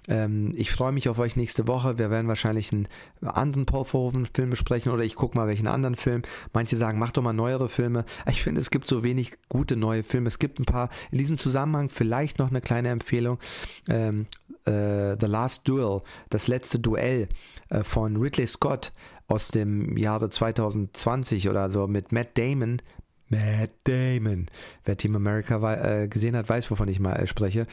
Ähm, 0.07 0.53
ich 0.55 0.71
freue 0.71 0.91
mich 0.91 1.09
auf 1.09 1.19
euch 1.19 1.35
nächste 1.35 1.67
Woche. 1.67 1.97
Wir 1.97 2.09
werden 2.09 2.27
wahrscheinlich 2.27 2.71
einen 2.73 2.87
anderen 3.21 3.65
Paul 3.65 3.85
Verhoeven-Film 3.85 4.49
besprechen 4.49 4.91
oder 4.91 5.03
ich 5.03 5.15
gucke 5.15 5.37
mal 5.37 5.47
welchen 5.47 5.67
anderen 5.67 5.95
Film. 5.95 6.21
Manche 6.53 6.75
sagen, 6.75 6.99
mach 6.99 7.11
doch 7.11 7.23
mal 7.23 7.33
neuere 7.33 7.69
Filme. 7.69 8.05
Ich 8.29 8.43
finde, 8.43 8.61
es 8.61 8.71
gibt 8.71 8.87
so 8.87 9.03
wenig 9.03 9.33
gute 9.47 9.77
neue 9.77 10.03
Filme. 10.03 10.27
Es 10.27 10.39
gibt 10.39 10.59
ein 10.59 10.65
paar. 10.65 10.89
In 11.11 11.17
diesem 11.17 11.37
Zusammenhang 11.37 11.89
vielleicht 11.89 12.39
noch 12.39 12.49
eine 12.49 12.61
kleine 12.61 12.89
Empfehlung. 12.89 13.39
Ähm, 13.87 14.27
äh, 14.65 15.15
The 15.19 15.27
Last 15.27 15.67
Duel, 15.67 16.01
das 16.29 16.47
letzte 16.47 16.79
Duell 16.79 17.29
äh, 17.69 17.83
von 17.83 18.17
Ridley 18.17 18.47
Scott 18.47 18.91
aus 19.27 19.49
dem 19.49 19.97
Jahre 19.97 20.29
2020 20.29 21.49
oder 21.49 21.69
so 21.69 21.87
mit 21.87 22.11
Matt 22.11 22.37
Damon. 22.37 22.81
Matt 23.29 23.71
Damon. 23.85 24.47
Wer 24.83 24.97
Team 24.97 25.15
America 25.15 25.73
äh, 26.03 26.07
gesehen 26.07 26.35
hat, 26.35 26.47
weiß, 26.47 26.69
wovon 26.69 26.87
ich 26.87 26.99
mal 26.99 27.13
äh, 27.13 27.27
spreche. 27.27 27.65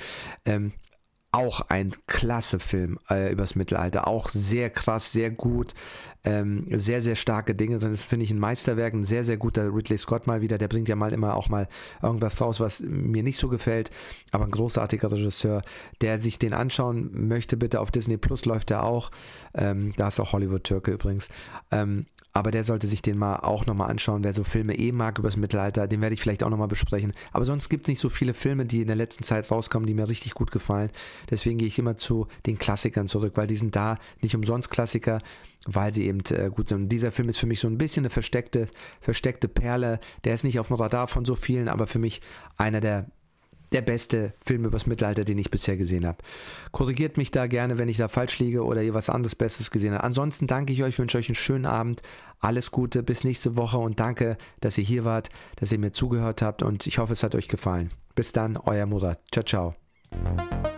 Ähm, 0.44 0.72
auch 1.32 1.62
ein 1.68 1.92
klasse 2.06 2.58
Film 2.58 2.98
äh, 3.10 3.32
übers 3.32 3.54
Mittelalter. 3.54 4.06
Auch 4.06 4.28
sehr 4.28 4.68
krass, 4.68 5.12
sehr 5.12 5.30
gut. 5.30 5.72
Ähm, 6.24 6.66
sehr, 6.70 7.00
sehr 7.00 7.16
starke 7.16 7.54
Dinge 7.54 7.78
drin. 7.78 7.90
Das 7.90 8.04
finde 8.04 8.24
ich 8.24 8.30
ein 8.30 8.38
Meisterwerk. 8.38 8.92
Ein 8.92 9.02
sehr, 9.02 9.24
sehr 9.24 9.38
guter 9.38 9.74
Ridley 9.74 9.98
Scott 9.98 10.26
mal 10.26 10.42
wieder. 10.42 10.58
Der 10.58 10.68
bringt 10.68 10.88
ja 10.88 10.94
mal 10.94 11.12
immer 11.12 11.34
auch 11.34 11.48
mal 11.48 11.68
irgendwas 12.02 12.40
raus, 12.40 12.60
was 12.60 12.80
mir 12.80 13.22
nicht 13.22 13.38
so 13.38 13.48
gefällt. 13.48 13.90
Aber 14.30 14.44
ein 14.44 14.50
großartiger 14.50 15.10
Regisseur, 15.10 15.62
der 16.02 16.20
sich 16.20 16.38
den 16.38 16.52
anschauen 16.52 17.26
möchte, 17.26 17.56
bitte 17.56 17.80
auf 17.80 17.90
Disney 17.90 18.18
Plus 18.18 18.44
läuft 18.44 18.70
er 18.70 18.84
auch. 18.84 19.10
Ähm, 19.54 19.94
da 19.96 20.08
ist 20.08 20.20
auch 20.20 20.32
Hollywood 20.32 20.64
Türke 20.64 20.92
übrigens. 20.92 21.28
Ähm, 21.70 22.06
aber 22.32 22.50
der 22.50 22.64
sollte 22.64 22.86
sich 22.86 23.02
den 23.02 23.18
mal 23.18 23.36
auch 23.36 23.66
nochmal 23.66 23.90
anschauen, 23.90 24.24
wer 24.24 24.32
so 24.32 24.44
Filme 24.44 24.76
eh 24.76 24.92
mag 24.92 25.18
übers 25.18 25.36
Mittelalter, 25.36 25.86
den 25.86 26.00
werde 26.00 26.14
ich 26.14 26.20
vielleicht 26.20 26.42
auch 26.42 26.50
nochmal 26.50 26.68
besprechen. 26.68 27.12
Aber 27.32 27.44
sonst 27.44 27.68
gibt 27.68 27.84
es 27.84 27.88
nicht 27.88 28.00
so 28.00 28.08
viele 28.08 28.34
Filme, 28.34 28.64
die 28.64 28.80
in 28.80 28.86
der 28.86 28.96
letzten 28.96 29.24
Zeit 29.24 29.50
rauskommen, 29.50 29.86
die 29.86 29.94
mir 29.94 30.08
richtig 30.08 30.34
gut 30.34 30.50
gefallen. 30.50 30.90
Deswegen 31.30 31.58
gehe 31.58 31.68
ich 31.68 31.78
immer 31.78 31.96
zu 31.96 32.26
den 32.46 32.58
Klassikern 32.58 33.06
zurück, 33.06 33.32
weil 33.34 33.46
die 33.46 33.56
sind 33.56 33.76
da 33.76 33.98
nicht 34.22 34.34
umsonst 34.34 34.70
Klassiker, 34.70 35.20
weil 35.66 35.92
sie 35.92 36.06
eben 36.06 36.20
äh, 36.30 36.50
gut 36.50 36.68
sind. 36.68 36.82
Und 36.82 36.88
dieser 36.88 37.12
Film 37.12 37.28
ist 37.28 37.38
für 37.38 37.46
mich 37.46 37.60
so 37.60 37.68
ein 37.68 37.78
bisschen 37.78 38.02
eine 38.02 38.10
versteckte, 38.10 38.66
versteckte 39.00 39.48
Perle. 39.48 40.00
Der 40.24 40.34
ist 40.34 40.44
nicht 40.44 40.58
auf 40.58 40.68
dem 40.68 40.76
Radar 40.76 41.08
von 41.08 41.24
so 41.24 41.34
vielen, 41.34 41.68
aber 41.68 41.86
für 41.86 41.98
mich 41.98 42.20
einer 42.56 42.80
der 42.80 43.06
der 43.72 43.82
beste 43.82 44.34
Film 44.44 44.64
übers 44.64 44.86
Mittelalter, 44.86 45.24
den 45.24 45.38
ich 45.38 45.50
bisher 45.50 45.76
gesehen 45.76 46.06
habe. 46.06 46.18
Korrigiert 46.70 47.16
mich 47.16 47.30
da 47.30 47.46
gerne, 47.46 47.78
wenn 47.78 47.88
ich 47.88 47.96
da 47.96 48.08
falsch 48.08 48.38
liege 48.38 48.64
oder 48.64 48.82
ihr 48.82 48.94
was 48.94 49.10
anderes 49.10 49.34
Besseres 49.34 49.70
gesehen 49.70 49.94
habt. 49.94 50.04
Ansonsten 50.04 50.46
danke 50.46 50.72
ich 50.72 50.82
euch, 50.82 50.98
wünsche 50.98 51.18
euch 51.18 51.28
einen 51.28 51.34
schönen 51.34 51.66
Abend. 51.66 52.02
Alles 52.40 52.70
Gute, 52.70 53.02
bis 53.02 53.24
nächste 53.24 53.56
Woche 53.56 53.78
und 53.78 54.00
danke, 54.00 54.36
dass 54.60 54.76
ihr 54.78 54.84
hier 54.84 55.04
wart, 55.04 55.30
dass 55.56 55.70
ihr 55.72 55.78
mir 55.78 55.92
zugehört 55.92 56.42
habt 56.42 56.62
und 56.62 56.86
ich 56.86 56.98
hoffe, 56.98 57.12
es 57.12 57.22
hat 57.22 57.34
euch 57.34 57.48
gefallen. 57.48 57.92
Bis 58.14 58.32
dann, 58.32 58.56
euer 58.56 58.86
Murat. 58.86 59.20
Ciao, 59.30 59.44
ciao. 59.44 60.71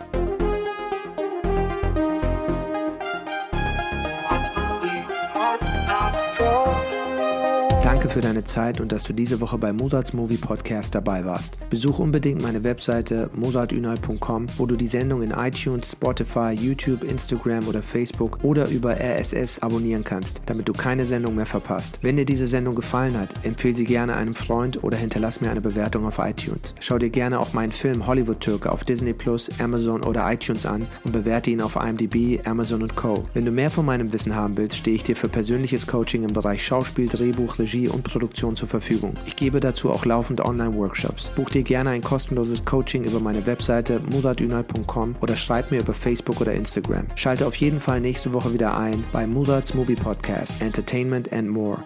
Danke 8.05 8.21
für 8.21 8.27
deine 8.27 8.43
Zeit 8.43 8.81
und 8.81 8.91
dass 8.91 9.01
du 9.01 9.13
diese 9.13 9.41
Woche 9.41 9.57
bei 9.57 9.73
Mozarts 9.73 10.13
Movie 10.13 10.37
Podcast 10.37 10.93
dabei 10.93 11.25
warst. 11.25 11.57
Besuch 11.71 11.97
unbedingt 11.97 12.39
meine 12.43 12.63
Webseite 12.63 13.31
mozartünal.com, 13.33 14.45
wo 14.57 14.67
du 14.67 14.75
die 14.75 14.85
Sendung 14.85 15.23
in 15.23 15.31
iTunes, 15.31 15.93
Spotify, 15.93 16.51
YouTube, 16.51 17.03
Instagram 17.03 17.67
oder 17.67 17.81
Facebook 17.81 18.43
oder 18.43 18.67
über 18.67 18.91
RSS 18.91 19.57
abonnieren 19.57 20.03
kannst, 20.03 20.43
damit 20.45 20.67
du 20.67 20.73
keine 20.73 21.07
Sendung 21.07 21.33
mehr 21.33 21.47
verpasst. 21.47 21.97
Wenn 22.03 22.15
dir 22.15 22.25
diese 22.25 22.45
Sendung 22.45 22.75
gefallen 22.75 23.17
hat, 23.19 23.29
empfehle 23.41 23.75
sie 23.75 23.85
gerne 23.85 24.15
einem 24.15 24.35
Freund 24.35 24.83
oder 24.83 24.97
hinterlass 24.97 25.41
mir 25.41 25.49
eine 25.49 25.61
Bewertung 25.61 26.05
auf 26.05 26.19
iTunes. 26.19 26.75
Schau 26.79 26.99
dir 26.99 27.09
gerne 27.09 27.39
auch 27.39 27.53
meinen 27.53 27.71
Film 27.71 28.05
Hollywood 28.05 28.39
Türke 28.39 28.71
auf 28.71 28.83
Disney 28.83 29.13
Plus, 29.13 29.49
Amazon 29.59 30.03
oder 30.03 30.31
iTunes 30.31 30.67
an 30.67 30.85
und 31.05 31.11
bewerte 31.11 31.49
ihn 31.49 31.61
auf 31.61 31.75
IMDb, 31.75 32.45
Amazon 32.45 32.83
und 32.83 32.95
Co. 32.95 33.23
Wenn 33.33 33.45
du 33.45 33.51
mehr 33.51 33.71
von 33.71 33.87
meinem 33.87 34.13
Wissen 34.13 34.35
haben 34.35 34.57
willst, 34.57 34.77
stehe 34.77 34.95
ich 34.95 35.03
dir 35.03 35.15
für 35.15 35.27
persönliches 35.27 35.87
Coaching 35.87 36.21
im 36.21 36.33
Bereich 36.33 36.63
Schauspiel, 36.63 37.07
Drehbuch, 37.07 37.57
Regie 37.57 37.85
Regie 37.85 37.94
und 37.95 38.03
Produktion 38.03 38.55
zur 38.55 38.67
Verfügung. 38.67 39.13
Ich 39.25 39.35
gebe 39.35 39.59
dazu 39.59 39.91
auch 39.91 40.05
laufend 40.05 40.41
Online-Workshops. 40.41 41.29
Buch 41.29 41.49
dir 41.49 41.63
gerne 41.63 41.91
ein 41.91 42.01
kostenloses 42.01 42.63
Coaching 42.65 43.03
über 43.03 43.19
meine 43.19 43.45
Webseite 43.45 43.99
muradünal.com 44.11 45.15
oder 45.21 45.35
schreib 45.35 45.71
mir 45.71 45.79
über 45.79 45.93
Facebook 45.93 46.41
oder 46.41 46.53
Instagram. 46.53 47.07
Schalte 47.15 47.47
auf 47.47 47.55
jeden 47.55 47.79
Fall 47.79 48.01
nächste 48.01 48.33
Woche 48.33 48.53
wieder 48.53 48.77
ein 48.77 49.03
bei 49.11 49.25
Mudards 49.25 49.73
Movie 49.73 49.95
Podcast, 49.95 50.61
Entertainment 50.61 51.31
and 51.33 51.49
More. 51.49 51.79